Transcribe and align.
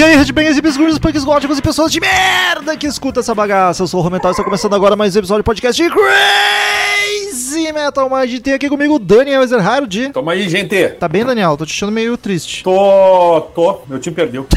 E 0.00 0.02
aí, 0.02 0.16
headbangers 0.16 0.56
e 0.56 0.62
bisgurdos, 0.62 0.98
punks 0.98 1.24
góticos 1.24 1.58
e 1.58 1.60
pessoas 1.60 1.92
de 1.92 2.00
merda 2.00 2.74
que 2.74 2.86
escuta 2.86 3.20
essa 3.20 3.34
bagaça. 3.34 3.82
Eu 3.82 3.86
sou 3.86 4.00
o 4.00 4.02
Romental 4.02 4.30
e 4.30 4.32
está 4.32 4.42
começando 4.42 4.74
agora 4.74 4.96
mais 4.96 5.14
um 5.14 5.18
episódio 5.18 5.42
do 5.42 5.44
podcast 5.44 5.82
de 5.82 5.90
Crazy 5.90 7.70
Metal 7.70 8.08
Mind. 8.08 8.40
Tem 8.40 8.54
aqui 8.54 8.70
comigo 8.70 8.94
o 8.94 8.98
Daniel 8.98 9.42
Ezerhard. 9.42 10.08
Toma 10.14 10.32
aí, 10.32 10.48
gente. 10.48 10.88
Tá 10.98 11.06
bem, 11.06 11.22
Daniel? 11.22 11.54
Tô 11.54 11.66
te 11.66 11.72
achando 11.74 11.92
meio 11.92 12.16
triste. 12.16 12.64
Tô, 12.64 13.42
tô. 13.54 13.82
Meu 13.86 13.98
time 13.98 14.16
perdeu. 14.16 14.46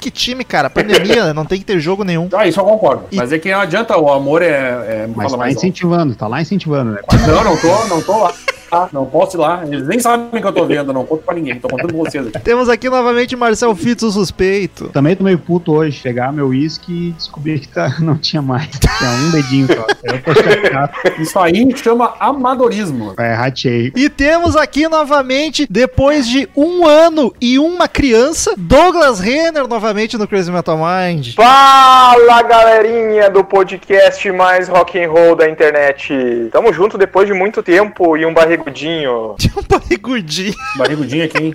Que 0.00 0.10
time, 0.10 0.44
cara? 0.44 0.70
Pandemia, 0.70 1.34
não 1.34 1.44
tem 1.44 1.58
que 1.58 1.64
ter 1.64 1.78
jogo 1.80 2.02
nenhum. 2.02 2.28
Ah, 2.32 2.46
isso 2.46 2.58
eu 2.60 2.64
concordo. 2.64 3.04
Mas 3.12 3.32
é 3.32 3.38
que 3.38 3.50
não 3.50 3.60
adianta, 3.60 3.96
o 3.96 4.10
amor 4.10 4.40
é. 4.40 4.46
é 4.48 5.08
Mas 5.14 5.32
tá 5.32 5.36
mais 5.36 5.54
alto. 5.54 5.64
incentivando, 5.64 6.14
tá 6.14 6.26
lá 6.26 6.40
incentivando, 6.40 6.92
né? 6.92 7.00
Não, 7.26 7.44
não 7.44 7.56
tô, 7.56 7.84
não 7.86 8.02
tô 8.02 8.18
lá. 8.18 8.32
Ah, 8.76 8.88
Não 8.92 9.06
posso 9.06 9.36
ir 9.36 9.40
lá. 9.40 9.62
Eles 9.66 9.86
nem 9.86 9.98
sabem 9.98 10.40
que 10.40 10.46
eu 10.46 10.52
tô 10.52 10.66
vendo, 10.66 10.92
não 10.92 11.04
conto 11.06 11.22
pra 11.22 11.34
ninguém. 11.34 11.58
Tô 11.58 11.68
contando 11.68 11.92
com 11.92 12.04
vocês 12.04 12.26
aqui. 12.26 12.38
Temos 12.40 12.68
aqui 12.68 12.90
novamente 12.90 13.34
Marcel 13.34 13.74
Fitz, 13.74 14.02
o 14.02 14.10
suspeito. 14.10 14.88
Também 14.90 15.16
tô 15.16 15.24
meio 15.24 15.38
puto 15.38 15.72
hoje, 15.72 16.00
pegar 16.02 16.32
meu 16.32 16.48
uísque 16.48 17.08
e 17.08 17.12
descobrir 17.12 17.60
que 17.60 17.68
tá, 17.68 17.96
não 18.00 18.16
tinha 18.18 18.42
mais. 18.42 18.68
Tinha 18.68 19.10
um 19.10 19.30
dedinho 19.30 19.66
só. 19.66 19.86
Eu 20.04 20.22
tô 20.22 20.34
chateado. 20.34 20.92
Isso 21.18 21.38
aí 21.38 21.76
chama 21.76 22.14
amadorismo. 22.20 23.14
É, 23.18 23.32
ratei. 23.34 23.92
E 23.96 24.08
temos 24.08 24.56
aqui 24.56 24.88
novamente, 24.88 25.66
depois 25.68 26.28
de 26.28 26.48
um 26.56 26.86
ano 26.86 27.32
e 27.40 27.58
uma 27.58 27.88
criança, 27.88 28.54
Douglas 28.56 29.20
Renner 29.20 29.66
novamente 29.66 30.16
no 30.18 30.28
Crazy 30.28 30.50
Metal 30.50 30.76
Mind. 30.76 31.34
Fala 31.34 32.42
galerinha 32.42 33.30
do 33.30 33.42
podcast 33.42 34.30
mais 34.32 34.68
rock 34.68 35.02
and 35.02 35.10
roll 35.10 35.34
da 35.34 35.48
internet. 35.48 36.12
Tamo 36.52 36.72
junto 36.72 36.98
depois 36.98 37.26
de 37.26 37.32
muito 37.34 37.62
tempo 37.62 38.16
e 38.16 38.24
um 38.26 38.34
barrigudinho. 38.66 39.36
Tinha 39.38 39.54
um 39.56 39.62
barrigudinho. 39.62 40.54
Barrigudinho 40.76 41.24
aqui, 41.24 41.38
hein? 41.38 41.54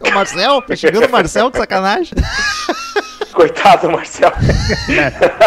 O 0.00 0.10
Marcel? 0.12 0.62
Tá 0.62 0.76
chegando 0.76 1.06
o 1.06 1.10
Marcel, 1.10 1.50
que 1.50 1.58
sacanagem. 1.58 2.12
Coitado, 3.32 3.90
Marcelo. 3.90 4.32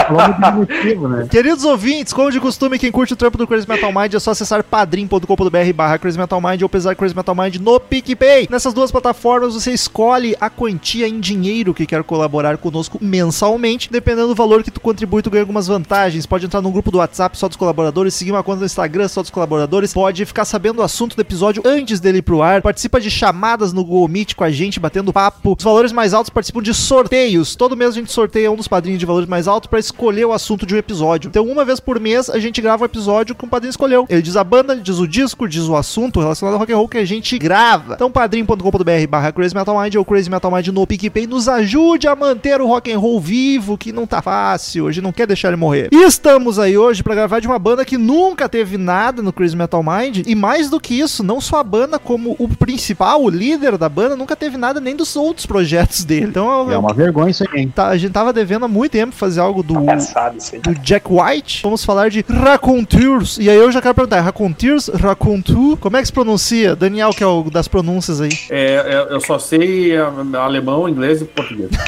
Falando 0.07 0.35
de 0.35 0.51
motivo, 0.51 1.07
né? 1.07 1.27
Queridos 1.29 1.63
ouvintes, 1.63 2.13
como 2.13 2.31
de 2.31 2.39
costume, 2.39 2.79
quem 2.79 2.91
curte 2.91 3.13
o 3.13 3.15
trampo 3.15 3.37
do 3.37 3.47
Crazy 3.47 3.67
Metal 3.67 3.91
Mind 3.91 4.13
é 4.13 4.19
só 4.19 4.31
acessar 4.31 4.63
padrim.com.br 4.63 5.73
barra 5.73 5.97
Crazy 5.97 6.17
Metal 6.17 6.39
Mind 6.41 6.61
ou 6.61 6.69
pesar 6.69 6.95
Crazy 6.95 7.15
Metal 7.15 7.35
Mind 7.35 7.55
no 7.57 7.79
PicPay. 7.79 8.47
Nessas 8.49 8.73
duas 8.73 8.91
plataformas 8.91 9.53
você 9.53 9.71
escolhe 9.71 10.35
a 10.39 10.49
quantia 10.49 11.07
em 11.07 11.19
dinheiro 11.19 11.73
que 11.73 11.85
quer 11.85 12.03
colaborar 12.03 12.57
conosco 12.57 12.97
mensalmente. 13.01 13.91
Dependendo 13.91 14.29
do 14.29 14.35
valor 14.35 14.63
que 14.63 14.71
tu 14.71 14.79
contribui, 14.79 15.21
tu 15.21 15.29
ganha 15.29 15.43
algumas 15.43 15.67
vantagens. 15.67 16.25
Pode 16.25 16.45
entrar 16.45 16.61
num 16.61 16.71
grupo 16.71 16.91
do 16.91 16.99
WhatsApp 16.99 17.37
só 17.37 17.47
dos 17.47 17.57
colaboradores, 17.57 18.13
seguir 18.13 18.31
uma 18.31 18.43
conta 18.43 18.59
no 18.59 18.65
Instagram 18.65 19.07
só 19.07 19.21
dos 19.21 19.31
colaboradores, 19.31 19.93
pode 19.93 20.25
ficar 20.25 20.45
sabendo 20.45 20.79
o 20.79 20.83
assunto 20.83 21.15
do 21.15 21.21
episódio 21.21 21.63
antes 21.65 21.99
dele 21.99 22.19
ir 22.19 22.21
pro 22.21 22.41
ar, 22.41 22.61
participa 22.61 22.99
de 22.99 23.09
chamadas 23.09 23.73
no 23.73 23.83
Google 23.83 24.07
Meet 24.07 24.35
com 24.35 24.43
a 24.43 24.51
gente, 24.51 24.79
batendo 24.79 25.13
papo. 25.13 25.55
Os 25.57 25.63
valores 25.63 25.91
mais 25.91 26.13
altos 26.13 26.29
participam 26.29 26.61
de 26.61 26.73
sorteios. 26.73 27.55
Todo 27.55 27.70
mês 27.75 27.91
a 27.91 27.93
gente 27.93 28.11
sorteia 28.11 28.51
um 28.51 28.55
dos 28.55 28.67
padrinhos 28.67 28.99
de 28.99 29.05
valores 29.05 29.27
mais 29.27 29.47
altos 29.47 29.69
pra 29.69 29.79
escolher 29.79 30.25
o 30.25 30.33
assunto 30.33 30.65
de 30.65 30.75
um 30.75 30.77
episódio. 30.77 31.27
Então, 31.27 31.45
uma 31.45 31.63
vez 31.65 31.79
por 31.79 31.99
mês, 31.99 32.29
a 32.29 32.39
gente 32.39 32.61
grava 32.61 32.83
um 32.83 32.85
episódio 32.85 33.35
que 33.35 33.45
o 33.45 33.47
padrinho 33.47 33.71
escolheu. 33.71 34.05
Ele 34.09 34.21
diz 34.21 34.35
a 34.35 34.43
banda, 34.43 34.75
diz 34.75 34.99
o 34.99 35.07
disco, 35.07 35.47
diz 35.47 35.63
o 35.63 35.75
assunto 35.75 36.19
relacionado 36.19 36.53
ao 36.53 36.59
rock 36.59 36.71
and 36.73 36.77
roll 36.77 36.87
que 36.87 36.97
a 36.97 37.05
gente 37.05 37.37
grava. 37.37 37.93
Então, 37.95 38.11
padrim.com.br 38.11 39.07
barra 39.09 39.31
Crazy 39.31 39.55
Metal 39.55 39.79
Mind 39.81 39.95
ou 39.95 40.05
Crazy 40.05 40.29
Metal 40.29 40.51
Mind 40.51 40.67
no 40.67 40.85
PicPay 40.87 41.27
nos 41.27 41.47
ajude 41.47 42.07
a 42.07 42.15
manter 42.15 42.61
o 42.61 42.67
rock 42.67 42.91
and 42.91 42.99
roll 42.99 43.19
vivo, 43.19 43.77
que 43.77 43.91
não 43.91 44.05
tá 44.05 44.21
fácil, 44.21 44.85
hoje 44.85 45.01
não 45.01 45.11
quer 45.11 45.27
deixar 45.27 45.49
ele 45.49 45.57
morrer. 45.57 45.89
E 45.91 46.03
estamos 46.03 46.59
aí 46.59 46.77
hoje 46.77 47.03
pra 47.03 47.15
gravar 47.15 47.39
de 47.39 47.47
uma 47.47 47.59
banda 47.59 47.85
que 47.85 47.97
nunca 47.97 48.47
teve 48.49 48.77
nada 48.77 49.21
no 49.21 49.31
Crazy 49.33 49.55
Metal 49.55 49.83
Mind, 49.83 50.23
e 50.25 50.35
mais 50.35 50.69
do 50.69 50.79
que 50.79 50.99
isso, 50.99 51.23
não 51.23 51.39
só 51.41 51.57
a 51.57 51.63
banda, 51.63 51.99
como 51.99 52.35
o 52.39 52.47
principal, 52.47 53.23
o 53.23 53.29
líder 53.29 53.77
da 53.77 53.89
banda, 53.89 54.15
nunca 54.15 54.35
teve 54.35 54.57
nada 54.57 54.79
nem 54.79 54.95
dos 54.95 55.15
outros 55.15 55.45
projetos 55.45 56.03
dele. 56.03 56.25
Então, 56.25 56.71
É 56.71 56.77
uma 56.77 56.93
vergonha 56.93 57.31
isso 57.31 57.43
aí, 57.51 57.60
tá- 57.69 57.87
a 57.87 57.97
gente 57.97 58.11
tava 58.11 58.31
devendo 58.33 58.65
há 58.65 58.67
muito 58.67 58.91
tempo 58.91 59.13
fazer 59.13 59.39
algo 59.39 59.61
do, 59.63 59.77
aí. 59.77 60.59
do 60.59 60.75
Jack 60.75 61.07
White. 61.09 61.61
Vamos 61.63 61.83
falar 61.83 62.09
de 62.09 62.23
Raconteurs. 62.27 63.37
E 63.37 63.49
aí 63.49 63.57
eu 63.57 63.71
já 63.71 63.81
quero 63.81 63.95
perguntar, 63.95 64.21
Raconteurs, 64.21 64.87
Racontu, 64.87 65.77
como 65.77 65.97
é 65.97 66.01
que 66.01 66.07
se 66.07 66.13
pronuncia? 66.13 66.75
Daniel, 66.75 67.11
que 67.11 67.23
é 67.23 67.27
o 67.27 67.43
das 67.43 67.67
pronúncias 67.67 68.21
aí. 68.21 68.31
É, 68.49 69.07
é, 69.09 69.13
eu 69.13 69.19
só 69.21 69.37
sei 69.39 69.97
ah, 69.97 70.11
alemão, 70.43 70.87
inglês 70.87 71.21
e 71.21 71.25
português. 71.25 71.69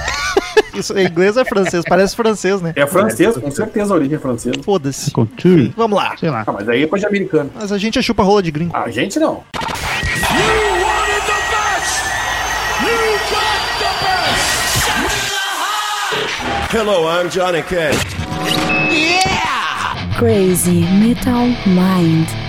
Isso 0.74 0.98
é 0.98 1.04
inglês 1.04 1.36
ou 1.36 1.44
é 1.44 1.46
francês? 1.46 1.84
Parece 1.88 2.16
francês, 2.16 2.62
né? 2.62 2.74
É 2.76 2.88
francês, 2.88 3.38
com 3.38 3.52
certeza 3.52 3.94
a 3.94 3.96
origem 3.96 4.16
é 4.16 4.20
francesa. 4.20 4.56
Foda-se. 4.64 5.12
Vamos 5.78 5.98
lá. 5.98 6.16
sei 6.18 6.32
lá. 6.32 6.44
Ah, 6.48 6.52
mas 6.52 6.68
aí 6.68 6.84
é 6.84 6.88
coisa 6.88 7.08
de 7.08 7.16
americano. 7.16 7.52
Mas 7.54 7.72
a 7.72 7.78
gente 7.78 8.00
é 8.00 8.02
chupa 8.02 8.24
rola 8.24 8.42
de 8.42 8.50
gringo. 8.52 8.76
A 8.76 8.90
gente 8.90 9.20
não. 9.20 9.44
Hello, 16.76 17.08
I'm 17.08 17.30
Johnny 17.30 17.62
Cash. 17.62 18.04
Yeah! 18.92 20.18
Crazy 20.18 20.82
Metal 20.82 21.50
Mind. 21.72 22.43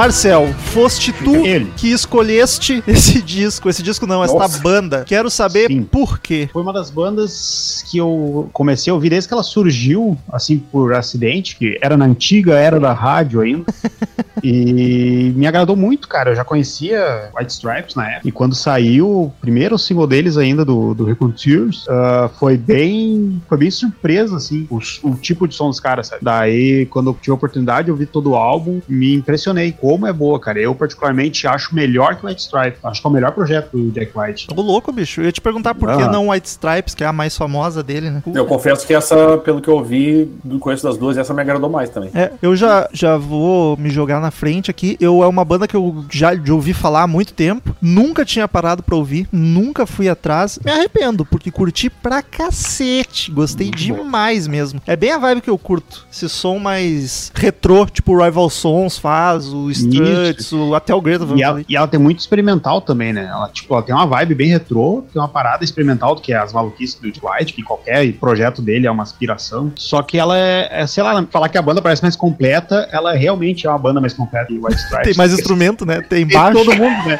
Marcel, 0.00 0.48
foste 0.72 1.12
tu 1.12 1.44
Ele. 1.44 1.70
que 1.76 1.92
escolheste 1.92 2.82
esse 2.88 3.20
disco. 3.20 3.68
Esse 3.68 3.82
disco 3.82 4.06
não, 4.06 4.24
esta 4.24 4.38
Nossa. 4.38 4.58
banda. 4.58 5.04
Quero 5.06 5.28
saber 5.28 5.66
Sim. 5.66 5.82
por 5.82 6.18
quê. 6.20 6.48
Foi 6.50 6.62
uma 6.62 6.72
das 6.72 6.88
bandas 6.88 7.84
que 7.90 7.98
eu 7.98 8.48
comecei 8.50 8.90
a 8.90 8.94
ouvir 8.94 9.10
desde 9.10 9.28
que 9.28 9.34
ela 9.34 9.42
surgiu, 9.42 10.16
assim, 10.32 10.56
por 10.56 10.94
acidente, 10.94 11.54
que 11.54 11.78
era 11.82 11.98
na 11.98 12.06
antiga 12.06 12.54
era 12.54 12.80
da 12.80 12.94
rádio 12.94 13.42
ainda. 13.42 13.66
e 14.42 15.34
me 15.36 15.46
agradou 15.46 15.76
muito, 15.76 16.08
cara. 16.08 16.30
Eu 16.30 16.36
já 16.36 16.46
conhecia 16.46 17.30
White 17.38 17.52
Stripes 17.52 17.94
na 17.94 18.10
época. 18.10 18.26
E 18.28 18.32
quando 18.32 18.54
saiu 18.54 19.06
o 19.06 19.32
primeiro 19.38 19.78
single 19.78 20.06
deles 20.06 20.38
ainda, 20.38 20.64
do, 20.64 20.94
do 20.94 21.04
Reconciliers, 21.04 21.84
ah, 21.90 22.30
foi 22.38 22.56
bem 22.56 23.38
foi 23.46 23.58
bem 23.58 23.70
surpresa, 23.70 24.36
assim, 24.36 24.66
o, 24.70 24.78
o 25.02 25.14
tipo 25.16 25.46
de 25.46 25.54
som 25.54 25.68
dos 25.68 25.78
caras, 25.78 26.06
sabe? 26.06 26.24
Daí, 26.24 26.86
quando 26.86 27.10
eu 27.10 27.14
tive 27.20 27.32
a 27.32 27.34
oportunidade 27.34 27.84
de 27.84 27.90
ouvir 27.90 28.06
todo 28.06 28.30
o 28.30 28.34
álbum, 28.34 28.80
me 28.88 29.14
impressionei. 29.14 29.72
Como 29.72 29.89
é 30.06 30.12
boa, 30.12 30.38
cara. 30.40 30.58
Eu, 30.60 30.74
particularmente, 30.74 31.46
acho 31.46 31.74
melhor 31.74 32.16
que 32.16 32.24
o 32.24 32.28
White 32.28 32.40
Stripes. 32.42 32.84
Acho 32.84 33.00
que 33.00 33.06
é 33.06 33.10
o 33.10 33.12
melhor 33.12 33.32
projeto 33.32 33.70
do 33.76 33.90
Jack 33.90 34.12
White. 34.16 34.46
Ô 34.54 34.60
louco, 34.60 34.92
bicho. 34.92 35.20
Eu 35.20 35.26
ia 35.26 35.32
te 35.32 35.40
perguntar 35.40 35.74
por 35.74 35.88
que 35.96 36.02
Ah. 36.02 36.08
não 36.10 36.28
White 36.28 36.48
Stripes, 36.48 36.94
que 36.94 37.04
é 37.04 37.06
a 37.06 37.12
mais 37.12 37.36
famosa 37.36 37.82
dele, 37.82 38.10
né? 38.10 38.22
Eu 38.34 38.44
confesso 38.46 38.86
que 38.86 38.94
essa, 38.94 39.38
pelo 39.38 39.60
que 39.60 39.68
eu 39.68 39.74
ouvi 39.74 40.30
do 40.44 40.58
conheço 40.58 40.82
das 40.84 40.96
duas, 40.96 41.16
essa 41.16 41.32
me 41.34 41.40
agradou 41.40 41.68
mais 41.70 41.90
também. 41.90 42.10
É, 42.14 42.32
eu 42.42 42.54
já, 42.56 42.88
já 42.92 43.16
vou 43.16 43.76
me 43.76 43.90
jogar 43.90 44.20
na 44.20 44.30
frente 44.30 44.70
aqui. 44.70 44.96
Eu 45.00 45.22
é 45.22 45.26
uma 45.26 45.44
banda 45.44 45.66
que 45.66 45.76
eu 45.76 46.04
já 46.10 46.34
de 46.34 46.52
ouvi 46.52 46.72
falar 46.72 47.02
há 47.02 47.06
muito 47.06 47.32
tempo. 47.32 47.74
Nunca 47.80 48.24
tinha 48.24 48.46
parado 48.48 48.82
pra 48.82 48.96
ouvir, 48.96 49.28
nunca 49.32 49.86
fui 49.86 50.08
atrás. 50.08 50.58
Me 50.64 50.70
arrependo, 50.70 51.24
porque 51.24 51.50
curti 51.50 51.88
pra 51.90 52.22
cacete. 52.22 53.30
Gostei 53.30 53.70
demais 53.70 54.46
mesmo. 54.46 54.80
É 54.86 54.96
bem 54.96 55.12
a 55.12 55.18
vibe 55.18 55.40
que 55.40 55.50
eu 55.50 55.58
curto. 55.58 56.06
Esse 56.12 56.28
som 56.28 56.58
mais 56.58 57.30
retrô, 57.34 57.86
tipo 57.86 58.12
o 58.14 58.22
Rival 58.24 58.50
Sons 58.50 58.98
faz, 58.98 59.46
o 59.52 59.69
Struts, 59.72 60.52
o, 60.52 60.74
até 60.74 60.94
o 60.94 61.00
Greta 61.00 61.24
Van 61.24 61.36
E 61.36 61.42
ela, 61.42 61.54
Fleet. 61.54 61.66
e 61.68 61.76
ela 61.76 61.86
tem 61.88 61.98
muito 62.00 62.18
experimental 62.20 62.80
também, 62.80 63.12
né? 63.12 63.28
Ela, 63.30 63.48
tipo, 63.48 63.72
ela 63.74 63.82
tem 63.82 63.94
uma 63.94 64.06
vibe 64.06 64.34
bem 64.34 64.48
retrô, 64.48 65.04
tem 65.12 65.20
uma 65.20 65.28
parada 65.28 65.64
experimental 65.64 66.14
do 66.14 66.20
que 66.20 66.32
é 66.32 66.36
as 66.36 66.52
maluquices 66.52 66.98
do 67.00 67.08
White, 67.08 67.52
que 67.52 67.62
qualquer 67.62 68.12
projeto 68.14 68.60
dele 68.62 68.86
é 68.86 68.90
uma 68.90 69.02
aspiração. 69.02 69.72
Só 69.76 70.02
que 70.02 70.18
ela 70.18 70.36
é, 70.38 70.68
é, 70.70 70.86
sei 70.86 71.02
lá, 71.02 71.24
falar 71.30 71.48
que 71.48 71.58
a 71.58 71.62
banda 71.62 71.80
parece 71.82 72.02
mais 72.02 72.16
completa, 72.16 72.88
ela 72.92 73.12
realmente 73.14 73.66
é 73.66 73.70
uma 73.70 73.78
banda 73.78 74.00
mais 74.00 74.12
completa 74.14 74.46
que 74.46 74.58
White 74.58 74.76
Stripes. 74.76 75.04
Tem 75.04 75.14
mais 75.16 75.32
instrumento, 75.32 75.84
né? 75.86 76.00
Tem 76.00 76.26
Tem 76.26 76.36
baixo. 76.38 76.58
todo 76.64 76.76
mundo, 76.76 77.08
né? 77.08 77.18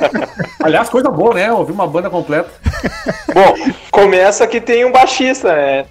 Aliás, 0.62 0.88
coisa 0.88 1.08
boa, 1.10 1.34
né? 1.34 1.52
Ouvir 1.52 1.72
uma 1.72 1.86
banda 1.86 2.10
completa. 2.10 2.48
Bom, 3.32 3.54
começa 3.90 4.46
que 4.46 4.60
tem 4.60 4.84
um 4.84 4.90
baixista, 4.92 5.54
né? 5.54 5.84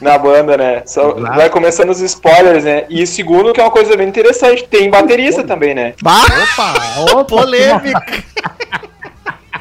Na 0.00 0.18
banda, 0.18 0.56
né? 0.56 0.82
Só 0.86 1.14
vai 1.14 1.48
começando 1.48 1.90
os 1.90 2.00
spoilers, 2.00 2.64
né? 2.64 2.84
E 2.88 3.06
segundo, 3.06 3.52
que 3.52 3.60
é 3.60 3.64
uma 3.64 3.70
coisa 3.70 3.96
bem 3.96 4.08
interessante, 4.08 4.64
tem 4.68 4.90
baterista 5.08 5.44
também, 5.44 5.74
né? 5.74 5.94
Bah, 6.02 6.22
Opa, 6.22 7.12
opa, 7.12 7.24
polêmica. 7.24 8.24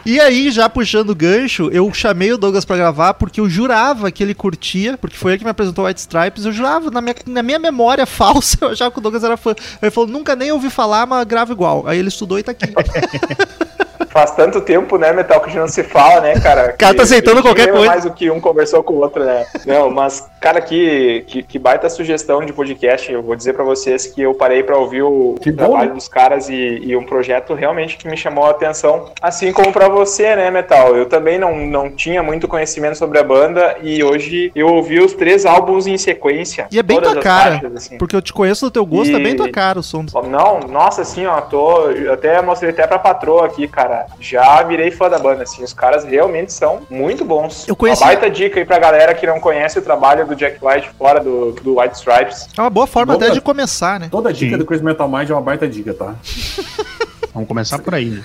E 0.05 0.21
aí, 0.21 0.51
já 0.51 0.69
puxando 0.69 1.09
o 1.09 1.15
gancho, 1.15 1.69
eu 1.69 1.93
chamei 1.93 2.31
o 2.31 2.37
Douglas 2.37 2.63
pra 2.63 2.77
gravar 2.77 3.15
porque 3.15 3.41
eu 3.41 3.49
jurava 3.49 4.09
que 4.09 4.23
ele 4.23 4.33
curtia, 4.33 4.97
porque 4.97 5.17
foi 5.17 5.31
ele 5.31 5.39
que 5.39 5.43
me 5.43 5.49
apresentou 5.51 5.85
White 5.85 5.99
Stripes, 5.99 6.45
eu 6.45 6.53
jurava, 6.53 6.89
na 6.89 7.01
minha, 7.01 7.15
na 7.25 7.43
minha 7.43 7.59
memória 7.59 8.05
falsa, 8.07 8.57
eu 8.61 8.69
achava 8.69 8.89
que 8.89 8.99
o 8.99 9.01
Douglas 9.01 9.23
era 9.23 9.35
fã. 9.35 9.53
Ele 9.81 9.91
falou, 9.91 10.09
nunca 10.09 10.33
nem 10.33 10.51
ouvi 10.51 10.69
falar, 10.69 11.05
mas 11.05 11.25
grava 11.25 11.51
igual. 11.51 11.85
Aí 11.85 11.99
ele 11.99 12.07
estudou 12.07 12.39
e 12.39 12.43
tá 12.43 12.51
aqui. 12.51 12.67
Faz 14.17 14.31
tanto 14.31 14.61
tempo, 14.61 14.97
né, 14.97 15.13
Metal, 15.13 15.39
que 15.39 15.45
a 15.45 15.49
gente 15.49 15.59
não 15.59 15.67
se 15.67 15.83
fala, 15.83 16.21
né, 16.21 16.39
cara? 16.39 16.73
cara 16.79 16.95
tá 16.95 17.03
aceitando 17.03 17.43
qualquer 17.43 17.71
coisa. 17.71 17.85
mais 17.85 18.03
o 18.03 18.09
que 18.09 18.31
um 18.31 18.39
conversou 18.41 18.81
com 18.81 18.93
o 18.93 18.97
outro, 18.97 19.23
né? 19.23 19.45
Não, 19.63 19.91
mas, 19.91 20.27
cara, 20.41 20.59
que, 20.59 21.23
que, 21.27 21.43
que 21.43 21.59
baita 21.59 21.87
sugestão 21.87 22.43
de 22.43 22.51
podcast. 22.51 23.11
Eu 23.11 23.21
vou 23.21 23.35
dizer 23.35 23.53
pra 23.53 23.63
vocês 23.63 24.07
que 24.07 24.19
eu 24.19 24.33
parei 24.33 24.63
pra 24.63 24.75
ouvir 24.75 25.03
o 25.03 25.35
Que 25.39 25.51
bom, 25.51 25.65
trabalho 25.65 25.89
né? 25.89 25.93
dos 25.95 26.07
caras 26.07 26.49
e, 26.49 26.55
e 26.55 26.97
um 26.97 27.03
projeto 27.03 27.53
realmente 27.53 27.95
que 27.95 28.07
me 28.07 28.17
chamou 28.17 28.45
a 28.47 28.49
atenção. 28.49 29.11
Assim 29.21 29.53
como 29.53 29.71
pra 29.71 29.87
você, 29.87 30.35
né, 30.35 30.49
Metal? 30.49 30.97
Eu 30.97 31.05
também 31.05 31.37
não, 31.37 31.55
não 31.55 31.91
tinha 31.91 32.23
muito 32.23 32.47
conhecimento 32.47 32.97
sobre 32.97 33.19
a 33.19 33.23
banda 33.23 33.77
e 33.83 34.03
hoje 34.03 34.51
eu 34.55 34.67
ouvi 34.69 34.99
os 34.99 35.13
três 35.13 35.45
álbuns 35.45 35.85
em 35.85 35.95
sequência. 35.95 36.65
E 36.71 36.79
é 36.79 36.81
bem 36.81 36.99
tua 36.99 37.17
cara, 37.17 37.71
assim. 37.75 37.99
porque 37.99 38.15
eu 38.15 38.21
te 38.23 38.33
conheço 38.33 38.65
do 38.65 38.71
teu 38.71 38.83
gosto, 38.83 39.15
é 39.15 39.19
bem 39.19 39.33
E- 39.33 39.37
tua 39.37 39.51
cara 39.51 39.77
o 39.77 39.83
som. 39.83 40.03
Não, 40.27 40.61
nossa, 40.61 41.03
assim, 41.03 41.27
ó, 41.27 41.39
tô. 41.41 41.91
Eu 41.91 42.13
até 42.13 42.41
mostrei 42.41 42.71
até 42.71 42.87
pra 42.87 42.97
patroa 42.97 43.45
aqui, 43.45 43.67
cara. 43.67 44.06
Já 44.19 44.61
virei 44.63 44.91
fã 44.91 45.09
da 45.09 45.19
banda, 45.19 45.43
assim. 45.43 45.63
Os 45.63 45.73
caras 45.73 46.03
realmente 46.03 46.51
são 46.53 46.81
muito 46.89 47.23
bons. 47.23 47.67
Eu 47.67 47.75
conheci- 47.75 48.01
Uma 48.03 48.07
baita 48.07 48.29
dica 48.29 48.59
aí 48.59 48.65
pra 48.65 48.79
galera 48.79 49.13
que 49.13 49.25
não 49.27 49.39
conhece 49.39 49.77
o 49.79 49.81
trabalho 49.81 50.25
do 50.25 50.35
Jack 50.35 50.57
White 50.61 50.89
fora 50.97 51.19
do, 51.19 51.51
do 51.53 51.79
White 51.79 51.95
Stripes. 51.97 52.47
É 52.57 52.61
uma 52.61 52.69
boa 52.69 52.87
forma 52.87 53.13
até 53.13 53.29
de 53.29 53.41
começar, 53.41 53.99
né? 53.99 54.07
Toda 54.09 54.31
dica 54.33 54.51
Sim. 54.53 54.57
do 54.57 54.65
Chris 54.65 54.81
Metal 54.81 55.07
Mind 55.07 55.29
é 55.29 55.33
uma 55.33 55.41
baita 55.41 55.67
dica, 55.67 55.93
tá? 55.93 56.15
Vamos 57.33 57.49
começar 57.49 57.77
por 57.77 57.93
aí, 57.93 58.09
né? 58.09 58.23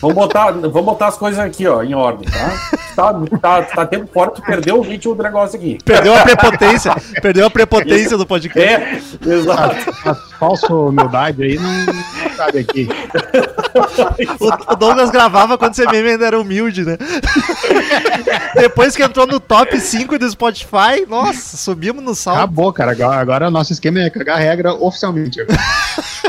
Vamos 0.00 0.16
botar, 0.16 0.50
vamos 0.50 0.84
botar 0.84 1.08
as 1.08 1.16
coisas 1.18 1.38
aqui, 1.38 1.66
ó, 1.66 1.82
em 1.82 1.94
ordem, 1.94 2.26
tá? 2.26 2.78
Tá, 2.96 3.12
tá, 3.38 3.62
tá 3.62 3.86
tempo 3.86 4.08
fora, 4.10 4.30
tu 4.30 4.40
perdeu 4.40 4.78
o 4.78 4.80
ritmo 4.80 5.14
do 5.14 5.22
negócio 5.22 5.58
aqui. 5.58 5.76
Perdeu 5.84 6.14
a 6.14 6.20
prepotência, 6.22 6.94
perdeu 7.20 7.46
a 7.46 7.50
prepotência 7.50 8.16
do 8.16 8.24
podcast. 8.26 9.18
É, 9.26 9.28
exato. 9.30 9.76
A 10.06 10.14
falsa 10.14 10.72
humildade 10.74 11.42
aí 11.42 11.58
não, 11.58 11.86
cabe 12.36 12.58
aqui. 12.58 12.88
O, 14.38 14.72
o 14.72 14.76
Douglas 14.76 15.10
gravava 15.10 15.56
quando 15.56 15.74
você 15.74 15.86
mesmo 15.86 16.08
ainda 16.08 16.26
era 16.26 16.38
humilde, 16.38 16.84
né? 16.84 16.98
Depois 18.54 18.94
que 18.94 19.02
entrou 19.02 19.26
no 19.26 19.40
top 19.40 19.80
5 19.80 20.18
do 20.18 20.30
Spotify, 20.30 21.06
nossa, 21.08 21.56
subimos 21.56 22.02
no 22.02 22.14
salto. 22.14 22.38
Acabou, 22.38 22.72
cara. 22.72 22.92
Agora, 22.92 23.20
agora 23.20 23.48
o 23.48 23.50
nosso 23.50 23.72
esquema 23.72 24.00
é 24.00 24.10
cagar 24.10 24.36
a 24.36 24.40
regra 24.40 24.74
oficialmente. 24.74 25.40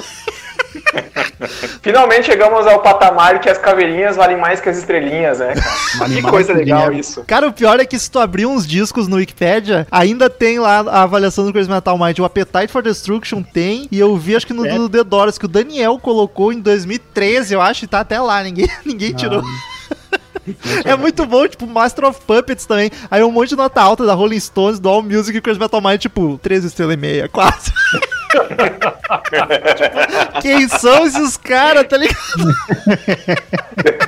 Finalmente 1.81 2.25
chegamos 2.25 2.65
ao 2.67 2.81
patamar 2.81 3.39
que 3.39 3.49
as 3.49 3.57
caveirinhas 3.57 4.15
valem 4.15 4.37
mais 4.37 4.59
que 4.59 4.69
as 4.69 4.77
estrelinhas, 4.77 5.39
né? 5.39 5.53
Vale 5.97 6.15
que 6.21 6.21
coisa 6.21 6.53
legal 6.53 6.79
dinheiro. 6.83 6.99
isso. 6.99 7.23
Cara, 7.25 7.47
o 7.47 7.53
pior 7.53 7.79
é 7.79 7.85
que 7.85 7.97
se 7.97 8.09
tu 8.09 8.19
abrir 8.19 8.45
uns 8.45 8.65
discos 8.67 9.07
no 9.07 9.17
Wikipedia, 9.17 9.87
ainda 9.91 10.29
tem 10.29 10.59
lá 10.59 10.79
a 10.79 11.03
avaliação 11.03 11.45
do 11.45 11.51
Crazy 11.53 11.69
Metal 11.69 11.97
Mind. 11.97 12.19
O 12.19 12.25
Appetite 12.25 12.67
for 12.71 12.81
Destruction 12.81 13.41
tem, 13.43 13.87
e 13.91 13.99
eu 13.99 14.15
vi 14.17 14.35
acho 14.35 14.47
que 14.47 14.53
no 14.53 14.65
É. 14.65 14.75
do 14.75 14.89
The 14.89 15.03
Doors, 15.03 15.37
que 15.37 15.45
o 15.45 15.49
Daniel 15.49 15.99
colocou 15.99 16.51
em 16.53 16.59
2013, 16.59 17.53
eu 17.53 17.61
acho, 17.61 17.85
e 17.85 17.87
tá 17.87 17.99
até 17.99 18.19
lá, 18.19 18.41
ninguém, 18.43 18.67
ninguém 18.85 19.13
tirou. 19.13 19.41
É 20.83 20.93
muito 20.97 21.25
bom, 21.25 21.47
tipo, 21.47 21.65
Master 21.65 22.03
of 22.03 22.19
Puppets 22.27 22.65
também. 22.65 22.91
Aí 23.09 23.23
um 23.23 23.31
monte 23.31 23.49
de 23.49 23.55
nota 23.55 23.81
alta 23.81 24.05
da 24.05 24.13
Rolling 24.13 24.39
Stones, 24.41 24.77
do 24.77 24.89
All 24.89 25.01
Music 25.01 25.37
e 25.37 25.39
Crazy 25.39 25.57
Metal 25.57 25.79
Mind, 25.79 26.01
tipo, 26.01 26.37
13 26.43 26.67
estrelas 26.67 26.95
e 26.95 26.97
meia, 26.97 27.29
4. 27.29 27.71
Tipo, 28.33 30.41
quem 30.41 30.67
são 30.67 31.05
esses 31.05 31.37
caras, 31.37 31.85
tá 31.87 31.97
ligado? 31.97 32.17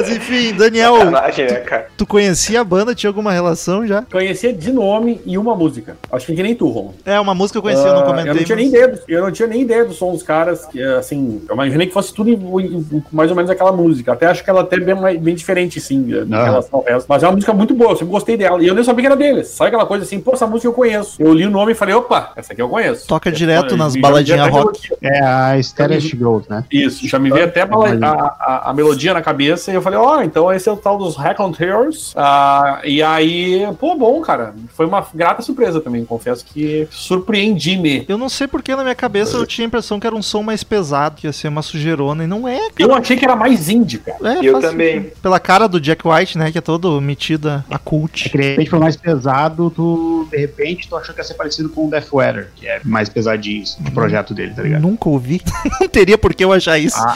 Mas 0.00 0.16
enfim, 0.16 0.52
Daniel, 0.54 0.96
Sacanagem, 0.98 1.46
né, 1.46 1.54
cara? 1.60 1.86
tu 1.96 2.06
conhecia 2.06 2.60
a 2.60 2.64
banda? 2.64 2.94
Tinha 2.94 3.10
alguma 3.10 3.32
relação 3.32 3.86
já? 3.86 4.02
Conhecia 4.10 4.52
de 4.52 4.72
nome 4.72 5.20
e 5.26 5.36
uma 5.38 5.54
música. 5.54 5.96
Acho 6.12 6.26
que 6.26 6.42
nem 6.42 6.54
tu, 6.54 6.68
Ron. 6.68 6.92
É, 7.04 7.18
uma 7.18 7.34
música 7.34 7.54
que 7.54 7.58
eu 7.58 7.62
conhecia, 7.62 7.86
eu 7.88 7.94
não 7.94 8.02
Ah, 8.02 8.06
comentei. 8.06 8.30
eu 8.30 8.34
não 8.36 8.44
tinha 8.44 8.56
mas- 8.56 8.64
nem 8.64 8.74
ideia, 8.74 8.88
do- 8.88 9.00
eu 9.08 9.22
não 9.22 9.30
tinha 9.32 9.48
nem 9.48 9.60
ideia 9.62 9.84
do 9.84 9.92
som 9.92 10.12
dos 10.12 10.22
caras, 10.22 10.64
que, 10.66 10.82
assim, 10.82 11.42
eu 11.48 11.54
imaginei 11.54 11.86
que 11.86 11.92
fosse 11.92 12.12
tudo 12.14 12.30
em- 12.30 12.34
em- 12.34 13.02
mais 13.12 13.30
ou 13.30 13.36
menos 13.36 13.50
aquela 13.50 13.72
música. 13.72 14.12
Até 14.12 14.26
acho 14.26 14.42
que 14.44 14.50
ela 14.50 14.60
até 14.62 14.76
é 14.76 14.80
bem, 14.80 15.18
bem 15.18 15.34
diferente, 15.34 15.80
sim, 15.80 16.10
em 16.10 16.34
Ah. 16.34 16.44
relação 16.44 16.78
ao 16.80 16.84
resto. 16.84 17.06
Mas 17.08 17.22
é 17.22 17.26
uma 17.26 17.32
música 17.34 17.52
muito 17.52 17.74
boa, 17.74 17.92
eu 17.92 17.96
sempre 17.96 18.12
gostei 18.12 18.36
dela. 18.36 18.62
E 18.62 18.66
eu 18.66 18.74
nem 18.74 18.84
sabia 18.84 19.02
que 19.02 19.06
era 19.06 19.16
deles. 19.16 19.48
Sabe 19.48 19.68
aquela 19.68 19.86
coisa 19.86 20.04
assim, 20.04 20.20
pô, 20.20 20.32
essa 20.32 20.46
música 20.46 20.68
eu 20.68 20.72
conheço. 20.72 21.20
Eu 21.20 21.32
li 21.32 21.46
o 21.46 21.50
nome 21.50 21.72
e 21.72 21.74
falei, 21.74 21.94
opa, 21.94 22.32
essa 22.36 22.52
aqui 22.52 22.62
eu 22.62 22.68
conheço. 22.68 23.06
Toca 23.06 23.30
direto 23.32 23.74
e- 23.74 23.78
nas 23.78 23.96
baladinhas 23.96 24.48
rock. 24.48 24.88
É 25.02 25.20
a 25.20 25.62
Stereo 25.62 26.00
Girls, 26.00 26.46
né? 26.48 26.64
Isso, 26.70 27.06
já 27.08 27.18
me 27.18 27.30
veio 27.30 27.44
até 27.46 27.62
a, 27.62 27.64
a- 27.66 28.36
a- 28.38 28.70
a 28.70 28.74
melodia 28.74 29.12
na 29.14 29.22
cabeça 29.22 29.70
e 29.70 29.74
eu 29.74 29.82
falei, 29.82 29.87
ó, 29.96 30.22
então 30.22 30.52
esse 30.52 30.68
é 30.68 30.72
o 30.72 30.76
tal 30.76 30.98
dos 30.98 31.16
Raconteurs. 31.16 32.12
Ah, 32.16 32.80
e 32.84 33.02
aí, 33.02 33.66
pô, 33.78 33.94
bom, 33.96 34.20
cara. 34.20 34.54
Foi 34.74 34.86
uma 34.86 35.06
grata 35.14 35.42
surpresa 35.42 35.80
também, 35.80 36.04
confesso 36.04 36.44
que 36.44 36.86
surpreendi-me. 36.90 38.04
Eu 38.08 38.18
não 38.18 38.28
sei 38.28 38.46
porque 38.46 38.74
na 38.74 38.82
minha 38.82 38.94
cabeça 38.94 39.36
eu 39.36 39.46
tinha 39.46 39.64
a 39.64 39.68
impressão 39.68 39.98
que 40.00 40.06
era 40.06 40.14
um 40.16 40.22
som 40.22 40.42
mais 40.42 40.62
pesado, 40.64 41.16
que 41.16 41.26
ia 41.26 41.32
ser 41.32 41.48
uma 41.48 41.62
sujeirona, 41.62 42.24
e 42.24 42.26
não 42.26 42.46
é, 42.46 42.58
cara. 42.58 42.72
Eu 42.78 42.94
achei 42.94 43.16
que 43.16 43.24
era 43.24 43.36
mais 43.36 43.68
indie, 43.68 43.98
cara. 43.98 44.18
É, 44.38 44.46
Eu 44.46 44.52
faz 44.60 44.64
também. 44.70 45.12
Pela 45.22 45.40
cara 45.40 45.68
do 45.68 45.80
Jack 45.80 46.06
White, 46.06 46.38
né, 46.38 46.50
que 46.52 46.58
é 46.58 46.60
todo 46.60 47.00
metida 47.00 47.64
a 47.70 47.74
É 47.76 47.78
cult. 47.78 48.28
que 48.30 48.38
de 48.38 48.44
repente 48.50 48.70
foi 48.70 48.78
mais 48.78 48.96
pesado, 48.96 49.70
tu, 49.70 50.26
de 50.30 50.36
repente, 50.36 50.88
tu 50.88 50.96
achou 50.96 51.14
que 51.14 51.20
ia 51.20 51.24
ser 51.24 51.34
parecido 51.34 51.68
com 51.68 51.86
o 51.86 51.90
Death 51.90 52.12
Weather, 52.12 52.48
que 52.56 52.66
é 52.66 52.80
mais 52.84 53.08
pesadinho 53.08 53.64
o 53.86 53.90
projeto 53.92 54.34
dele, 54.34 54.52
tá 54.54 54.62
ligado? 54.62 54.82
Nunca 54.82 55.08
ouvi. 55.08 55.40
não 55.80 55.88
teria 55.88 56.16
por 56.18 56.34
que 56.34 56.44
eu 56.44 56.52
achar 56.52 56.78
isso. 56.78 56.96
Ah, 56.98 57.14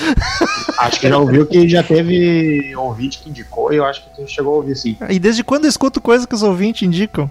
acho 0.79 1.01
que 1.01 1.09
já 1.09 1.19
ouviu 1.19 1.47
que 1.47 1.69
já 1.69 1.83
teve 1.83 2.52
ouvinte 2.77 3.19
que 3.19 3.29
indicou 3.31 3.73
e 3.73 3.77
eu 3.77 3.85
acho 3.85 4.03
que 4.03 4.11
tu 4.15 4.27
chegou 4.29 4.55
a 4.55 4.57
ouvir 4.57 4.77
sim. 4.77 4.97
E 5.09 5.19
desde 5.19 5.43
quando 5.45 5.65
eu 5.65 5.69
escuto 5.71 6.01
coisa 6.01 6.27
que 6.27 6.35
os 6.35 6.43
ouvintes 6.43 6.83
indicam? 6.87 7.31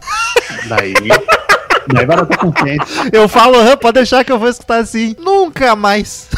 Daí. 0.67 0.93
daí 1.87 2.05
vai 2.05 2.17
bater 2.17 2.37
consciência. 2.37 2.85
Eu 3.11 3.27
falo, 3.27 3.55
"Aham, 3.59 3.77
pode 3.77 3.95
deixar 3.95 4.23
que 4.23 4.31
eu 4.31 4.39
vou 4.39 4.49
escutar 4.49 4.77
assim. 4.77 5.15
Nunca 5.19 5.75
mais. 5.75 6.27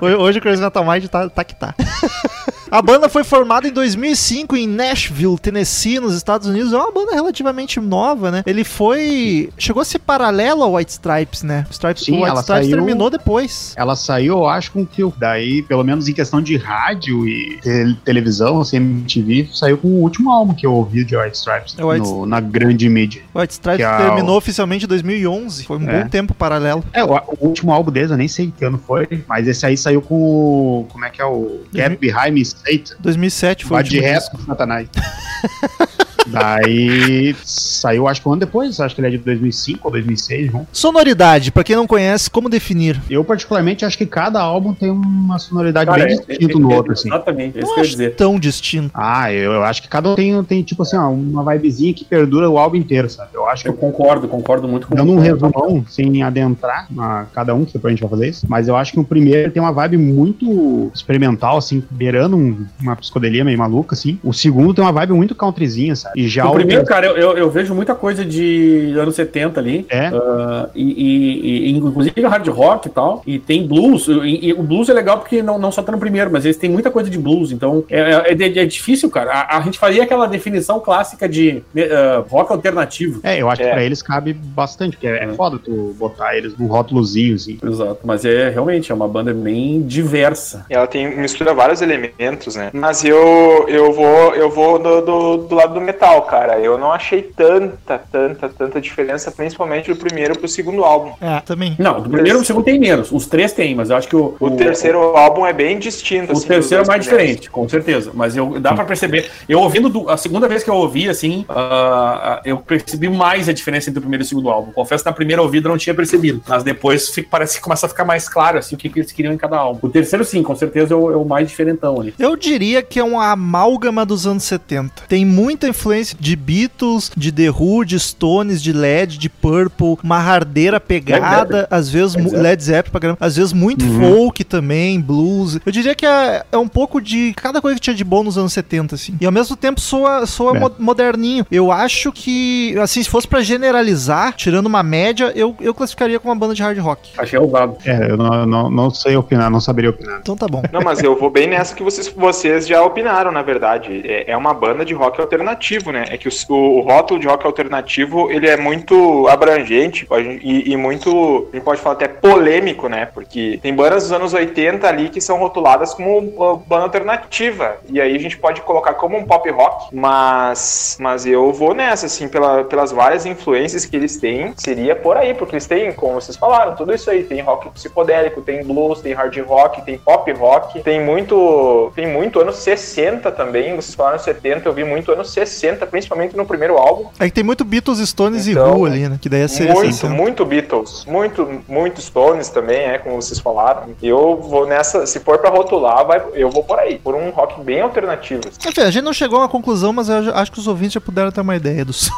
Hoje- 0.00 0.16
Hoje 0.16 0.38
o 0.38 0.42
Crazy 0.42 0.62
Metal 0.62 0.84
Mind 0.84 1.06
tá, 1.06 1.28
tá 1.28 1.44
que 1.44 1.54
tá. 1.54 1.74
A 2.72 2.80
banda 2.80 3.06
foi 3.06 3.22
formada 3.22 3.68
em 3.68 3.70
2005 3.70 4.56
em 4.56 4.66
Nashville, 4.66 5.38
Tennessee, 5.38 6.00
nos 6.00 6.14
Estados 6.14 6.48
Unidos. 6.48 6.72
É 6.72 6.76
uma 6.78 6.90
banda 6.90 7.12
relativamente 7.12 7.78
nova, 7.78 8.30
né? 8.30 8.42
Ele 8.46 8.64
foi. 8.64 9.50
Chegou 9.58 9.82
a 9.82 9.84
ser 9.84 9.98
paralelo 9.98 10.62
ao 10.62 10.72
White 10.76 10.92
Stripes, 10.92 11.42
né? 11.42 11.66
O, 11.68 11.70
Stripes, 11.72 12.02
Sim, 12.04 12.12
o 12.12 12.14
White 12.20 12.30
ela 12.30 12.40
Stripes 12.40 12.66
saiu- 12.68 12.76
terminou 12.78 13.10
depois. 13.10 13.74
Ela 13.76 13.94
saiu, 13.94 14.38
eu 14.38 14.46
acho, 14.48 14.72
com 14.72 14.80
o 14.80 14.86
Kill. 14.86 15.12
Daí, 15.18 15.62
pelo 15.64 15.84
menos 15.84 16.08
em 16.08 16.14
questão 16.14 16.40
de 16.40 16.56
rádio 16.56 17.28
e 17.28 17.58
te- 17.60 17.94
televisão, 18.06 18.62
assim, 18.62 18.76
MTV, 18.78 19.50
saiu 19.52 19.76
com 19.76 19.88
o 19.88 20.00
último 20.00 20.30
álbum 20.30 20.54
que 20.54 20.64
eu 20.66 20.72
ouvi 20.72 21.04
de 21.04 21.14
White 21.14 21.36
Stripes 21.36 21.76
É, 21.78 21.84
White- 21.84 22.08
no- 22.08 22.24
na 22.24 22.40
grande 22.40 22.88
mídia. 22.88 23.20
White 23.34 23.52
Stripes 23.52 23.84
Que 23.86 23.92
é 23.92 23.98
terminou 23.98 24.34
oficialmente 24.38 24.86
em 24.86 24.88
2011. 24.88 25.64
Foi 25.64 25.76
um 25.76 25.90
É. 25.90 26.02
bom 26.04 26.08
tempo 26.08 26.32
paralelo. 26.32 26.82
É, 26.94 27.04
o, 27.04 27.10
o 27.38 27.48
último 27.48 27.70
álbum 27.70 27.90
deles, 27.92 28.10
eu 28.10 28.16
nem 28.16 28.28
sei 28.28 28.50
que 28.56 28.64
ano 28.64 28.80
foi, 28.86 29.06
mas 29.28 29.46
esse 29.46 29.66
aí 29.66 29.76
saiu 29.76 30.00
com. 30.00 30.86
Como 30.90 31.04
é 31.04 31.10
que 31.10 31.20
é 31.20 31.26
o. 31.26 31.60
Get 31.74 31.98
Behind 31.98 32.32
Satan. 32.64 32.96
2007 33.00 33.64
foi 33.64 33.68
o 33.68 33.76
Vai 33.76 33.82
de 33.84 33.96
último 33.96 34.12
reto 34.12 34.30
disco. 34.30 34.46
Satanás. 34.46 34.88
Daí 36.26 37.34
saiu, 37.44 38.08
acho 38.08 38.20
que 38.22 38.28
um 38.28 38.32
ano 38.32 38.40
depois, 38.40 38.78
acho 38.80 38.94
que 38.94 39.00
ele 39.00 39.08
é 39.08 39.10
de 39.10 39.18
2005 39.18 39.80
ou 39.84 39.90
2006, 39.92 40.50
vamos. 40.52 40.66
Sonoridade, 40.72 41.50
pra 41.50 41.64
quem 41.64 41.76
não 41.76 41.86
conhece, 41.86 42.30
como 42.30 42.48
definir? 42.48 43.00
Eu, 43.10 43.24
particularmente, 43.24 43.84
acho 43.84 43.96
que 43.98 44.06
cada 44.06 44.40
álbum 44.40 44.72
tem 44.74 44.90
uma 44.90 45.38
sonoridade 45.38 45.86
Cara, 45.90 46.04
bem 46.04 46.14
é- 46.14 46.16
distinta 46.16 46.56
é- 46.56 46.60
no 46.60 46.72
é- 46.72 46.76
outro, 46.76 46.92
assim. 46.92 47.08
Exatamente, 47.08 47.58
é 47.58 47.62
isso 47.62 47.68
que 47.68 47.72
eu 47.72 47.76
ia 47.76 47.82
acho 47.82 47.90
dizer. 47.90 48.14
tão 48.14 48.38
distinto. 48.38 48.90
Ah, 48.94 49.32
eu, 49.32 49.52
eu 49.52 49.64
acho 49.64 49.82
que 49.82 49.88
cada 49.88 50.10
um 50.10 50.14
tem, 50.14 50.42
tem 50.44 50.62
tipo 50.62 50.82
assim, 50.82 50.96
ó, 50.96 51.10
uma 51.10 51.44
vibezinha 51.52 51.92
que 51.92 52.04
perdura 52.04 52.48
o 52.48 52.58
álbum 52.58 52.76
inteiro, 52.76 53.08
sabe? 53.10 53.30
Eu 53.34 53.46
acho 53.48 53.62
que 53.64 53.68
Eu 53.68 53.74
concordo, 53.74 54.28
concordo 54.28 54.68
muito 54.68 54.86
com 54.86 54.94
Dando 54.94 55.12
um 55.12 55.18
resumão, 55.18 55.84
sem 55.88 56.22
adentrar 56.22 56.86
a 56.98 57.24
cada 57.32 57.54
um, 57.54 57.64
que 57.64 57.72
depois 57.72 57.92
a 57.92 57.94
gente 57.94 58.00
vai 58.02 58.10
fazer 58.10 58.28
isso, 58.28 58.46
mas 58.48 58.68
eu 58.68 58.76
acho 58.76 58.92
que 58.92 59.00
o 59.00 59.04
primeiro 59.04 59.50
tem 59.50 59.62
uma 59.62 59.72
vibe 59.72 59.96
muito 59.96 60.90
experimental, 60.94 61.56
assim, 61.58 61.82
beirando 61.90 62.36
um- 62.36 62.66
uma 62.80 62.96
psicodelia 62.96 63.44
meio 63.44 63.58
maluca, 63.58 63.94
assim. 63.94 64.18
O 64.22 64.32
segundo 64.32 64.74
tem 64.74 64.84
uma 64.84 64.92
vibe 64.92 65.12
muito 65.14 65.34
countryzinha, 65.34 65.94
sabe? 65.96 66.11
E 66.16 66.28
já 66.28 66.46
O 66.46 66.50
o, 66.50 66.54
primeiro, 66.54 66.84
cara, 66.84 67.06
eu, 67.06 67.16
eu, 67.16 67.38
eu 67.38 67.50
vejo 67.50 67.74
muita 67.74 67.94
coisa 67.94 68.24
de 68.24 68.94
anos 68.98 69.14
70 69.14 69.58
ali. 69.60 69.86
É, 69.88 70.06
ah, 70.08 70.68
e, 70.74 70.82
e- 70.82 71.68
e- 71.68 71.72
inclusive 71.76 72.20
hard 72.22 72.46
rock 72.48 72.88
e 72.88 72.90
tal. 72.90 73.22
E 73.26 73.38
tem 73.38 73.66
blues. 73.66 74.06
E, 74.08 74.48
e 74.48 74.52
o 74.52 74.62
blues 74.62 74.88
é 74.88 74.92
legal 74.92 75.18
porque 75.18 75.42
não, 75.42 75.58
não 75.58 75.72
só 75.72 75.82
tá 75.82 75.92
no 75.92 75.98
primeiro, 75.98 76.30
mas 76.30 76.44
eles 76.44 76.56
têm 76.56 76.70
muita 76.70 76.90
coisa 76.90 77.08
de 77.10 77.18
blues. 77.18 77.52
Então 77.52 77.84
é, 77.90 78.00
é, 78.00 78.32
é- 78.32 78.58
é 78.62 78.66
difícil, 78.66 79.08
cara. 79.10 79.30
A, 79.32 79.58
a 79.58 79.60
gente 79.62 79.78
faria 79.78 80.02
aquela 80.02 80.26
definição 80.26 80.78
clássica 80.80 81.28
de 81.28 81.62
ah, 81.76 82.24
rock 82.28 82.52
alternativo. 82.52 83.20
é, 83.22 83.40
eu 83.40 83.48
acho 83.48 83.62
É. 83.62 83.64
que 83.66 83.70
pra 83.72 83.84
eles 83.84 84.02
cabe 84.02 84.32
bastante, 84.32 84.96
porque 84.96 85.06
é, 85.06 85.24
é 85.24 85.28
foda 85.34 85.58
tu 85.58 85.94
botar 85.98 86.36
eles 86.36 86.56
num 86.58 86.66
rótulozinho, 86.66 87.34
assim. 87.34 87.58
Exato. 87.64 87.98
Mas 88.04 88.24
é 88.24 88.50
realmente 88.50 88.90
é 88.90 88.94
uma 88.94 89.08
banda 89.08 89.32
bem 89.32 89.82
diversa. 89.82 90.64
Ela 90.68 90.86
tem 90.86 91.16
mistura 91.16 91.54
vários 91.54 91.80
elementos, 91.82 92.56
né? 92.56 92.70
Mas 92.72 93.04
eu 93.04 93.66
eu 93.68 93.92
vou 93.92 94.34
eu 94.34 94.50
vou 94.50 94.78
do, 94.78 95.00
do, 95.02 95.36
do 95.38 95.54
lado 95.54 95.74
do 95.74 95.80
metal 95.80 96.01
metal, 96.02 96.22
cara. 96.22 96.58
Eu 96.58 96.76
não 96.76 96.92
achei 96.92 97.22
tanta, 97.22 97.98
tanta, 98.10 98.48
tanta 98.48 98.80
diferença, 98.80 99.30
principalmente 99.30 99.88
do 99.92 99.96
primeiro 99.96 100.36
pro 100.36 100.48
segundo 100.48 100.84
álbum. 100.84 101.12
É, 101.20 101.40
também. 101.40 101.76
Não, 101.78 102.00
do 102.00 102.10
primeiro 102.10 102.38
pro 102.38 102.46
segundo 102.46 102.64
tem 102.64 102.78
menos. 102.78 103.12
Os 103.12 103.26
três 103.26 103.52
tem, 103.52 103.74
mas 103.74 103.90
eu 103.90 103.96
acho 103.96 104.08
que 104.08 104.16
o. 104.16 104.34
O, 104.40 104.50
terceiro 104.50 104.98
álbum 105.16 105.46
é 105.46 105.52
bem 105.52 105.78
distinto. 105.78 106.32
O 106.32 106.36
assim, 106.36 106.48
terceiro 106.48 106.82
é 106.84 106.86
mais 106.86 107.06
primeiros. 107.06 107.30
diferente, 107.30 107.50
com 107.50 107.68
certeza. 107.68 108.10
Mas 108.14 108.36
eu, 108.36 108.58
dá 108.60 108.74
pra 108.74 108.84
perceber. 108.84 109.30
Eu 109.48 109.60
ouvindo 109.60 109.88
do- 109.88 110.08
a 110.10 110.16
segunda 110.16 110.48
vez 110.48 110.62
que 110.64 110.70
eu 110.70 110.74
ouvi, 110.74 111.08
assim, 111.08 111.44
ah, 111.48 112.40
eu 112.44 112.58
percebi 112.58 113.08
mais 113.08 113.48
a 113.48 113.52
diferença 113.52 113.88
entre 113.88 113.98
o 113.98 114.02
primeiro 114.02 114.22
e 114.24 114.26
o 114.26 114.28
segundo 114.28 114.50
álbum. 114.50 114.72
Confesso 114.72 115.04
que 115.04 115.10
na 115.10 115.14
primeira 115.14 115.40
ouvida 115.42 115.68
eu 115.68 115.70
não 115.70 115.78
tinha 115.78 115.94
percebido. 115.94 116.42
Mas 116.48 116.62
depois 116.64 117.08
fica- 117.10 117.28
parece 117.30 117.56
que 117.56 117.62
começa 117.62 117.86
a 117.86 117.88
ficar 117.88 118.04
mais 118.04 118.28
claro, 118.28 118.58
assim, 118.58 118.74
o 118.74 118.78
que, 118.78 118.88
que 118.88 118.98
eles 118.98 119.12
queriam 119.12 119.32
em 119.32 119.36
cada 119.38 119.56
álbum. 119.58 119.86
O 119.86 119.90
terceiro, 119.90 120.24
sim, 120.24 120.42
com 120.42 120.54
certeza 120.56 120.94
é 120.94 120.96
o, 120.96 121.10
é 121.12 121.16
o 121.16 121.24
mais 121.24 121.48
diferentão 121.48 122.00
ali. 122.00 122.14
Eu 122.18 122.36
diria 122.36 122.82
que 122.82 122.98
é 122.98 123.04
uma 123.04 123.30
amálgama 123.30 124.04
dos 124.04 124.26
anos 124.26 124.44
70. 124.44 125.02
Tem 125.08 125.24
muita 125.24 125.68
influência 125.68 125.91
de 126.18 126.36
Beatles, 126.36 127.10
de 127.16 127.30
The 127.32 127.50
Who, 127.50 127.84
de 127.84 127.98
Stones, 127.98 128.62
de 128.62 128.72
LED, 128.72 129.18
de 129.18 129.28
Purple, 129.28 129.96
uma 130.02 130.16
hardeira 130.18 130.80
pegada, 130.80 131.66
às 131.70 131.88
vezes 131.90 132.14
Led 132.14 132.24
Zeppelin. 132.24 132.42
Led 132.42 132.62
Zeppelin 132.64 132.90
pra 132.92 133.00
caramba, 133.00 133.18
às 133.20 133.36
vezes 133.36 133.52
muito 133.52 133.84
folk 133.98 134.44
também, 134.44 135.00
blues. 135.00 135.58
Eu 135.64 135.72
diria 135.72 135.94
que 135.94 136.06
é, 136.06 136.44
é 136.52 136.56
um 136.58 136.68
pouco 136.68 137.00
de 137.00 137.32
cada 137.36 137.60
coisa 137.60 137.74
que 137.76 137.80
tinha 137.80 137.94
de 137.96 138.04
bom 138.04 138.22
nos 138.22 138.36
anos 138.38 138.52
70, 138.52 138.94
assim. 138.94 139.16
E 139.20 139.26
ao 139.26 139.32
mesmo 139.32 139.56
tempo 139.56 139.80
soa, 139.80 140.26
soa 140.26 140.56
É. 140.56 140.60
mo- 140.60 140.72
moderninho. 140.78 141.46
Eu 141.50 141.70
acho 141.72 142.12
que, 142.12 142.76
assim, 142.78 143.02
se 143.02 143.08
fosse 143.10 143.26
pra 143.26 143.40
generalizar, 143.42 144.34
tirando 144.34 144.66
uma 144.66 144.82
média, 144.82 145.32
eu, 145.34 145.56
eu 145.60 145.74
classificaria 145.74 146.18
como 146.20 146.32
uma 146.32 146.38
banda 146.38 146.54
de 146.54 146.62
hard 146.62 146.78
rock. 146.78 147.10
Achei 147.18 147.38
ousado. 147.38 147.76
É, 147.84 148.10
eu 148.10 148.16
não, 148.16 148.46
não, 148.46 148.70
não 148.70 148.90
sei 148.90 149.16
opinar, 149.16 149.50
não 149.50 149.60
saberia 149.60 149.90
opinar. 149.90 150.18
Então 150.20 150.36
tá 150.36 150.46
bom. 150.46 150.62
Não, 150.72 150.80
mas 150.80 151.02
eu 151.02 151.18
vou 151.18 151.30
bem 151.30 151.46
nessa 151.48 151.74
que 151.74 151.82
vocês, 151.82 152.08
vocês 152.08 152.66
já 152.66 152.82
opinaram, 152.82 153.32
na 153.32 153.42
verdade. 153.42 154.02
É, 154.04 154.30
é 154.32 154.36
uma 154.36 154.52
banda 154.54 154.84
de 154.84 154.94
rock 154.94 155.20
alternativo, 155.20 155.81
né? 155.90 156.04
É 156.08 156.18
que 156.18 156.28
o, 156.28 156.54
o, 156.54 156.80
rótulo 156.80 157.18
de 157.18 157.26
rock 157.26 157.46
alternativo, 157.46 158.30
ele 158.30 158.48
é 158.48 158.56
muito 158.56 159.26
abrangente 159.28 160.04
pode- 160.06 160.40
e, 160.42 160.72
e 160.72 160.76
muito, 160.76 161.48
a 161.52 161.56
gente 161.56 161.64
pode 161.64 161.80
falar 161.80 161.94
até 161.94 162.08
polêmico, 162.08 162.88
né? 162.88 163.06
Porque 163.06 163.58
tem 163.62 163.74
bandas 163.74 164.04
dos 164.04 164.12
anos 164.12 164.34
80 164.34 164.86
ali 164.86 165.08
que 165.08 165.20
são 165.20 165.38
rotuladas 165.38 165.94
como 165.94 166.18
uh, 166.18 166.56
banda 166.56 166.84
alternativa. 166.84 167.78
E 167.88 168.00
aí 168.00 168.14
a 168.14 168.18
gente 168.18 168.36
pode 168.36 168.60
colocar 168.60 168.94
como 168.94 169.16
um 169.16 169.24
pop 169.24 169.48
rock, 169.50 169.94
mas, 169.94 170.96
mas 171.00 171.26
eu 171.26 171.52
vou 171.52 171.74
nessa, 171.74 172.06
assim, 172.06 172.28
pela, 172.28 172.64
pelas 172.64 172.92
várias 172.92 173.26
influências 173.26 173.84
que 173.84 173.96
eles 173.96 174.16
têm, 174.16 174.52
seria 174.56 174.94
por 174.94 175.16
aí, 175.16 175.34
porque 175.34 175.54
eles 175.54 175.66
têm, 175.66 175.92
como 175.92 176.14
vocês 176.14 176.36
falaram, 176.36 176.74
tudo 176.74 176.94
isso 176.94 177.10
aí. 177.10 177.24
Tem 177.24 177.40
rock 177.40 177.70
psicodélico, 177.70 178.42
tem 178.42 178.64
blues, 178.64 179.00
tem 179.00 179.12
hard 179.12 179.36
rock, 179.40 179.82
tem 179.82 179.98
pop 179.98 180.30
rock, 180.32 180.80
tem 180.82 181.00
muito. 181.00 181.92
Tem 181.94 182.06
muito 182.06 182.40
anos 182.40 182.56
60 182.56 183.30
também. 183.32 183.74
Vocês 183.74 183.94
falaram 183.94 184.18
70, 184.18 184.68
eu 184.68 184.72
vi 184.72 184.84
muito 184.84 185.12
anos 185.12 185.32
60, 185.32 185.61
principalmente 185.90 186.36
no 186.36 186.44
primeiro 186.44 186.76
álbum. 186.76 187.06
É 187.18 187.26
que 187.26 187.32
tem 187.32 187.44
muito 187.44 187.64
Beatles, 187.64 187.98
Stones 188.08 188.46
e 188.46 188.52
Então, 188.52 188.76
Who 188.78 188.86
ali, 188.86 189.08
né? 189.08 189.18
Que 189.20 189.28
daí 189.28 189.48
seria 189.48 189.72
Muito, 189.74 189.92
60. 189.94 190.14
muito 190.14 190.44
Beatles, 190.44 191.04
muito, 191.06 191.62
muito 191.68 192.00
Stones 192.00 192.48
também, 192.48 192.80
é, 192.80 192.98
como 192.98 193.20
vocês 193.20 193.38
falaram. 193.38 193.94
Eu 194.02 194.36
vou 194.36 194.66
nessa, 194.66 195.06
se 195.06 195.20
for 195.20 195.38
pra 195.38 195.50
rotular, 195.50 196.04
vai, 196.06 196.22
eu 196.34 196.50
vou 196.50 196.64
por 196.64 196.78
aí, 196.78 196.98
por 196.98 197.14
um 197.14 197.30
rock 197.30 197.60
bem 197.62 197.80
alternativo. 197.80 198.42
Enfim, 198.66 198.80
a 198.80 198.90
gente 198.90 199.04
não 199.04 199.12
chegou 199.12 199.38
a 199.38 199.42
uma 199.42 199.48
conclusão, 199.48 199.92
mas 199.92 200.08
eu 200.08 200.24
já- 200.24 200.34
acho 200.34 200.50
que 200.52 200.58
os 200.58 200.66
ouvintes 200.66 200.94
já 200.94 201.00
puderam 201.00 201.30
ter 201.30 201.40
uma 201.40 201.56
ideia 201.56 201.84
do 201.84 201.92
som. 201.92 202.12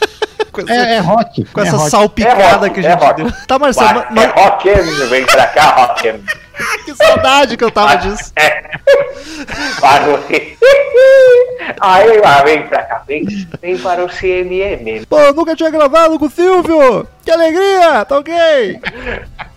com 0.52 0.60
essa, 0.62 0.72
É, 0.72 0.94
é 0.96 0.98
rock. 0.98 1.44
com 1.44 1.60
é 1.60 1.66
essa 1.66 1.76
rock. 1.76 1.90
salpicada 1.90 2.42
É 2.42 2.52
rock, 2.54 2.70
que 2.70 2.80
a 2.80 2.82
é 2.82 2.90
gente 2.90 3.00
rock. 3.04 3.22
deu. 3.22 3.32
Tá, 3.46 3.58
Marcelo, 3.58 4.00
Vai, 4.00 4.10
ma- 4.14 4.22
é 4.22 4.26
rock, 4.26 4.68
vem 5.08 5.24
pra 5.26 5.46
cá, 5.46 5.70
rock. 5.86 6.14
que 6.84 6.94
saudade 6.94 7.56
que 7.56 7.64
eu 7.64 7.70
tava 7.70 7.96
disso. 7.96 8.32
Para 9.80 10.10
o... 10.10 10.18
Aí, 11.80 12.20
vai, 12.20 12.44
vem 12.44 12.66
pra 12.66 12.82
cá, 12.82 13.02
vem, 13.06 13.24
vem 13.60 13.78
para 13.78 14.04
o 14.04 14.08
CMM. 14.08 15.06
Pô, 15.08 15.18
eu 15.18 15.32
nunca 15.32 15.56
tinha 15.56 15.70
gravado 15.70 16.18
com 16.18 16.26
o 16.26 16.30
Silvio! 16.30 17.06
Que 17.24 17.30
alegria! 17.30 18.04
Tá 18.04 18.18
ok? 18.18 18.80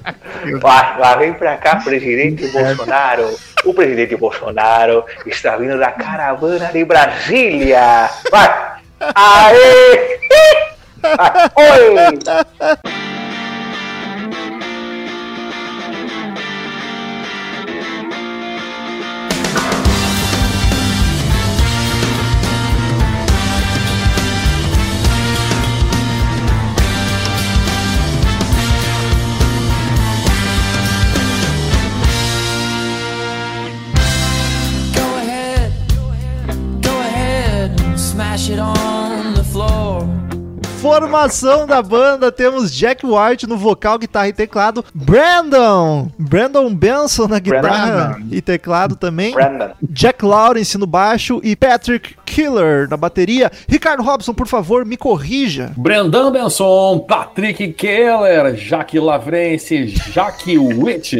Vai, 0.60 0.98
vai, 0.98 1.18
vem 1.18 1.34
pra 1.34 1.56
cá, 1.56 1.78
presidente 1.78 2.46
Bolsonaro. 2.50 3.40
O 3.64 3.74
presidente 3.74 4.18
Bolsonaro 4.18 5.06
está 5.26 5.56
vindo 5.56 5.80
da 5.80 5.92
caravana 5.92 6.70
de 6.74 6.84
Brasília. 6.84 8.10
Vai! 8.30 8.74
Aê! 9.16 10.20
Vai, 11.02 11.32
Oi! 11.56 13.23
Formação 40.84 41.66
da 41.66 41.82
banda, 41.82 42.30
temos 42.30 42.70
Jack 42.70 43.06
White 43.06 43.48
no 43.48 43.56
vocal, 43.58 43.98
guitarra 43.98 44.28
e 44.28 44.34
teclado, 44.34 44.84
Brandon! 44.94 46.10
Brandon 46.20 46.76
Benson 46.76 47.26
na 47.30 47.40
guitarra 47.40 48.08
Brandon. 48.10 48.28
e 48.30 48.42
teclado 48.42 48.98
também, 48.98 49.34
Brandon. 49.34 49.70
Jack 49.82 50.26
Lawrence 50.26 50.78
no 50.78 50.86
baixo 50.86 51.40
e 51.42 51.56
Patrick 51.56 52.18
Killer 52.26 52.90
na 52.90 52.98
bateria. 52.98 53.50
Ricardo 53.66 54.04
Robson, 54.04 54.34
por 54.34 54.46
favor, 54.46 54.84
me 54.84 54.98
corrija. 54.98 55.72
Brandon 55.78 56.30
Benson, 56.30 57.00
Patrick 57.08 57.72
Keller, 57.72 58.58
Jaque 58.58 59.00
Lavrense, 59.00 59.88
Jaque 59.88 60.58
Witt. 60.58 61.16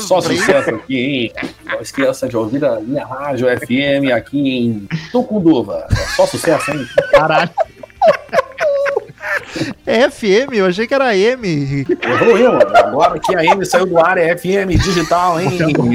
Só 0.00 0.20
sucesso 0.20 0.74
aqui, 0.74 0.98
hein? 0.98 1.32
Não 1.64 1.80
esqueça 1.80 2.28
de 2.28 2.36
ouvir 2.36 2.62
a 2.66 2.78
minha 2.78 3.06
rádio 3.06 3.46
FM 3.60 4.12
aqui 4.14 4.58
em 4.58 4.88
Tucunduva. 5.10 5.86
Só 6.14 6.26
sucesso, 6.26 6.70
hein? 6.70 6.84
Caralho. 7.12 7.48
É 9.86 10.08
FM, 10.08 10.54
eu 10.54 10.66
achei 10.66 10.86
que 10.86 10.94
era 10.94 11.16
M. 11.16 11.86
Errou 12.02 12.38
eu, 12.38 12.52
mano. 12.52 12.76
Agora 12.76 13.18
que 13.18 13.34
a 13.34 13.44
M 13.44 13.64
saiu 13.64 13.86
do 13.86 13.98
ar 13.98 14.18
é 14.18 14.36
FM 14.36 14.68
digital, 14.82 15.40
hein? 15.40 15.50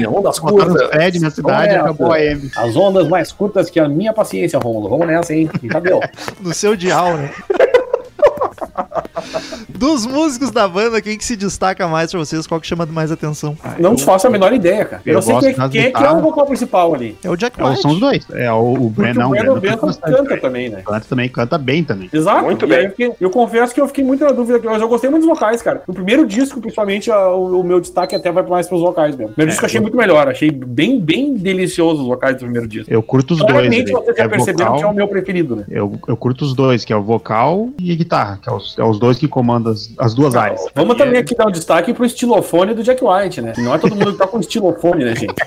Ondas 0.08 0.38
Botando 0.38 0.68
curtas. 0.68 0.88
Fred 0.88 1.20
na 1.20 1.30
cidade 1.30 1.74
Vamos 1.74 1.84
acabou 1.84 2.12
a. 2.12 2.20
M. 2.20 2.50
As 2.56 2.76
ondas 2.76 3.08
mais 3.08 3.32
curtas 3.32 3.70
que 3.70 3.80
a 3.80 3.88
minha 3.88 4.12
paciência, 4.12 4.58
Romulo. 4.58 4.88
Vamos 4.88 5.06
nessa, 5.06 5.34
hein? 5.34 5.48
Deu. 5.82 6.00
No 6.40 6.52
seu 6.52 6.76
dial, 6.76 7.16
né? 7.16 7.30
Dos 9.68 10.06
músicos 10.06 10.50
da 10.50 10.66
banda, 10.68 11.00
quem 11.02 11.16
que 11.18 11.24
se 11.24 11.36
destaca 11.36 11.86
mais 11.88 12.10
pra 12.10 12.18
vocês? 12.20 12.46
Qual 12.46 12.60
que 12.60 12.66
chama 12.66 12.86
mais 12.86 13.10
atenção? 13.10 13.56
Não 13.78 13.94
te 13.94 14.04
faço 14.04 14.26
a 14.26 14.30
menor 14.30 14.52
ideia, 14.52 14.84
cara. 14.84 15.02
Eu, 15.04 15.12
Eu 15.12 15.14
não 15.16 15.22
sei 15.22 15.34
quem, 15.40 15.54
das 15.54 15.70
quem, 15.70 15.92
quem 15.92 16.04
é 16.04 16.10
o 16.10 16.20
vocal 16.20 16.46
principal 16.46 16.94
ali. 16.94 17.16
É 17.22 17.28
o 17.30 17.36
Jack 17.36 17.60
É, 17.60 17.64
White. 17.64 17.82
são 17.82 17.90
os 17.92 18.00
dois. 18.00 18.26
É 18.32 18.50
o, 18.52 18.74
o 18.74 18.90
Brandon. 18.90 19.28
o 19.52 19.60
Benson 19.60 19.92
canta 19.94 20.36
também, 20.38 20.68
né? 20.70 20.82
Canta 20.84 21.06
também, 21.08 21.28
canta 21.28 21.58
bem 21.58 21.84
também. 21.84 22.08
Exato. 22.12 22.44
Muito 22.44 22.64
E 22.64 22.68
bem. 22.68 22.92
Eu, 22.98 23.16
eu 23.20 23.30
confesso 23.30 23.74
que 23.74 23.80
eu 23.80 23.86
fiquei 23.86 24.04
muito 24.04 24.24
na 24.24 24.32
dúvida, 24.32 24.60
mas 24.64 24.80
eu 24.80 24.88
gostei 24.88 25.10
muito 25.10 25.26
dos 25.26 25.34
vocais, 25.36 25.60
cara. 25.62 25.82
No 25.86 25.94
primeiro 25.94 26.26
disco, 26.26 26.60
principalmente, 26.60 27.10
a- 27.10 27.28
o, 27.30 27.60
o 27.60 27.64
meu 27.64 27.80
destaque 27.80 28.14
até 28.14 28.30
vai 28.32 28.42
mais 28.44 28.68
pros 28.68 28.80
vocais 28.80 29.14
mesmo. 29.16 29.32
O 29.32 29.34
primeiro 29.34 29.50
disco 29.50 29.64
eu 29.64 29.66
achei 29.66 29.80
muito 29.80 29.96
melhor, 29.96 30.28
achei 30.28 30.50
bem, 30.50 31.00
bem 31.00 31.34
delicioso 31.34 32.02
os 32.02 32.08
vocais 32.08 32.34
do 32.36 32.40
primeiro 32.40 32.66
disco. 32.66 32.92
Eu 32.92 33.02
curto 33.02 33.32
os 33.34 33.38
dois. 33.40 33.50
Claramente 33.52 33.90
vocês 33.92 34.16
já 34.16 34.24
É 34.24 34.28
perceberam 34.28 34.66
vocal, 34.72 34.78
que 34.78 34.84
é 34.84 34.88
o 34.90 34.94
meu 34.94 35.08
preferido, 35.08 35.56
né? 35.56 35.64
eu, 35.68 35.98
eu 36.08 36.16
curto 36.16 36.44
os 36.44 36.54
dois, 36.54 36.84
que 36.84 36.92
é 36.92 36.96
o 36.96 37.02
vocal 37.02 37.68
e 37.78 37.92
a 37.92 37.94
guitarra, 37.94 38.38
que 38.42 38.48
é 38.48 38.52
os, 38.52 38.65
é 38.78 38.84
os 38.84 38.98
dois 38.98 39.18
que 39.18 39.28
comandam 39.28 39.72
as, 39.72 39.90
as 39.98 40.14
duas 40.14 40.34
áreas. 40.34 40.64
Vamos 40.74 40.96
também 40.96 41.20
aqui 41.20 41.34
dar 41.34 41.46
um 41.46 41.50
destaque 41.50 41.92
pro 41.92 42.04
estilofone 42.04 42.74
do 42.74 42.82
Jack 42.82 43.02
White, 43.04 43.40
né? 43.40 43.52
Não 43.58 43.74
é 43.74 43.78
todo 43.78 43.94
mundo 43.94 44.12
que 44.12 44.18
tá 44.18 44.26
com 44.26 44.40
estilofone, 44.40 45.04
né, 45.04 45.14
gente? 45.14 45.34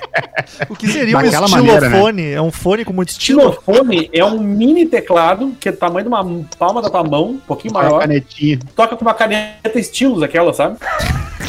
O 0.68 0.74
que 0.74 0.88
seria 0.88 1.16
um 1.16 1.22
Daquela 1.22 1.46
estilofone? 1.46 1.80
maneira, 1.80 2.12
né? 2.12 2.32
É 2.32 2.40
um 2.42 2.50
fone 2.50 2.84
com 2.84 2.92
muito 2.92 3.10
estilo. 3.10 3.40
Estilofone 3.50 4.10
é 4.12 4.24
um 4.24 4.38
mini 4.40 4.86
teclado 4.86 5.54
que 5.60 5.68
é 5.68 5.72
do 5.72 5.78
tamanho 5.78 6.02
de 6.02 6.08
uma 6.08 6.24
palma 6.58 6.80
da 6.82 6.88
tua 6.90 7.04
mão, 7.04 7.30
um 7.32 7.38
pouquinho 7.38 7.72
Uma 7.74 7.82
maior. 7.82 8.00
canetinha. 8.00 8.58
Toca 8.74 8.96
com 8.96 9.02
uma 9.02 9.14
caneta 9.14 9.78
estilos, 9.78 10.22
aquela, 10.22 10.52
sabe? 10.52 10.76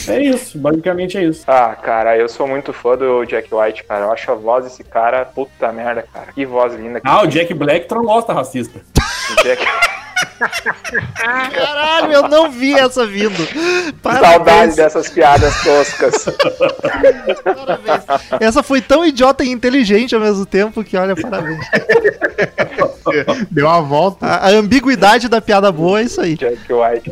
É 0.07 0.21
isso, 0.21 0.57
basicamente 0.57 1.17
é 1.17 1.23
isso. 1.23 1.43
Ah, 1.47 1.75
cara, 1.75 2.17
eu 2.17 2.27
sou 2.29 2.47
muito 2.47 2.73
fã 2.73 2.97
do 2.97 3.23
Jack 3.25 3.53
White, 3.53 3.83
cara. 3.85 4.05
Eu 4.05 4.11
acho 4.11 4.31
a 4.31 4.35
voz 4.35 4.65
desse 4.65 4.83
cara, 4.83 5.25
puta 5.25 5.71
merda, 5.71 6.05
cara. 6.13 6.27
Que 6.33 6.45
voz 6.45 6.73
linda. 6.75 6.99
que 6.99 7.07
Ah, 7.07 7.23
o. 7.23 7.27
Jack 7.27 7.53
Black 7.53 7.87
tu 7.87 7.95
não 7.95 8.03
gosta 8.05 8.33
racista. 8.33 8.79
Jack... 9.43 9.63
Caralho, 11.15 12.13
eu 12.13 12.27
não 12.27 12.51
vi 12.51 12.73
essa 12.73 13.05
vindo. 13.05 13.47
Saudade 14.03 14.75
dessas 14.75 15.09
piadas 15.09 15.53
toscas. 15.63 16.25
parabéns. 17.43 18.05
Essa 18.39 18.63
foi 18.63 18.81
tão 18.81 19.05
idiota 19.05 19.43
e 19.43 19.49
inteligente 19.49 20.15
ao 20.15 20.21
mesmo 20.21 20.45
tempo 20.45 20.83
que, 20.83 20.97
olha, 20.97 21.15
parabéns. 21.15 21.59
Deu 23.49 23.67
uma 23.67 23.81
volta. 23.81 24.25
A, 24.25 24.47
a 24.47 24.49
ambiguidade 24.51 25.27
da 25.27 25.41
piada 25.41 25.71
boa 25.71 25.99
é 25.99 26.03
isso 26.03 26.21
aí. 26.21 26.35
Jack 26.35 26.71
White. 26.71 27.11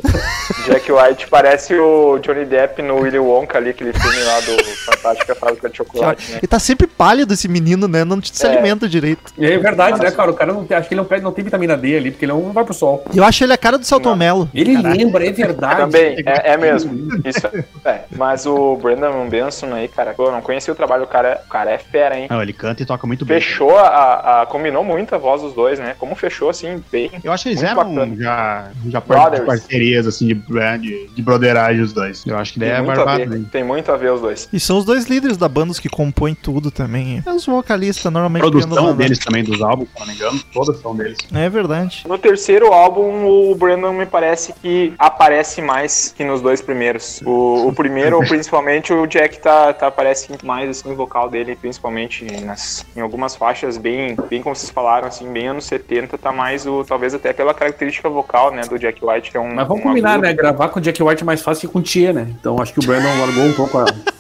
Jack 0.66 0.92
White 0.92 1.28
parece 1.28 1.76
o 1.76 2.20
Johnny 2.20 2.46
Depp 2.46 2.82
no 2.82 2.98
Willy 3.02 3.20
Wonka 3.20 3.58
ali, 3.58 3.70
aquele 3.72 3.94
filme 3.94 4.24
lá 4.24 4.40
do 4.42 4.64
Fantástica 4.86 5.36
Fábrica 5.36 5.70
de 5.70 5.78
Chocolate, 5.78 6.32
né? 6.32 6.38
Ele 6.40 6.48
tá 6.48 6.60
sempre 6.60 6.88
pálido 6.88 7.34
esse 7.34 7.48
menino, 7.48 7.88
né? 7.88 8.04
Não 8.04 8.22
se 8.22 8.46
É. 8.46 8.50
alimenta 8.50 8.88
direito. 8.88 9.34
E 9.38 9.46
é 9.46 9.58
verdade, 9.58 10.00
né, 10.02 10.12
cara? 10.12 10.32
O 10.32 10.34
cara 10.34 10.54
não 10.54 10.66
tem, 10.66 10.78
acho 10.78 10.88
que 10.88 10.94
ele 10.94 11.02
não, 11.02 11.18
não 11.22 11.32
tem 11.32 11.44
vitamina 11.44 11.76
D 11.78 11.98
ali, 11.98 12.12
porque 12.12 12.26
ele 12.26 12.34
não 12.34 12.52
vai 12.52 12.64
pro 12.64 12.74
sol. 12.74 13.04
E 13.14 13.19
eu 13.20 13.24
acho 13.26 13.44
ele 13.44 13.54
a 13.54 13.58
cara 13.58 13.78
do 13.78 13.86
Celton. 13.86 14.16
Mello. 14.16 14.50
Ele 14.54 14.76
lembra, 14.82 15.26
é 15.26 15.32
verdade. 15.32 15.82
Também, 15.82 16.16
é, 16.26 16.54
é 16.54 16.58
mesmo. 16.58 17.22
Isso 17.24 17.46
é. 17.48 17.64
é. 17.90 18.04
Mas 18.16 18.46
o 18.46 18.76
Brandon 18.78 19.28
Benson 19.30 19.74
aí, 19.74 19.88
cara, 19.88 20.14
pô, 20.14 20.26
eu 20.28 20.32
não 20.32 20.42
conheci 20.42 20.70
o 20.72 20.76
trabalho, 20.76 21.04
o 21.04 21.08
cara, 21.08 21.42
o 21.46 21.50
cara 21.50 21.72
é 21.72 21.78
fera, 21.78 22.18
hein? 22.18 22.28
Não, 22.30 22.42
ele 22.42 22.54
canta 22.54 22.82
e 22.82 22.86
toca 22.86 23.06
muito 23.08 23.26
bem. 23.26 23.40
Fechou 23.40 23.78
a, 23.78 24.42
a- 24.42 24.46
Combinou 24.48 24.84
muito 24.84 25.14
a 25.14 25.18
voz 25.18 25.42
dos 25.42 25.54
dois, 25.54 25.80
né? 25.80 25.96
Como 26.00 26.16
fechou, 26.16 26.50
assim, 26.50 26.84
bem. 26.92 27.12
Eu 27.24 27.32
acho 27.32 27.44
que 27.44 27.50
eles 27.50 27.64
eram 27.64 27.76
bacana. 27.76 28.16
já, 28.18 28.68
já 28.88 29.00
Brothers. 29.00 29.42
de 29.42 29.46
parcerias, 29.46 30.08
assim, 30.08 30.28
de, 30.28 30.34
de, 30.80 31.08
de 31.08 31.22
broderagem 31.22 31.82
os 31.82 31.94
dois. 31.94 32.26
Eu 32.26 32.38
acho 32.38 32.54
que 32.54 32.60
daí 32.60 32.70
Tem 32.70 32.78
é 32.78 32.82
muito, 32.82 33.02
a 33.02 33.06
barbado, 33.06 33.30
ver, 33.32 33.46
tem 33.52 33.64
muito 33.64 33.92
a 33.92 33.98
ver 33.98 34.12
os 34.14 34.22
dois. 34.22 34.50
E 34.52 34.60
são 34.60 34.78
os 34.78 34.86
dois 34.86 35.06
líderes 35.06 35.38
da 35.38 35.48
banda 35.48 35.72
os 35.72 35.80
que 35.80 35.90
compõem 35.90 36.34
tudo 36.34 36.72
também. 36.72 37.22
É 37.26 37.32
os 37.32 37.46
vocalistas, 37.46 38.06
A 38.06 38.12
normalmente. 38.12 38.44
que 38.44 38.50
produção 38.52 38.96
deles 38.96 39.20
também, 39.20 39.44
dos 39.44 39.62
álbuns, 39.62 39.88
se 39.94 40.00
não 40.00 40.08
me 40.08 40.14
engano, 40.14 40.40
todas 40.54 40.80
são 40.82 40.96
deles. 40.96 41.18
É 41.34 41.50
verdade. 41.50 42.04
No 42.08 42.18
terceiro 42.18 42.74
álbum, 42.74 43.09
o 43.10 43.56
Brandon 43.56 43.94
me 43.94 44.06
parece 44.06 44.54
que 44.54 44.94
aparece 44.98 45.62
mais 45.62 46.14
que 46.16 46.24
nos 46.24 46.42
dois 46.42 46.62
primeiros. 46.62 47.22
O, 47.26 47.68
o 47.68 47.74
primeiro, 47.74 48.20
principalmente, 48.28 48.94
o 48.94 49.06
Jack 49.06 49.40
tá, 49.40 49.74
tá 49.74 49.88
aparece 49.88 50.30
mais 50.44 50.70
assim, 50.70 50.92
o 50.92 50.96
vocal 50.96 51.30
dele, 51.30 51.56
principalmente 51.56 52.26
nas, 52.42 52.86
em 52.96 53.02
algumas 53.02 53.36
faixas 53.36 53.78
bem, 53.78 54.16
bem 54.30 54.42
como 54.42 54.56
vocês 54.56 54.70
falaram, 54.70 55.08
assim, 55.08 55.32
bem 55.32 55.48
anos 55.48 55.66
70, 55.66 56.18
tá 56.18 56.32
mais 56.32 56.66
o, 56.66 56.84
talvez 56.84 57.14
até 57.14 57.34
pela 57.34 57.54
característica 57.54 58.10
vocal, 58.10 58.52
né, 58.52 58.62
do 58.62 58.78
Jack 58.78 59.04
White, 59.04 59.32
que 59.32 59.38
é 59.38 59.40
um. 59.40 59.54
Mas 59.54 59.68
vamos 59.68 59.84
um 59.84 59.88
combinar, 59.88 60.14
agudo. 60.14 60.28
né? 60.28 60.34
Gravar 60.34 60.70
com 60.70 60.80
o 60.80 60.82
Jack 60.82 61.02
White 61.02 61.24
é 61.24 61.26
mais 61.26 61.42
fácil 61.42 61.68
que 61.68 61.74
com 61.74 61.80
o 61.80 61.82
Tia, 61.82 62.14
né? 62.14 62.28
Então 62.40 62.62
acho 62.62 62.74
que 62.74 62.80
o 62.80 62.86
Brandon 62.86 63.10
largou 63.20 63.44
um 63.44 63.54
pouco 63.54 63.78
a. 63.80 63.86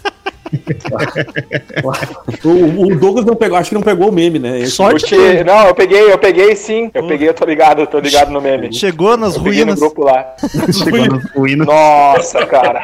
o, 2.43 2.87
o 2.87 2.95
Douglas 2.95 3.25
não 3.25 3.35
pegou, 3.35 3.57
acho 3.57 3.69
que 3.69 3.75
não 3.75 3.81
pegou 3.81 4.09
o 4.09 4.11
meme, 4.11 4.39
né? 4.39 4.59
Esse- 4.59 4.71
Sorte 4.71 5.15
não, 5.45 5.67
eu 5.67 5.75
peguei, 5.75 6.11
eu 6.11 6.17
peguei 6.17 6.55
sim. 6.55 6.89
Eu 6.93 7.07
peguei, 7.07 7.27
eu 7.29 7.33
tô 7.33 7.45
ligado, 7.45 7.81
eu 7.81 7.87
tô 7.87 7.99
ligado 7.99 8.31
no 8.31 8.41
meme. 8.41 8.73
Chegou 8.73 9.17
nas 9.17 9.35
Eu 9.35 9.41
peguei 9.43 9.59
no 9.65 9.71
ruínas. 9.73 9.79
grupo 9.79 10.03
lá. 10.03 10.25
Chegou 10.71 11.05
no 11.05 11.21
ruína. 11.35 11.65
Nossa, 11.65 12.45
cara. 12.45 12.81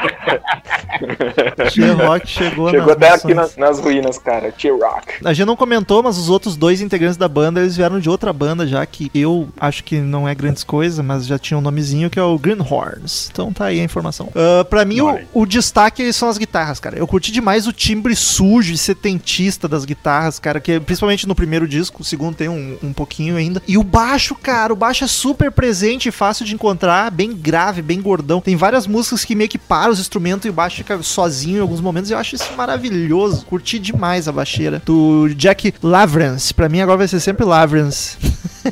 T-Rock 1.73 2.27
chegou, 2.27 2.69
Chegou 2.69 2.87
nas 2.87 2.95
até 2.95 3.09
aqui 3.09 3.33
nas, 3.33 3.55
nas 3.57 3.79
ruínas, 3.79 4.17
cara. 4.17 4.51
T-Rock. 4.51 5.13
A 5.23 5.33
gente 5.33 5.45
não 5.47 5.55
comentou, 5.55 6.03
mas 6.03 6.17
os 6.17 6.29
outros 6.29 6.55
dois 6.55 6.81
integrantes 6.81 7.17
da 7.17 7.27
banda, 7.27 7.61
eles 7.61 7.75
vieram 7.75 7.99
de 7.99 8.09
outra 8.09 8.31
banda 8.33 8.65
já, 8.67 8.85
que 8.85 9.09
eu 9.13 9.47
acho 9.59 9.83
que 9.83 9.97
não 9.99 10.27
é 10.27 10.35
grandes 10.35 10.63
coisas, 10.63 11.03
mas 11.05 11.25
já 11.25 11.37
tinha 11.39 11.57
um 11.57 11.61
nomezinho, 11.61 12.09
que 12.09 12.19
é 12.19 12.23
o 12.23 12.37
Greenhorns. 12.37 13.29
Então 13.31 13.51
tá 13.53 13.65
aí 13.65 13.79
a 13.79 13.83
informação. 13.83 14.29
Ah, 14.35 14.63
pra 14.65 14.83
mim, 14.85 15.01
o, 15.01 15.17
o 15.33 15.45
destaque 15.45 16.11
são 16.13 16.29
as 16.29 16.37
guitarras, 16.37 16.79
cara. 16.79 16.97
Eu 16.97 17.07
curti 17.07 17.31
demais 17.31 17.54
o 17.67 17.73
timbre 17.73 18.15
sujo 18.15 18.73
e 18.73 18.77
setentista 18.77 19.67
das 19.67 19.85
guitarras, 19.85 20.37
cara, 20.39 20.59
que 20.59 20.79
principalmente 20.79 21.27
no 21.27 21.33
primeiro 21.33 21.67
disco, 21.67 22.01
o 22.01 22.05
segundo 22.05 22.35
tem 22.35 22.49
um, 22.49 22.77
um 22.83 22.93
pouquinho 22.93 23.37
ainda. 23.37 23.61
E 23.67 23.77
o 23.77 23.83
baixo, 23.83 24.35
cara, 24.35 24.73
o 24.73 24.75
baixo 24.75 25.03
é 25.03 25.07
super 25.07 25.51
presente 25.51 26.09
e 26.09 26.11
fácil 26.11 26.45
de 26.45 26.53
encontrar, 26.53 27.09
bem 27.09 27.33
grave, 27.33 27.81
bem 27.81 28.01
gordão. 28.01 28.41
Tem 28.41 28.55
várias 28.55 28.85
músicas 28.85 29.23
que 29.23 29.35
meio 29.35 29.49
que 29.49 29.57
param 29.57 29.93
os 29.93 29.99
instrumentos 29.99 30.45
e 30.45 30.49
o 30.49 30.53
baixo 30.53 30.77
fica 30.77 31.01
sozinho 31.01 31.57
em 31.57 31.61
alguns 31.61 31.79
momentos. 31.81 32.09
e 32.09 32.13
Eu 32.13 32.17
acho 32.17 32.35
isso 32.35 32.51
maravilhoso. 32.57 33.45
Curti 33.45 33.79
demais 33.79 34.27
a 34.27 34.31
baixeira. 34.31 34.81
Do 34.85 35.29
Jack 35.35 35.73
Lavrance. 35.81 36.53
Pra 36.53 36.67
mim 36.67 36.81
agora 36.81 36.97
vai 36.97 37.07
ser 37.07 37.19
sempre 37.19 37.45
Lavrance. 37.45 38.17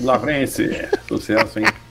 Lavrense, 0.02 0.88
sucesso, 1.08 1.60
hein? 1.60 1.66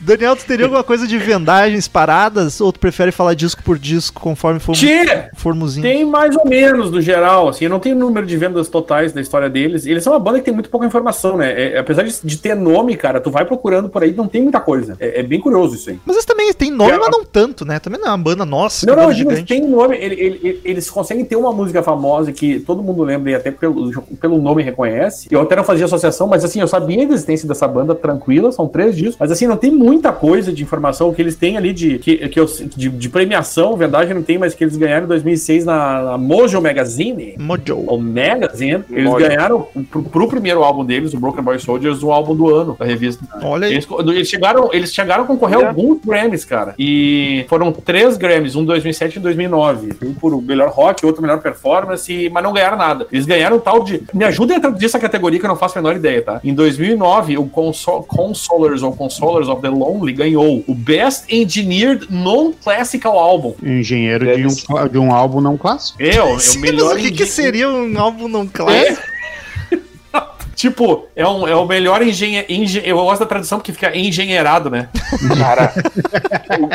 Daniel, 0.00 0.34
tu 0.36 0.44
teria 0.46 0.64
alguma 0.66 0.82
coisa 0.82 1.06
de 1.06 1.18
vendagens 1.18 1.86
paradas? 1.86 2.60
Ou 2.60 2.72
tu 2.72 2.80
prefere 2.80 3.12
falar 3.12 3.34
disco 3.34 3.62
por 3.62 3.78
disco 3.78 4.20
conforme 4.20 4.58
for, 4.58 4.74
Tia! 4.74 5.30
formozinho? 5.36 5.82
Tem 5.82 6.04
mais 6.04 6.34
ou 6.36 6.46
menos 6.46 6.90
no 6.90 7.00
geral, 7.00 7.48
assim, 7.48 7.64
eu 7.64 7.70
não 7.70 7.78
tenho 7.78 7.96
número 7.96 8.26
de 8.26 8.36
vendas 8.36 8.68
totais 8.68 9.12
da 9.12 9.20
história 9.20 9.48
deles. 9.50 9.86
Eles 9.86 10.02
são 10.02 10.12
uma 10.12 10.18
banda 10.18 10.38
que 10.38 10.44
tem 10.46 10.54
muito 10.54 10.70
pouca 10.70 10.86
informação, 10.86 11.36
né? 11.36 11.74
É, 11.74 11.78
apesar 11.78 12.02
de, 12.02 12.14
de 12.22 12.36
ter 12.38 12.54
nome, 12.54 12.96
cara, 12.96 13.20
tu 13.20 13.30
vai 13.30 13.44
procurando 13.44 13.88
por 13.88 14.02
aí, 14.02 14.12
não 14.12 14.26
tem 14.26 14.42
muita 14.42 14.60
coisa. 14.60 14.96
É, 14.98 15.20
é 15.20 15.22
bem 15.22 15.40
curioso 15.40 15.74
isso 15.74 15.90
aí. 15.90 15.98
Mas 16.04 16.16
eles 16.16 16.24
também 16.24 16.52
têm 16.54 16.70
nome, 16.70 16.92
É, 16.92 16.98
mas 16.98 17.10
não 17.10 17.24
tanto, 17.24 17.64
né? 17.64 17.78
Também 17.78 18.00
não 18.00 18.08
é 18.08 18.10
uma 18.10 18.18
banda 18.18 18.44
nossa, 18.44 18.86
Não, 18.86 18.96
não, 18.96 19.12
gigante. 19.12 19.44
tem 19.44 19.66
nome, 19.66 19.96
ele- 19.96 20.14
ele- 20.14 20.40
ele- 20.42 20.60
eles 20.64 20.88
conseguem 20.90 21.24
ter 21.24 21.36
uma 21.36 21.52
música 21.52 21.82
famosa 21.82 22.32
que 22.32 22.60
todo 22.60 22.82
mundo 22.82 23.02
lembra 23.02 23.30
e 23.30 23.34
até 23.34 23.50
pelo, 23.50 23.90
pelo 24.20 24.40
nome 24.40 24.62
reconhece. 24.62 25.28
Eu 25.30 25.40
até 25.42 25.54
não 25.56 25.64
fazia 25.64 25.84
associação, 25.84 26.26
mas 26.26 26.44
assim, 26.44 26.60
eu 26.60 26.68
sabia 26.68 27.06
da 27.06 27.14
existência 27.14 27.46
dessa 27.46 27.68
banda 27.68 27.94
tranquila, 27.94 28.50
são 28.52 28.66
três 28.66 28.96
discos, 28.96 29.16
mas 29.18 29.30
assim, 29.30 29.46
não 29.46 29.56
tem 29.56 29.70
muita 29.90 30.12
coisa 30.12 30.52
de 30.52 30.62
informação 30.62 31.12
que 31.12 31.20
eles 31.20 31.34
têm 31.34 31.56
ali 31.56 31.72
de, 31.72 31.98
que, 31.98 32.28
que 32.28 32.38
eu- 32.38 32.46
de, 32.46 32.88
de 32.88 33.08
premiação, 33.08 33.76
verdade 33.76 34.14
não 34.14 34.22
tem, 34.22 34.38
mas 34.38 34.54
que 34.54 34.62
eles 34.62 34.76
ganharam 34.76 35.04
em 35.04 35.08
2006 35.08 35.64
na, 35.64 36.02
na 36.02 36.18
Mojo 36.18 36.60
Magazine. 36.60 37.34
Mojo. 37.38 37.76
O 37.76 37.98
Magazine, 37.98 38.84
eles 38.90 39.04
Mojo. 39.04 39.26
ganharam 39.26 39.66
pro, 39.90 40.02
pro 40.04 40.28
primeiro 40.28 40.62
álbum 40.62 40.84
deles, 40.84 41.12
o 41.12 41.18
Broken 41.18 41.42
Boy 41.42 41.58
Soldiers, 41.58 42.02
o 42.02 42.12
álbum 42.12 42.36
do 42.36 42.54
ano 42.54 42.76
da 42.78 42.84
revista. 42.84 43.24
Olha 43.42 43.66
aí. 43.66 43.72
Eles, 43.74 43.86
eles 44.08 44.28
chegaram, 44.28 44.70
eles 44.72 44.92
chegaram 44.94 45.24
a 45.24 45.26
concorrer 45.26 45.56
a 45.56 45.58
Olha. 45.58 45.68
alguns 45.68 45.98
Grammys, 46.04 46.44
cara. 46.44 46.74
E 46.78 47.44
foram 47.48 47.72
três 47.72 48.16
Grammys, 48.16 48.54
um 48.54 48.62
em 48.62 48.66
2007 48.66 49.14
e 49.14 49.18
um 49.18 49.20
em 49.20 49.22
2009. 49.24 49.92
Um 50.04 50.14
por 50.14 50.40
melhor 50.42 50.68
rock, 50.70 51.04
outro 51.04 51.20
melhor 51.22 51.40
performance, 51.40 52.30
mas 52.30 52.42
não 52.42 52.52
ganharam 52.52 52.76
nada. 52.76 53.06
Eles 53.10 53.26
ganharam 53.26 53.58
tal 53.58 53.82
de. 53.82 54.02
Me 54.14 54.24
ajudem 54.24 54.56
a 54.56 54.60
traduzir 54.60 54.86
essa 54.86 54.98
categoria 55.00 55.38
que 55.40 55.44
eu 55.44 55.48
não 55.48 55.56
faço 55.56 55.78
a 55.78 55.82
menor 55.82 55.96
ideia, 55.96 56.22
tá? 56.22 56.40
Em 56.44 56.54
2009, 56.54 57.38
o 57.38 57.46
Consol 57.46 58.02
Consolers 58.04 58.82
ou 58.82 58.92
Consolers 58.92 59.48
of 59.48 59.60
the 59.62 59.68
Lonely 59.80 60.12
ganhou 60.12 60.62
o 60.66 60.74
Best 60.74 61.24
Engineered 61.28 62.06
Non-Classical 62.10 63.18
Album. 63.18 63.54
Engenheiro 63.62 64.24
de 64.36 64.46
um, 64.46 64.88
de 64.88 64.98
um 64.98 65.12
álbum 65.12 65.40
não 65.40 65.56
clássico. 65.56 66.02
É, 66.02 66.22
o, 66.22 66.38
é 66.38 66.58
melhor. 66.58 66.94
mas 66.94 67.02
o 67.02 67.06
que, 67.06 67.12
que 67.12 67.26
seria 67.26 67.68
um 67.68 67.98
álbum 67.98 68.28
não 68.28 68.46
clássico? 68.46 69.02
Tipo, 70.60 71.06
é, 71.16 71.26
um, 71.26 71.48
é 71.48 71.54
o 71.56 71.64
melhor 71.66 72.02
engenhe... 72.02 72.44
engen- 72.46 72.82
Eu 72.84 72.96
gosto 72.98 73.20
da 73.20 73.26
tradução 73.26 73.56
porque 73.58 73.72
fica 73.72 73.96
engenheirado, 73.96 74.68
né? 74.68 74.90
Cara, 75.38 75.72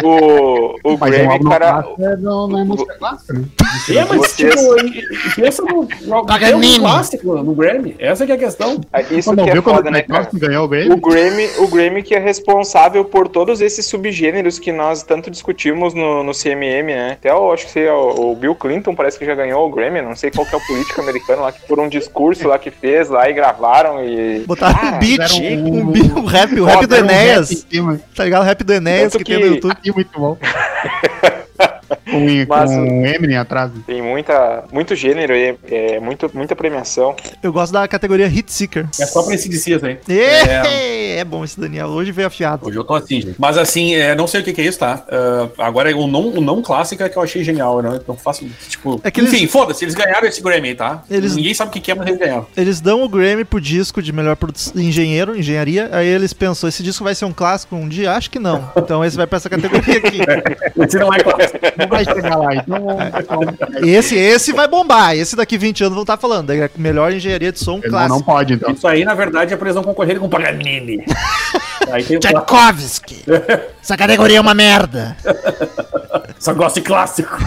o, 0.04 0.08
o, 0.08 0.76
o 0.84 0.94
um 0.94 0.98
Grammy, 0.98 1.38
não 1.40 1.52
cara. 1.52 1.84
clássico 1.84 2.04
é, 2.04 2.18
não, 2.18 2.48
não 2.48 2.60
é 2.62 2.64
música 2.64 2.96
clássica, 2.98 3.34
né? 3.34 3.46
É, 3.90 4.06
mas 4.06 4.18
Vocês- 4.18 4.56
tipo, 4.56 5.36
pensa 5.36 5.62
no, 5.62 5.88
no, 6.02 6.16
é 6.42 6.56
um 6.56 6.80
clássico 6.80 7.36
no 7.44 7.54
Grammy. 7.54 7.96
Essa 8.00 8.26
que 8.26 8.32
é 8.32 8.36
a 8.36 8.40
questão. 8.40 8.82
Isso 9.12 9.30
Quando 9.30 9.44
que 9.44 9.50
é 9.52 9.54
viu 9.54 9.62
quando 9.62 9.76
foda, 9.76 9.90
o 9.90 9.92
né, 9.92 10.02
cara? 10.02 10.26
Tyson 10.26 10.40
ganhou 10.40 10.62
o 10.64 10.66
O 10.66 10.70
Grammy? 10.70 11.00
Grammy, 11.00 11.50
o 11.60 11.68
Grammy 11.68 12.02
que 12.02 12.16
é 12.16 12.20
responsável 12.20 13.06
por 13.06 13.28
todos 13.28 13.62
esses 13.62 13.86
subgêneros 13.86 14.58
que 14.58 14.72
nós 14.72 15.04
tanto 15.04 15.30
discutimos 15.30 15.94
no, 15.94 16.24
no 16.24 16.32
CMM, 16.32 16.88
né? 16.88 17.12
Até 17.12 17.30
eu 17.30 17.52
acho 17.54 17.68
que 17.72 17.88
o, 17.88 18.32
o 18.32 18.36
Bill 18.36 18.56
Clinton 18.56 18.96
parece 18.96 19.20
que 19.20 19.26
já 19.28 19.36
ganhou 19.36 19.64
o 19.68 19.70
Grammy, 19.72 20.02
não 20.02 20.16
sei 20.16 20.32
qual 20.32 20.44
que 20.48 20.56
é 20.56 20.58
o 20.58 20.66
político 20.66 21.02
americano 21.02 21.44
lá, 21.44 21.52
que 21.52 21.62
por 21.68 21.80
um 21.80 21.88
discurso 21.88 22.48
lá 22.48 22.58
que 22.58 22.72
fez 22.72 23.10
lá 23.10 23.30
e 23.30 23.34
gravaram 23.76 24.04
e... 24.06 24.40
Botaram 24.46 24.76
Cara, 24.76 24.96
um 24.96 25.00
beat, 25.00 25.32
um, 25.34 25.68
um- 25.68 26.20
um 26.20 26.26
rap, 26.26 26.60
o 26.60 26.66
rap 26.66 26.86
do 26.86 26.96
rap 26.96 27.04
Enéas. 27.04 27.66
cima. 27.70 28.00
Tá 28.16 28.24
ligado? 28.24 28.42
O 28.42 28.46
rap 28.46 28.64
do 28.64 28.74
Enéas 28.74 29.12
Tanto 29.14 29.24
que, 29.26 29.32
tem 29.32 29.36
no 29.36 29.42
que- 29.50 29.56
YouTube. 29.56 29.78
E 29.84 29.92
muito 29.92 30.20
bom. 30.20 30.38
com, 32.10 32.46
Mas- 32.48 32.70
com 32.72 33.06
Eminem 33.06 33.38
atrás. 33.38 33.72
Tem 33.86 34.02
muita, 34.02 34.64
muito 34.72 34.96
gênero 34.96 35.34
aí, 35.34 35.56
é, 35.70 36.00
muito, 36.00 36.30
muita 36.34 36.56
premiação. 36.56 37.16
Eu 37.42 37.52
gosto 37.52 37.74
da 37.74 37.88
categoria 37.88 38.28
Hit 38.28 38.52
Seeker. 38.52 38.88
É 39.00 39.06
só 39.06 39.24
pra 39.24 39.34
esse 39.36 39.50
de 39.50 39.56
aí. 39.86 39.98
É, 40.08 41.18
é 41.20 41.24
bom 41.24 41.44
esse 41.44 41.60
Daniel. 41.60 41.88
Hoje 41.88 42.12
veio 42.12 42.28
afiado. 42.28 42.68
Hoje 42.68 42.78
eu 42.78 42.84
tô 42.84 42.94
assim, 42.94 43.22
gente. 43.22 43.36
Mas 43.40 43.58
assim, 43.58 43.96
é, 43.96 44.14
não 44.16 44.28
sei 44.28 44.42
o 44.42 44.44
que, 44.44 44.54
que 44.54 44.62
é 44.62 44.66
isso, 44.66 44.80
tá? 44.80 45.04
Ah, 45.10 45.48
agora, 45.66 45.96
o 45.96 46.08
não, 46.08 46.28
o 46.30 46.42
não 46.42 46.62
clássico 46.62 47.02
é 47.04 47.10
que 47.10 47.18
eu 47.18 47.22
achei 47.22 47.44
genial, 47.44 47.82
né? 47.82 48.00
Não 48.08 48.16
faço, 48.16 48.46
tipo... 48.70 49.00
É 49.04 49.10
que 49.12 49.20
eles- 49.22 49.34
Enfim, 49.34 49.48
foda-se, 49.48 49.84
eles 49.84 49.96
ganharam 49.96 50.28
esse 50.28 50.42
Grammy 50.42 50.70
aí, 50.70 50.76
tá? 50.76 51.04
Eles- 51.10 51.36
Ninguém 51.36 51.54
sabe 51.54 51.70
o 51.70 51.74
que, 51.74 51.80
que 51.80 51.92
é, 51.92 51.96
mas 51.96 52.08
eles 52.08 52.20
ganharam. 52.20 52.48
Eles 52.56 52.80
dão 52.82 53.04
o 53.04 53.10
Grammy 53.10 53.44
pro 53.46 53.60
disco 53.60 54.02
de 54.02 54.12
melhor 54.14 54.36
produ- 54.36 54.56
engenheiro, 54.76 55.38
engenharia. 55.38 55.90
Aí 55.92 56.08
eles 56.08 56.34
pensam, 56.34 56.68
esse 56.70 56.84
disco 56.84 57.04
vai 57.04 57.16
ser 57.16 57.26
um 57.26 57.34
clássico 57.34 57.76
um 57.76 57.88
dia? 57.88 58.12
Acho 58.14 58.30
que 58.30 58.40
não. 58.40 58.70
Então 58.76 59.04
esse 59.04 59.18
vai 59.18 59.26
pra 59.28 59.38
essa 59.38 59.50
categoria 59.50 59.98
aqui. 59.98 60.20
Esse 60.86 60.98
não 60.98 61.14
é 61.14 61.20
clássico. 61.20 61.60
Vai 61.96 62.06
chegar 62.06 62.36
lá, 62.38 62.56
então. 62.56 62.86
Esse, 63.88 64.16
esse 64.16 64.52
vai 64.54 64.68
bombar. 64.68 65.16
Esse 65.16 65.36
daqui 65.36 65.58
20 65.58 65.84
anos 65.84 65.94
vão 65.94 66.04
estar 66.04 66.18
falando. 66.18 66.52
É 66.52 66.70
melhor 66.78 67.12
engenharia 67.12 67.52
de 67.52 67.60
som 67.60 67.76
Não, 67.76 67.82
clássico. 67.82 68.16
não 68.16 68.22
pode, 68.22 68.54
então. 68.54 68.72
Isso 68.72 68.88
aí, 68.88 69.04
na 69.06 69.14
verdade, 69.14 69.54
é 69.54 69.58
pra 69.58 69.68
eles 69.68 69.76
não 69.76 69.84
concorrerem 69.84 70.20
com 70.20 70.28
o 70.28 70.30
Paganini. 70.30 71.04
Tchaikovsky. 72.20 73.24
Essa 73.82 73.96
categoria 73.98 74.38
é 74.38 74.42
uma 74.42 74.54
merda. 74.54 75.16
Só 76.40 76.54
gosto 76.54 76.76
de 76.76 76.82
clássico. 76.82 77.38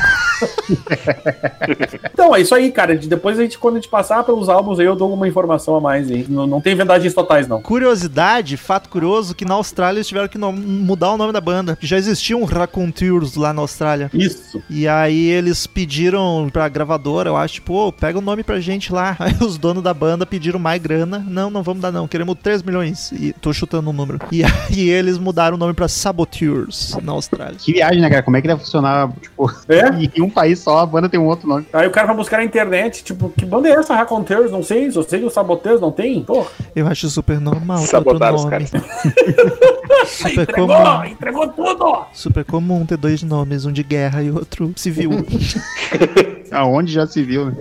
Então, 2.12 2.34
é 2.34 2.40
isso 2.40 2.54
aí, 2.54 2.70
cara. 2.72 2.96
De- 2.96 3.08
Depois 3.08 3.38
a 3.38 3.42
gente, 3.42 3.58
quando 3.58 3.76
a 3.76 3.80
gente 3.80 3.88
passar 3.90 4.22
pelos 4.24 4.48
álbuns 4.48 4.78
aí, 4.78 4.86
eu 4.86 4.96
dou 4.96 5.06
alguma 5.06 5.26
informação 5.28 5.76
a 5.76 5.80
mais 5.80 6.10
aí. 6.10 6.26
Não, 6.28 6.46
não 6.46 6.60
tem 6.60 6.74
vendagens 6.74 7.14
totais, 7.14 7.46
não. 7.46 7.60
Curiosidade, 7.62 8.56
fato 8.56 8.88
curioso, 8.88 9.34
que 9.34 9.44
na 9.44 9.54
Austrália 9.54 9.98
eles 9.98 10.08
tiveram 10.08 10.28
que 10.28 10.38
no- 10.38 10.52
mudar 10.52 11.12
o 11.12 11.16
nome 11.16 11.32
da 11.32 11.40
banda. 11.40 11.76
que 11.76 11.86
Já 11.86 11.96
existiam 11.96 12.42
Raconteurs 12.44 13.34
lá 13.36 13.52
na 13.52 13.60
Austrália. 13.62 14.10
Isso. 14.12 14.62
E 14.68 14.86
aí 14.88 15.26
eles 15.28 15.66
pediram 15.66 16.48
pra 16.52 16.68
gravadora, 16.68 17.30
eu 17.30 17.36
acho, 17.36 17.54
tipo, 17.54 17.74
ô, 17.74 17.92
pega 17.92 18.18
o 18.18 18.22
nome 18.22 18.42
pra 18.42 18.60
gente 18.60 18.92
lá. 18.92 19.16
Aí 19.20 19.34
os 19.40 19.58
donos 19.58 19.82
da 19.82 19.92
banda 19.94 20.24
pediram 20.26 20.58
mais 20.58 20.80
grana. 20.80 21.24
Não, 21.28 21.50
não 21.50 21.62
vamos 21.62 21.82
dar 21.82 21.92
não, 21.92 22.08
queremos 22.08 22.36
3 22.42 22.62
milhões. 22.62 23.12
E 23.12 23.32
tô 23.32 23.52
chutando 23.52 23.90
um 23.90 23.92
número. 23.92 24.18
E 24.32 24.42
aí 24.44 24.80
eles 24.90 25.18
mudaram 25.18 25.56
o 25.56 25.58
nome 25.58 25.74
pra 25.74 25.88
Saboteurs 25.88 26.96
na 27.02 27.12
Austrália. 27.12 27.56
Que 27.58 27.72
viagem, 27.72 28.00
né, 28.00 28.08
cara? 28.08 28.22
Como 28.22 28.36
é 28.36 28.40
que 28.42 28.48
deve 28.48 28.60
funcionar, 28.60 29.10
tipo, 29.20 29.50
É? 29.68 29.88
em 30.18 30.22
um 30.22 30.30
país 30.30 30.57
só 30.58 30.78
a 30.78 30.86
banda 30.86 31.08
tem 31.08 31.18
um 31.18 31.26
outro 31.26 31.48
nome. 31.48 31.66
Aí 31.72 31.86
o 31.86 31.90
cara 31.90 32.06
vai 32.08 32.16
buscar 32.16 32.38
na 32.38 32.44
internet, 32.44 33.02
tipo, 33.04 33.30
que 33.30 33.46
banda 33.46 33.68
é 33.68 33.72
essa? 33.72 33.94
Raconteurs? 33.94 34.50
Não 34.50 34.62
sei. 34.62 34.90
Só 34.90 35.02
sei 35.02 35.20
que 35.20 35.24
os 35.26 35.32
saboteurs 35.32 35.80
não 35.80 35.90
tem. 35.90 36.22
Porra. 36.22 36.48
Eu 36.74 36.86
acho 36.86 37.08
super 37.08 37.40
normal. 37.40 37.78
ter 37.80 37.86
Sabotaram 37.86 38.36
outro 38.36 38.58
os 38.60 38.72
nome. 38.72 38.84
super 40.06 40.42
Entregou, 40.42 40.68
comum. 40.68 41.04
entregou 41.04 41.48
tudo. 41.48 42.04
Super 42.12 42.44
comum 42.44 42.84
ter 42.86 42.96
dois 42.96 43.22
nomes, 43.22 43.64
um 43.64 43.72
de 43.72 43.82
guerra 43.82 44.22
e 44.22 44.30
outro 44.30 44.72
civil. 44.76 45.10
Aonde 46.50 46.92
já 46.92 47.06
se 47.06 47.22
viu, 47.22 47.46
né? 47.46 47.56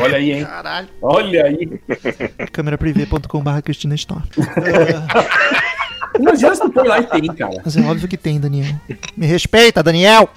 Olha 0.00 0.16
aí, 0.18 0.32
hein? 0.32 0.44
Caralho. 0.44 0.88
Olha 1.00 1.44
aí. 1.44 1.80
Câmeraprivê.com.br 2.52 3.60
Cristina 3.64 3.94
Store. 3.94 4.22
Imagina 6.18 6.54
se 6.54 6.60
tu 6.60 6.70
põe 6.70 6.86
lá 6.86 7.00
e 7.00 7.06
tem, 7.06 7.26
cara. 7.26 7.62
Mas 7.64 7.76
é 7.76 7.80
óbvio 7.82 8.08
que 8.08 8.16
tem, 8.16 8.40
Daniel. 8.40 8.74
Me 9.16 9.26
respeita, 9.26 9.82
Daniel! 9.82 10.28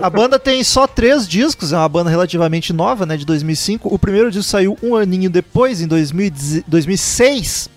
A 0.00 0.10
banda 0.10 0.38
tem 0.38 0.62
só 0.64 0.86
três 0.86 1.28
discos, 1.28 1.72
é 1.72 1.76
uma 1.76 1.88
banda 1.88 2.10
relativamente 2.10 2.72
nova, 2.72 3.06
né, 3.06 3.16
de 3.16 3.24
2005. 3.24 3.92
O 3.92 3.98
primeiro 3.98 4.30
disco 4.30 4.50
saiu 4.50 4.76
um 4.82 4.96
aninho 4.96 5.30
depois, 5.30 5.80
em 5.80 5.86
2010 5.86 6.62
2006. 6.66 7.70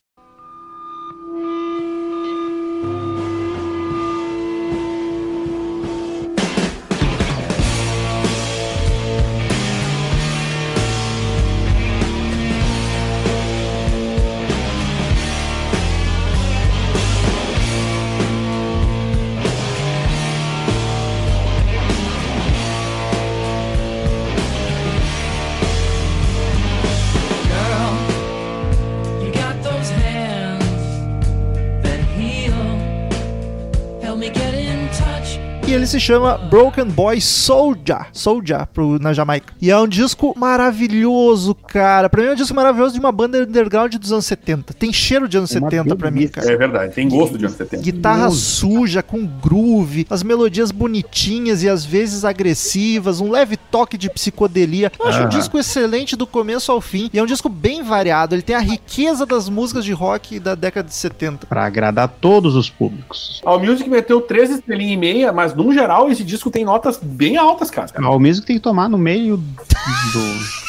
Ele 35.85 35.87
se 35.87 35.99
chama 35.99 36.35
Broken 36.35 36.85
Boy 36.85 37.21
Soldier, 37.21 38.07
Soldier 38.11 38.65
pro, 38.73 38.97
na 38.97 39.13
Jamaica. 39.13 39.53
E 39.61 39.69
é 39.69 39.77
um 39.77 39.87
disco 39.87 40.33
maravilhoso, 40.35 41.53
cara. 41.53 42.09
Pra 42.09 42.23
mim 42.23 42.29
é 42.29 42.31
um 42.31 42.35
disco 42.35 42.55
maravilhoso 42.55 42.95
de 42.95 42.99
uma 42.99 43.11
banda 43.11 43.37
underground 43.43 43.93
dos 43.93 44.11
anos 44.11 44.25
70. 44.25 44.73
Tem 44.73 44.91
cheiro 44.91 45.29
de 45.29 45.37
anos 45.37 45.51
Uma 45.51 45.69
70 45.69 45.95
pra 45.95 46.09
mim, 46.09 46.27
cara. 46.27 46.51
É 46.51 46.57
verdade. 46.57 46.95
Tem 46.95 47.07
gosto 47.07 47.37
de 47.37 47.45
anos 47.45 47.57
70. 47.57 47.83
Guitarra 47.83 48.31
suja, 48.31 49.03
com 49.03 49.27
groove, 49.27 50.07
as 50.09 50.23
melodias 50.23 50.71
bonitinhas 50.71 51.61
e 51.61 51.69
às 51.69 51.85
vezes 51.85 52.25
agressivas, 52.25 53.21
um 53.21 53.29
leve 53.29 53.55
toque 53.55 53.95
de 53.95 54.09
psicodelia. 54.09 54.91
Eu 54.99 55.07
acho 55.07 55.19
um 55.19 55.21
Aham. 55.23 55.29
disco 55.29 55.59
excelente 55.59 56.15
do 56.15 56.25
começo 56.25 56.71
ao 56.71 56.81
fim 56.81 57.11
e 57.13 57.19
é 57.19 57.21
um 57.21 57.27
disco 57.27 57.47
bem 57.47 57.83
variado. 57.83 58.33
Ele 58.33 58.41
tem 58.41 58.55
a 58.55 58.59
riqueza 58.59 59.23
das 59.23 59.49
músicas 59.49 59.85
de 59.85 59.93
rock 59.93 60.39
da 60.39 60.55
década 60.55 60.87
de 60.87 60.95
70. 60.95 61.45
Pra 61.45 61.65
agradar 61.65 62.07
todos 62.07 62.55
os 62.55 62.71
públicos. 62.71 63.39
A 63.45 63.55
Music 63.59 63.87
meteu 63.87 64.19
13 64.19 64.53
estrelinhas 64.55 64.93
e 64.93 64.97
meia, 64.97 65.31
mas 65.31 65.53
no 65.53 65.74
geral 65.75 66.09
esse 66.09 66.23
disco 66.23 66.49
tem 66.49 66.65
notas 66.65 66.97
bem 67.01 67.37
altas, 67.37 67.69
cara. 67.69 67.91
O 68.09 68.19
mesmo 68.19 68.41
que 68.41 68.47
tem 68.47 68.55
que 68.55 68.63
tomar 68.63 68.89
no 68.89 68.97
meio 68.97 69.37
do. 69.37 70.64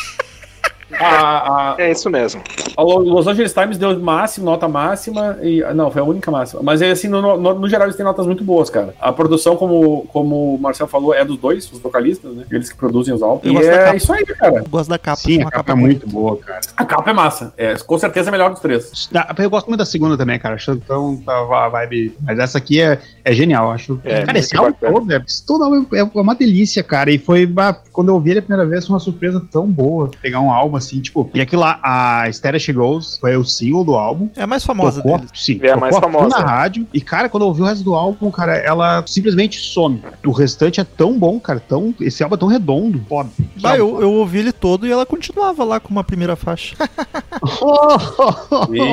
A, 0.93 1.73
a, 1.73 1.75
É 1.79 1.91
isso 1.91 2.09
mesmo. 2.09 2.41
a 2.77 2.83
Los 2.83 3.27
Angeles 3.27 3.53
Times 3.53 3.77
deu 3.79 3.99
máximo, 3.99 4.47
nota 4.47 4.69
máxima, 4.69 5.39
e. 5.43 5.61
Não, 5.75 5.91
foi 5.91 6.01
a 6.01 6.05
única 6.05 6.31
máxima. 6.31 6.63
Mas 6.63 6.81
é 6.83 6.91
assim, 6.91 7.09
no, 7.09 7.21
no, 7.37 7.55
no 7.55 7.69
geral 7.69 7.87
eles 7.87 7.97
têm 7.97 8.05
notas 8.05 8.27
muito 8.27 8.45
boas, 8.45 8.71
cara. 8.71 8.95
A 9.01 9.13
produção, 9.13 9.57
como, 9.57 10.07
como 10.13 10.55
o 10.55 10.59
Marcel 10.59 10.87
falou, 10.87 11.15
é 11.15 11.25
dos 11.25 11.39
dois, 11.39 11.71
os 11.73 11.81
vocalistas, 11.81 12.33
né? 12.35 12.45
Eles 12.51 12.71
que 12.71 12.77
produzem 12.77 13.13
os 13.15 13.23
álbuns. 13.23 13.45
Eu 13.45 13.53
E 13.53 13.55
gosto 13.55 13.67
da 13.69 13.73
é 13.77 13.85
capa. 13.85 13.97
isso 13.97 14.13
aí, 14.13 14.25
cara. 14.27 14.55
Eu 14.57 14.69
gosto 14.69 14.89
da 14.91 14.99
capa. 14.99 15.17
Sim, 15.17 15.39
uma 15.39 15.49
a 15.49 15.51
capa 15.51 15.73
é 15.73 15.75
muito 15.75 16.09
boa, 16.09 16.37
cara. 16.37 16.61
A 16.77 16.85
capa 16.85 17.11
é 17.11 17.15
massa. 17.15 17.53
É, 17.57 17.75
com 17.75 17.99
certeza 17.99 18.29
é 18.29 18.31
a 18.31 18.33
melhor 18.33 18.51
dos 18.51 18.61
três. 18.61 19.09
Ah, 19.15 19.35
Eu 19.39 19.51
gosto 19.51 19.67
muito 19.67 19.79
da 19.79 19.87
segunda 19.87 20.17
também, 20.17 20.39
cara. 20.39 20.55
Acho 20.55 20.77
tão 20.77 21.21
a 21.27 21.69
vibe. 21.69 22.17
Mas 22.23 22.39
essa 22.39 22.59
aqui 22.59 22.81
é, 22.81 22.99
é 23.25 23.33
genial. 23.33 23.71
Acho. 23.73 24.01
É, 24.05 24.25
cara, 24.25 24.39
esse 24.39 24.57
álbum 24.57 24.73
todo, 24.81 25.13
é, 25.13 26.01
álbum 26.01 26.19
é 26.19 26.23
uma 26.23 26.35
delícia, 26.35 26.83
cara. 26.83 27.11
E 27.11 27.19
foi 27.19 27.47
quando 27.93 28.09
eu 28.09 28.15
ouvi 28.15 28.31
ele 28.31 28.39
a 28.41 28.43
primeira 28.43 28.69
vez, 28.69 28.87
foi 28.87 28.95
uma 28.95 29.01
surpresa 29.01 29.43
tão 29.51 29.67
boa. 29.67 30.11
Pegar 30.21 30.41
um 30.41 30.51
álbum 30.53 30.76
assim, 30.77 31.01
tipo. 31.01 31.29
E 31.35 31.41
aquilo 31.41 31.63
lá, 31.63 31.79
a 31.83 32.31
Stereo 32.33 32.61
She 32.61 32.73
Goes 32.73 33.17
foi 33.19 33.37
o 33.37 33.45
single 33.45 33.85
do 33.85 33.95
álbum. 33.95 34.29
É 34.37 34.43
a 34.43 34.47
mais 34.47 34.65
famosa 34.65 35.03
tocou, 35.03 35.19
deles. 35.19 35.31
sim, 35.35 35.59
É 35.63 35.71
a 35.73 35.77
mais 35.77 35.97
famosa. 35.97 36.29
na 36.29 36.39
rádio. 36.45 36.87
E, 36.93 37.01
cara, 37.01 37.29
quando 37.29 37.43
eu 37.43 37.49
ouvi 37.49 37.63
o 37.63 37.65
resto 37.65 37.83
do 37.85 37.95
álbum, 37.95 38.31
cara, 38.31 38.57
ela 38.57 39.03
simplesmente 39.07 39.59
some. 39.61 40.03
O 40.25 40.31
restante 40.33 40.81
é 40.81 40.85
tão 40.85 41.19
bom, 41.19 41.39
cara. 41.41 41.61
Tão, 41.61 41.95
esse 42.01 42.23
álbum 42.23 42.35
é 42.37 42.39
tão 42.39 42.49
redondo. 42.49 43.01
Foda. 43.09 43.31
Bah, 43.61 43.77
eu, 43.77 44.01
eu 44.01 44.13
ouvi 44.13 44.39
ele 44.39 44.53
todo 44.53 44.87
e 44.87 44.93
ela 44.93 45.07
continuava 45.07 45.65
lá 45.65 45.81
com 45.81 45.91
uma 45.91 46.05
primeira 46.05 46.37
faixa. 46.37 46.77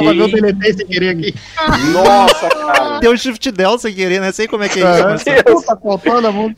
Vai 0.04 0.16
ver 0.16 0.22
o 0.22 0.28
deletei 0.28 0.74
sem 0.74 0.86
querer 0.88 1.10
aqui. 1.10 1.36
Nossa, 1.94 2.50
cara. 2.50 3.00
Deu 3.00 3.12
o 3.12 3.18
shift 3.18 3.52
del 3.52 3.78
sem 3.78 3.94
querer, 3.94 4.20
né? 4.22 4.32
Sei 4.32 4.48
como 4.48 4.64
é 4.64 4.70
que 4.70 4.82
é 4.82 5.16
isso. 5.16 5.66
Tá 5.66 5.78
faltando 5.78 6.28
a 6.28 6.32
mão. 6.32 6.54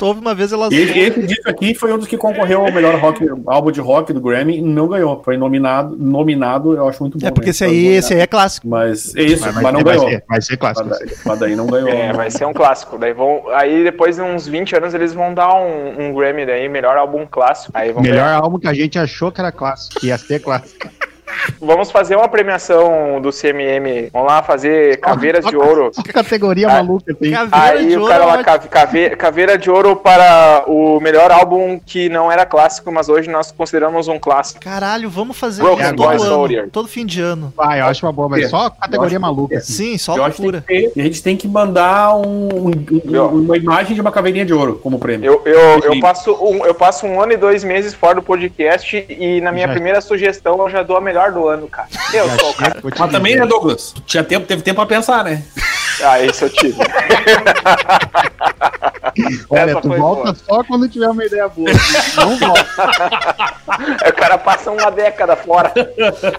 Ouve 0.00 0.20
uma 0.20 0.34
vez 0.34 0.52
ela 0.52 0.68
E 0.70 0.76
esse, 0.76 0.98
esse 0.98 1.26
disco 1.26 1.50
aqui 1.50 1.74
foi 1.74 1.92
um 1.92 1.98
dos 1.98 2.06
que 2.06 2.16
concorreu 2.16 2.64
ao 2.64 2.72
melhor 2.72 2.94
rock, 2.98 3.26
álbum 3.46 3.70
de 3.70 3.80
rock 3.80 4.12
do 4.12 4.20
Grammy 4.20 4.58
e 4.58 4.62
não 4.62 4.88
ganhou. 4.88 5.20
Foi 5.24 5.36
nominado, 5.36 5.96
nominado 5.98 6.74
eu 6.74 6.88
acho 6.88 7.02
muito 7.02 7.18
bom. 7.18 7.26
É 7.26 7.30
porque 7.30 7.46
né? 7.46 7.50
esse 7.50 7.64
aí, 7.64 7.86
esse 7.86 8.14
aí 8.14 8.20
é 8.20 8.26
clássico. 8.26 8.68
Mas 8.68 9.14
é 9.16 9.22
isso, 9.22 9.42
Vai, 9.42 9.52
mas, 9.52 9.62
vai 9.62 9.72
não 9.72 9.80
vai 9.80 9.96
ganhou. 9.96 10.10
ser, 10.10 10.24
vai 10.28 10.40
ser 10.42 10.56
clássico. 10.56 10.88
Mas 10.88 10.98
daí, 10.98 11.16
mas 11.24 11.38
daí 11.38 11.56
não 11.56 11.66
ganhou. 11.66 11.88
É, 11.88 12.12
vai 12.12 12.30
ser 12.30 12.44
um 12.46 12.52
clássico. 12.52 12.98
Daí 12.98 13.12
vão, 13.12 13.42
aí 13.52 13.82
depois 13.84 14.16
de 14.16 14.22
uns 14.22 14.46
20 14.46 14.76
anos 14.76 14.94
eles 14.94 15.12
vão 15.12 15.32
dar 15.34 15.54
um, 15.54 16.08
um 16.08 16.14
Grammy 16.14 16.46
daí, 16.46 16.68
melhor 16.68 16.96
álbum 16.96 17.26
clássico. 17.30 17.72
Aí 17.74 17.92
vão 17.92 18.02
Melhor 18.02 18.24
ganhar. 18.24 18.36
álbum 18.42 18.58
que 18.58 18.68
a 18.68 18.74
gente 18.74 18.98
achou 18.98 19.30
que 19.32 19.40
era 19.40 19.50
clássico, 19.52 20.00
que 20.00 20.06
ia 20.08 20.18
ser 20.18 20.40
clássico. 20.40 20.88
Vamos 21.60 21.90
fazer 21.90 22.16
uma 22.16 22.28
premiação 22.28 23.20
do 23.20 23.30
CMM. 23.30 24.10
Vamos 24.12 24.28
lá 24.28 24.42
fazer 24.42 24.98
caveiras 25.00 25.44
de 25.44 25.56
ouro. 25.56 25.90
Que 26.08 26.12
categoria 26.12 26.68
Ah, 26.68 26.74
maluca 26.82 27.14
tem. 27.14 27.32
Caveira 27.32 27.78
Aí 27.78 27.88
de 27.88 27.96
o 27.98 28.06
cara 28.06 28.24
é 28.24 28.26
lá, 28.26 28.44
cave- 28.44 28.68
cave- 28.68 29.10
caveira 29.16 29.58
de 29.58 29.70
ouro 29.70 29.96
para 29.96 30.64
o 30.66 30.98
melhor 31.00 31.30
álbum 31.30 31.78
que 31.84 32.08
não 32.08 32.30
era 32.30 32.46
clássico, 32.46 32.90
mas 32.92 33.08
hoje 33.08 33.28
nós 33.28 33.50
consideramos 33.52 34.08
um 34.08 34.18
clássico. 34.18 34.60
Caralho, 34.60 35.08
vamos 35.10 35.36
fazer 35.38 35.62
Broken 35.62 35.94
todo 35.94 36.08
ano, 36.22 36.70
todo 36.70 36.88
fim 36.88 37.04
de 37.04 37.20
ano. 37.20 37.52
Vai, 37.56 37.80
eu 37.80 37.86
acho 37.86 38.04
uma 38.06 38.12
boa, 38.12 38.28
mas 38.28 38.48
só 38.50 38.70
categoria 38.70 39.18
maluca. 39.18 39.58
assim. 39.58 39.72
Sim, 39.72 39.98
só 39.98 40.16
Eu 40.16 40.24
acho 40.24 40.36
que 40.36 40.42
tem 40.42 40.50
loucura. 40.50 40.64
ter- 40.66 40.92
e 40.96 41.00
a 41.00 41.04
gente 41.04 41.22
tem 41.22 41.36
que 41.36 41.46
mandar 41.48 42.16
um- 42.16 42.48
um- 42.68 42.72
um- 43.04 43.26
uma 43.42 43.56
imagem 43.56 43.94
de 43.94 44.00
uma 44.00 44.12
caveirinha 44.12 44.44
de 44.44 44.54
ouro 44.54 44.78
como 44.82 44.98
prêmio. 44.98 45.26
Eu, 45.26 45.42
eu, 45.44 45.80
eu, 45.94 46.00
passo 46.00 46.32
um, 46.34 46.64
eu 46.64 46.74
passo 46.74 47.06
um 47.06 47.20
ano 47.20 47.32
e 47.32 47.36
dois 47.36 47.62
meses 47.64 47.92
fora 47.94 48.14
do 48.16 48.22
podcast 48.22 49.04
e 49.08 49.40
na 49.40 49.52
minha 49.52 49.66
Já- 49.66 49.72
primeira 49.72 50.00
sugestão 50.00 50.58
eu 50.60 50.70
já 50.70 50.82
dou 50.82 50.96
a 50.96 51.00
melhor 51.00 51.27
do 51.30 51.48
ano, 51.48 51.68
cara. 51.68 51.88
Eu 52.12 52.26
Já 52.26 52.38
sou 52.38 52.50
o 52.50 52.54
cara. 52.54 52.80
Mas 52.98 53.10
também, 53.10 53.36
né, 53.36 53.46
Douglas? 53.46 53.92
Tu 53.94 54.00
tinha 54.02 54.24
tempo, 54.24 54.46
teve 54.46 54.62
tempo 54.62 54.76
pra 54.76 54.86
pensar, 54.86 55.24
né? 55.24 55.42
Ah, 56.02 56.20
isso 56.22 56.44
eu 56.44 56.50
tive. 56.50 56.78
Olha, 59.50 59.72
Essa 59.72 59.80
tu 59.80 59.88
volta 59.88 60.22
boa. 60.32 60.34
só 60.34 60.62
quando 60.64 60.88
tiver 60.88 61.08
uma 61.08 61.24
ideia 61.24 61.48
boa. 61.48 61.68
Não 62.16 62.36
volta. 62.38 62.66
o 64.08 64.12
cara 64.12 64.38
passa 64.38 64.70
uma 64.70 64.90
década 64.90 65.34
fora. 65.36 65.72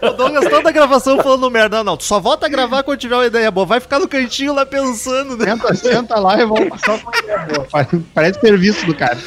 O 0.01 0.13
Douglas 0.13 0.45
toda 0.49 0.69
a 0.69 0.71
gravação 0.71 1.17
falando 1.21 1.49
merda. 1.51 1.77
Não, 1.77 1.83
não, 1.83 1.97
tu 1.97 2.03
só 2.03 2.19
volta 2.19 2.45
a 2.45 2.49
gravar 2.49 2.83
quando 2.83 2.97
tiver 2.99 3.15
uma 3.15 3.25
ideia 3.25 3.51
boa. 3.51 3.65
Vai 3.65 3.79
ficar 3.79 3.99
no 3.99 4.07
cantinho 4.07 4.53
lá 4.53 4.65
pensando, 4.65 5.35
né? 5.37 5.45
Senta, 5.51 5.75
senta 5.75 6.19
lá 6.19 6.39
e 6.41 6.45
volta 6.45 6.77
só 6.85 6.97
com 6.97 7.09
uma 7.09 7.17
ideia 7.17 7.39
boa. 7.39 7.67
Parece- 8.13 8.39
serviço 8.39 8.85
do 8.85 8.95
cara. 8.95 9.17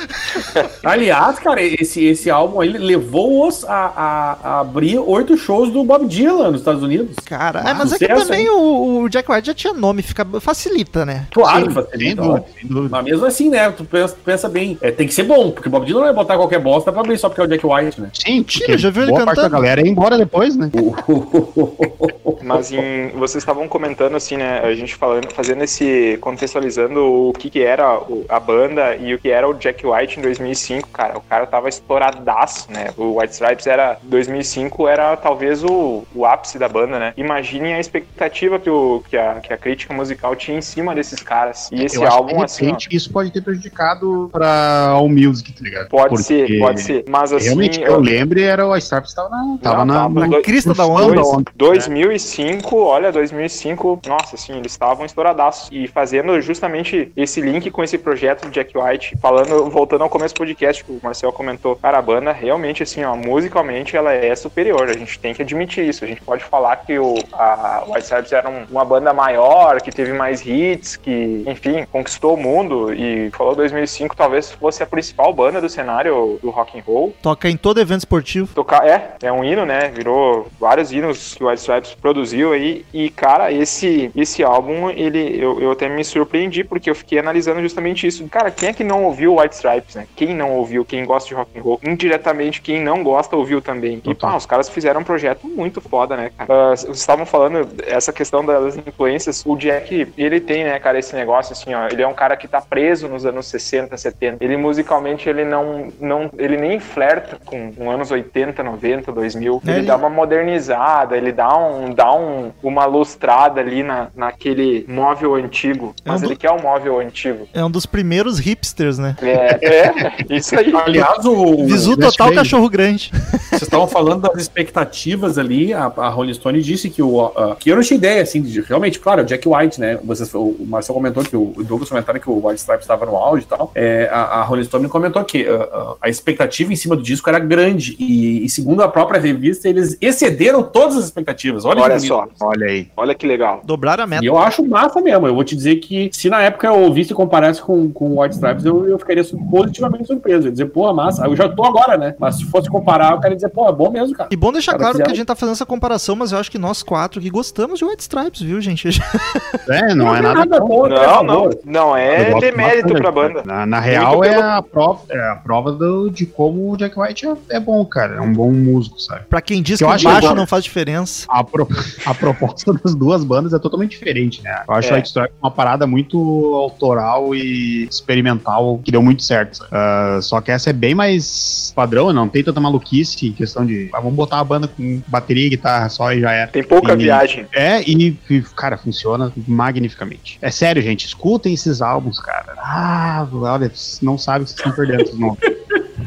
Aliás, 0.83 1.39
cara, 1.39 1.63
esse, 1.63 2.05
esse 2.05 2.31
álbum 2.31 2.61
aí 2.61 2.71
levou-os 2.71 3.65
a, 3.65 3.75
a- 3.75 4.37
a 4.43 4.61
abrir 4.61 4.99
oito 4.99 5.37
shows 5.37 5.71
do 5.71 5.85
Bob 5.85 6.07
Dylan 6.07 6.51
nos 6.53 6.61
Estados 6.61 6.83
Unidos. 6.83 7.17
Cara, 7.25 7.61
é, 7.61 7.75
mas 7.75 7.93
é 7.93 7.99
que 7.99 8.09
também 8.09 8.49
o, 8.49 9.03
o 9.03 9.09
Jack 9.09 9.31
White 9.31 9.47
já 9.49 9.55
tinha 9.55 9.73
nome, 9.75 10.03
fica, 10.03 10.22
facilita, 10.41 11.05
né? 11.05 11.27
Claro, 11.33 11.67
Sim, 11.67 11.73
facilita, 11.73 12.05
sem 12.05 12.15
dúvida, 12.31 12.45
sem 12.61 12.69
dúvida. 12.69 12.89
Mas 12.91 13.05
mesmo 13.05 13.27
assim, 13.27 13.49
né? 13.51 13.71
Tu 13.71 13.85
pensa, 13.85 14.17
pensa 14.25 14.49
bem, 14.49 14.79
é, 14.81 14.91
tem 14.91 15.07
que 15.07 15.15
ser 15.15 15.25
bom, 15.25 15.51
porque 15.51 15.69
Bob 15.69 15.85
Dylan 15.87 15.99
não 16.01 16.07
vai 16.07 16.15
botar 16.15 16.37
qualquer 16.37 16.59
bosta 16.61 16.91
pra 16.93 17.01
abrir 17.01 17.19
só 17.19 17.29
porque 17.29 17.41
é 17.41 17.45
o 17.45 17.47
Jack 17.49 17.67
White, 17.67 18.01
né? 18.01 18.11
Sim, 18.15 18.43
Tira, 18.43 18.67
porque 18.67 18.79
já 18.79 18.91
viu 18.91 19.03
ele 19.03 19.13
boa 19.13 19.25
parte 19.25 19.37
da 19.37 19.43
cantando? 19.45 19.63
galera 19.63 19.81
ia 19.81 19.89
embora 19.91 20.19
depois, 20.19 20.57
né? 20.57 20.71
mas 22.43 22.73
em, 22.73 23.09
vocês 23.11 23.43
estavam 23.43 23.69
comentando 23.69 24.17
assim, 24.17 24.37
né? 24.37 24.61
A 24.61 24.75
gente 24.75 24.95
falando, 24.95 25.31
fazendo 25.33 25.63
esse. 25.63 26.19
contextualizando 26.21 27.01
o 27.29 27.33
que, 27.33 27.51
que 27.51 27.63
era 27.63 27.99
o- 27.99 28.25
a 28.29 28.39
banda 28.41 28.97
e 28.97 29.15
o 29.15 29.19
que 29.19 29.31
era 29.31 29.49
o 29.49 29.55
Jack 29.55 29.87
White 29.87 30.19
em 30.19 30.23
2005, 30.23 30.89
cara. 30.89 31.17
O 31.19 31.21
cara 31.23 31.47
tava 31.47 31.69
estouradaço, 31.69 32.71
né? 32.71 32.89
O 32.97 33.19
White 33.21 33.33
Stripes 33.35 33.67
era. 33.67 33.99
2005 34.03 34.89
era 34.89 35.17
talvez 35.17 35.63
o, 35.65 36.05
o 36.15 36.25
ápice 36.27 36.59
da 36.59 36.69
banda, 36.69 36.99
né? 36.99 37.13
Imaginem 37.17 37.75
a 37.75 37.81
expectativa 37.81 38.59
que, 38.59 38.71
o, 38.71 39.03
que, 39.09 39.17
a, 39.17 39.35
que 39.41 39.53
a 39.53 39.57
crítica 39.57 39.93
musical 39.95 40.12
tinha 40.37 40.59
em 40.59 40.63
cima 40.63 40.95
desses 40.95 41.21
caras. 41.23 41.69
E 41.73 41.85
esse 41.85 41.97
Eu 41.97 42.03
acho 42.03 42.11
que, 42.13 42.17
álbum, 42.19 42.37
de 42.39 42.45
assim. 42.45 42.73
ó, 42.73 42.77
isso 42.91 43.11
pode 43.13 43.31
ter 43.31 43.41
prejudicado 43.43 44.29
pra 44.33 44.89
All 44.91 45.09
Music, 45.09 45.53
tá 45.53 45.61
ligado? 45.63 45.89
pode 45.89 46.09
Porque 46.09 46.23
ser, 46.23 46.59
pode 46.59 46.81
ser. 46.81 47.05
Mas 47.09 47.33
assim. 47.33 47.45
Realmente, 47.47 47.79
que 47.81 47.85
eu 47.87 47.99
lembro, 48.01 48.41
era 48.41 48.67
o 48.67 48.77
Startups 48.77 49.15
tava 49.15 49.29
na. 49.31 49.59
Tava 49.63 49.85
Não, 49.85 49.95
na. 49.95 50.01
tava. 50.03 50.27
Na 50.29 50.43
crista 50.43 50.75
da 50.75 50.87
onda. 50.87 51.23
2005, 51.55 52.77
olha, 52.77 53.13
2005, 53.13 54.01
nossa, 54.07 54.35
assim, 54.37 54.57
eles 54.59 54.73
estavam 54.73 55.05
estouradaços. 55.05 55.69
E 55.73 55.87
fazendo 55.87 56.41
justamente 56.41 57.13
esse 57.17 57.41
link 57.41 57.71
com 57.71 57.83
esse 57.85 57.99
projeto 57.99 58.43
do 58.47 58.51
Jack 58.51 58.77
White, 58.77 59.17
falando, 59.21 59.69
voltando 59.71 60.03
ao 60.03 60.11
começo 60.11 60.35
do 60.35 60.39
podcast 60.39 60.85
que 60.85 60.91
o 60.93 61.01
Marcel 61.03 61.33
comentou, 61.33 61.77
cara, 61.77 61.99
a 61.99 62.03
banda 62.03 62.33
realmente, 62.33 62.83
assim, 62.83 63.05
ó, 63.05 63.15
musicalmente 63.17 63.97
ela 63.97 64.13
é 64.13 64.35
superior, 64.35 64.89
a 64.89 64.93
gente 64.95 65.19
tem 65.19 65.35
que 65.35 65.43
admitir 65.43 65.89
isso. 65.89 66.05
A 66.05 66.09
gente 66.09 66.21
pode 66.23 66.43
falar 66.45 66.77
que 66.77 66.99
o 66.99 67.15
a 67.33 67.85
White 67.87 68.03
Stripes 68.05 68.33
era 68.33 68.49
um- 68.49 68.65
uma 68.71 68.85
banda 68.85 69.13
maior, 69.13 69.81
que 69.81 69.91
teve 69.91 70.02
mais 70.11 70.45
hits, 70.45 70.97
que, 70.97 71.45
enfim, 71.47 71.87
conquistou 71.91 72.35
o 72.35 72.37
mundo 72.37 72.93
e 72.93 73.31
falou 73.31 73.55
2005 73.55 74.17
talvez 74.17 74.51
fosse 74.51 74.83
a 74.83 74.87
principal 74.87 75.33
banda 75.33 75.61
do 75.61 75.69
cenário 75.69 76.39
do 76.43 76.51
rock 76.51 76.79
and 76.79 76.83
roll. 76.87 77.15
Toca 77.23 77.49
em 77.49 77.57
todo 77.57 77.81
evento 77.81 78.01
esportivo. 78.01 78.55
Tocar, 78.55 78.87
é, 78.87 79.15
é 79.23 79.33
um 79.33 79.45
hino, 79.45 79.65
né? 79.65 79.89
Virou 79.89 80.49
vários 80.59 80.93
hinos 80.93 81.35
que 81.35 81.45
o 81.45 81.49
White 81.49 81.61
Stripes 81.61 81.95
produziu 81.95 82.53
aí. 82.53 82.85
E, 82.93 83.11
cara, 83.11 83.53
esse, 83.53 84.11
esse 84.17 84.43
álbum, 84.43 84.91
ele, 84.91 85.39
eu, 85.39 85.61
eu 85.61 85.71
até 85.73 85.89
me 85.89 86.05
surpreendi, 86.05 86.65
porque 86.65 86.91
eu 86.91 86.95
fiquei 86.95 87.19
analisando 87.19 87.61
justamente 87.61 88.07
isso. 88.07 88.27
Cara, 88.29 88.51
quem 88.51 88.69
é 88.69 88.73
que 88.73 88.85
não 88.85 89.05
ouviu 89.05 89.35
o 89.35 89.41
White 89.41 89.55
Stripes, 89.55 89.95
né? 89.95 90.07
Quem 90.17 90.35
não 90.35 90.53
ouviu, 90.53 90.85
quem 90.85 91.05
gosta 91.05 91.29
de 91.29 91.35
rock 91.35 91.59
and 91.59 91.63
roll, 91.63 91.81
indiretamente, 91.85 92.61
quem 92.61 92.83
não 92.83 93.03
gosta, 93.03 93.37
ouviu 93.37 93.61
também. 93.61 94.01
E, 94.05 94.15
pá, 94.15 94.37
os 94.37 94.47
caras 94.47 94.69
fizeram 94.69 95.01
um 95.01 95.05
projeto 95.05 95.47
muito 95.47 95.81
foda, 95.81 96.17
né, 96.17 96.31
cara? 96.37 96.73
Ah, 96.73 96.77
vocês 96.77 96.99
estavam 96.99 97.27
falando 97.27 97.69
essa 97.87 98.13
questão 98.13 98.45
das 98.45 98.77
influências. 98.77 99.43
O 99.45 99.57
Jack, 99.57 99.92
ele 100.17 100.41
tem, 100.41 100.65
né, 100.65 100.79
cara, 100.79 100.99
esse 100.99 101.15
negócio 101.15 101.53
assim, 101.53 101.75
ó. 101.75 101.87
Ele 101.89 102.03
é 102.03 102.07
um 102.09 102.15
cara 102.15 102.37
que 102.37 102.47
tá 102.49 102.61
preso 102.61 103.09
nos 103.09 103.25
anos 103.27 103.47
60, 103.47 103.97
70. 103.97 104.37
Ele 104.45 104.57
musicalmente, 104.57 105.29
ele 105.29 105.45
não, 105.45 105.89
não 106.01 106.31
ele 106.39 106.57
nem 106.57 106.79
flerta 106.81 107.39
com, 107.45 107.73
com 107.73 107.91
anos 107.91 108.11
80, 108.11 108.63
90, 108.63 109.13
2000. 109.13 109.63
É, 109.67 109.71
Ele, 109.71 109.79
ele- 109.81 109.87
dá 109.87 109.97
uma 109.97 110.09
modernizada, 110.11 111.17
ele 111.17 111.33
dá, 111.33 111.57
um, 111.57 111.93
dá 111.95 112.15
um, 112.15 112.53
uma 112.63 112.85
lustrada 112.85 113.61
ali 113.61 113.83
na, 113.83 114.09
naquele 114.15 114.85
móvel 114.89 115.35
antigo. 115.35 115.95
É 116.05 116.09
um 116.09 116.13
Mas 116.13 116.21
do- 116.23 116.29
ele 116.29 116.37
quer 116.37 116.51
um 116.51 116.61
móvel 116.61 116.99
antigo. 117.01 117.49
É 117.53 117.65
um 117.65 117.71
dos 117.71 117.87
primeiros 117.87 118.39
hipsters, 118.39 118.99
né? 118.99 119.17
É, 119.23 119.59
é 119.89 119.93
isso 120.37 120.59
aí. 120.59 120.73
Aliás, 120.75 121.25
o. 121.25 121.65
Visu 121.67 121.97
total 121.97 122.33
cachorro 122.33 122.69
grande. 122.69 123.11
Vocês 123.51 123.63
estavam 123.63 123.87
falando 123.87 124.23
das 124.23 124.41
expectativas 124.43 125.39
ali, 125.39 125.73
a, 125.73 125.85
a 125.85 126.09
Rolling 126.09 126.35
Stone 126.35 126.61
disse 126.63 126.89
que 126.91 127.03
o. 127.03 127.21
a- 127.27 127.57
que 127.57 127.71
eu 127.71 127.77
não 127.77 127.83
tinha 127.83 127.97
ideia, 127.97 128.23
assim, 128.23 128.41
de, 128.43 128.61
realmente, 128.63 128.99
claro, 128.99 129.21
é 129.21 129.25
o 129.25 129.27
Jack 129.27 129.47
White, 129.49 129.72
né? 129.81 129.99
Vocês, 130.05 130.33
o 130.35 130.57
Marcel 130.61 130.95
comentou 130.95 131.23
que 131.25 131.37
o, 131.37 131.53
o 131.57 131.63
Douglas 131.65 131.89
comentaram 131.89 132.19
que 132.21 132.29
o 132.31 132.47
White 132.47 132.61
Stripes 132.61 132.85
estava 132.85 133.07
no 133.07 133.17
auge 133.17 133.45
e 133.45 133.49
tal. 133.49 133.71
É, 133.75 134.09
a, 134.13 134.21
a 134.21 134.43
Rolling 134.43 134.65
Stone 134.65 134.89
comentou 134.89 135.25
que 135.25 135.47
a, 135.47 135.55
a- 135.63 135.95
a 136.03 136.09
expectativa 136.09 136.73
em 136.73 136.77
cima 136.77 136.97
do 136.97 137.03
disco 137.03 137.29
era 137.29 137.39
grande. 137.39 137.97
E, 137.99 138.45
e 138.45 138.49
segundo 138.49 138.83
a 138.83 138.89
própria 138.89 139.21
revista, 139.21 139.69
eles 139.69 139.97
excederam 140.01 140.63
todas 140.63 140.97
as 140.97 141.05
expectativas. 141.05 141.65
Olha, 141.65 141.83
Olha 141.83 141.99
só, 142.01 142.27
Olha 142.41 142.67
aí. 142.67 142.89
olha 142.97 143.15
que 143.15 143.27
legal. 143.27 143.61
Dobraram 143.65 144.05
a 144.05 144.07
meta. 144.07 144.25
E 144.25 144.27
eu 144.27 144.39
acho 144.39 144.65
massa 144.65 145.01
mesmo. 145.01 145.27
Eu 145.27 145.35
vou 145.35 145.45
te 145.45 145.55
dizer 145.57 145.77
que 145.77 146.11
se 146.13 146.29
na 146.31 146.41
época 146.43 146.67
eu 146.69 146.79
ouvisse 146.81 147.13
e 147.13 147.15
comparasse 147.15 147.61
com, 147.63 147.91
com 147.91 148.11
o 148.13 148.21
White 148.23 148.35
Stripes, 148.37 148.65
eu, 148.65 148.89
eu 148.89 148.99
ficaria 148.99 149.25
positivamente 149.51 150.07
surpreso. 150.07 150.43
Eu 150.43 150.47
ia 150.47 150.53
dizer, 150.53 150.67
pô, 150.67 150.93
massa. 150.93 151.25
Eu 151.27 151.37
já 151.37 151.49
tô 151.49 151.65
agora, 151.65 151.97
né? 151.97 152.15
Mas 152.19 152.37
se 152.37 152.45
fosse 152.47 152.69
comparar, 152.71 153.13
eu 153.13 153.21
queria 153.21 153.37
dizer, 153.37 153.49
pô, 153.51 153.69
é 153.69 153.73
bom 153.73 153.91
mesmo, 153.91 154.15
cara. 154.17 154.29
E 154.33 154.37
bom 154.37 154.53
deixar 154.53 154.73
Cara, 154.73 154.85
claro 154.93 155.05
que 155.05 155.11
a 155.11 155.15
gente 155.15 155.27
tá 155.27 155.35
fazendo 155.35 155.53
essa 155.55 155.67
comparação, 155.67 156.17
mas 156.17 156.33
eu 156.33 156.39
acho 156.39 156.51
que 156.51 156.59
nós 156.59 156.83
quatro 156.83 157.21
que 157.21 157.29
gostamos 157.31 157.79
de 157.79 157.85
White 157.85 158.03
Stripes, 158.03 158.41
viu, 158.43 158.61
gente? 158.61 158.89
É, 159.69 159.95
não, 159.95 160.15
é 160.15 160.21
tem 160.23 160.35
nada. 160.35 160.61
contra, 160.61 160.97
é 160.99 161.05
a 161.07 161.23
Não, 161.23 161.45
não, 161.45 161.51
não 161.65 161.97
é 161.97 162.39
demérito 162.41 162.95
pra 162.95 163.11
banda. 163.11 163.43
Na, 163.45 163.65
na 163.67 163.81
real, 163.81 164.17
Muito 164.17 164.25
é 164.31 164.35
pelo- 164.35 164.43
a 164.49 164.63
prova, 164.63 165.01
é 165.11 165.31
a 165.31 165.37
prova 165.37 165.73
do- 165.73 166.11
de 166.11 166.27
como 166.27 166.71
o 166.73 166.77
Jack 166.77 166.99
White 166.99 167.27
é, 167.27 167.35
é 167.51 167.61
bom, 167.61 167.85
cara. 167.85 168.17
É 168.17 168.21
um 168.21 168.33
bom 168.33 168.51
músico, 168.51 169.01
sabe? 169.01 169.23
Pra 169.29 169.41
quem 169.41 169.63
diz 169.63 169.79
Que 169.79 169.79
que, 169.79 169.85
eu 169.85 169.89
o 169.89 169.93
acho 169.93 170.05
baixo 170.05 170.35
não 170.35 170.47
faz 170.47 170.65
diferença. 170.65 171.27
A, 171.29 171.43
pro- 171.45 171.69
a 172.07 172.15
proposta 172.15 172.73
das 172.83 172.95
duas 172.95 173.25
bandas 173.25 173.53
é 173.53 173.59
totalmente 173.59 173.91
diferente, 173.91 174.43
né? 174.43 174.63
Eu 174.69 174.75
acho 174.75 174.93
É. 174.95 175.01
Stripes 175.01 175.33
uma 175.43 175.51
parada 175.51 175.87
muito 175.87 176.19
autoral 176.55 177.35
e 177.35 177.87
experimental, 177.89 178.81
que 178.85 178.91
deu 178.91 179.03
muito 179.03 179.23
certo. 179.23 179.59
sabe? 179.59 179.71
Ah, 179.73 180.19
só 180.23 180.41
que 180.41 180.51
essa 180.51 180.71
é 180.71 180.73
bem 180.73 180.95
mais 180.95 181.73
padrão, 181.75 182.13
não 182.13 182.29
tem 182.29 182.43
tanta 182.45 182.61
maluquice 182.61 183.29
em 183.29 183.33
questão 183.33 183.65
de 183.65 183.89
ah, 183.93 184.01
vamos 184.01 184.15
botar 184.15 184.39
a 184.41 184.45
banda 184.45 184.69
com 184.69 185.01
bateria 185.07 185.47
e 185.47 185.51
guitarra 185.51 185.89
só 185.89 186.13
e 186.13 186.21
já 186.21 186.33
era. 186.33 186.51
Tem 186.51 186.63
pouca 186.63 186.93
E- 186.93 186.97
viagem. 186.97 187.47
É, 187.53 187.81
e, 187.83 188.17
e, 188.31 188.43
cara, 188.57 188.77
funciona 188.77 189.33
magnificamente. 189.53 190.39
É 190.41 190.51
sério, 190.51 190.83
gente, 190.83 191.07
escutem 191.07 191.55
esses 191.55 191.81
álbuns, 191.81 192.19
cara. 192.19 192.55
Ah, 192.59 193.27
olha, 193.33 193.71
não 194.01 194.19
sabe 194.19 194.45
o 194.45 194.47
que 194.47 194.53
vocês 194.53 194.61
estão 194.61 194.73
perdendo. 194.73 195.37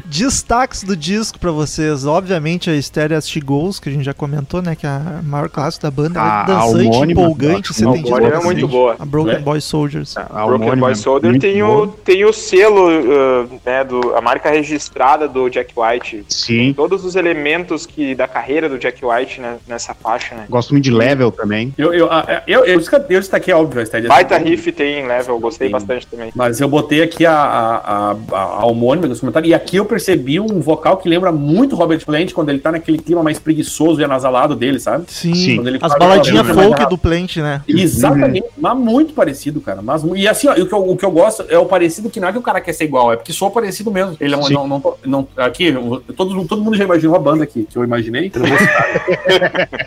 Destaques 0.08 0.82
do 0.84 0.96
disco 0.96 1.38
pra 1.38 1.50
vocês. 1.50 2.06
Obviamente, 2.06 2.70
a 2.70 2.80
Stereo 2.80 3.16
As 3.18 3.28
She 3.28 3.40
Goes, 3.40 3.78
que 3.80 3.88
a 3.88 3.92
gente 3.92 4.04
já 4.04 4.14
comentou, 4.14 4.62
né? 4.62 4.74
Que 4.76 4.86
é 4.86 4.90
a 4.90 5.20
maior 5.22 5.48
clássico 5.48 5.82
da 5.82 5.90
banda. 5.90 6.18
Ela 6.20 6.28
A- 6.28 6.38
é 6.38 6.42
a 6.42 6.44
dançante, 6.44 6.86
homônima, 6.88 7.20
empolgante, 7.22 7.70
eu 7.70 7.74
você 7.74 7.84
tem 8.02 8.14
A 8.14 8.28
é 8.36 8.40
muito 8.40 8.68
boa. 8.68 8.96
A 8.98 9.04
Broken 9.04 9.34
É. 9.34 9.38
Boy 9.38 9.60
Soldiers. 9.60 10.16
A 10.16 10.22
Broken 10.24 10.54
homônima 10.54 10.76
Boy 10.86 10.92
é 10.92 10.94
Soldier 10.94 11.38
tem 11.38 11.62
o, 11.62 11.86
tem 11.88 12.24
o 12.24 12.32
selo, 12.32 12.88
uh, 12.88 13.60
né, 13.64 13.84
do, 13.84 14.14
a 14.16 14.20
marca 14.20 14.50
registrada 14.50 15.28
do 15.28 15.48
Jack 15.48 15.72
White. 15.76 16.24
Sim. 16.28 16.72
Todos 16.74 17.04
os 17.04 17.16
elementos 17.16 17.84
que, 17.86 18.14
da 18.14 18.28
carreira 18.28 18.68
do 18.68 18.78
Jack 18.78 19.04
White 19.04 19.40
né, 19.40 19.56
nessa 19.66 19.92
faixa, 19.94 20.34
né? 20.34 20.46
Gosto 20.48 20.70
muito 20.72 20.84
de 20.84 20.90
Level 20.90 21.30
também. 21.32 21.74
Eu, 21.76 21.92
eu, 21.92 22.10
a- 22.10 22.42
eu, 22.46 22.64
eu, 22.64 22.76
eu 22.76 23.20
destaquei, 23.20 23.52
óbvio, 23.52 23.82
a. 23.82 24.08
Baita 24.08 24.36
riff 24.38 24.70
tem 24.72 25.00
em 25.00 25.06
level, 25.06 25.38
gostei 25.38 25.68
Sim. 25.68 25.72
bastante 25.72 26.06
também. 26.06 26.30
Mas 26.34 26.60
eu 26.60 26.68
botei 26.68 27.02
aqui 27.02 27.24
a, 27.26 27.32
a, 27.32 27.76
a, 27.76 28.16
a, 28.32 28.40
a 28.60 28.66
homônima 28.66 29.08
dos 29.08 29.20
comentários, 29.20 29.50
e 29.50 29.54
aqui 29.54 29.76
eu 29.76 29.84
percebi 29.96 30.38
um 30.38 30.60
vocal 30.60 30.98
que 30.98 31.08
lembra 31.08 31.32
muito 31.32 31.74
Robert 31.74 32.04
Plant 32.04 32.32
quando 32.34 32.50
ele 32.50 32.58
tá 32.58 32.70
naquele 32.70 32.98
clima 32.98 33.22
mais 33.22 33.38
preguiçoso 33.38 33.98
e 33.98 34.04
anasalado 34.04 34.54
dele, 34.54 34.78
sabe? 34.78 35.06
Sim, 35.08 35.34
Sim. 35.34 35.56
Quando 35.56 35.68
ele 35.68 35.78
as 35.80 35.98
baladinhas 35.98 36.46
folk 36.46 36.86
do 36.90 36.98
Plant, 36.98 37.36
né? 37.38 37.62
Exatamente, 37.66 38.44
mas 38.58 38.76
muito 38.76 39.14
parecido, 39.14 39.58
cara. 39.60 39.80
Mas, 39.80 40.04
e 40.14 40.28
assim, 40.28 40.48
ó, 40.48 40.52
o, 40.52 40.66
que 40.66 40.72
eu, 40.74 40.90
o 40.90 40.96
que 40.96 41.04
eu 41.04 41.10
gosto 41.10 41.44
é 41.48 41.58
o 41.58 41.64
parecido 41.64 42.10
que 42.10 42.20
não 42.20 42.28
é 42.28 42.32
que 42.32 42.38
o 42.38 42.42
cara 42.42 42.60
quer 42.60 42.74
ser 42.74 42.84
igual, 42.84 43.10
é 43.10 43.16
porque 43.16 43.32
soa 43.32 43.50
parecido 43.50 43.90
mesmo. 43.90 44.16
Ele 44.20 44.34
é 44.34 44.36
um- 44.36 44.48
não, 44.50 44.68
não, 44.68 44.94
não- 45.06 45.28
aqui, 45.38 45.72
todo, 46.14 46.44
todo 46.44 46.60
mundo 46.62 46.76
já 46.76 46.84
imaginou 46.84 47.16
a 47.16 47.18
banda 47.18 47.44
aqui, 47.44 47.64
que 47.64 47.76
eu 47.78 47.82
imaginei. 47.84 48.30
Eu 48.34 48.40
não 48.40 48.48
vou 48.48 48.58
citar. 48.58 48.86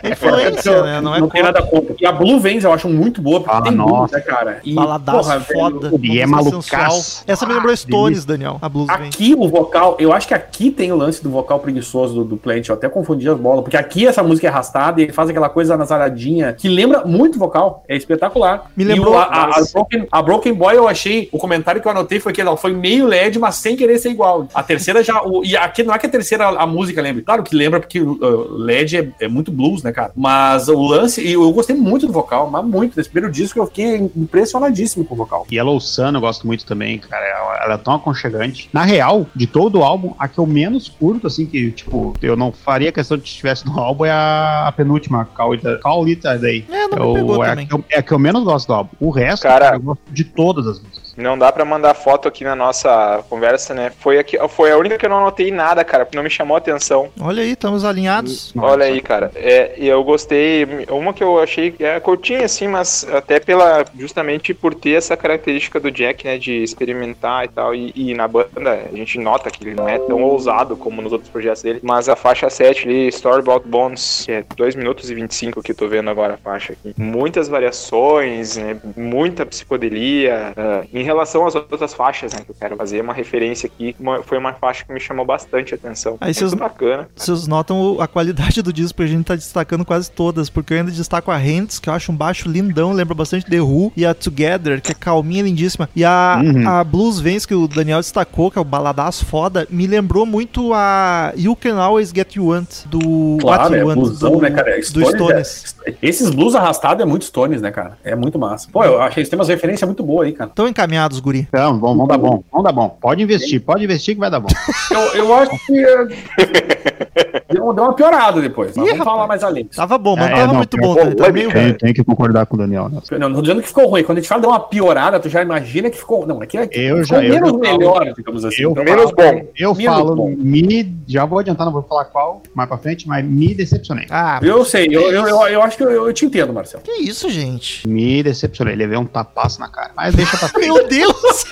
É 0.10 0.82
né? 0.82 1.00
Não 1.00 1.14
é 1.14 1.20
não 1.20 1.28
tem 1.28 1.42
nada 1.42 1.62
contra. 1.62 1.94
E 2.00 2.06
a 2.06 2.12
Blue 2.12 2.38
Vans 2.40 2.64
eu 2.64 2.72
acho 2.72 2.88
muito 2.88 3.20
boa, 3.22 3.40
porque 3.40 3.54
Ah, 3.56 3.62
tem 3.62 3.72
blues, 3.72 3.90
nossa. 3.90 4.16
né, 4.16 4.22
cara? 4.22 4.60
E, 4.64 4.74
Baladaço 4.74 5.18
porra, 5.18 5.38
velho, 5.38 5.52
foda. 5.60 5.92
E 6.02 6.20
é 6.20 6.26
malucaço. 6.26 7.22
Essa 7.26 7.46
me 7.46 7.54
lembrou 7.54 7.72
Ah, 7.72 7.76
Stones, 7.76 8.24
Daniel. 8.24 8.58
A 8.60 8.68
Blues. 8.68 8.88
Aqui 8.88 9.34
o 9.36 9.48
vocal, 9.48 9.96
eu 10.00 10.12
acho 10.12 10.26
que 10.28 10.34
aqui 10.34 10.70
tem 10.70 10.90
o 10.92 10.96
lance 10.96 11.22
do 11.22 11.30
vocal 11.30 11.60
preguiçoso 11.60 12.14
do, 12.14 12.24
do 12.24 12.36
Plant, 12.36 12.68
eu 12.68 12.74
até 12.74 12.88
confundi 12.88 13.28
as 13.28 13.38
bolas, 13.38 13.62
porque 13.62 13.76
aqui 13.76 14.06
essa 14.06 14.22
música 14.22 14.46
é 14.46 14.50
arrastada 14.50 15.00
e 15.00 15.04
ele 15.04 15.12
faz 15.12 15.28
aquela 15.30 15.48
coisa 15.48 15.76
nasaradinha 15.76 16.52
que 16.52 16.68
lembra 16.68 17.04
muito 17.04 17.38
vocal, 17.38 17.84
é 17.88 17.96
espetacular. 17.96 18.70
Me 18.76 18.84
E 18.84 18.86
lembrou- 18.88 19.14
o- 19.14 19.18
a, 19.18 19.22
a- 19.24 19.44
a. 19.58 19.64
Broken, 19.72 20.06
a 20.10 20.22
Broken 20.22 20.54
Boy 20.54 20.76
eu 20.76 20.88
achei, 20.88 21.28
o 21.32 21.38
comentário 21.38 21.80
que 21.80 21.86
eu 21.86 21.92
anotei 21.92 22.18
foi 22.20 22.32
que 22.32 22.40
ela 22.40 22.56
foi 22.56 22.72
meio 22.72 23.06
LED, 23.06 23.38
mas 23.38 23.56
sem 23.56 23.76
querer 23.76 23.98
ser 23.98 24.10
igual. 24.10 24.46
A 24.54 24.62
terceira 24.62 25.02
já, 25.02 25.22
o- 25.22 25.44
e 25.44 25.56
aqui 25.56 25.82
não 25.82 25.94
é 25.94 25.98
que 25.98 26.06
a 26.06 26.10
terceira 26.10 26.48
a 26.48 26.66
música 26.66 27.00
lembra, 27.02 27.22
claro 27.22 27.42
que 27.42 27.54
lembra 27.54 27.80
porque 27.80 28.00
uh, 28.00 28.54
LED 28.56 28.96
é, 28.96 29.24
é 29.24 29.28
muito 29.28 29.50
blues, 29.52 29.82
né, 29.82 29.92
cara? 29.92 30.12
Mas 30.16 30.68
o 30.68 30.80
lance, 30.80 31.20
e 31.20 31.32
eu, 31.32 31.42
eu 31.42 31.52
gostei 31.52 31.76
muito 31.76 32.06
do 32.06 32.12
vocal, 32.12 32.48
mas 32.50 32.64
muito, 32.64 32.96
desse 32.96 33.08
primeiro 33.08 33.32
disco 33.32 33.58
eu 33.58 33.66
fiquei 33.66 34.10
impressionadíssimo 34.16 35.04
com 35.04 35.14
o 35.14 35.18
vocal. 35.18 35.46
Yellow 35.52 35.80
Sun 35.80 36.12
eu 36.14 36.20
gosto 36.20 36.46
muito 36.46 36.64
também, 36.64 36.98
cara. 36.98 37.24
Ela, 37.26 37.64
ela 37.64 37.74
é 37.74 37.78
tão 37.78 37.94
aconchegante. 37.94 38.68
Na 38.72 38.82
real, 38.84 39.26
de 39.34 39.46
todo 39.46 39.78
o 39.80 39.84
álbum, 39.90 40.14
a 40.18 40.28
que 40.28 40.38
eu 40.38 40.46
menos 40.46 40.88
curto, 40.88 41.26
assim, 41.26 41.46
que, 41.46 41.70
tipo, 41.72 42.14
eu 42.22 42.36
não 42.36 42.52
faria 42.52 42.92
questão 42.92 43.16
de 43.16 43.22
que 43.24 43.28
estivesse 43.28 43.66
no 43.66 43.76
álbum 43.80 44.04
é 44.04 44.10
a, 44.10 44.68
a 44.68 44.72
penúltima, 44.72 45.24
Call 45.24 45.52
It, 45.52 45.64
Call 45.82 46.04
It 46.06 46.26
a 46.26 46.36
Day. 46.36 46.64
É, 46.70 46.86
não 46.88 46.98
me 46.98 47.04
Eu- 47.06 47.14
pegou 47.14 47.44
é, 47.44 47.46
a 47.46 47.50
também. 47.50 47.66
que 47.66 47.74
eu, 47.74 47.84
é 47.90 47.98
a 47.98 48.02
que 48.02 48.12
eu 48.12 48.18
menos 48.18 48.44
gosto 48.44 48.66
do 48.68 48.74
álbum. 48.74 48.90
O 49.00 49.10
resto, 49.10 49.42
Cara- 49.42 49.64
cara, 49.66 49.76
eu 49.76 49.80
gosto 49.82 50.00
de 50.10 50.24
todas 50.24 50.66
as 50.66 50.78
músicas. 50.80 50.99
Não 51.20 51.38
dá 51.38 51.52
pra 51.52 51.64
mandar 51.64 51.94
foto 51.94 52.26
aqui 52.26 52.44
na 52.44 52.56
nossa 52.56 53.22
conversa, 53.28 53.74
né? 53.74 53.92
Foi, 53.98 54.18
aqui, 54.18 54.38
foi 54.48 54.72
a 54.72 54.76
única 54.76 54.98
que 54.98 55.06
eu 55.06 55.10
não 55.10 55.18
anotei 55.18 55.50
nada, 55.50 55.84
cara, 55.84 56.04
porque 56.04 56.16
não 56.16 56.24
me 56.24 56.30
chamou 56.30 56.54
a 56.54 56.58
atenção. 56.58 57.10
Olha 57.20 57.42
aí, 57.42 57.52
estamos 57.52 57.84
alinhados. 57.84 58.52
Olha 58.56 58.86
aí, 58.86 59.00
cara. 59.00 59.30
É, 59.34 59.74
e 59.76 59.86
eu 59.86 60.02
gostei. 60.02 60.66
Uma 60.88 61.12
que 61.12 61.22
eu 61.22 61.38
achei 61.40 61.70
que 61.70 61.84
é 61.84 62.00
curtinha, 62.00 62.44
assim, 62.44 62.68
mas 62.68 63.06
até 63.12 63.38
pela. 63.38 63.84
Justamente 63.98 64.54
por 64.54 64.74
ter 64.74 64.92
essa 64.92 65.16
característica 65.16 65.78
do 65.78 65.90
Jack, 65.90 66.24
né? 66.24 66.38
De 66.38 66.62
experimentar 66.62 67.44
e 67.44 67.48
tal. 67.48 67.74
E, 67.74 67.92
e 67.94 68.14
na 68.14 68.26
banda 68.26 68.88
a 68.92 68.96
gente 68.96 69.18
nota 69.18 69.50
que 69.50 69.62
ele 69.64 69.74
não 69.74 69.88
é 69.88 69.98
tão 69.98 70.22
ousado 70.22 70.76
como 70.76 71.02
nos 71.02 71.12
outros 71.12 71.30
projetos 71.30 71.62
dele. 71.62 71.80
Mas 71.82 72.08
a 72.08 72.16
faixa 72.16 72.48
7 72.48 72.88
ali, 72.88 73.08
Story 73.08 73.40
About 73.40 73.68
Bones, 73.68 74.22
que 74.24 74.32
é 74.32 74.44
2 74.56 74.74
minutos 74.74 75.10
e 75.10 75.14
25 75.14 75.62
que 75.62 75.72
eu 75.72 75.76
tô 75.76 75.88
vendo 75.88 76.10
agora 76.10 76.34
a 76.34 76.38
faixa 76.38 76.72
aqui. 76.72 76.94
Muitas 76.96 77.48
variações, 77.48 78.56
né? 78.56 78.76
Muita 78.96 79.44
psicodelia. 79.44 80.52
Ah, 80.56 80.84
em 80.92 81.02
relação 81.10 81.46
às 81.46 81.54
outras 81.54 81.92
faixas, 81.94 82.32
né? 82.32 82.40
Que 82.44 82.50
eu 82.50 82.56
quero 82.58 82.76
fazer 82.76 83.00
uma 83.00 83.12
referência 83.12 83.66
aqui. 83.66 83.94
uma- 84.00 84.22
foi 84.22 84.38
uma 84.38 84.52
faixa 84.52 84.84
que 84.84 84.92
me 84.92 85.00
chamou 85.00 85.24
bastante 85.24 85.74
atenção. 85.74 86.16
Aí 86.20 86.28
Muito 86.28 86.38
vocês- 86.38 86.54
bacana. 86.54 87.08
Vocês 87.14 87.46
notam 87.46 88.00
a 88.00 88.06
qualidade 88.06 88.62
do 88.62 88.72
disco, 88.72 89.02
a 89.02 89.06
gente 89.06 89.24
tá 89.24 89.34
destacando 89.34 89.84
quase 89.84 90.10
todas, 90.10 90.48
porque 90.48 90.72
eu 90.74 90.78
ainda 90.78 90.90
destaco 90.90 91.30
a 91.30 91.36
Hands, 91.36 91.78
que 91.78 91.88
eu 91.88 91.92
acho 91.92 92.12
um 92.12 92.16
baixo 92.16 92.48
lindão, 92.48 92.92
lembra 92.92 93.14
bastante 93.14 93.46
The 93.46 93.60
Who, 93.60 93.92
e 93.96 94.04
a 94.06 94.14
Together, 94.14 94.80
que 94.80 94.92
é 94.92 94.94
calminha, 94.94 95.42
lindíssima, 95.42 95.88
e 95.94 96.04
a, 96.04 96.40
Uhum. 96.42 96.68
a 96.68 96.84
Blues 96.84 97.20
Vans, 97.20 97.44
que 97.46 97.54
o 97.54 97.66
Daniel 97.68 97.98
destacou, 97.98 98.50
que 98.50 98.58
é 98.58 98.60
o 98.60 98.64
baladaço 98.64 99.24
foda, 99.26 99.66
me 99.70 99.86
lembrou 99.86 100.24
muito 100.26 100.72
a 100.74 101.32
You 101.36 101.56
Can 101.56 101.76
Always 101.78 102.10
Get 102.14 102.36
You 102.36 102.46
Want, 102.48 102.86
do 102.86 103.38
Claro, 103.40 103.62
What 103.62 103.74
é 103.74 103.80
You 103.80 103.86
Want, 103.88 103.96
blusão, 103.98 104.32
do, 104.32 104.40
né, 104.42 104.50
cara? 104.50 104.70
É 104.70 104.80
do 104.80 104.82
Stones, 104.82 105.10
Stones. 105.10 105.76
é- 105.86 105.94
esses 106.02 106.30
blues 106.30 106.54
arrastados 106.54 107.02
é 107.02 107.06
muito 107.06 107.24
Stones, 107.24 107.60
né, 107.60 107.70
cara? 107.70 107.98
É 108.04 108.14
muito 108.14 108.38
massa. 108.38 108.68
Pô, 108.72 108.84
eu 108.84 109.00
achei 109.02 109.22
que 109.24 109.30
tem 109.30 109.38
umas 109.38 109.48
referências 109.48 109.86
muito 109.86 110.02
boas 110.02 110.26
aí, 110.28 110.32
cara. 110.32 110.50
Estão 110.50 110.66
encaminhados, 111.00 111.20
guri. 111.20 111.46
Então, 111.48 111.78
vamos, 111.80 111.96
vamos 111.96 112.08
dar 112.08 112.18
bom. 112.18 112.44
Vamos 112.52 112.64
dar 112.64 112.72
bom. 112.72 112.96
Pode 113.00 113.22
investir, 113.22 113.60
pode 113.60 113.84
investir 113.84 114.14
que 114.14 114.20
vai 114.20 114.30
dar 114.30 114.40
bom. 114.40 114.48
Eu, 114.90 115.00
eu 115.24 115.34
acho 115.34 115.66
que. 115.66 115.78
é, 115.78 117.42
deu, 117.52 117.72
deu 117.72 117.84
uma 117.84 117.92
piorada 117.94 118.40
depois. 118.40 118.76
Mas 118.76 118.86
Ih, 118.86 118.90
vamos 118.90 118.98
rapaz. 118.98 119.04
falar 119.16 119.26
mais 119.28 119.44
além. 119.44 119.64
Tava 119.64 119.96
bom, 119.98 120.16
mas 120.16 120.26
É, 120.26 120.30
não 120.30 120.36
tava 120.36 120.46
não, 120.48 120.54
muito 120.56 120.76
bom, 120.76 120.94
tá? 120.94 121.14
Tá 121.14 121.32
meio... 121.32 121.50
Tenho, 121.52 121.78
tenho 121.78 121.94
que 121.94 122.04
concordar 122.04 122.46
com 122.46 122.56
o 122.56 122.58
Daniel. 122.58 122.88
né? 122.88 123.00
Não, 123.12 123.28
não 123.28 123.36
tô 123.36 123.42
dizendo 123.42 123.62
que 123.62 123.68
ficou 123.68 123.86
ruim. 123.86 124.02
Quando 124.02 124.18
a 124.18 124.20
gente 124.20 124.28
fala 124.28 124.40
deu 124.40 124.50
uma 124.50 124.60
piorada, 124.60 125.20
tu 125.20 125.28
já 125.28 125.42
imagina 125.42 125.88
que 125.90 125.96
ficou. 125.96 126.26
Não, 126.26 126.42
aqui 126.42 126.58
é 126.58 126.68
Eu 126.74 127.04
já- 127.04 127.22
eu 127.22 127.34
menos 127.34 127.50
já 127.50 127.58
falo- 127.58 127.58
melhor, 127.78 128.12
digamos 128.16 128.44
assim. 128.44 128.62
eu- 128.62 128.70
Então, 128.72 128.84
Menos 128.84 129.10
bom. 129.12 129.46
Eu 129.56 129.74
Menos 129.74 129.94
falo, 129.96 130.16
bom. 130.16 130.34
me. 130.36 130.92
Já 131.06 131.24
vou 131.24 131.38
adiantar, 131.38 131.64
não 131.66 131.72
vou 131.72 131.82
falar 131.82 132.04
qual 132.06 132.42
mais 132.54 132.68
pra 132.68 132.78
frente, 132.78 133.06
mas 133.06 133.24
me 133.24 133.54
decepcionei. 133.54 134.06
Ah, 134.10 134.40
Eu 134.42 134.64
sei, 134.64 134.88
eu, 134.90 135.02
eu, 135.10 135.28
eu, 135.28 135.38
eu 135.48 135.62
acho 135.62 135.76
que 135.76 135.82
eu, 135.84 135.90
eu 136.06 136.12
te 136.12 136.24
entendo, 136.26 136.52
Marcelo. 136.52 136.82
que 136.82 136.92
isso, 137.02 137.28
gente? 137.30 137.86
Me 137.88 138.22
decepcionei. 138.22 138.74
Levei 138.74 138.98
um 138.98 139.04
tapaço 139.06 139.60
na 139.60 139.68
cara. 139.68 139.90
Mas 139.96 140.14
deixa 140.14 140.36
pra 140.36 140.48
frente. 140.50 140.66
Meu 140.66 140.79
Deus! 140.88 141.44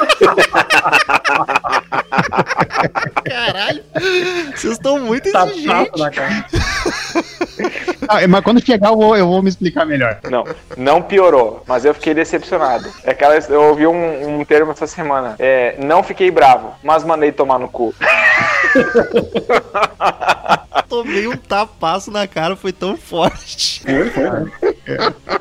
Caralho! 3.24 3.82
Vocês 4.54 4.74
estão 4.74 4.98
muito 5.00 5.30
Tá 5.32 5.46
exigentes. 5.46 6.02
cara. 6.14 6.44
Ah, 8.08 8.26
mas 8.28 8.44
quando 8.44 8.64
chegar, 8.64 8.90
eu 8.90 8.96
vou, 8.96 9.16
eu 9.16 9.26
vou 9.26 9.42
me 9.42 9.48
explicar 9.48 9.84
melhor. 9.84 10.18
Não, 10.30 10.44
não 10.76 11.02
piorou, 11.02 11.62
mas 11.66 11.84
eu 11.84 11.92
fiquei 11.94 12.14
decepcionado. 12.14 12.88
É 13.04 13.10
aquela, 13.10 13.34
eu 13.36 13.62
ouvi 13.62 13.86
um, 13.86 14.40
um 14.40 14.44
termo 14.44 14.72
essa 14.72 14.86
semana. 14.86 15.34
É, 15.38 15.74
não 15.78 16.02
fiquei 16.02 16.30
bravo, 16.30 16.74
mas 16.82 17.04
mandei 17.04 17.32
tomar 17.32 17.58
no 17.58 17.68
cu. 17.68 17.94
Tomei 20.88 21.26
um 21.28 21.36
tapaço 21.36 22.10
na 22.10 22.26
cara, 22.26 22.56
foi 22.56 22.72
tão 22.72 22.96
forte. 22.96 23.82
Foi, 23.84 24.10
foi, 24.10 24.30
né? 24.30 24.50
Segundo 24.88 25.40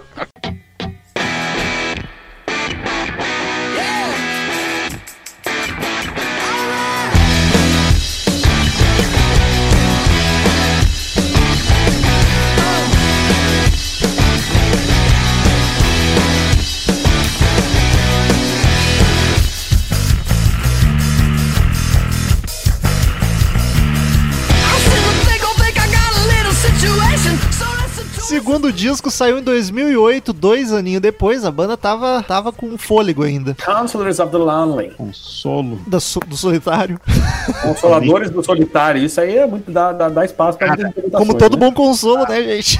disco 28.78 29.10
saiu 29.10 29.40
em 29.40 29.44
2008, 29.44 30.32
dois 30.32 30.72
aninhos 30.72 31.02
depois, 31.02 31.44
a 31.44 31.52
banda 31.52 31.76
tava, 31.76 32.24
tava 32.24 32.52
com 32.52 32.78
fôlego 32.78 33.24
ainda. 33.24 33.56
Counselors 33.56 34.20
of 34.20 34.32
the 34.32 34.38
Lonely. 34.38 34.92
Consolo. 34.92 35.80
Da 35.88 35.98
do 36.28 36.38
solitário. 36.38 37.00
Consoladores 37.64 38.30
do 38.30 38.44
solitário. 38.44 39.04
Isso 39.04 39.20
aí 39.20 39.36
é 39.36 39.48
muito. 39.48 39.70
dá, 39.72 39.92
dá, 39.92 40.10
dá 40.10 40.24
espaço 40.24 40.58
pra 40.60 40.74
interpretações, 40.74 41.28
Como 41.28 41.38
todo 41.38 41.58
né? 41.58 41.66
bom 41.66 41.74
consolo, 41.74 42.28
né, 42.28 42.42
gente? 42.44 42.80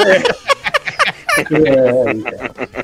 É, 0.00 0.59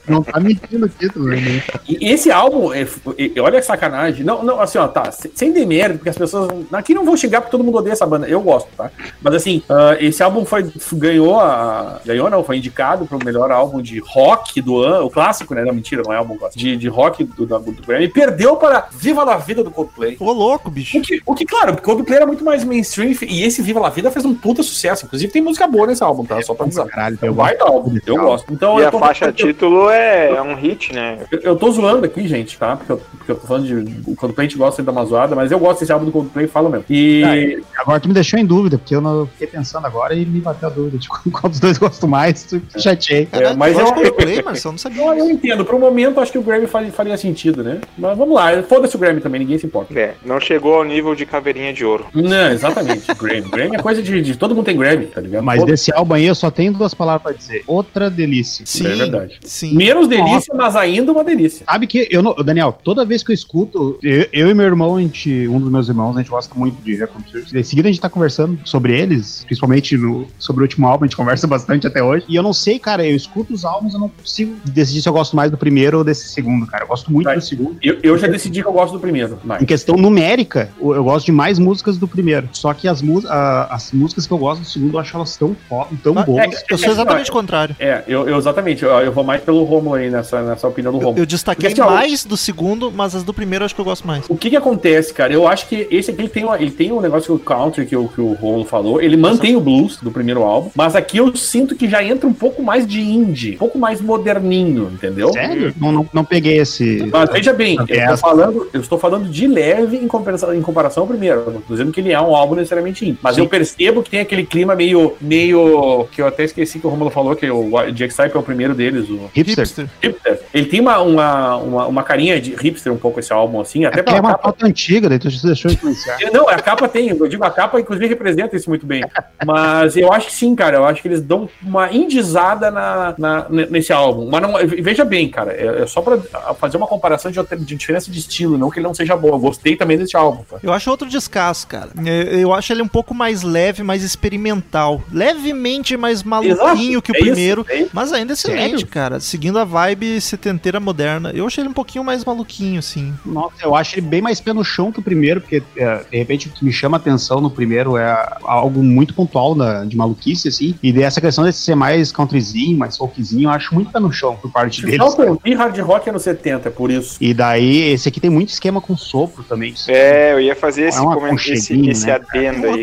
Não 0.09 0.23
tá 0.23 0.39
mentindo 0.41 0.87
o 0.87 0.89
título, 0.89 1.27
né? 1.29 1.63
E 1.89 2.11
esse 2.13 2.31
álbum, 2.31 2.73
é, 2.73 2.83
é, 2.83 3.41
olha 3.41 3.59
a 3.59 3.63
sacanagem. 3.63 4.25
Não, 4.25 4.43
não, 4.43 4.61
assim, 4.61 4.79
ó, 4.79 4.87
tá, 4.89 5.11
se- 5.11 5.31
sem 5.35 5.53
demérito, 5.53 5.99
porque 5.99 6.11
as 6.11 6.19
pessoas. 6.19 6.51
Aqui 6.73 6.95
não 6.95 7.05
vão 7.05 7.17
xingar 7.17 7.41
porque 7.41 7.51
todo 7.51 7.65
mundo 7.65 7.79
odeia 7.79 7.93
essa 7.93 8.07
banda. 8.07 8.27
Eu 8.29 8.41
gosto, 8.41 8.69
tá? 8.77 8.91
Mas 9.21 9.35
assim, 9.35 9.63
ah, 9.69 9.97
esse 10.01 10.23
álbum 10.23 10.45
foi, 10.45 10.71
ganhou 10.95 11.41
a. 11.41 12.01
Ganhou, 12.05 12.31
não, 12.31 12.45
foi 12.45 12.59
indicado 12.59 13.07
pro 13.07 13.23
melhor 13.25 13.51
álbum 13.51 13.81
de 13.83 13.99
rock 13.99 14.61
do 14.61 14.79
ano. 14.83 15.07
O 15.07 15.11
clássico, 15.11 15.55
né? 15.55 15.65
Não, 15.65 15.75
mentira, 15.75 16.03
não 16.05 16.13
é 16.13 16.17
álbum 16.17 16.37
clássico. 16.37 16.59
De, 16.59 16.77
de 16.77 16.89
rock 16.89 17.25
do, 17.25 17.47
do, 17.47 17.59
do 17.59 17.83
Grammy. 17.87 18.05
E 18.05 18.09
perdeu 18.09 18.57
para 18.57 18.89
Viva 18.93 19.25
la 19.25 19.37
Vida 19.39 19.63
do 19.65 19.71
Coldplay. 19.71 20.17
Ô, 20.21 20.33
louco, 20.33 20.71
bicho. 20.71 20.99
O 20.99 21.03
que, 21.03 21.23
o 21.27 21.35
que, 21.35 21.45
claro, 21.45 21.75
porque 21.75 21.91
o 21.91 21.95
Coldplay 21.95 22.17
era 22.19 22.27
muito 22.27 22.45
mais 22.45 22.65
mainstream 22.65 23.15
e 23.23 23.43
esse 23.43 23.63
Viva 23.63 23.81
la 23.81 23.91
Vida 23.91 24.11
fez 24.11 24.25
um 24.25 24.35
puta 24.35 24.63
sucesso. 24.63 25.07
Inclusive 25.07 25.33
tem 25.33 25.43
música 25.43 25.67
boa 25.67 25.87
nesse 25.87 26.03
álbum, 26.03 26.25
tá? 26.25 26.41
Só 26.43 26.55
pra 26.55 26.65
avisar. 26.67 26.87
Caralho, 26.87 27.19
É 27.23 27.29
eu 27.29 27.37
álbum, 27.67 27.91
desse 27.93 28.09
eu 28.09 28.17
gosto. 28.17 28.46
Então 28.51 28.79
e 28.79 28.83
eu 28.83 28.89
a 28.89 28.93
faixa 28.93 29.27
eu- 29.27 29.33
título 29.33 29.91
é 29.91 30.41
um 30.43 30.55
hit, 30.55 30.93
né? 30.93 31.19
eu, 31.33 31.41
eu 31.41 31.57
tô 31.57 31.71
zoando 31.71 32.05
aqui, 32.07 32.27
gente, 32.29 32.57
tá? 32.59 32.77
Porque 32.77 32.93
eu, 32.93 32.97
porque 33.19 33.33
eu 33.33 33.37
tô 33.37 33.47
falando 33.47 33.67
de. 33.67 34.01
O 34.11 34.15
Coldplay 34.15 34.47
a 34.47 34.49
gente 34.49 34.59
gosta 34.59 34.83
de 34.83 34.87
dar 34.87 34.93
uma 34.93 35.05
zoada, 35.05 35.35
mas 35.35 35.51
eu 35.51 35.59
gosto 35.59 35.81
desse 35.81 35.93
álbum 35.93 36.07
do 36.07 36.13
Coldplay, 36.13 36.47
falo 36.47 36.69
mesmo. 36.71 36.85
E. 36.89 37.61
Agora 37.79 38.01
tu 38.01 38.09
me 38.09 38.15
deixou 38.15 38.39
em 38.39 38.45
dúvida, 38.47 38.79
porque 38.79 38.95
eu 38.95 39.01
não 39.01 39.27
fiquei 39.27 39.47
pensando 39.47 39.87
agora 39.87 40.15
e 40.15 40.25
me 40.25 40.41
bateu 40.41 40.69
a 40.69 40.73
dúvida 40.73 40.99
de 40.99 41.09
qual 41.31 41.49
dos 41.51 41.61
dois 41.61 41.77
eu 41.77 41.81
gosto 41.89 42.07
mais, 42.07 42.45
tu 42.45 42.61
chateei. 42.79 43.27
Caralho, 43.27 43.59
mas 43.59 43.79
eu- 43.79 43.93
Coldplay, 43.93 44.43
Marcelo, 44.43 44.73
não 44.73 44.79
sabia. 44.79 45.03
Eu, 45.03 45.15
eu 45.19 45.31
entendo, 45.31 45.65
pro 45.65 45.79
momento 45.79 46.21
acho 46.21 46.31
que 46.33 46.39
o 46.39 46.43
Grammy 46.43 46.67
faria, 46.67 46.93
faria 46.93 47.17
sentido, 47.17 47.63
né? 47.65 47.81
Mas 47.99 48.17
vamos 48.17 48.35
lá, 48.35 48.63
foda-se 48.63 48.95
o 48.97 48.99
Grammy 48.99 49.21
também, 49.21 49.41
ninguém 49.41 49.59
se 49.59 49.67
importa. 49.67 49.99
É, 49.99 50.15
não 50.25 50.39
chegou 50.41 50.75
ao 50.75 50.85
nível 50.85 51.15
de 51.15 51.27
caveirinha 51.27 51.73
de 51.73 51.85
ouro. 51.85 52.07
Não, 52.15 52.51
exatamente, 52.53 53.07
Grammy. 53.19 53.51
Grammy 53.51 53.77
é 53.77 53.79
coisa 53.79 54.03
de, 54.03 54.21
de- 54.23 54.37
Todo 54.37 54.55
mundo 54.55 54.67
tem 54.67 54.77
Grammy, 54.77 55.07
tá 55.07 55.21
ligado? 55.21 55.43
Mas 55.45 55.65
desse 55.65 55.93
álbum 55.93 56.15
aí 56.15 56.27
eu 56.27 56.35
só 56.35 56.51
tenho 56.51 56.73
duas 56.73 56.95
palavras 56.95 57.23
pra 57.23 57.33
dizer. 57.33 57.65
Outra 57.67 58.09
delícia. 58.11 58.36
Sim, 58.45 58.87
é 58.87 58.95
verdade. 58.95 59.39
sim. 59.45 59.75
Menos 59.75 60.09
delícia, 60.09 60.55
mas 60.55 60.77
ainda 60.77 61.13
uma 61.13 61.25
delícia. 61.25 61.65
Sabe 61.67 61.87
que 61.87 62.09
eu 62.11 62.23
não. 62.23 62.35
Daniel, 62.35 62.77
toda 62.85 63.05
vez 63.05 63.23
que 63.23 63.31
eu 63.31 63.35
escuto, 63.35 63.99
eu, 64.03 64.27
eu 64.33 64.51
e 64.51 64.55
meu 64.55 64.67
irmão, 64.67 64.97
a 64.97 65.01
gente, 65.01 65.49
um 65.49 65.61
dos 65.61 65.71
meus 65.71 65.89
irmãos, 65.89 66.17
a 66.17 66.21
gente 66.21 66.31
gosta 66.31 66.55
muito 66.55 66.83
de 66.83 66.95
Reconciliation. 66.97 67.57
Em 67.57 67.63
seguida 67.63 67.89
a 67.89 67.93
gente 67.93 68.01
tá 68.01 68.09
conversando 68.09 68.59
sobre 68.65 68.99
eles, 68.99 69.43
principalmente 69.45 69.97
no, 69.97 70.27
sobre 70.39 70.63
o 70.63 70.65
último 70.65 70.87
álbum, 70.87 71.05
a 71.05 71.07
gente 71.07 71.17
conversa 71.17 71.47
bastante 71.47 71.87
até 71.87 72.03
hoje. 72.03 72.25
E 72.29 72.37
eu 72.37 72.43
não 72.43 72.53
sei, 72.53 72.79
cara, 72.79 73.07
eu 73.07 73.15
escuto 73.17 73.53
os 73.53 73.65
álbuns, 73.65 73.95
eu 73.95 74.01
não 74.01 74.09
consigo 74.09 74.57
decidir 74.65 75.03
se 75.03 75.09
eu 75.09 75.13
gosto 75.13 75.35
mais 75.37 75.51
do 75.51 75.57
primeiro 75.57 75.99
ou 75.99 76.05
desse 76.05 76.29
segundo, 76.29 76.67
cara. 76.67 76.85
Eu 76.85 76.89
gosto 76.89 77.13
muito 77.13 77.27
Vai. 77.27 77.37
do 77.37 77.43
segundo. 77.43 77.77
Eu, 77.83 77.99
eu 78.03 78.19
já 78.19 78.27
decidi 78.27 78.63
que 78.63 78.69
eu 78.69 78.73
gosto 78.73 78.93
do 78.93 79.01
primeiro, 79.01 79.39
mas. 79.45 79.63
Em 79.63 79.67
questão 79.67 79.97
numérica, 79.97 80.71
eu 80.81 81.05
gosto 81.05 81.27
de 81.27 81.33
mais 81.33 81.59
músicas 81.59 81.97
do 81.97 82.07
primeiro. 82.09 82.49
Só 82.53 82.73
que 82.75 82.89
as, 82.89 83.03
a- 83.29 83.69
as 83.75 83.93
músicas 83.93 84.27
que 84.27 84.33
eu 84.33 84.39
gosto 84.39 84.61
do 84.63 84.67
segundo, 84.67 84.95
eu 84.95 85.01
acho 85.01 85.17
elas 85.17 85.37
tão 85.37 85.57
tão 86.03 86.15
boas. 86.15 86.65
Eu 86.69 86.79
sou 86.79 86.91
exatamente 86.91 87.31
o 87.31 87.33
contrário. 87.33 87.77
É, 87.79 88.03
eu, 88.07 88.26
eu 88.29 88.37
exatamente, 88.39 88.85
eu, 88.85 88.91
eu 88.91 89.13
vou 89.13 89.25
mais 89.25 89.43
pelo 89.43 89.65
Romulo 89.65 89.97
aí 89.97 90.11
nessa, 90.11 90.43
nessa 90.43 90.69
opinião 90.69 90.93
do 90.93 90.99
Eu, 90.99 91.03
Romulo. 91.03 91.19
eu 91.19 91.27
destaquei 91.27 91.71
Porque, 91.71 91.81
assim, 91.81 91.91
mais 91.91 92.25
do 92.25 92.37
segundo, 92.37 92.91
mas 92.91 93.15
as 93.15 93.23
do 93.23 93.33
primeiro 93.33 93.63
eu 93.63 93.67
acho 93.67 93.75
que 93.75 93.81
eu 93.81 93.85
gosto 93.85 94.07
mais. 94.07 94.25
O 94.29 94.37
que 94.37 94.51
que 94.51 94.57
acontece, 94.57 95.13
cara? 95.13 95.33
Eu 95.33 95.47
acho 95.47 95.69
que 95.69 95.87
esse 95.91 96.11
aqui 96.11 96.21
ele 96.21 96.29
tem, 96.29 96.45
uma, 96.45 96.61
ele 96.61 96.71
tem 96.71 96.93
um 96.93 97.01
negócio 97.01 97.27
que 97.27 97.43
o 97.43 97.45
country 97.45 97.87
que 97.87 97.97
o, 97.97 98.09
que 98.09 98.21
o 98.21 98.33
Romulo 98.35 98.65
falou, 98.65 99.01
ele 99.01 99.17
mantém 99.17 99.57
o 99.57 99.61
blues 99.61 99.99
do 100.01 100.11
primeiro 100.11 100.43
álbum, 100.43 100.71
mas 100.75 100.95
aqui 100.97 101.19
eu 101.19 101.35
sinto 101.37 101.75
que 101.75 101.89
já 101.89 102.03
entra 102.03 102.29
um 102.29 102.33
pouco 102.33 102.63
mais 102.63 102.87
de 102.87 103.01
indie, 103.01 103.55
um 103.55 103.59
pouco 103.59 103.79
mais 103.79 104.01
moderninho, 104.01 104.91
entendeu? 104.93 105.33
Sério? 105.33 105.75
Não, 105.81 105.93
não, 105.93 106.09
não 106.13 106.25
peguei 106.25 106.59
esse. 106.59 107.09
Mas 107.13 107.31
veja 107.31 107.53
bem, 107.53 107.77
eu, 107.89 108.09
tô 108.09 108.17
falando, 108.17 108.69
eu 108.73 108.81
estou 108.81 108.99
falando 108.99 109.29
de 109.29 109.47
leve 109.47 109.97
em 109.97 110.07
comparação, 110.07 110.55
em 110.55 110.63
comparação 110.63 111.03
ao 111.03 111.07
primeiro. 111.07 111.41
Eu 111.47 111.53
não 111.53 111.61
tô 111.61 111.73
dizendo 111.75 111.93
que 111.93 112.01
ele 112.01 112.13
é 112.13 112.21
um 112.21 112.35
álbum 112.35 112.55
necessariamente 112.55 113.05
indie. 113.05 113.19
Mas 113.23 113.37
Sim. 113.37 113.43
eu 113.43 113.49
percebo 113.49 114.03
que 114.03 114.11
tem 114.11 114.21
aquele 114.21 114.45
clima 114.45 114.75
meio. 114.75 115.15
meio. 115.21 116.07
que 116.13 116.21
eu 116.21 116.27
até 116.27 116.45
esqueci 116.45 116.79
que 116.79 116.87
o 116.87 116.91
Romulo 116.91 117.11
falou, 117.11 117.37
que 117.37 117.51
o 117.51 117.77
Jack 118.07 118.13
Stipe 118.13 118.37
é 118.37 118.39
o 118.39 118.43
primeiro 118.43 118.75
deles, 118.75 119.09
o 119.09 119.31
Hipster. 119.35 119.89
hipster. 120.03 120.41
Ele 120.55 120.67
tem 120.67 120.81
uma, 120.81 120.99
uma, 121.01 121.57
uma, 121.57 121.87
uma 121.87 122.03
carinha 122.03 122.41
de 122.41 122.55
hipster 122.55 122.93
um 122.93 122.97
pouco 122.97 123.21
esse 123.21 123.33
álbum, 123.33 123.61
assim, 123.61 123.85
até 123.85 124.01
É 124.01 124.03
pela 124.03 124.21
uma 124.21 124.31
capa. 124.33 124.45
foto 124.49 124.65
antiga, 124.67 125.09
daí 125.09 125.19
tu 125.19 125.31
se 125.31 125.45
deixou 125.47 125.71
influenciar. 125.71 126.17
Não, 126.33 126.49
a 126.49 126.57
capa 126.61 126.89
tem, 126.89 127.09
eu 127.09 127.29
digo, 127.29 127.45
a 127.45 127.51
capa 127.51 127.81
inclusive 127.81 128.07
representa 128.07 128.57
isso 128.57 128.69
muito 128.71 128.87
bem. 128.87 129.03
Mas 129.45 129.97
eu 129.97 130.13
acho 130.13 130.29
que 130.29 130.35
sim, 130.35 130.55
cara. 130.55 130.77
Eu 130.79 130.85
acho 130.85 131.03
que 131.03 131.09
eles 131.09 131.21
dão 131.21 131.49
uma 131.63 131.93
indizada 131.93 132.71
na, 132.71 133.15
na- 133.19 133.47
nesse 133.49 133.93
álbum. 133.93 134.29
Mas 134.31 134.43
não, 134.43 134.55
veja 134.83 135.05
bem, 135.05 135.29
cara, 135.29 135.53
é, 135.53 135.83
é 135.83 135.87
só 135.87 136.01
pra 136.01 136.19
fazer 136.55 136.77
uma 136.77 136.87
comparação 136.87 137.31
de, 137.31 137.41
de 137.59 137.77
diferença 137.77 138.11
de 138.11 138.19
estilo, 138.19 138.57
não 138.59 138.71
que 138.71 138.79
ele 138.79 138.87
não 138.87 138.95
seja 138.95 139.17
bom. 139.17 139.29
Eu 139.29 139.39
gostei 139.39 139.77
também 139.77 139.97
desse 139.99 140.17
álbum, 140.17 140.43
cara. 140.45 140.61
Eu 140.63 140.73
acho 140.73 140.91
outro 140.91 141.09
descasso, 141.09 141.67
cara. 141.67 141.91
É, 142.05 142.37
Eu 142.43 142.53
acho 142.55 142.73
ele 142.73 142.83
um 142.83 142.89
pouco 142.89 143.15
mais 143.15 143.43
leve, 143.43 143.83
mais 143.83 144.03
experimental. 144.03 145.03
Levemente 145.13 145.97
mais 145.97 146.23
maluquinho 146.23 146.99
Exato, 146.99 147.03
que 147.03 147.13
o 147.13 147.15
é 147.15 147.19
isso, 147.19 147.27
primeiro. 147.27 147.67
é 147.69 147.77
isso. 147.83 147.91
Mas 147.97 148.13
ainda 148.13 148.35
excelente, 148.35 148.71
Sério? 148.73 148.87
cara. 148.89 149.21
Seguindo 149.21 149.59
a 149.59 149.65
vibe 149.65 150.21
setenteira 150.21 150.79
moderna. 150.79 151.31
Eu 151.35 151.47
achei 151.47 151.63
ele 151.63 151.71
um 151.71 151.73
pouquinho 151.73 152.05
mais 152.05 152.27
maluquinho, 152.27 152.79
assim. 152.79 153.15
Nossa, 153.25 153.55
eu 153.63 153.75
acho 153.75 153.95
ele 153.95 154.03
bem 154.07 154.21
mais 154.21 154.39
pé 154.39 154.53
no 154.53 154.63
chão 154.63 154.93
que 154.93 154.99
o 154.99 155.03
primeiro, 155.03 155.41
porque 155.41 155.63
é, 155.75 156.05
de 156.11 156.19
repente 156.19 156.47
o 156.49 156.51
que 156.51 156.63
me 156.63 156.71
chama 156.71 156.99
a 156.99 157.01
atenção 157.01 157.41
no 157.41 157.51
primeiro 157.51 157.97
é 157.97 158.37
algo 158.43 158.83
muito 158.83 159.15
pontual 159.15 159.55
da, 159.55 159.83
de 159.87 159.97
maluquice, 159.97 160.49
assim. 160.49 160.75
E 160.83 160.93
daí 160.93 161.05
essa 161.05 161.23
questão 161.23 161.43
de 161.43 161.55
ser 161.55 161.75
mais 161.75 162.13
countryzinho, 162.13 162.77
mais 162.77 162.99
folkzinho, 162.99 163.45
eu 163.45 163.51
acho 163.51 163.75
muito 163.75 163.91
pé 163.91 163.99
no 163.99 164.13
chão 164.13 164.37
por 164.37 164.53
parte 164.53 164.83
deles. 164.83 164.99
Não, 164.99 165.25
eu 165.25 165.41
vi 165.43 165.55
hard 165.55 165.79
rock 165.79 166.11
anos 166.11 166.21
70, 166.21 166.69
é 166.69 166.71
por 166.71 166.91
isso. 166.91 167.17
E 167.19 167.33
daí, 167.33 167.93
esse 167.93 168.11
aqui 168.11 168.21
tem 168.21 168.29
muito 168.29 168.51
esquema 168.51 168.79
com 168.79 168.95
sopro 168.95 169.43
também. 169.43 169.73
É, 169.89 170.35
eu 170.35 170.41
ia 170.41 170.55
fazer 170.55 170.89
esse, 170.89 170.99
É 170.99 171.01
um 171.01 171.15
coment- 171.15 171.35
esse, 171.41 171.53
aconcheguinho, 171.53 171.91
esse 171.93 172.07
né, 172.07 172.13
adendo 172.13 172.67
aí. 172.67 172.83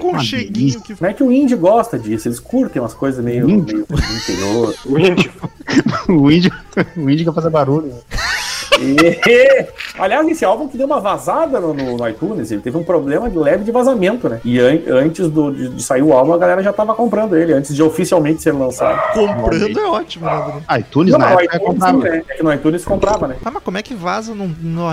que. 0.82 0.96
Não 1.00 1.10
é 1.10 1.14
que 1.14 1.24
o 1.24 1.32
indie 1.32 1.56
gosta 1.56 2.00
disso, 2.00 2.28
eles 2.28 2.40
curtem 2.40 2.82
umas 2.82 2.96
coisas 2.96 3.24
meio, 3.24 3.46
meio 3.46 3.60
interior. 3.62 4.74
O 5.04 5.12
índio. 5.12 5.32
o 6.08 6.32
índio, 6.32 6.52
o 6.96 7.10
índio 7.10 7.26
quer 7.26 7.34
fazer 7.34 7.50
barulho. 7.50 7.88
né? 7.88 8.04
Aliás, 9.98 10.28
esse 10.28 10.44
álbum 10.44 10.68
que 10.68 10.78
deu 10.78 10.86
uma 10.88 11.00
vazada 11.00 11.60
no, 11.60 11.74
no- 11.74 11.98
no 11.98 12.08
iTunes, 12.10 12.52
ele 12.52 12.62
teve 12.62 12.78
um 12.78 12.84
problema 12.84 13.30
de 13.30 13.38
leve 13.38 13.64
de 13.64 13.72
vazamento, 13.72 14.28
né? 14.28 14.40
E 14.44 14.60
an- 14.60 14.82
antes 14.90 15.30
do- 15.30 15.52
de, 15.52 15.70
de 15.70 15.84
sair 15.84 16.02
o 16.02 16.14
álbum, 16.14 16.34
a 16.34 16.38
galera 16.38 16.64
já 16.64 16.74
tava 16.74 16.96
comprando 16.96 17.36
ele, 17.38 17.54
antes 17.54 17.76
de 17.76 17.84
oficialmente 17.84 18.42
ser 18.42 18.52
lançado. 18.54 19.00
Comprando 19.14 19.80
é 19.80 19.86
ótimo, 19.86 20.26
né, 20.26 20.42
Bruno? 20.44 20.64
Ah, 20.68 20.80
iTunes 20.80 21.12
Não, 21.12 21.20
na 21.20 21.26
no 21.34 21.40
época 21.40 21.56
iTunes, 21.58 21.68
comprava. 21.74 21.98
sim, 22.02 22.04
né? 22.10 22.24
É 22.28 22.34
que 22.36 22.44
no 22.44 22.54
iTunes 22.54 22.82
se 22.82 22.88
comprava, 22.88 23.28
né? 23.28 23.36
Ah, 23.46 23.52
mas 23.52 23.64
como 23.64 23.78
é 23.78 23.82
que 23.84 23.94
vaza 23.94 24.34
no, 24.34 24.48
no, 24.48 24.90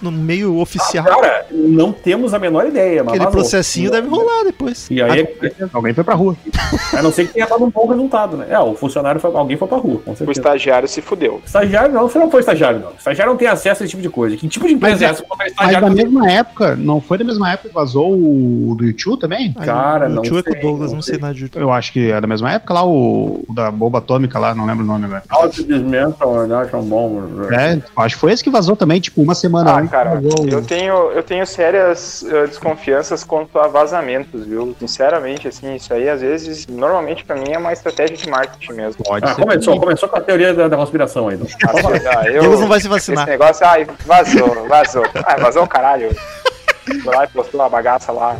no 0.00 0.12
meio 0.12 0.58
oficial? 0.58 1.04
Cara, 1.04 1.46
não 1.50 1.92
temos 1.92 2.32
a 2.32 2.38
menor 2.38 2.66
ideia, 2.66 3.02
mas 3.02 3.14
Aquele 3.14 3.24
vazou. 3.24 3.40
processinho 3.40 3.90
deve 3.90 4.08
rolar 4.08 4.44
depois. 4.44 4.88
E 4.90 5.02
aí, 5.02 5.26
Alguém 5.72 5.92
foi 5.94 6.04
pra 6.04 6.14
rua. 6.14 6.36
a 6.96 7.02
não 7.02 7.10
ser 7.10 7.26
que 7.26 7.34
tenha 7.34 7.46
dado 7.46 7.64
um 7.64 7.70
bom 7.70 7.86
resultado, 7.88 8.36
né? 8.36 8.46
É, 8.50 8.58
o 8.58 8.74
funcionário 8.74 9.20
foi, 9.20 9.34
alguém 9.34 9.56
foi 9.56 9.66
pra 9.68 9.78
rua, 9.78 10.00
com 10.04 10.12
O 10.12 10.30
estagiário 10.32 10.86
se 10.88 11.00
fudeu. 11.02 11.40
Estagiário 11.44 11.92
não, 11.92 12.02
você 12.08 12.18
não 12.18 12.30
foi 12.30 12.40
estagiário, 12.40 12.78
não. 12.80 12.90
Estagiário 12.96 13.32
não 13.32 13.38
tem 13.38 13.48
acesso 13.48 13.82
a 13.82 13.84
esse 13.84 13.90
tipo 13.90 14.02
de 14.02 14.08
coisa. 14.08 14.36
Que 14.44 14.50
tipo 14.50 14.66
de 14.68 14.74
empresa 14.74 14.94
Mas 14.94 15.02
é 15.02 15.06
é- 15.06 15.08
essa? 15.10 15.24
Mas 15.38 15.72
na 15.72 15.78
pra- 15.80 15.90
mesma 15.90 16.30
época, 16.30 16.76
não 16.76 17.00
foi 17.00 17.16
da 17.18 17.24
mesma 17.24 17.50
época 17.52 17.68
que 17.70 17.74
vazou 17.74 18.12
o 18.12 18.74
do 18.76 18.84
YouTube 18.84 19.18
também? 19.18 19.52
Cara, 19.54 20.06
o 20.06 20.08
não 20.10 20.22
é 20.22 20.28
com 20.28 20.34
o 20.36 20.42
sei, 20.42 20.60
Douglas, 20.60 20.92
não 20.92 21.00
sei 21.02 21.18
nada 21.18 21.32
de 21.34 21.42
YouTube. 21.44 21.62
Eu 21.62 21.72
acho 21.72 21.92
que 21.92 22.10
é 22.10 22.20
da 22.20 22.26
mesma 22.26 22.52
época 22.52 22.74
lá, 22.74 22.84
o, 22.84 23.42
o 23.48 23.54
da 23.54 23.70
bomba 23.70 23.98
atômica 23.98 24.38
lá, 24.38 24.54
não 24.54 24.66
lembro 24.66 24.84
o 24.84 24.86
nome 24.86 25.06
agora. 25.06 25.22
Né? 25.28 26.68
São 26.70 26.82
bom. 26.82 27.22
É, 27.52 27.78
acho 27.96 28.14
que 28.16 28.20
foi 28.20 28.32
esse 28.32 28.42
que 28.44 28.50
vazou 28.50 28.76
também, 28.76 29.00
tipo, 29.00 29.22
uma 29.22 29.34
semana 29.34 29.70
Ah, 29.72 29.78
antes. 29.78 29.90
cara, 29.90 30.20
eu 30.50 30.62
tenho, 30.62 30.94
eu 31.12 31.22
tenho 31.22 31.46
sérias 31.46 32.24
eh, 32.28 32.46
desconfianças 32.46 33.24
quanto 33.24 33.58
a 33.58 33.66
vazamentos, 33.68 34.44
viu? 34.46 34.74
Sinceramente, 34.78 35.48
assim, 35.48 35.74
isso 35.74 35.92
aí 35.92 36.08
às 36.08 36.20
vezes, 36.20 36.66
normalmente 36.66 37.24
pra 37.24 37.36
mim 37.36 37.50
é 37.52 37.58
uma 37.58 37.72
estratégia 37.72 38.16
de 38.16 38.28
marketing 38.28 38.72
mesmo. 38.72 39.04
Pode 39.04 39.24
Ah, 39.24 39.34
ser. 39.34 39.40
começou, 39.42 39.80
começou 39.80 40.08
com 40.08 40.16
a 40.18 40.20
teoria 40.20 40.52
da, 40.54 40.68
da 40.68 40.76
conspiração 40.76 41.28
aí. 41.28 41.34
Então. 41.36 41.46
Ah, 42.18 42.28
eu- 42.28 42.42
não 42.58 42.68
vai 42.68 42.80
se 42.80 42.86
Esse 42.86 42.88
vacinar. 42.88 43.26
negócio, 43.26 43.66
ai, 43.66 43.86
vazou, 44.06 44.33
vazou. 44.68 45.04
Ah, 45.24 45.36
vazou 45.36 45.64
o 45.64 45.68
caralho. 45.68 46.10
Foi 47.02 47.14
lá 47.14 47.24
e 47.24 47.28
postou 47.28 47.60
uma 47.60 47.68
bagaça 47.68 48.12
lá. 48.12 48.36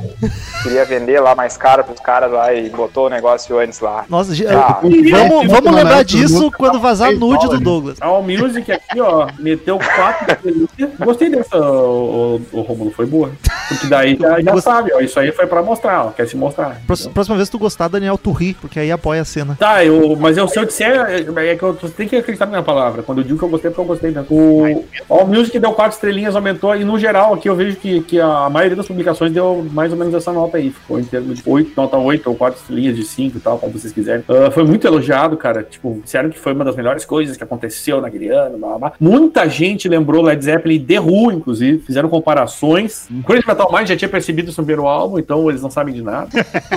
Queria 0.62 0.84
vender 0.84 1.20
lá 1.20 1.34
mais 1.34 1.56
caro 1.56 1.82
pros 1.84 2.00
caras 2.00 2.30
lá 2.30 2.52
e 2.52 2.68
botou 2.70 3.06
o 3.06 3.10
negócio 3.10 3.58
antes 3.58 3.80
lá. 3.80 4.04
Nossa, 4.08 4.32
Ah, 4.50 4.80
vamos, 4.82 5.46
vamos 5.46 5.64
não, 5.64 5.72
lembrar 5.74 5.96
não, 5.96 6.04
disso 6.04 6.50
quando 6.56 6.80
vazar 6.80 7.12
nude 7.12 7.48
do. 7.48 7.60
Douglas. 7.60 7.96
A 8.00 8.06
All 8.06 8.22
Music 8.22 8.70
aqui, 8.70 9.00
ó, 9.00 9.26
meteu 9.38 9.78
quatro 9.78 10.30
estrelinhas. 10.32 10.68
Gostei 10.98 11.30
dessa, 11.30 11.56
o, 11.58 12.40
o, 12.52 12.58
o 12.58 12.60
Romulo, 12.62 12.90
foi 12.90 13.06
boa. 13.06 13.30
Porque 13.68 13.86
daí 13.86 14.16
já, 14.20 14.40
já 14.40 14.52
Gost- 14.52 14.64
sabe, 14.64 14.92
ó, 14.92 15.00
isso 15.00 15.18
aí 15.18 15.32
foi 15.32 15.46
pra 15.46 15.62
mostrar, 15.62 16.06
ó, 16.06 16.10
quer 16.10 16.28
se 16.28 16.36
mostrar. 16.36 16.80
Próxima, 16.86 17.12
próxima 17.12 17.36
vez 17.36 17.48
que 17.48 17.52
tu 17.52 17.58
gostar, 17.58 17.88
Daniel, 17.88 18.18
tu 18.18 18.32
ri, 18.32 18.54
porque 18.60 18.78
aí 18.78 18.92
apoia 18.92 19.22
a 19.22 19.24
cena. 19.24 19.56
Tá, 19.58 19.84
eu, 19.84 20.14
mas 20.16 20.36
eu, 20.36 20.46
se 20.48 20.58
eu 20.58 20.64
disser, 20.66 21.00
é, 21.08 21.46
é 21.50 21.56
que 21.56 21.62
eu 21.62 21.72
você 21.74 21.88
tem 21.88 22.06
que 22.08 22.16
acreditar 22.16 22.44
na 22.46 22.50
minha 22.52 22.62
palavra. 22.62 23.02
Quando 23.02 23.18
eu 23.18 23.24
digo 23.24 23.38
que 23.38 23.44
eu 23.44 23.48
gostei, 23.48 23.68
é 23.68 23.72
porque 23.72 23.80
eu 23.80 23.86
gostei 23.86 24.10
mesmo. 24.10 24.26
O 24.30 24.84
All 25.08 25.26
Music 25.26 25.58
deu 25.58 25.72
quatro 25.72 25.94
estrelinhas, 25.94 26.36
aumentou, 26.36 26.74
e 26.76 26.84
no 26.84 26.98
geral 26.98 27.32
aqui 27.34 27.48
eu 27.48 27.56
vejo 27.56 27.76
que, 27.76 28.00
que 28.02 28.20
a 28.20 28.33
maioria 28.50 28.76
das 28.76 28.86
publicações 28.86 29.32
deu 29.32 29.66
mais 29.72 29.92
ou 29.92 29.98
menos 29.98 30.14
essa 30.14 30.32
nota 30.32 30.56
aí. 30.56 30.70
Ficou 30.70 30.98
em 30.98 31.04
termos 31.04 31.38
de 31.38 31.42
8, 31.46 31.72
nota 31.76 31.96
8 31.96 32.28
ou 32.28 32.36
quatro 32.36 32.60
estrelinhas 32.60 32.96
de 32.96 33.04
5 33.04 33.36
e 33.36 33.40
tal, 33.40 33.58
como 33.58 33.72
vocês 33.72 33.92
quiserem. 33.92 34.24
Ah, 34.28 34.50
foi 34.50 34.64
muito 34.64 34.86
elogiado, 34.86 35.36
cara. 35.36 35.62
Tipo, 35.62 36.00
disseram 36.02 36.30
que 36.30 36.38
foi 36.38 36.52
uma 36.52 36.64
das 36.64 36.76
melhores 36.76 37.04
coisas 37.04 37.36
que 37.36 37.44
aconteceu 37.44 38.00
naquele 38.00 38.28
ano. 38.28 38.58
Blá, 38.58 38.68
blá, 38.68 38.78
blá. 38.78 38.92
Muita 39.00 39.48
gente 39.48 39.88
lembrou 39.88 40.22
Led 40.22 40.44
Zeppelin 40.44 40.76
e 40.76 40.80
The 40.80 41.00
Who, 41.00 41.32
inclusive. 41.32 41.78
Fizeram 41.80 42.08
comparações. 42.08 43.08
Crazy 43.26 43.46
Metal 43.46 43.72
Mind 43.72 43.88
já 43.88 43.96
tinha 43.96 44.08
percebido 44.08 44.50
isso 44.50 44.60
no 44.60 44.66
primeiro 44.66 44.88
álbum, 44.88 45.18
então 45.18 45.48
eles 45.48 45.62
não 45.62 45.70
sabem 45.70 45.94
de 45.94 46.02
nada. 46.02 46.28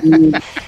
E 0.03 0.31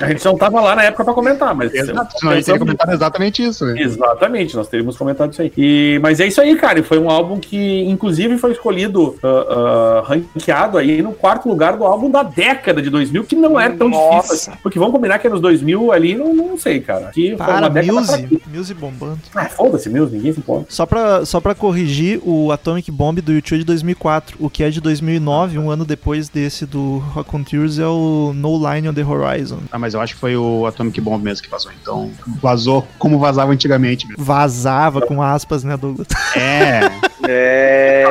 a 0.00 0.08
gente 0.08 0.24
não 0.24 0.36
tava 0.36 0.60
lá 0.60 0.76
na 0.76 0.84
época 0.84 1.04
pra 1.04 1.14
comentar, 1.14 1.54
mas. 1.54 1.74
Exato, 1.74 2.18
senão 2.18 2.32
a 2.32 2.36
gente 2.36 2.44
teria 2.44 2.58
comentado 2.58 2.92
exatamente 2.92 3.42
isso, 3.42 3.64
né? 3.66 3.80
Exatamente, 3.80 4.56
nós 4.56 4.68
teríamos 4.68 4.96
comentado 4.96 5.32
isso 5.32 5.42
aí. 5.42 5.52
E, 5.56 5.98
mas 6.02 6.20
é 6.20 6.26
isso 6.26 6.40
aí, 6.40 6.56
cara. 6.56 6.80
e 6.80 6.82
Foi 6.82 6.98
um 6.98 7.10
álbum 7.10 7.38
que, 7.38 7.82
inclusive, 7.88 8.38
foi 8.38 8.52
escolhido, 8.52 9.16
ah, 9.22 9.28
ah, 9.28 10.02
ranqueado 10.06 10.78
aí 10.78 11.02
no 11.02 11.12
quarto 11.12 11.48
lugar 11.48 11.76
do 11.76 11.84
álbum 11.84 12.10
da 12.10 12.22
década 12.22 12.80
de 12.80 12.90
2000, 12.90 13.24
que 13.24 13.36
não 13.36 13.58
era 13.58 13.74
tão 13.74 13.88
Nossa. 13.88 14.16
difícil 14.16 14.52
assim. 14.52 14.60
Porque 14.62 14.78
vamos 14.78 14.94
combinar 14.94 15.18
que 15.18 15.26
é 15.26 15.30
nos 15.30 15.40
2000 15.40 15.92
ali, 15.92 16.14
não, 16.14 16.34
não 16.34 16.58
sei, 16.58 16.80
cara. 16.80 17.10
Que 17.12 17.36
foi 17.36 17.36
Para, 17.36 17.58
uma 17.58 17.70
década 17.70 17.92
Muse. 17.92 18.42
Muse 18.46 18.74
bombando. 18.74 19.18
Ah, 19.34 19.46
foda-se, 19.46 19.88
Muse, 19.88 20.16
ninguém 20.16 20.32
se 20.32 20.38
importa. 20.40 20.66
Só 20.68 20.86
pra, 20.86 21.24
só 21.24 21.40
pra 21.40 21.54
corrigir, 21.54 22.20
o 22.24 22.52
Atomic 22.52 22.90
Bomb 22.90 23.20
do 23.20 23.32
YouTube 23.32 23.56
é 23.56 23.58
de 23.58 23.64
2004. 23.64 24.36
O 24.40 24.50
que 24.50 24.62
é 24.62 24.70
de 24.70 24.80
2009, 24.80 25.58
um 25.58 25.70
ano 25.70 25.84
depois 25.84 26.28
desse 26.28 26.66
do 26.66 26.98
Rock 26.98 27.34
on 27.34 27.42
Tears, 27.42 27.78
é 27.78 27.86
o 27.86 28.32
No 28.34 28.56
Line 28.56 28.88
on 28.88 28.94
the 28.94 29.04
Horizon. 29.04 29.58
Ah, 29.70 29.78
mas 29.78 29.87
eu 29.94 30.00
acho 30.00 30.14
que 30.14 30.20
foi 30.20 30.36
o 30.36 30.66
Atomic 30.66 31.00
Bomb 31.00 31.22
mesmo 31.22 31.42
que 31.42 31.50
vazou. 31.50 31.72
Então, 31.80 32.10
vazou 32.40 32.86
como 32.98 33.18
vazava 33.18 33.52
antigamente 33.52 34.06
mesmo. 34.06 34.22
Vazava 34.22 35.00
com 35.00 35.22
aspas, 35.22 35.64
né, 35.64 35.76
Douglas? 35.76 36.08
É, 36.36 36.80
É. 37.30 38.04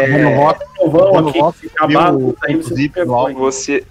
você 3.34 3.84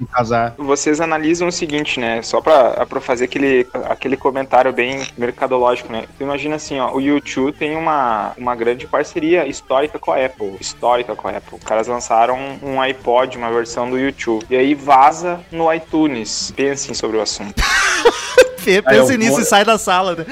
vocês 0.57 1.01
analisam 1.01 1.49
o 1.49 1.53
seguinte, 1.53 1.99
né? 1.99 2.23
Só 2.23 2.41
pra, 2.41 2.87
pra 2.87 3.01
fazer 3.01 3.25
aquele, 3.25 3.67
aquele 3.87 4.17
comentário 4.17 4.73
bem 4.73 5.05
mercadológico, 5.19 5.93
né? 5.93 6.05
Tu 6.17 6.23
imagina 6.23 6.55
assim, 6.55 6.79
ó, 6.79 6.95
o 6.95 7.01
YouTube 7.01 7.53
tem 7.53 7.77
uma, 7.77 8.33
uma 8.39 8.55
grande 8.55 8.87
parceria 8.87 9.47
histórica 9.47 9.99
com 9.99 10.13
a 10.13 10.25
Apple. 10.25 10.57
Histórica 10.61 11.17
com 11.17 11.27
a 11.27 11.33
Apple. 11.33 11.59
Os 11.59 11.65
caras 11.65 11.89
lançaram 11.89 12.39
um 12.63 12.81
iPod, 12.81 13.37
uma 13.37 13.51
versão 13.51 13.91
do 13.91 13.99
YouTube. 13.99 14.47
E 14.49 14.57
aí 14.57 14.75
vaza 14.75 15.41
no 15.51 15.73
iTunes. 15.73 16.53
Pensem 16.55 16.95
sobre 16.95 17.17
o 17.17 17.21
assunto. 17.21 17.61
Fê, 18.67 18.83
Ah, 18.85 18.95
eu 18.97 19.05
pensa 19.07 19.17
nisso 19.17 19.31
vou- 19.33 19.41
e 19.41 19.45
sai 19.45 19.65
da 19.65 19.79
sala, 19.79 20.17
né? 20.17 20.25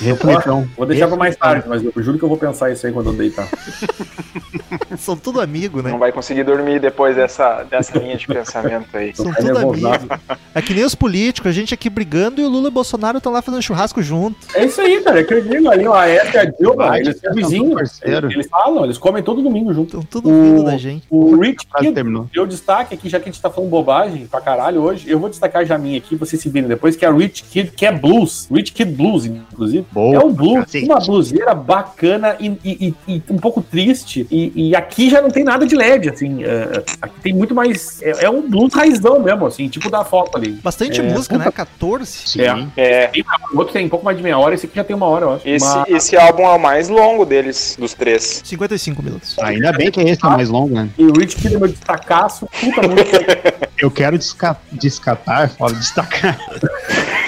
Reflexão. 0.00 0.68
Vou 0.76 0.84
deixar 0.86 1.06
pra 1.06 1.16
mais 1.16 1.36
tarde, 1.36 1.68
mas 1.68 1.82
eu 1.84 1.92
juro 2.02 2.18
que 2.18 2.24
eu 2.24 2.28
vou 2.28 2.36
pensar 2.36 2.70
isso 2.72 2.84
aí 2.84 2.92
quando 2.92 3.10
eu 3.10 3.12
deitar. 3.12 3.46
São 4.98 5.16
tudo 5.16 5.40
amigo, 5.40 5.82
né? 5.82 5.90
Não 5.90 5.98
vai 5.98 6.12
conseguir 6.12 6.44
dormir 6.44 6.80
depois 6.80 7.16
dessa, 7.16 7.62
dessa 7.64 7.96
linha 7.98 8.16
de 8.16 8.26
pensamento 8.26 8.88
aí. 8.96 9.14
São 9.14 9.32
tudo 9.32 9.58
amigo. 9.58 10.08
É 10.54 10.60
que 10.60 10.74
nem 10.74 10.84
os 10.84 10.94
políticos, 10.94 11.48
a 11.48 11.52
gente 11.52 11.72
aqui 11.72 11.88
brigando 11.88 12.40
e 12.40 12.44
o 12.44 12.48
Lula 12.48 12.66
e 12.66 12.68
o 12.68 12.72
Bolsonaro 12.72 13.18
estão 13.18 13.32
lá 13.32 13.40
fazendo 13.40 13.62
churrasco 13.62 14.02
junto. 14.02 14.36
É 14.54 14.64
isso 14.64 14.80
aí, 14.80 15.00
cara. 15.02 15.20
É 15.20 15.24
que 15.24 15.32
eu 15.34 15.42
digo 15.42 15.70
ali, 15.70 15.86
ó, 15.86 15.94
a 15.94 16.08
e 16.08 16.18
a 16.18 16.44
Dilma, 16.44 16.88
Vai, 16.88 17.00
eles 17.00 17.18
são 17.18 17.32
vizinhos. 17.34 17.74
parceiro. 17.74 18.26
Eles, 18.26 18.34
eles 18.34 18.48
falam, 18.48 18.84
eles 18.84 18.98
comem 18.98 19.22
todo 19.22 19.42
domingo 19.42 19.72
junto. 19.72 19.98
Estão 20.00 20.02
tudo 20.02 20.28
vindo 20.30 20.64
da 20.64 20.76
gente. 20.76 21.06
O 21.08 21.36
Rich 21.40 21.66
Kid 21.78 21.92
terminou. 21.92 22.28
deu 22.32 22.46
destaque 22.46 22.94
aqui, 22.94 23.08
já 23.08 23.18
que 23.18 23.28
a 23.28 23.32
gente 23.32 23.40
tá 23.40 23.48
falando 23.50 23.70
bobagem 23.70 24.26
pra 24.26 24.40
caralho 24.40 24.80
hoje. 24.82 25.08
Eu 25.10 25.18
vou 25.18 25.28
destacar 25.30 25.64
já 25.64 25.76
a 25.76 25.78
minha 25.78 25.98
aqui, 25.98 26.14
vocês 26.16 26.40
se 26.40 26.48
virem 26.48 26.68
depois, 26.68 26.96
que 26.96 27.04
é 27.04 27.08
a 27.08 27.12
Rich 27.12 27.44
Kid, 27.44 27.59
que 27.68 27.84
é 27.86 27.92
blues. 27.92 28.48
Rich 28.50 28.72
Kid 28.72 28.92
Blues, 28.92 29.24
inclusive. 29.26 29.84
Boa, 29.92 30.16
é 30.16 30.18
um 30.24 30.32
blues, 30.32 30.64
cacete. 30.64 30.84
uma 30.86 30.98
bluseira 31.00 31.54
bacana 31.54 32.36
e, 32.40 32.48
e- 32.64 32.94
e- 33.06 33.14
e 33.16 33.22
um 33.30 33.36
pouco 33.38 33.60
triste. 33.62 34.26
E, 34.30 34.52
e 34.70 34.76
aqui 34.76 35.10
já 35.10 35.20
não 35.20 35.30
tem 35.30 35.44
nada 35.44 35.66
de 35.66 35.74
LED, 35.74 36.08
assim. 36.10 36.44
é, 36.44 36.82
aqui 37.02 37.20
tem 37.22 37.32
muito 37.34 37.54
mais. 37.54 38.00
É, 38.02 38.24
é 38.24 38.30
um 38.30 38.48
blues 38.48 38.72
raizão 38.74 39.20
mesmo, 39.20 39.46
assim, 39.46 39.68
tipo 39.68 39.90
da 39.90 40.04
foto 40.04 40.36
ali. 40.36 40.52
Bastante 40.62 41.00
É, 41.00 41.02
música, 41.02 41.36
né? 41.38 41.44
puta- 41.44 41.56
14. 41.56 42.06
Sim. 42.26 42.40
É. 42.42 42.68
É. 42.76 43.06
Tem 43.08 43.24
o 43.52 43.58
outro 43.58 43.72
tem 43.72 43.86
um 43.86 43.88
pouco 43.88 44.04
mais 44.04 44.16
de 44.16 44.22
meia 44.22 44.38
hora, 44.38 44.54
esse 44.54 44.66
aqui 44.66 44.76
já 44.76 44.84
tem 44.84 44.94
uma 44.96 45.06
hora, 45.06 45.24
eu 45.24 45.32
acho. 45.34 45.48
Esse, 45.48 45.66
Mas- 45.66 45.88
esse 45.88 46.16
álbum 46.16 46.44
é 46.44 46.54
o 46.54 46.58
mais 46.58 46.88
longo 46.88 47.24
deles, 47.24 47.76
dos 47.78 47.94
três. 47.94 48.42
55 48.44 49.02
minutos. 49.02 49.36
Ainda 49.40 49.72
bem 49.72 49.90
que 49.90 50.00
esse 50.00 50.24
é 50.24 50.28
o 50.28 50.30
mais 50.30 50.48
longo, 50.48 50.74
né? 50.74 50.88
E 50.98 51.04
o 51.04 51.12
Rich 51.12 51.36
Kid 51.36 51.54
é 51.54 51.58
meu 51.58 51.68
destacaço, 51.68 52.46
puta 52.60 52.86
música. 52.86 53.70
Eu 53.80 53.90
quero 53.90 54.18
desca 54.18 54.56
descatar, 54.70 55.48
fala 55.56 55.72
destacar, 55.72 56.38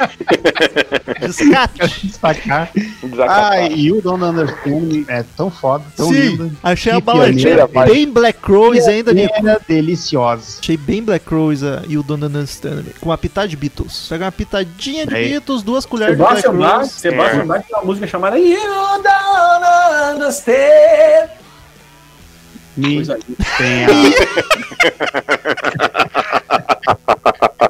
Descate. 1.20 2.06
destacar 2.06 2.70
Desacatado. 3.02 3.54
Ah, 3.54 3.68
e 3.68 3.92
o 3.92 4.00
Don't 4.00 4.22
Understand 4.22 4.80
Me 4.80 5.04
é 5.08 5.22
tão 5.36 5.50
foda, 5.50 5.84
tão 5.96 6.08
Sim, 6.08 6.20
lindo. 6.20 6.56
achei 6.62 6.92
a 6.92 6.96
Que 6.96 7.00
baladinha 7.02 7.66
bem 7.66 8.10
Black 8.10 8.40
Crowes 8.40 8.86
ainda, 8.86 9.12
Nico. 9.12 9.34
Era 9.36 9.60
deliciosa. 9.66 10.60
Achei 10.60 10.76
bem 10.76 11.02
Black 11.02 11.24
Crowes 11.24 11.62
uh, 11.62 11.82
e 11.88 11.98
o 11.98 12.02
Don't 12.02 12.24
Understand 12.24 12.82
Me. 12.82 12.92
Com 13.00 13.10
uma 13.10 13.18
pitada 13.18 13.48
de 13.48 13.56
Beatles. 13.56 14.06
Pega 14.08 14.24
uma 14.26 14.32
pitadinha 14.32 15.06
de 15.06 15.14
Aí. 15.14 15.28
Beatles, 15.30 15.62
duas 15.62 15.84
colheres 15.86 16.16
de 16.16 16.22
Black 16.22 16.42
Sebastian 16.42 16.58
Bach, 16.58 16.74
Crowes. 16.76 16.92
Sebastian 16.92 17.46
Bach 17.46 17.62
tem 17.66 17.76
uma 17.76 17.84
música 17.84 18.06
chamada 18.06 18.38
You 18.38 18.58
Don't 18.58 20.14
Understand. 20.14 21.30
Me 22.76 22.94
Coisa 22.94 23.18
tem 23.58 23.84
a... 23.84 23.88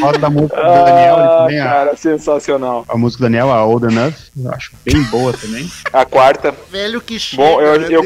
Roda 0.00 0.18
da 0.18 0.30
música 0.30 0.56
do 0.56 0.62
Daniel, 0.62 1.16
Ah, 1.16 1.38
também, 1.42 1.60
a, 1.60 1.64
cara, 1.64 1.96
sensacional. 1.96 2.84
a 2.88 2.96
música 2.96 3.20
do 3.22 3.26
Daniel, 3.26 3.50
a 3.50 3.64
Old 3.64 3.86
Enough, 3.86 4.14
eu 4.42 4.50
acho 4.52 4.72
bem 4.84 5.02
boa 5.04 5.32
também. 5.32 5.70
A 5.92 6.04
quarta. 6.04 6.54
Velho 6.70 7.00
que 7.00 7.18
chega. 7.18 7.42
Bom, 7.42 7.60
eu, 7.60 7.82
eu. 7.82 8.02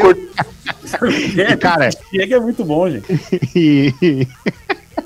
E, 1.11 1.57
cara, 1.57 1.91
Chega 2.11 2.37
é 2.37 2.41
muito 2.41 2.65
bom, 2.65 2.89
gente. 2.91 3.07
e... 3.55 4.27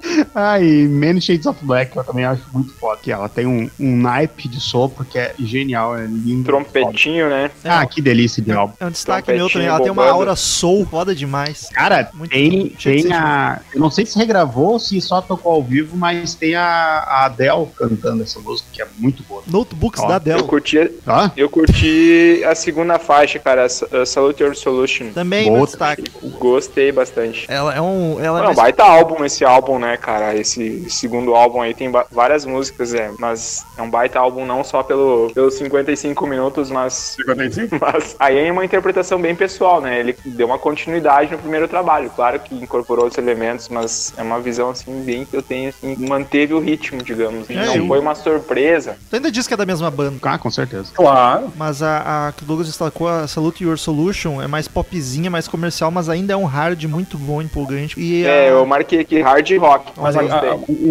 ah, 0.35 0.61
e 0.61 0.87
Many 0.89 1.21
Shades 1.21 1.47
of 1.47 1.59
Black 1.65 1.97
eu 1.97 2.05
também 2.05 2.25
acho 2.25 2.43
muito 2.53 2.73
foda. 2.75 3.01
Que 3.03 3.11
ela 3.13 3.29
tem 3.29 3.47
um, 3.47 3.69
um 3.79 3.97
naipe 3.97 4.49
de 4.49 4.61
sopro 4.61 5.05
que 5.05 5.19
é 5.19 5.35
genial, 5.39 5.97
é 5.97 6.05
lindo. 6.07 6.45
Trompetinho, 6.45 7.29
né? 7.29 7.51
Ah, 7.65 7.85
que 7.87 8.01
delícia 8.01 8.43
de 8.43 8.53
álbum. 8.53 8.75
É 8.81 8.87
um 8.87 8.91
destaque 8.91 9.33
meu 9.33 9.49
também. 9.49 9.67
Ela 9.69 9.81
tem 9.81 9.91
uma 9.91 10.07
aura 10.09 10.37
soul 10.37 10.87
foda 10.87 11.15
demais. 11.15 11.69
Cara, 11.73 12.11
Muito 12.15 12.31
tem, 12.31 12.69
tem 12.71 13.13
a. 13.13 13.61
Eu 13.75 13.81
não 13.81 13.91
sei 13.91 14.05
se 14.07 14.19
regravou 14.19 14.73
ou 14.73 14.79
se 14.79 15.01
só 15.01 15.21
tocou 15.21 15.53
ao 15.53 15.63
vivo, 15.63 15.97
mas 15.97 16.35
tem 16.35 16.55
a, 16.55 16.65
a 16.65 17.25
Adele 17.27 17.67
cantando 17.77 18.23
essa 18.23 18.39
música, 18.41 18.69
que 18.73 18.83
é 18.83 18.87
muito 18.99 19.23
boa. 19.25 19.43
Notebooks 19.47 20.03
Ó, 20.03 20.07
da 20.09 20.15
Eu 20.15 20.21
Dell. 20.21 20.45
curti, 20.45 20.89
Tá? 21.05 21.33
eu 21.37 21.49
curti 21.51 22.43
a 22.47 22.55
segunda 22.55 22.99
faixa, 22.99 23.39
cara, 23.39 23.69
Sa- 23.69 23.87
uh, 23.87 24.07
Salute 24.07 24.43
Your 24.43 24.55
Solution. 24.55 25.11
Também 25.13 25.47
Boa 25.47 25.57
meu 25.59 25.67
destaque. 25.67 26.05
Gostei 26.39 26.93
bastante. 26.93 27.47
Ela 27.49 27.75
é 27.75 27.81
um. 27.81 28.19
Ela 28.21 28.39
é 28.39 28.41
Não, 28.41 28.47
mais- 28.47 28.57
baita 28.57 28.85
álbum 28.85 29.25
esse 29.25 29.45
álbum, 29.45 29.79
né, 29.79 29.94
cara? 29.97 30.35
Esse 30.35 30.89
segundo 30.91 31.35
álbum 31.35 31.61
aí 31.63 31.75
tem 31.75 31.91
várias 32.11 32.45
músicas, 32.45 32.95
é, 32.95 33.11
mas 33.19 33.65
é 33.77 33.83
um 33.83 33.91
baita 33.91 34.19
álbum 34.19 34.45
não 34.45 34.63
só 34.65 34.83
pelo, 34.83 35.31
pelos 35.35 35.55
55 35.55 36.27
minutos, 36.27 36.71
mas, 36.71 37.17
55? 37.17 37.77
mas 37.81 38.17
aí 38.19 38.39
é 38.39 38.53
uma 38.53 38.65
interpretação 38.65 39.21
bem 39.21 39.35
pessoal, 39.35 39.81
né? 39.81 39.99
Ele 40.01 40.17
deu 40.25 40.47
uma 40.47 40.59
continuidade 40.59 41.31
no 41.33 41.39
primeiro 41.39 41.69
trabalho, 41.69 42.11
claro 42.15 42.39
que 42.41 42.55
incorporou 42.55 43.05
outros 43.05 43.23
elementos, 43.23 43.69
mas 43.69 44.13
é 44.17 44.23
uma 44.23 44.41
visão 44.41 44.71
assim 44.71 45.03
bem 45.03 45.25
que 45.25 45.37
eu 45.37 45.43
tenho 45.43 45.69
assim, 45.71 45.97
manteve 45.99 46.55
o 46.55 46.61
ritmo, 46.61 47.03
digamos. 47.03 47.49
É, 47.51 47.55
não 47.67 47.77
eu- 47.77 47.87
foi 47.87 47.99
uma 48.01 48.15
surpresa. 48.15 48.97
Tu 49.11 49.17
ainda 49.17 49.31
diz 49.31 49.47
que 49.47 49.55
é 49.55 49.57
da 49.57 49.67
mesma 49.67 49.91
banda. 49.91 50.17
Ah, 50.23 50.39
com 50.39 50.51
certeza. 50.51 50.91
Claro. 50.95 51.53
Mas 51.57 51.83
a, 51.83 52.29
a 52.29 52.33
que 52.33 52.43
o 52.43 52.47
Douglas 52.47 52.69
destacou, 52.69 53.09
a 53.09 53.27
Salute 53.27 53.65
Your 53.65 53.79
Solution, 53.79 54.41
é 54.43 54.47
mais 54.47 54.67
popzinha, 54.69 55.31
mais 55.31 55.47
comercial, 55.49 55.91
mas 55.91 56.09
ainda 56.09 56.33
é 56.33 56.37
um 56.37 56.45
hard 56.45 56.83
muito 56.85 57.17
bom, 57.19 57.41
empolgante. 57.43 57.99
E 58.01 58.25
É, 58.25 58.45
a- 58.45 58.51
eu 58.51 58.67
marquei 58.67 59.01
aqui 59.01 59.21
hard 59.21 59.51
rock. 59.59 59.84
Mas 59.97 60.17
a, 60.17 60.21
a, 60.21 60.35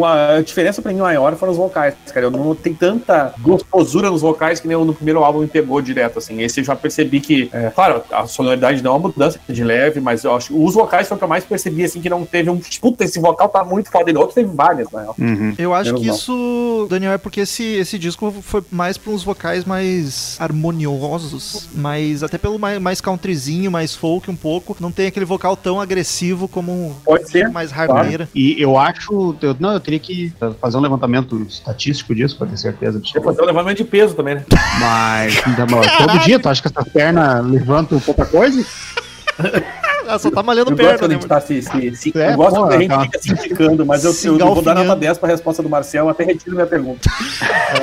a- 0.08 0.36
a 0.38 0.42
diferença 0.42 0.82
pra 0.82 0.92
mim 0.94 1.00
maior 1.00 1.36
foram 1.36 1.52
os 1.52 1.58
vocais, 1.58 1.94
cara. 2.14 2.28
Eu 2.28 2.32
não 2.32 2.56
tenho 2.56 2.76
tanta 2.76 3.34
gostosura 3.42 4.10
nos 4.10 4.22
vocais 4.22 4.60
que 4.60 4.68
nem 4.68 4.78
o 4.78 4.86
no 4.86 4.94
primeiro 4.94 5.24
álbum 5.24 5.40
me 5.40 5.48
pegou 5.48 5.82
direto, 5.82 6.20
assim. 6.20 6.42
Esse 6.42 6.62
eu 6.62 6.64
já 6.64 6.76
percebi 6.76 7.20
que, 7.20 7.50
é, 7.54 7.70
claro, 7.70 8.02
a 8.12 8.26
sonoridade 8.26 8.82
não 8.82 8.92
é 8.92 8.98
uma 8.98 9.08
mudança 9.10 9.40
de 9.48 9.64
leve, 9.64 10.00
mas 10.00 10.24
eu 10.24 10.36
acho 10.36 10.48
que 10.50 10.54
os 10.54 10.74
vocais 10.74 11.08
foi 11.08 11.16
o 11.16 11.18
que 11.18 11.24
eu 11.24 11.28
mais 11.28 11.44
percebi, 11.44 11.84
assim, 11.84 12.00
que 12.02 12.10
não 12.10 12.26
teve 12.26 12.50
um. 12.50 12.60
Puta, 12.82 13.04
esse 13.04 13.20
vocal 13.20 13.50
tá 13.50 13.64
muito 13.64 13.90
foda. 13.92 14.10
E 14.10 14.16
outros 14.16 14.36
teve 14.36 14.50
várias, 14.54 14.90
né? 14.92 15.06
Uhum. 15.20 15.54
Eu 15.58 15.74
acho 15.74 15.86
Menos 15.94 16.02
que 16.02 16.08
mal. 16.08 16.16
isso, 16.16 16.88
Daniel, 16.90 17.14
é 17.14 17.18
porque 17.18 17.42
esse, 17.42 17.64
esse 17.76 17.98
disco 18.00 18.34
foi 18.42 18.62
mais 18.72 18.98
para 18.98 19.12
uns 19.12 19.24
vocais 19.24 19.66
mais 19.66 20.38
harmoniosos, 20.40 21.70
mas 21.76 22.24
até 22.24 22.38
pelo 22.38 22.58
mais, 22.60 22.80
mais 22.80 23.02
countryzinho, 23.02 23.72
mais 23.72 23.96
folk 23.96 24.30
um 24.30 24.36
pouco. 24.36 24.76
Não 24.80 24.92
tem 24.92 25.08
aquele 25.08 25.26
vocal 25.26 25.56
tão 25.56 25.80
agressivo 25.80 26.48
como 26.48 26.96
Pode 27.06 27.30
ser. 27.30 27.50
mais 27.50 27.72
hardeira. 27.72 28.28
E 28.34 28.56
eu 28.62 28.78
acho. 28.78 28.83
Eu, 29.42 29.56
não, 29.60 29.74
eu 29.74 29.80
teria 29.80 30.00
que 30.00 30.34
fazer 30.60 30.78
um 30.78 30.82
levantamento 30.82 31.42
estatístico 31.42 32.14
disso 32.16 32.38
pra 32.38 32.48
ter 32.48 32.58
certeza 32.58 32.98
absoluta. 32.98 33.30
fazer 33.30 33.42
um 33.42 33.46
levantamento 33.46 33.78
de 33.78 33.84
peso 33.84 34.16
também, 34.16 34.36
né? 34.36 34.46
Mas 34.80 35.38
então, 35.48 35.68
todo 35.98 36.20
dia, 36.20 36.40
tu 36.40 36.50
acha 36.50 36.62
que 36.62 36.68
essas 36.68 36.88
pernas 36.92 37.46
levantam 37.46 38.00
pouca 38.00 38.26
coisa? 38.26 38.66
Ah, 40.08 40.20
só 40.20 40.30
tá 40.32 40.44
malhando 40.44 40.72
Eu 40.72 40.78
gosto 40.78 40.90
perna, 40.90 41.06
a 41.06 41.08
né? 41.08 41.14
gente 41.16 41.28
tá 41.28 41.42
se, 41.42 41.62
se, 41.62 41.96
se- 41.96 42.12
É, 42.18 42.34
eu 42.34 42.38
gosto 42.38 42.56
quando 42.60 42.72
a 42.74 42.78
gente 42.80 42.90
tá. 42.90 43.02
fica 43.02 43.20
se 43.22 43.32
indicando, 43.32 43.86
mas 43.86 44.04
eu, 44.04 44.14
Se 44.14 44.28
eu, 44.28 44.38
vou 44.38 44.62
dar 44.62 44.76
nota 44.76 44.96
10 44.96 45.18
pra 45.18 45.30
resposta 45.30 45.64
do 45.64 45.70
Marcel, 45.70 46.10
até 46.10 46.24
retiro 46.24 46.56
minha 46.56 46.68
pergunta. 46.68 47.10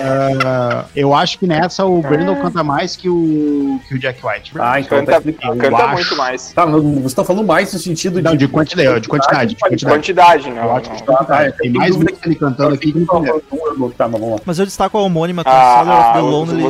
Ah, 0.04 0.84
eu 0.94 1.14
acho 1.14 1.38
que 1.38 1.46
nessa 1.46 1.84
o 1.84 2.00
Brandon 2.00 2.36
canta 2.36 2.62
mais 2.62 2.96
que 2.96 3.08
o, 3.08 3.80
que 3.88 3.94
o 3.94 3.98
Jack 3.98 4.24
White. 4.24 4.52
Ah, 4.58 4.80
então 4.80 4.98
Canta, 4.98 5.12
tá 5.12 5.18
explicado. 5.18 5.56
canta 5.58 5.76
acho. 5.76 5.92
muito 5.94 6.16
mais. 6.16 6.52
Tá, 6.52 6.66
mas 6.66 6.82
você 7.02 7.16
tá 7.16 7.24
falando 7.24 7.46
mais 7.46 7.72
no 7.72 7.78
sentido 7.78 8.20
Não, 8.22 8.36
de 8.36 8.48
quantidade, 8.48 9.00
de 9.00 9.08
quantidade, 9.08 9.54
de 9.54 9.60
quantidade. 9.60 9.86
Quantidade, 9.96 10.50
não. 10.50 10.62
Eu 10.64 10.76
acho 10.76 10.90
que 10.90 11.06
não. 11.06 11.16
Ah, 11.16 11.24
tá, 11.24 11.42
é, 11.44 11.50
tem 11.52 11.70
mais 11.70 11.92
dúvida 11.92 12.10
música 12.12 12.28
ele 12.28 12.36
cantando 12.36 12.74
aqui 12.74 12.92
que. 12.92 13.04
Tá, 13.04 14.08
mas 14.08 14.20
vamos 14.20 14.30
lá. 14.36 14.40
Mas 14.44 14.58
eu 14.58 14.64
destaco 14.66 14.96
a 14.98 15.02
homônima 15.02 15.44
com 15.44 15.50
Ah, 15.50 15.80
of 15.82 16.12
the 16.12 16.18
ah, 16.18 16.20
Lonely. 16.20 16.68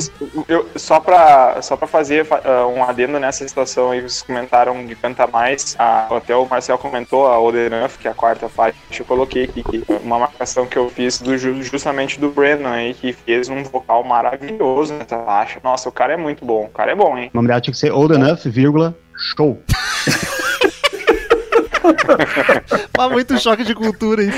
eu- 0.48 0.66
só 0.76 1.00
pra, 1.00 1.60
só 1.62 1.76
pra 1.76 1.86
fazer 1.86 2.26
ah, 2.44 2.66
um 2.66 2.82
adendo 2.84 3.18
nessa 3.18 3.46
situação 3.46 3.90
aí, 3.90 4.00
vocês 4.00 4.22
comentaram 4.22 4.86
de 4.86 4.94
Canta 4.94 5.26
Mais, 5.26 5.39
ah, 5.78 6.06
até 6.10 6.34
o 6.36 6.46
Marcel 6.46 6.76
comentou 6.78 7.26
a 7.26 7.38
Old 7.38 7.56
Enough, 7.58 7.92
que 8.00 8.06
é 8.08 8.10
a 8.10 8.14
quarta 8.14 8.48
faixa, 8.48 8.76
eu 8.98 9.04
coloquei 9.04 9.44
aqui, 9.44 9.62
que 9.62 9.84
uma 10.02 10.18
marcação 10.18 10.66
que 10.66 10.76
eu 10.76 10.88
fiz 10.90 11.18
do, 11.20 11.36
ju- 11.38 11.62
justamente 11.62 12.18
do 12.20 12.28
Brandon 12.30 12.68
aí, 12.68 12.94
que 12.94 13.12
fez 13.12 13.48
um 13.48 13.62
vocal 13.62 14.04
maravilhoso 14.04 14.94
nessa 14.94 15.18
faixa. 15.24 15.58
Nossa, 15.62 15.88
o 15.88 15.92
cara 15.92 16.12
é 16.14 16.16
muito 16.16 16.44
bom, 16.44 16.64
o 16.64 16.68
cara 16.68 16.92
é 16.92 16.94
bom, 16.94 17.16
hein? 17.18 17.30
O 17.32 17.36
nome 17.36 17.48
dela 17.48 17.60
tinha 17.60 17.72
que 17.72 17.78
ser 17.78 17.92
Old 17.92 18.14
Enough, 18.14 18.40
vírgula, 18.46 18.94
show. 19.16 19.58
Ah, 22.98 23.08
muito 23.08 23.38
choque 23.38 23.64
de 23.64 23.74
cultura 23.74 24.22
isso. 24.22 24.36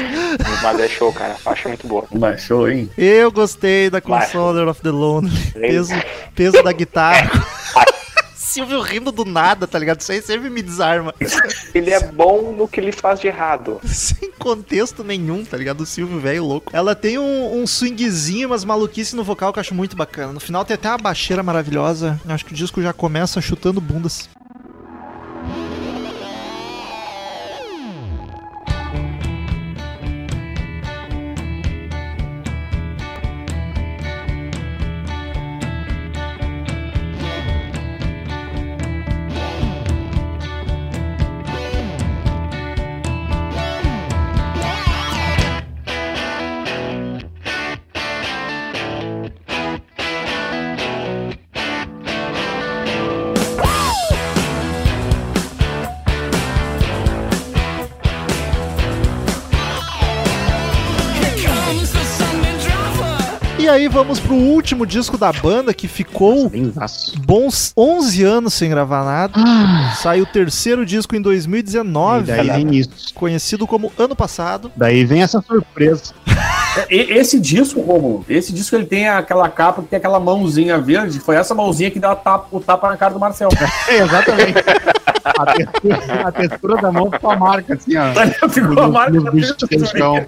Mas 0.63 0.79
é 0.81 0.89
show, 0.89 1.13
cara, 1.13 1.33
a 1.33 1.37
faixa 1.37 1.67
é 1.67 1.71
muito 1.71 1.87
boa. 1.87 2.05
Mas 2.13 2.43
show, 2.43 2.69
hein? 2.69 2.89
Eu 2.97 3.33
gostei 3.33 3.91
da. 3.91 4.01
Consoler 4.01 4.69
of 4.69 4.81
the 4.83 4.91
Lonely. 4.91 5.31
Peso, 5.53 5.93
peso 6.35 6.63
da 6.63 6.73
guitarra. 6.73 7.29
Silvio 8.53 8.83
rindo 8.83 9.11
do 9.11 9.25
nada, 9.25 9.67
tá 9.67 9.79
ligado? 9.79 10.01
Isso 10.01 10.13
aí 10.13 10.21
sempre 10.21 10.51
me 10.51 10.61
desarma. 10.61 11.15
Ele 11.75 11.91
é 11.91 12.01
bom 12.13 12.53
no 12.53 12.69
que 12.69 12.79
ele 12.79 12.93
faz 12.93 13.19
de 13.19 13.27
errado. 13.27 13.81
Sem 13.83 14.31
contexto 14.33 15.03
nenhum, 15.03 15.43
tá 15.43 15.57
ligado? 15.57 15.81
O 15.81 15.87
Silvio 15.87 16.21
velho 16.21 16.45
louco. 16.45 16.71
Ela 16.75 16.95
tem 16.95 17.19
um, 17.19 17.63
um 17.63 17.67
swingzinho, 17.67 18.49
umas 18.49 18.63
maluquices 18.63 19.15
no 19.15 19.25
vocal 19.25 19.55
que 19.55 19.59
eu 19.59 19.63
acho 19.63 19.75
muito 19.75 19.97
bacana. 19.97 20.35
No 20.35 20.41
final 20.41 20.67
tem 20.67 20.75
até 20.75 20.89
uma 20.91 20.99
baixeira 20.99 21.43
maravilhosa. 21.43 22.21
Acho 22.29 22.45
que 22.45 22.53
o 22.53 22.57
disco 22.57 22.83
já 22.83 22.93
começa 22.93 23.41
chutando 23.41 23.81
bundas. 23.81 24.29
Aí 63.73 63.89
vamos 63.89 64.21
pro 64.21 64.35
último 64.35 64.87
disco 64.87 65.17
da 65.19 65.33
banda 65.33 65.73
que 65.75 65.89
ficou 65.89 66.51
bons 67.25 67.73
11 67.77 68.23
anos 68.25 68.55
sem 68.55 68.69
gravar 68.71 69.05
nada. 69.05 69.35
Ah, 69.37 69.95
Saiu 69.97 70.25
o 70.25 70.27
terceiro 70.27 70.85
disco 70.87 71.15
em 71.17 71.19
e 71.19 71.23
2019, 71.23 72.27
daí 72.27 72.47
vem 72.49 72.75
isso. 72.77 73.15
conhecido 73.15 73.67
como 73.67 73.93
Ano 73.99 74.15
Passado. 74.15 74.71
Daí 74.77 75.05
vem 75.05 75.23
essa 75.23 75.41
surpresa. 75.43 76.13
E- 76.89 77.13
Esse 77.19 77.39
disco, 77.39 77.83
Romulo, 77.83 78.25
esse 78.31 78.51
disco 78.51 78.75
ele 78.75 78.87
tem 78.87 79.07
aquela 79.07 79.47
capa 79.51 79.83
que 79.83 79.89
tem 79.89 79.99
aquela 79.99 80.19
mãozinha 80.19 80.79
verde. 80.79 81.21
Foi 81.21 81.37
essa 81.37 81.55
mãozinha 81.55 81.91
que 81.91 82.01
deu 82.01 82.09
a 82.11 82.17
tapa- 82.17 82.47
o 82.51 82.61
tapa 82.61 82.89
na 82.89 82.97
cara 82.97 83.13
do 83.13 83.21
Marcel. 83.21 83.51
É, 83.89 83.99
exatamente. 83.99 84.55
A 85.25 85.47
textura, 85.55 86.29
a 86.29 86.33
textura 86.33 86.77
da 86.83 86.93
mão 86.93 87.11
ficou 87.11 87.31
a 87.31 87.37
marca, 87.37 87.75
assim, 87.75 87.93
ó. 87.97 88.49
Ficou 88.49 88.83
a 88.83 88.89
marca 88.89 89.17
eles 89.17 89.53
textura. 89.53 89.85
estão. 89.85 90.27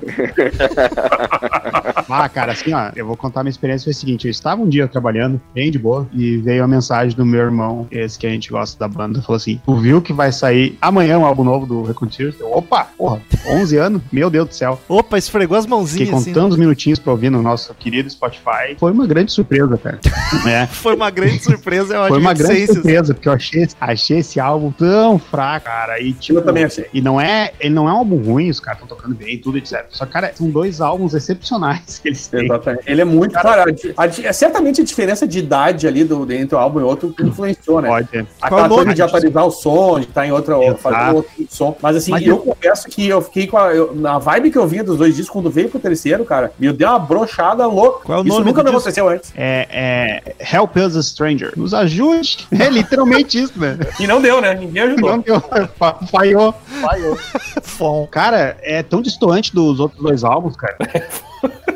Ah, 2.09 2.29
cara, 2.29 2.53
assim, 2.53 2.73
ó, 2.73 2.91
eu 2.95 3.07
vou 3.07 3.17
contar 3.17 3.43
minha 3.43 3.51
experiência. 3.51 3.85
Foi 3.85 3.93
o 3.93 3.97
seguinte: 3.97 4.27
eu 4.27 4.31
estava 4.31 4.61
um 4.63 4.69
dia 4.69 4.87
trabalhando, 4.87 5.41
bem 5.55 5.71
de 5.71 5.79
boa, 5.79 6.09
e 6.13 6.37
veio 6.39 6.63
a 6.65 6.69
mensagem 6.69 7.17
do 7.17 7.25
meu 7.25 7.41
irmão, 7.41 7.87
esse 7.91 8.19
que 8.19 8.27
a 8.27 8.31
gente 8.31 8.51
gosta 8.51 8.79
da 8.79 8.89
banda, 8.89 9.21
falou 9.23 9.37
assim: 9.37 9.61
Tu 9.65 9.77
viu 9.77 10.01
que 10.03 10.13
vai 10.13 10.31
sair 10.33 10.77
amanhã 10.81 11.19
um 11.19 11.25
álbum 11.25 11.45
novo 11.45 11.67
do 11.67 11.83
Reconciliation? 11.83 12.39
Eu, 12.41 12.55
Opa, 12.55 12.87
porra, 12.97 13.21
11 13.49 13.77
anos? 13.79 14.03
Meu 14.13 14.31
Deus 14.31 14.49
do 14.49 14.55
céu. 14.55 14.81
Opa, 14.89 15.19
esfregou 15.19 15.57
as 15.59 15.65
Fiquei 15.65 15.77
mãozinhas 15.77 16.15
assim. 16.15 16.33
contando 16.33 16.53
os 16.53 16.59
minutinhos 16.59 16.99
pra 16.99 17.13
ouvir 17.13 17.31
no 17.31 17.43
nosso 17.43 17.75
querido 17.75 18.09
Spotify. 18.09 18.77
Foi 18.79 18.93
uma 18.93 19.07
grande 19.07 19.33
surpresa, 19.33 19.77
cara. 19.79 19.99
É. 20.47 20.67
Foi 20.67 20.95
uma 20.95 21.11
grande 21.11 21.43
surpresa, 21.43 21.95
eu 21.95 22.09
Foi 22.09 22.19
uma 22.19 22.35
grande 22.35 22.67
surpresa, 22.67 23.15
porque 23.15 23.29
eu 23.29 23.33
achei, 23.33 23.67
achei 23.81 24.19
esse 24.19 24.39
álbum 24.39 24.71
tão 24.91 25.19
fraco, 25.19 25.67
cara. 25.67 26.01
E, 26.01 26.13
tipo, 26.13 26.39
Eu 26.39 26.45
também 26.45 26.65
achei. 26.65 26.87
E 26.93 27.01
não 27.01 27.21
é, 27.21 27.53
ele 27.61 27.75
não 27.75 27.89
é 27.89 27.93
um 27.93 27.97
álbum 27.97 28.23
ruim, 28.23 28.51
os 28.51 28.61
caras 28.61 28.81
estão 28.83 28.97
tocando 28.97 29.15
bem, 29.15 29.39
tudo, 29.39 29.59
etc. 29.59 29.85
Só, 29.91 30.05
cara, 30.07 30.33
são 30.35 30.49
dois 30.49 30.81
álbuns 30.81 31.15
excepcionais 31.15 31.99
que 32.03 32.09
eles 32.09 32.27
têm. 32.27 32.45
Exatamente. 32.45 32.83
Ele 32.87 33.01
é 33.01 33.05
muito. 33.05 33.33
Cara, 33.35 33.63
a 33.63 33.71
di- 33.71 33.95
a 33.97 34.07
di- 34.07 34.27
é 34.27 34.33
certamente 34.33 34.81
a 34.81 34.85
diferença 34.85 35.27
de 35.27 35.39
idade 35.39 35.87
ali 35.87 36.05
do, 36.05 36.31
entre 36.33 36.57
um 36.57 36.59
álbum 36.59 36.81
e 36.81 36.83
outro 36.83 37.15
influenciou, 37.21 37.81
né? 37.81 37.89
Pode. 37.89 38.27
Aquela 38.41 38.63
nome 38.69 38.75
coisa 38.85 38.95
de 38.95 39.03
atualizar 39.03 39.47
o 39.47 39.51
som, 39.51 39.99
de 40.01 40.07
estar 40.07 40.27
em 40.27 40.33
outra. 40.33 40.55
Exato. 40.63 40.79
fazer 40.81 41.13
outro 41.15 41.31
som. 41.49 41.77
Mas 41.83 41.97
assim, 41.97 42.11
Mas 42.11 42.23
eu 42.23 42.29
eu- 42.37 42.39
confesso 42.39 42.89
que 42.89 43.09
eu 43.09 43.21
fiquei 43.23 43.47
com 43.47 43.57
a. 43.59 43.75
eu- 43.75 43.95
na 43.95 44.19
vibe 44.19 44.51
que 44.51 44.59
eu 44.59 44.67
vinha 44.67 44.85
dos 44.85 44.97
dois 44.99 45.15
discos, 45.17 45.33
quando 45.33 45.51
veio 45.51 45.69
pro 45.69 45.79
terceiro, 45.81 46.25
cara, 46.25 46.53
me 46.59 46.73
deu 46.73 46.89
uma 46.89 46.99
brochada 46.99 47.67
louca. 47.67 48.01
Qual 48.05 48.19
é 48.19 48.23
o 48.23 48.25
Isso 48.27 48.35
nome 48.39 48.47
nunca 48.47 48.63
me 48.63 48.71
aconteceu 48.71 49.09
antes. 49.09 49.33
É, 49.37 50.23
é 50.39 50.57
Help 50.57 50.77
Us 50.77 50.97
a 50.97 51.03
Stranger. 51.03 51.53
Nos 51.57 51.73
ajude. 51.75 52.47
É 52.65 52.71
literalmente 52.71 53.39
isso, 53.39 53.53
né? 53.57 53.77
E 54.01 54.07
não 54.07 54.23
deu, 54.23 54.41
né? 54.41 54.59
Ninguém 54.75 54.83
ajudou. 54.93 55.11
Não 55.11 55.19
deu. 55.21 55.41
Fa- 55.79 55.95
Falhou. 56.11 56.53
Falhou. 56.81 57.17
Fom. 57.63 58.07
Cara, 58.09 58.57
é 58.61 58.83
tão 58.83 59.01
distoante 59.01 59.55
dos 59.55 59.79
outros 59.79 60.03
dois 60.03 60.25
álbuns, 60.25 60.57
cara. 60.57 60.77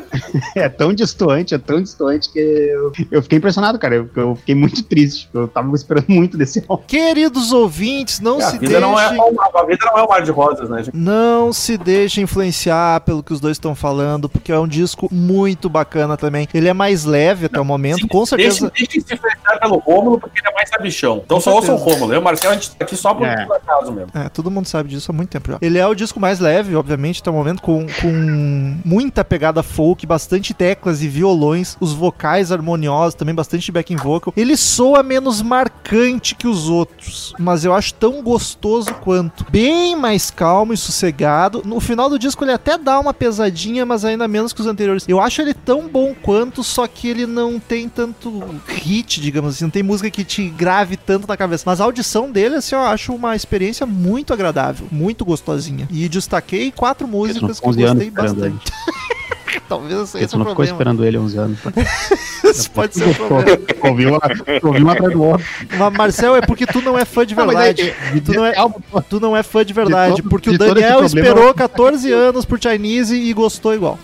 É 0.55 0.67
tão 0.69 0.93
distoante, 0.93 1.53
é 1.53 1.57
tão 1.57 1.81
distoante 1.81 2.31
que 2.31 2.39
eu, 2.39 2.91
eu 3.11 3.21
fiquei 3.23 3.37
impressionado, 3.37 3.77
cara. 3.79 3.95
Eu, 3.95 4.09
eu 4.15 4.35
fiquei 4.35 4.55
muito 4.55 4.83
triste. 4.83 5.29
Eu 5.33 5.47
tava 5.47 5.73
esperando 5.75 6.05
muito 6.09 6.37
desse 6.37 6.63
álbum. 6.67 6.83
Queridos 6.87 7.51
ouvintes, 7.51 8.19
não 8.19 8.39
É, 8.39 8.43
a 8.43 8.49
se 8.51 8.57
vida 8.57 8.79
não 8.79 8.99
é 8.99 9.09
deixem... 9.09 9.19
a 9.55 9.63
vida 9.63 9.85
não 9.85 9.97
é 9.99 10.03
um 10.03 10.07
mar 10.07 10.21
de 10.21 10.31
rosas, 10.31 10.69
né, 10.69 10.83
gente? 10.83 10.95
Não 10.95 11.51
se 11.53 11.77
deixe 11.77 12.21
influenciar 12.21 13.01
pelo 13.01 13.21
que 13.23 13.33
os 13.33 13.39
dois 13.39 13.55
estão 13.55 13.75
falando, 13.75 14.27
porque 14.29 14.51
é 14.51 14.59
um 14.59 14.67
disco 14.67 15.07
muito 15.11 15.69
bacana 15.69 16.17
também. 16.17 16.47
Ele 16.53 16.67
é 16.67 16.73
mais 16.73 17.05
leve 17.05 17.45
até 17.45 17.59
o 17.59 17.65
momento, 17.65 18.07
com 18.07 18.25
certeza. 18.25 18.71
Deixa 18.75 18.91
se 18.91 19.13
influenciar 19.13 19.59
pelo 19.59 19.77
Rômulo, 19.77 20.19
porque 20.19 20.39
ele 20.39 20.47
é 20.49 20.53
mais 20.53 20.69
sabichão. 20.69 21.21
Então 21.25 21.37
Com 21.37 21.41
só 21.41 21.55
ouçam 21.55 21.75
o. 21.75 21.77
Rômulo. 21.77 22.11
Eu 22.13 22.17
e 22.17 22.19
o 22.19 22.23
Marcelo, 22.23 22.53
a 22.53 22.55
gente 22.55 22.71
tá 22.71 22.85
aqui 22.85 22.95
só 22.95 23.13
por 23.13 23.25
É. 23.27 23.45
por 23.45 23.55
acaso 23.55 23.91
mesmo. 23.91 24.09
É, 24.13 24.29
todo 24.29 24.49
mundo 24.51 24.65
sabe 24.67 24.89
disso 24.89 25.11
há 25.11 25.13
muito 25.13 25.29
tempo 25.29 25.51
já. 25.51 25.57
Ele 25.61 25.77
é 25.77 25.85
o 25.87 25.93
disco 25.95 26.19
mais 26.19 26.39
leve, 26.39 26.75
obviamente, 26.75 27.21
até 27.21 27.29
o 27.29 27.33
momento, 27.33 27.61
com, 27.61 27.85
com 28.01 28.77
muita 28.85 29.23
pegada 29.23 29.61
folk, 29.63 30.05
bastante 30.09 30.55
teclas 30.55 31.03
e 31.03 31.07
violões, 31.07 31.77
os 31.79 31.93
vocais 31.93 32.51
harmoniosos, 32.51 33.13
também 33.13 33.35
bastante 33.35 33.71
backing 33.71 33.95
vocal. 33.95 34.33
Ele 34.35 34.57
soa 34.57 35.03
menos 35.03 35.39
marcante 35.39 36.33
que 36.33 36.47
os 36.47 36.67
outros, 36.67 37.35
mas 37.37 37.63
eu 37.63 37.75
acho 37.75 37.93
tão 37.93 38.23
gostoso 38.23 38.91
quanto. 38.95 39.45
Bem 39.51 39.95
mais 39.95 40.31
calmo 40.31 40.73
e 40.73 40.77
sossegado. 40.77 41.61
No 41.63 41.79
final 41.79 42.09
do 42.09 42.17
disco 42.17 42.43
ele 42.43 42.51
até 42.51 42.75
dá 42.75 42.99
uma 42.99 43.13
pesadinha, 43.13 43.85
mas 43.85 44.03
ainda 44.03 44.27
menos 44.27 44.51
que 44.51 44.61
os 44.61 44.65
anteriores. 44.65 45.05
Eu 45.07 45.21
acho 45.21 45.43
ele 45.43 45.53
tão 45.53 45.87
bom 45.87 46.15
quanto, 46.19 46.63
só 46.63 46.87
que 46.87 47.07
ele 47.07 47.27
não 47.27 47.59
tem 47.59 47.87
tanto 47.87 48.43
hit, 48.67 49.21
digamos 49.21 49.53
assim, 49.53 49.65
não 49.65 49.71
tem 49.71 49.83
música 49.83 50.09
que 50.09 50.23
te 50.23 50.49
grave 50.49 50.97
tanto 50.97 51.27
na 51.27 51.37
cabeça. 51.37 51.63
Mas 51.67 51.79
a 51.79 51.83
audição 51.83 52.31
dele, 52.31 52.55
assim, 52.55 52.73
eu 52.73 52.81
acho 52.81 53.13
uma 53.13 53.35
experiência 53.35 53.85
muito 53.85 54.33
agradável, 54.33 54.87
muito 54.91 55.23
gostosinha. 55.23 55.87
E 55.91 56.09
destaquei 56.09 56.71
quatro 56.71 57.07
músicas 57.07 57.59
que 57.59 57.67
eu 57.67 57.69
11 57.69 57.83
anos 57.83 57.93
gostei 57.93 58.09
bastante. 58.09 58.71
Talvez 59.69 59.99
esse 59.99 60.11
Você 60.11 60.17
seja 60.19 60.35
o 60.35 60.39
não 60.39 60.45
ficou 60.47 60.65
esperando 60.65 61.05
ele 61.05 61.17
11 61.17 61.37
anos. 61.37 61.59
Isso 62.43 62.71
pode 62.71 62.95
ser 62.95 63.09
o 63.09 63.15
problema. 63.15 63.59
ouviu, 63.83 64.09
uma, 64.09 64.21
ouviu 64.63 64.83
uma 64.83 64.93
atrás 64.93 65.13
do 65.13 65.23
outro. 65.23 65.45
Mas, 65.77 65.93
Marcel, 65.93 66.35
é 66.35 66.41
porque 66.41 66.65
tu 66.65 66.81
não 66.81 66.97
é 66.97 67.05
fã 67.05 67.25
de 67.25 67.35
verdade. 67.35 67.93
de- 68.13 68.21
Tu 68.21 68.33
não 68.33 68.45
é- 68.45 68.57
álbum, 68.57 68.79
Tu 69.09 69.19
não 69.19 69.35
é 69.37 69.43
fã 69.43 69.63
de 69.65 69.73
verdade, 69.73 70.15
De 70.15 70.21
todo- 70.21 70.29
porque 70.29 70.49
o 70.49 70.57
de 70.57 70.63
esse 70.63 70.73
Daniel 70.73 70.99
problema- 70.99 71.27
esperou 71.29 71.53
14 71.53 72.11
anos 72.11 72.45
por 72.45 72.59
Chinese 72.61 73.15
e 73.15 73.31
gostou 73.33 73.73
igual. 73.73 73.99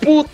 Puta 0.00 0.30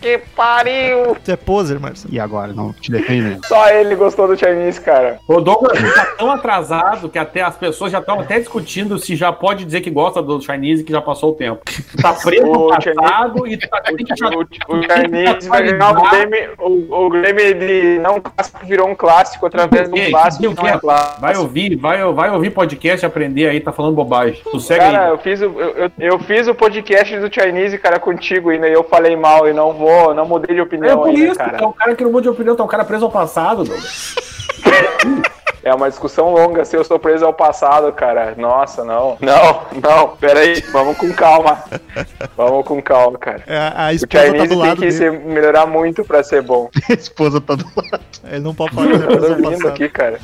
que 0.00 0.18
pariu! 0.34 1.16
Tu 1.24 1.30
é 1.32 1.36
poser, 1.36 1.78
Marcel. 1.80 2.10
E 2.12 2.18
agora? 2.20 2.52
Não 2.52 2.72
te 2.72 2.90
defende? 2.90 3.38
Só 3.46 3.68
ele 3.68 3.94
gostou 3.94 4.26
do 4.28 4.36
Chinese, 4.36 4.80
cara. 4.80 5.18
O 5.28 5.40
Douglas 5.40 5.78
tá 5.94 6.06
tão 6.18 6.30
atrasado 6.30 7.08
que 7.08 7.18
até 7.18 7.42
as 7.42 7.56
pessoas 7.56 7.92
já 7.92 7.98
estão 7.98 8.20
até 8.20 8.38
discutindo 8.38 8.98
se 8.98 9.16
já 9.16 9.32
pode 9.32 9.64
dizer 9.64 9.80
que 9.80 9.90
gosta 9.90 10.22
do 10.22 10.40
Chinese 10.40 10.84
que 10.84 10.92
já 10.92 11.00
passou 11.00 11.30
o 11.30 11.34
tempo. 11.34 11.62
Tá 12.00 12.12
preso 12.22 12.46
no 12.46 12.66
O 12.66 12.68
passado 12.68 13.46
e 13.46 13.56
tá, 13.56 13.80
que 13.80 13.92
O, 14.24 14.40
o 14.40 14.80
que 14.80 14.92
Chinese 14.94 15.48
vai 15.48 15.62
ganhar 15.62 15.90
o. 15.90 16.10
Grêmio. 16.10 16.52
O, 16.58 17.06
o 17.06 17.10
Grêmio 17.10 17.54
de 17.58 17.98
não 17.98 18.20
clássico 18.20 18.66
virou 18.66 18.88
um 18.88 18.94
clássico, 18.94 19.44
outra 19.46 19.66
vez 19.66 19.88
um 19.88 20.10
clássico 20.10 20.46
o 20.46 20.54
não 20.54 20.66
é 20.66 20.78
clássico. 20.78 21.20
Vai 21.20 21.36
ouvir, 21.36 21.76
vai, 21.76 22.02
vai 22.12 22.30
ouvir 22.30 22.50
podcast 22.50 23.04
e 23.04 23.06
aprender 23.06 23.48
aí, 23.48 23.60
tá 23.60 23.72
falando 23.72 23.94
bobagem. 23.94 24.40
Sossega 24.50 24.84
Cara, 24.84 25.04
aí. 25.06 25.10
eu 25.10 25.18
fiz, 25.18 25.40
o, 25.40 25.44
eu, 25.44 25.70
eu- 25.76 25.90
eu 25.98 26.18
fiz 26.20 26.46
o 26.48 26.54
podcast 26.54 27.18
do 27.18 27.32
Chinese, 27.32 27.78
cara, 27.78 27.98
contigo 27.98 28.50
ainda, 28.50 28.68
e 28.68 28.72
eu 28.72 28.84
falei 28.84 29.16
mal 29.16 29.46
não 29.56 29.72
vou, 29.72 30.14
não 30.14 30.26
mudei 30.26 30.54
de 30.54 30.60
É 30.60 30.62
opinião 30.62 30.98
por 30.98 31.08
ainda, 31.08 31.18
isso, 31.24 31.34
cara. 31.34 31.56
é 31.60 31.66
um 31.66 31.72
cara 31.72 31.96
que 31.96 32.04
não 32.04 32.12
muda 32.12 32.22
de 32.22 32.28
opinião, 32.28 32.54
tá 32.54 32.62
um 32.62 32.68
cara 32.68 32.84
preso 32.84 33.06
ao 33.06 33.10
passado, 33.10 33.64
Douglas. 33.64 34.14
É 35.66 35.74
uma 35.74 35.88
discussão 35.90 36.32
longa 36.32 36.64
se 36.64 36.76
eu 36.76 36.84
sou 36.84 36.96
preso 36.96 37.24
ao 37.26 37.34
passado, 37.34 37.92
cara. 37.92 38.36
Nossa, 38.36 38.84
não. 38.84 39.18
Não, 39.20 39.62
não. 39.82 40.08
Pera 40.16 40.38
aí, 40.38 40.60
vamos 40.72 40.96
com 40.96 41.12
calma. 41.12 41.58
Vamos 42.36 42.66
com 42.66 42.80
calma, 42.82 43.18
cara. 43.18 43.42
É, 43.46 43.72
a 43.74 43.88
O 43.88 43.90
esposa 43.92 44.32
tá 44.34 44.42
do 44.44 44.48
tem 44.48 44.58
lado 44.58 44.74
que 44.74 44.80
dele. 44.82 44.92
se 44.92 45.10
melhorar 45.10 45.66
muito 45.66 46.04
pra 46.04 46.22
ser 46.22 46.42
bom. 46.42 46.68
A 46.88 46.92
esposa 46.92 47.40
tá 47.40 47.54
do 47.54 47.64
lado. 47.74 48.04
Ele 48.24 48.40
não 48.40 48.54
pode 48.54 48.74
falar 48.74 48.86
que 48.88 48.92
Eu 48.92 49.00
tô 49.00 49.06
coisa 49.06 49.28
do 49.28 49.34
vindo 49.36 49.50
passado. 49.52 49.68
aqui, 49.68 49.88
cara. 49.88 50.20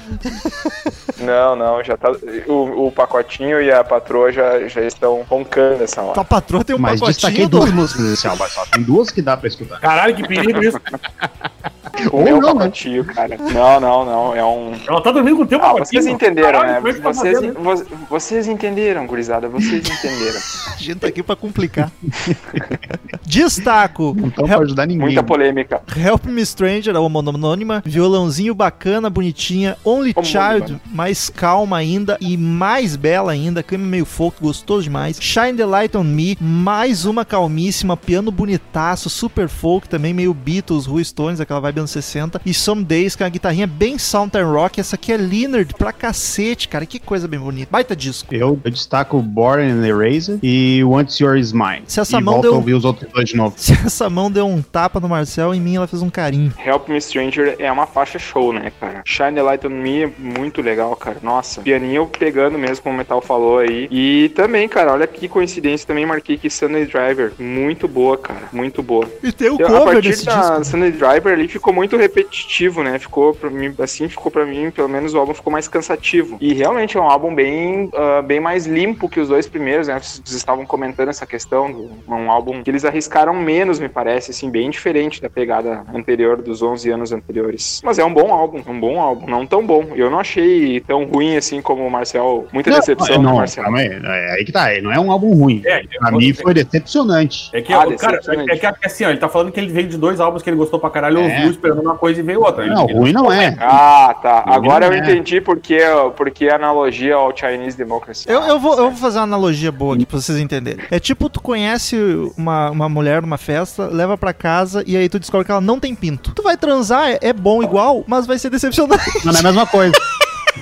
Não, 1.19 1.57
não, 1.57 1.83
já 1.83 1.97
tá. 1.97 2.13
O, 2.47 2.87
o 2.89 2.93
pacotinho 2.93 3.61
e 3.63 3.73
a 3.73 3.83
patroa 3.83 4.31
já, 4.31 4.69
já 4.69 4.83
estão 4.83 5.25
roncando 5.29 5.83
essa 5.83 6.03
hora. 6.03 6.15
Tua 6.15 6.25
patroa 6.25 6.63
tem 6.63 6.77
um 6.77 6.79
Mas 6.79 7.01
destaquei 7.01 7.47
pacotinho 7.47 7.49
do... 7.49 7.59
duas 7.59 7.71
músicas 7.73 8.11
desse 8.11 8.29
álbum 8.29 8.45
só. 8.47 8.65
Tem 8.67 8.83
duas 8.83 9.11
que 9.11 9.23
dá 9.23 9.37
pra 9.37 9.49
escutar. 9.49 9.81
Caralho, 9.81 10.15
que 10.15 10.29
perigo 10.29 10.63
isso. 10.63 10.79
Ou 12.11 12.23
meu 12.25 12.41
não, 12.41 12.55
né? 12.55 12.61
pacotinho, 12.61 13.05
cara. 13.05 13.37
Não, 13.39 13.81
não, 13.81 14.05
não. 14.05 14.35
É 14.37 14.45
um. 14.45 14.73
Ela 14.89 15.01
tá 15.03 15.13
dormindo 15.13 15.37
com 15.37 15.43
o 15.43 15.47
teu 15.47 15.59
Ah, 15.59 15.63
pacotinho. 15.63 15.87
vocês 15.87 16.07
entenderam, 16.07 16.61
Caralho, 16.61 16.83
né? 16.83 16.91
é 16.91 16.95
tá 16.95 17.13
Vocês, 17.13 17.41
vo- 17.55 17.85
vocês 18.09 18.49
entenderam, 18.49 19.07
gurizada. 19.07 19.49
Vocês 19.49 19.89
entenderam. 19.89 20.41
A 20.75 20.83
gente 20.83 20.99
tá 20.99 21.07
aqui 21.07 21.23
pra 21.23 21.37
complicar. 21.37 21.91
Destaco. 23.25 24.15
Não 24.19 24.29
estão 24.29 24.45
Help, 24.45 24.57
pra 24.57 24.65
ajudar 24.65 24.87
ninguém. 24.87 25.07
Muita 25.07 25.23
polêmica. 25.23 25.83
Help 25.97 26.25
Me 26.27 26.45
Stranger, 26.45 26.95
a 26.97 26.99
anônima. 26.99 27.83
Violãozinho 27.85 28.55
bacana, 28.55 29.09
bonitinha. 29.09 29.77
Only 29.85 30.15
Como 30.15 30.27
Child, 30.27 30.81
mais 30.87 31.29
calma 31.31 31.77
ainda 31.77 32.17
e 32.21 32.37
mais 32.37 32.97
bela 32.97 33.33
ainda. 33.33 33.63
Clima 33.63 33.87
meio 33.87 34.05
folk, 34.05 34.37
gostoso 34.41 34.85
demais. 34.85 35.19
Shine 35.21 35.55
the 35.55 35.67
Light 35.67 35.97
on 35.97 36.05
Me, 36.05 36.37
mais 36.41 37.05
uma 37.05 37.25
calmíssima. 37.25 37.97
Piano 37.97 38.31
bonitaço, 38.31 39.09
super 39.09 39.49
folk 39.49 39.89
também, 39.89 40.13
meio 40.13 40.35
Beatles, 40.35 40.87
Rui 40.87 41.05
Stones, 41.05 41.41
aquela 41.41 41.61
vibe 41.61 41.82
anos 41.83 41.91
60. 41.91 42.41
E 42.45 42.55
Some 42.55 42.85
Days, 42.85 43.15
com 43.17 43.25
a 43.25 43.29
guitarrinha 43.29 43.67
bem 43.67 43.99
Southern 43.99 44.51
Rock. 44.53 44.81
Essa 44.81 44.97
aqui 44.97 45.13
é 45.13 45.17
Leonard 45.17 45.75
pra 45.75 45.93
cacete, 45.93 46.69
cara. 46.69 46.87
Que 46.87 46.99
coisa 46.99 47.27
bem 47.29 47.39
bonita. 47.41 47.69
Baita 47.71 47.95
disco. 47.95 48.35
Eu, 48.35 48.59
eu 48.65 48.71
destaco 48.71 49.21
Born 49.21 49.63
and 49.63 49.87
Eraser 49.87 50.39
e 50.43 50.83
Once 50.85 51.23
Yours 51.23 51.41
Is 51.49 51.53
Mine. 51.53 51.83
Se 51.87 52.01
essa 52.01 52.19
e 52.19 52.23
mão 52.23 52.35
volto 52.35 52.43
deu- 52.45 52.55
a 52.55 52.57
ouvir 52.57 52.75
os 52.75 52.85
outros 52.85 53.11
dois 53.13 53.29
de 53.29 53.37
novo. 53.37 53.55
Se 53.59 53.73
essa 53.73 54.09
mão 54.09 54.31
deu 54.31 54.47
um 54.47 54.63
tapa 54.63 54.99
no 55.01 55.09
Marcel, 55.09 55.55
em 55.55 55.61
mim 55.61 55.77
ela 55.77 55.87
fez 55.87 56.03
um 56.03 56.11
carinho. 56.11 56.53
Help 56.65 56.89
Me 56.89 57.01
Stranger 57.01 57.57
é 57.59 57.71
uma 57.71 57.87
faixa 57.87 58.19
show, 58.19 58.53
né, 58.53 58.73
cara? 58.81 59.03
Shine 59.05 59.35
the 59.35 59.43
Light 59.43 59.67
on 59.67 59.71
Me 59.71 60.03
é 60.05 60.13
muito 60.19 60.61
legal, 60.63 60.95
cara. 60.97 61.19
Nossa, 61.23 61.61
pianinho 61.63 62.07
pegando 62.07 62.59
mesmo, 62.59 62.83
como 62.83 62.95
o 62.95 62.99
Metal 62.99 63.21
falou 63.21 63.59
aí. 63.59 63.89
E 63.91 64.31
também, 64.35 64.69
cara, 64.69 64.93
olha 64.93 65.07
que 65.07 65.29
coincidência, 65.29 65.87
também 65.87 66.07
marquei 66.07 66.37
que 66.39 66.49
Sunday 66.51 66.87
Driver. 66.87 67.33
Muito 67.39 67.87
boa, 67.89 68.17
cara. 68.17 68.43
Muito 68.53 68.83
boa. 68.83 69.09
E 69.23 69.33
tem 69.33 69.51
o 69.51 69.55
a 69.55 69.59
cover 69.67 69.85
partir 69.95 70.09
desse 70.11 70.25
da 70.25 70.59
disco. 70.59 70.65
Sunday 70.65 70.93
Driver 70.93 71.33
ali 71.33 71.49
ficou 71.49 71.72
muito 71.73 71.97
repetitivo, 71.97 72.83
né? 72.83 72.99
Ficou 72.99 73.35
pra 73.35 73.51
mim, 73.51 73.75
assim, 73.79 74.09
ficou 74.09 74.31
pra 74.31 74.45
mim, 74.45 74.71
pelo 74.71 74.89
menos 74.89 75.15
o 75.15 75.19
álbum 75.19 75.35
ficou 75.35 75.53
mais 75.53 75.69
cansativo. 75.69 76.37
E 76.41 76.53
realmente 76.53 76.97
é 76.97 77.01
um 77.01 77.09
álbum 77.11 77.35
bem, 77.35 77.91
ah, 77.95 78.23
bem 78.23 78.41
mais 78.41 78.67
limpo 78.67 79.09
que 79.09 79.21
os 79.21 79.29
dois 79.29 79.47
primeiros, 79.47 79.89
né? 79.89 79.99
Vocês 79.99 80.33
estavam 80.33 80.65
comentando 80.67 81.09
essa 81.09 81.27
questão, 81.27 81.71
do, 81.71 81.91
um 82.09 82.31
álbum 82.31 82.63
que 82.63 82.71
eles 82.71 82.85
arriscaram 82.85 83.35
menos, 83.35 83.79
me 83.79 83.89
parece, 83.89 84.31
assim, 84.31 84.51
bem 84.51 84.71
diferente 84.71 85.21
da 85.21 85.29
pegada 85.31 85.85
anterior 85.95 86.41
dos 86.41 86.63
11 86.63 86.91
anos 86.91 87.13
anteriores. 87.13 87.81
Mas 87.85 87.99
é 87.99 88.05
um 88.05 88.13
bom 88.13 88.33
álbum, 88.33 88.63
um 88.67 88.79
bom 88.79 89.01
álbum, 89.01 89.27
não 89.27 89.47
tão 89.47 89.67
bom. 89.67 89.89
Eu 89.95 90.11
não 90.11 90.19
achei 90.21 90.81
tão 90.81 91.05
ruim 91.05 91.37
assim 91.37 91.61
como 91.63 91.87
o 91.87 91.91
Marcel, 91.91 92.47
muita 92.53 92.71
decepção 92.71 93.17
não, 93.17 93.23
do 93.23 93.29
não, 93.29 93.37
Marcel. 93.37 93.65
calma 93.65 93.79
aí. 93.79 93.89
É 93.89 94.33
aí 94.35 94.45
que 94.45 94.53
tá. 94.53 94.69
Não 94.83 94.93
é 94.93 94.99
um 94.99 95.11
álbum 95.11 95.35
ruim. 95.35 95.63
É, 95.65 95.83
pra 95.99 96.09
é, 96.09 96.13
mim 96.13 96.31
é. 96.31 96.35
foi 96.35 96.55
decepcionante. 96.55 97.51
É 97.53 97.61
que, 97.61 97.73
Ah, 97.73 97.79
cara, 97.97 98.19
decepcionante. 98.19 98.51
é 98.51 98.57
que 98.57 98.67
é 98.67 98.75
assim, 98.85 99.05
ó, 99.05 99.11
ele 99.11 99.19
tá 99.19 99.29
falando 99.29 99.53
que 99.53 99.61
ele 99.61 99.73
veio 99.73 99.89
de 99.89 99.97
dois 99.97 100.21
álbuns 100.21 100.43
que 100.43 100.51
ele 100.51 100.57
gostou 100.57 100.79
pra 100.79 100.91
caralho, 100.91 101.19
É. 101.19 101.23
ouviu, 101.23 101.51
esperando 101.63 101.81
uma 101.81 101.97
coisa 101.97 102.21
e 102.21 102.23
veio 102.23 102.41
outra. 102.43 102.67
Não, 102.67 102.85
Ele- 102.85 102.99
ruim 102.99 103.13
não 103.13 103.31
é. 103.31 103.57
Ah, 103.61 104.15
tá. 104.21 104.45
Agora 104.47 104.87
eu 104.87 104.93
é. 104.93 104.99
entendi 104.99 105.41
porque, 105.41 105.79
porque 106.17 106.49
a 106.49 106.57
analogia 106.57 107.15
ao 107.15 107.35
Chinese 107.37 107.77
Democracy. 107.77 108.25
Eu, 108.29 108.41
eu, 108.43 108.59
vou, 108.59 108.73
eu 108.77 108.91
vou 108.91 108.97
fazer 108.97 109.19
uma 109.19 109.25
analogia 109.25 109.71
boa 109.71 109.95
aqui 109.95 110.05
pra 110.05 110.21
vocês 110.21 110.39
entenderem. 110.39 110.85
É 110.91 110.99
tipo, 110.99 111.29
tu 111.31 111.41
conhece 111.41 111.97
uma, 112.37 112.71
uma 112.71 112.89
mulher 112.89 113.23
numa 113.23 113.39
festa, 113.39 113.87
leva 113.87 114.19
pra 114.19 114.33
casa 114.33 114.83
e 114.87 114.97
aí 114.97 115.09
tu 115.09 115.19
descobre 115.19 115.45
que 115.45 115.53
ela 115.53 115.61
não 115.61 115.79
tem 115.79 115.95
pinto. 115.95 116.33
Tu 116.35 116.43
vai 116.43 116.57
transar, 116.57 117.11
é, 117.11 117.19
é 117.23 117.33
bom 117.33 117.63
igual, 117.63 118.03
mas 118.07 118.27
vai 118.27 118.39
ser 118.39 118.51
decepcionante. 118.51 119.25
Não 119.25 119.33
é 119.33 119.39
a 119.39 119.43
mesma 119.43 119.67
coisa. 119.67 119.93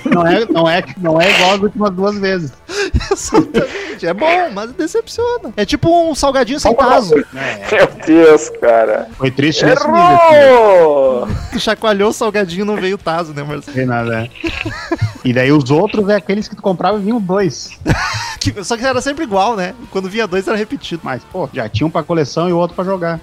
Não 0.05 0.25
é, 0.25 0.45
não, 0.49 0.69
é, 0.69 0.83
não 0.97 1.21
é 1.21 1.29
igual 1.29 1.51
as 1.51 1.59
últimas 1.59 1.91
duas 1.91 2.17
vezes. 2.17 2.53
Exatamente. 3.11 4.05
É 4.05 4.13
bom, 4.13 4.49
mas 4.53 4.71
decepciona. 4.71 5.53
É 5.55 5.65
tipo 5.65 6.09
um 6.09 6.15
salgadinho 6.15 6.59
sem 6.59 6.73
taso. 6.75 7.15
Meu 7.15 7.87
Deus, 8.05 8.49
cara. 8.59 9.07
Foi 9.17 9.29
triste 9.31 9.65
nesse 9.65 9.85
nível. 9.87 10.01
Errou! 10.33 11.27
Tu 11.51 11.59
chacoalhou 11.61 12.09
o 12.09 12.13
salgadinho 12.13 12.65
não 12.65 12.75
veio 12.77 12.97
taso, 12.97 13.33
né, 13.33 13.43
Marcelo? 13.43 13.63
Não 13.67 13.73
tem 13.73 13.85
nada, 13.85 14.23
é. 14.23 14.29
E 15.23 15.33
daí 15.33 15.51
os 15.51 15.69
outros 15.69 16.09
é 16.09 16.15
aqueles 16.15 16.47
que 16.47 16.55
tu 16.55 16.61
comprava 16.61 16.97
e 16.97 17.01
vinham 17.01 17.19
dois. 17.21 17.71
Que- 18.41 18.63
Só 18.63 18.75
que 18.75 18.83
era 18.83 18.99
sempre 19.01 19.23
igual, 19.23 19.55
né? 19.55 19.75
Quando 19.91 20.09
vinha 20.09 20.25
dois 20.25 20.47
era 20.47 20.57
repetido. 20.57 21.01
Mas, 21.03 21.21
pô, 21.31 21.47
já 21.53 21.69
tinha 21.69 21.85
um 21.85 21.91
pra 21.91 22.01
coleção 22.01 22.49
e 22.49 22.51
o 22.53 22.57
outro 22.57 22.75
pra 22.75 22.83
jogar. 22.83 23.19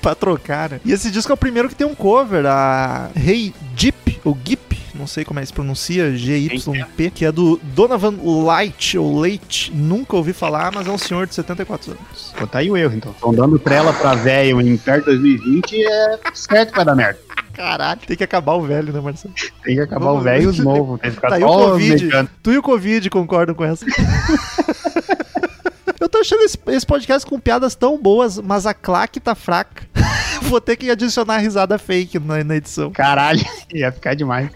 pra 0.00 0.14
trocar, 0.14 0.70
né? 0.70 0.80
E 0.86 0.90
esse 0.90 1.10
disco 1.10 1.30
é 1.30 1.34
o 1.34 1.36
primeiro 1.36 1.68
que 1.68 1.74
tem 1.74 1.86
um 1.86 1.94
cover, 1.94 2.46
a 2.46 3.10
Hey 3.14 3.52
Jeep, 3.76 4.20
ou 4.24 4.34
Gip, 4.42 4.80
não 4.94 5.06
sei 5.06 5.24
como 5.24 5.40
é 5.40 5.42
que 5.42 5.48
se 5.48 5.52
pronuncia, 5.52 6.16
G-Y-P, 6.16 7.10
que 7.10 7.24
é 7.24 7.32
do 7.32 7.60
Donovan 7.62 8.14
Light, 8.44 8.96
ou 8.96 9.20
Leite. 9.20 9.72
Nunca 9.74 10.16
ouvi 10.16 10.32
falar, 10.32 10.72
mas 10.72 10.86
é 10.86 10.90
um 10.90 10.98
senhor 10.98 11.26
de 11.26 11.34
74 11.34 11.92
anos. 11.92 12.32
Pô, 12.38 12.46
tá 12.46 12.58
aí 12.58 12.70
o 12.70 12.76
erro, 12.76 12.94
então. 12.94 13.12
Estão 13.12 13.34
dando 13.34 13.58
trela 13.58 13.92
pra 13.92 14.14
velho 14.14 14.60
em 14.60 14.76
perto 14.76 15.10
de 15.10 15.18
2020 15.18 15.84
é 15.84 16.18
certo 16.32 16.70
que 16.70 16.76
vai 16.76 16.84
dar 16.84 16.94
merda. 16.94 17.18
Caralho, 17.52 18.00
tem 18.00 18.16
que 18.16 18.24
acabar 18.24 18.54
o 18.54 18.62
velho, 18.62 18.92
né, 18.92 19.00
Marcelo? 19.00 19.32
Tem 19.62 19.76
que 19.76 19.80
acabar 19.80 20.06
Vamos 20.06 20.20
o 20.20 20.24
velho 20.24 20.42
e 20.42 20.46
os 20.46 20.58
novos. 20.58 21.00
Tem 21.00 21.10
que 21.10 21.16
ficar 21.16 21.28
Tá 21.28 21.36
aí 21.36 21.44
o 21.44 21.46
Covid. 21.46 22.28
Tu 22.42 22.52
e 22.52 22.58
o 22.58 22.62
Covid 22.62 23.10
concordam 23.10 23.54
com 23.54 23.64
essa. 23.64 23.86
Eu 26.00 26.08
tô 26.08 26.18
achando 26.18 26.42
esse, 26.42 26.58
esse 26.66 26.84
podcast 26.84 27.28
com 27.28 27.38
piadas 27.38 27.74
tão 27.74 27.96
boas, 27.96 28.38
mas 28.38 28.66
a 28.66 28.74
claque 28.74 29.20
tá 29.20 29.34
fraca. 29.34 29.84
Vou 30.54 30.60
ter 30.60 30.76
que 30.76 30.88
adicionar 30.88 31.38
risada 31.38 31.76
fake 31.78 32.16
na, 32.20 32.44
na 32.44 32.54
edição. 32.54 32.88
Caralho, 32.92 33.40
ia 33.74 33.90
ficar 33.90 34.14
demais. 34.14 34.48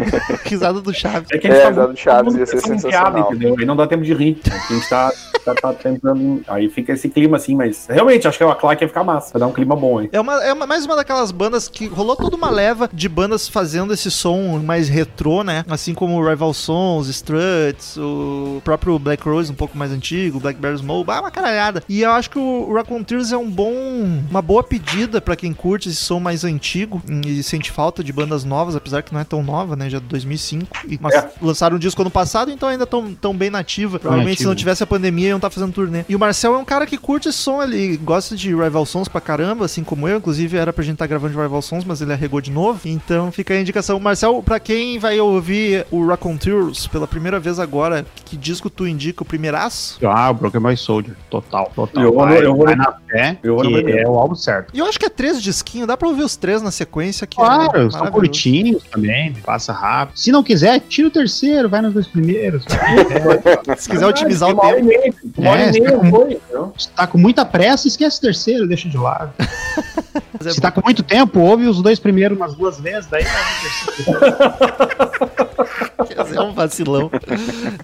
Risada 0.45 0.81
do 0.81 0.95
Chaves. 0.95 1.29
É 1.33 1.39
que 1.39 1.49
É, 1.49 1.51
a 1.51 1.55
gente 1.55 1.65
tá 1.65 1.71
Exato, 1.71 1.97
Chaves, 1.97 2.35
ia 2.37 2.47
ser 2.47 2.61
sensacional. 2.61 3.19
entendeu? 3.33 3.57
Aí 3.59 3.65
não 3.65 3.75
dá 3.75 3.85
tempo 3.85 4.05
de 4.05 4.15
rir. 4.15 4.39
A 4.49 4.73
gente 4.73 4.89
tá, 4.89 5.11
tá, 5.45 5.55
tá 5.57 5.73
tentando. 5.73 6.41
Aí 6.47 6.69
fica 6.69 6.93
esse 6.93 7.09
clima 7.09 7.37
assim, 7.37 7.57
mas 7.57 7.89
realmente 7.91 8.29
acho 8.29 8.39
que 8.39 8.45
a 8.45 8.55
Clark 8.55 8.83
ia 8.85 8.87
ficar 8.87 9.03
massa. 9.03 9.33
Vai 9.33 9.41
dar 9.41 9.49
um 9.49 9.53
clima 9.53 9.75
bom, 9.75 10.01
hein? 10.01 10.09
É, 10.13 10.21
uma, 10.21 10.35
é 10.45 10.53
uma- 10.53 10.69
mais 10.69 10.87
uma 10.87 10.95
daquelas 10.95 11.33
bandas 11.33 11.67
que 11.67 11.87
rolou 11.89 12.15
toda 12.15 12.37
uma 12.37 12.49
leva 12.51 12.89
de 12.93 13.09
bandas 13.09 13.49
fazendo 13.49 13.93
esse 13.93 14.09
som 14.09 14.61
mais 14.65 14.89
retrô, 14.89 15.43
né? 15.43 15.65
Assim 15.69 15.95
como 15.95 16.17
o 16.17 16.29
Rival 16.29 16.55
Sons, 16.55 17.09
Struts, 17.09 17.97
o 17.97 18.61
próprio 18.65 18.97
Black 19.01 19.29
Rose, 19.29 19.51
um 19.51 19.55
pouco 19.57 19.77
mais 19.77 19.91
antigo, 19.91 20.39
Blackberry 20.39 20.79
Smoke, 20.79 21.11
ah, 21.11 21.21
uma 21.23 21.31
caralhada. 21.33 21.83
E 21.89 22.03
eu 22.03 22.13
acho 22.13 22.31
que 22.31 22.39
o 22.39 22.73
Raccoon 22.73 23.03
Tears 23.03 23.33
é 23.33 23.37
um 23.37 23.51
bom, 23.51 23.73
uma 24.31 24.41
boa 24.41 24.63
pedida 24.63 25.21
pra 25.21 25.35
quem 25.35 25.53
curte 25.53 25.88
esse 25.89 25.97
som 26.03 26.21
mais 26.21 26.45
antigo 26.45 27.03
e 27.27 27.43
sente 27.43 27.71
falta 27.71 28.03
de 28.05 28.13
bandas 28.13 28.45
novas, 28.45 28.77
apesar 28.77 29.03
que 29.03 29.13
não 29.13 29.21
é 29.21 29.25
tão 29.25 29.43
nova, 29.43 29.75
né? 29.77 29.89
Já 29.91 29.99
de 29.99 30.05
2005. 30.07 30.67
E, 30.89 30.99
mas 31.01 31.15
É. 31.15 31.31
lançaram 31.43 31.77
um 31.77 31.79
disco 31.79 32.01
ano 32.03 32.11
passado, 32.11 32.51
então 32.51 32.69
ainda 32.69 32.87
tão, 32.87 33.15
tão 33.15 33.35
bem 33.37 33.51
nativa. 33.51 33.99
Provavelmente 33.99 34.41
se 34.41 34.47
não 34.47 34.55
tivesse 34.55 34.83
a 34.83 34.87
pandemia, 34.87 35.29
iam 35.29 35.37
estar 35.39 35.51
fazendo 35.51 35.73
turnê. 35.73 36.05
E 36.09 36.15
o 36.15 36.19
Marcel 36.19 36.55
é 36.55 36.59
um 36.59 36.65
cara 36.65 36.87
que 36.87 36.97
curte 36.99 37.29
esse 37.29 37.39
som, 37.39 37.63
ele 37.63 37.97
gosta 37.97 38.37
de 38.37 38.55
Rival 38.55 38.87
Sons 38.87 39.09
pra 39.09 39.21
caramba, 39.21 39.65
assim 39.65 39.83
como 39.85 40.07
eu. 40.09 40.19
Inclusive, 40.19 40.57
era 40.57 40.73
pra 40.73 40.85
gente 40.85 40.95
estar 40.95 41.07
gravando 41.07 41.35
de 41.35 41.41
Rival 41.41 41.63
Sons, 41.63 41.85
mas 41.85 42.01
ele 42.01 42.13
arregou 42.13 42.41
de 42.41 42.51
novo. 42.51 42.81
Então 42.85 43.31
fica 43.33 43.55
a 43.55 43.61
indicação. 43.61 43.99
Marcel, 43.99 44.43
pra 44.43 44.61
quem 44.61 44.99
vai 44.99 45.19
ouvir 45.21 45.87
o 45.91 46.07
Raconteurs 46.07 46.87
pela 46.87 47.07
primeira 47.07 47.39
vez 47.41 47.59
agora, 47.59 48.05
que 48.25 48.37
disco 48.37 48.69
tu 48.71 48.87
indica 48.87 49.23
o 49.23 49.27
primeiraço? 49.27 49.99
Ah, 50.07 50.31
o 50.31 50.35
Broken 50.35 50.61
Boy 50.61 50.77
Soldier. 50.77 51.17
Total, 51.31 51.71
total. 51.75 52.03
Eu 52.03 52.15
vai, 52.15 52.45
eu 52.45 52.55
vou 52.55 52.65
vai 52.67 52.77
na 52.77 52.93
fé 53.09 53.39
eu 53.43 53.57
que 53.59 53.93
é 53.93 54.07
o 54.09 54.15
álbum 54.15 54.35
certo. 54.35 54.71
E 54.75 54.79
eu 54.79 54.87
acho 54.87 54.99
que 54.99 55.07
é 55.07 55.09
três 55.09 55.41
disquinhos, 55.69 55.87
dá 55.87 55.97
pra 55.97 56.09
ouvir 56.09 56.23
os 56.23 56.37
três 56.37 56.63
na 56.63 56.71
sequência. 56.71 57.27
Que 57.27 57.37
Claro, 57.37 57.87
é 57.87 57.91
são 57.91 58.11
curtinhos 58.11 58.83
também, 58.85 59.33
passa 59.35 59.73
rápido. 59.73 60.19
Se 60.19 60.33
não 60.33 60.43
quiser, 60.43 60.81
tira 60.81 61.09
o 61.09 61.11
terceiro, 61.11 61.69
vai 61.69 61.83
nos 61.83 61.93
dois 61.93 62.07
primeiros. 62.07 62.65
Se 63.77 63.89
quiser 63.89 64.07
otimizar 64.07 64.49
o 64.49 64.61
tempo. 64.61 64.85
meia, 64.85 65.15
Uma 65.37 65.51
hora 65.51 65.63
É, 65.63 65.69
e 65.69 65.81
meia 65.81 65.97
você 65.97 66.03
tá 66.03 66.11
foi? 66.11 66.41
Se 66.79 66.89
tá 66.91 67.07
com 67.07 67.19
muita 67.19 67.45
pressa, 67.45 67.87
esquece 67.87 68.19
o 68.19 68.21
terceiro, 68.23 68.67
deixa 68.67 68.89
de 68.89 68.97
lado. 68.97 69.33
É 69.39 70.51
Se 70.51 70.61
tá 70.61 70.71
com 70.71 70.81
muito 70.85 71.03
tempo, 71.03 71.41
ouve 71.41 71.67
os 71.67 71.83
dois 71.83 71.99
primeiros 71.99 72.37
umas 72.37 72.55
duas 72.55 72.81
vezes, 72.81 73.07
daí 73.11 73.25
vai 73.25 73.43
o 73.43 73.95
terceiro. 73.95 74.21
É 76.35 76.41
um 76.41 76.53
vacilão. 76.53 77.11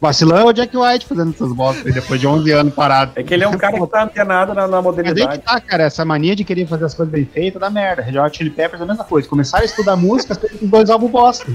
Vacilão 0.01 0.39
é 0.39 0.45
o 0.45 0.53
Jack 0.53 0.76
White 0.76 1.07
fazendo 1.07 1.30
essas 1.32 1.53
bostas 1.53 1.93
depois 1.95 2.20
de 2.20 2.26
11 2.26 2.51
anos 2.53 2.74
parado. 2.74 3.12
É 3.16 3.22
que 3.22 3.32
ele 3.35 3.45
é 3.45 3.49
um 3.49 3.57
cara 3.57 3.78
que 3.78 3.87
tá 3.87 4.05
antenado 4.05 4.55
na, 4.55 4.66
na 4.66 4.82
Mas 4.82 4.99
aí 4.99 5.05
que 5.05 5.11
modernidade. 5.12 5.43
tá, 5.43 5.61
cara, 5.61 5.85
essa 5.85 6.05
mania 6.05 6.37
de 6.37 6.45
querer 6.45 6.66
fazer 6.66 6.85
as 6.85 6.95
coisas 6.95 7.12
bem 7.12 7.24
feitas 7.24 7.61
dá 7.61 7.70
merda. 7.75 8.03
Red 8.03 8.18
Hot 8.18 8.37
Chili 8.37 8.51
Peppers 8.51 8.81
é 8.81 8.85
a 8.85 8.87
mesma 8.87 9.05
coisa. 9.05 9.29
Começaram 9.29 9.62
a 9.62 9.66
estudar 9.66 9.97
música, 9.97 10.35
com 10.35 10.66
dois 10.66 10.89
álbuns 10.89 11.11
bosta. 11.11 11.47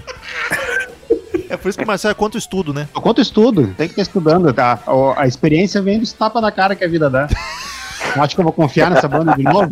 É 1.49 1.57
por 1.57 1.67
isso 1.67 1.77
que 1.77 1.83
o 1.83 1.87
Marcel 1.87 2.11
é 2.11 2.13
quanto 2.13 2.37
estudo, 2.37 2.71
né? 2.73 2.87
Eu 2.93 3.01
conto 3.01 3.19
estudo, 3.19 3.73
tem 3.75 3.87
que 3.87 3.93
estar 3.93 4.03
estudando, 4.03 4.53
tá? 4.53 4.79
A, 5.17 5.25
experiência 5.25 5.81
vem 5.81 5.99
dos 5.99 6.13
tapas 6.13 6.41
na 6.41 6.51
cara 6.51 6.75
que 6.75 6.83
a 6.83 6.87
vida 6.87 7.09
dá. 7.09 7.27
Acho 8.15 8.35
que 8.35 8.41
eu 8.41 8.43
vou 8.43 8.53
confiar 8.53 8.89
nessa 8.89 9.07
banda 9.07 9.35
de 9.35 9.43
novo? 9.43 9.69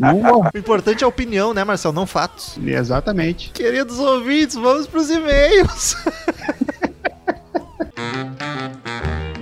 O 0.53 0.57
importante 0.57 1.03
é 1.03 1.05
a 1.05 1.07
opinião, 1.07 1.53
né, 1.53 1.63
Marcel? 1.63 1.93
Não 1.93 2.05
fatos. 2.05 2.57
Exatamente. 2.63 3.51
Queridos 3.51 3.99
ouvintes, 3.99 4.55
vamos 4.55 4.87
pros 4.87 5.09
e-mails. 5.09 5.95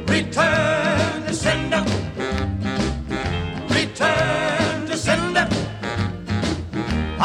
Return 0.08 0.85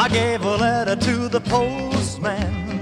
I 0.03 0.07
gave 0.07 0.43
a 0.43 0.57
letter 0.57 0.95
to 0.95 1.27
the 1.29 1.39
postman. 1.41 2.81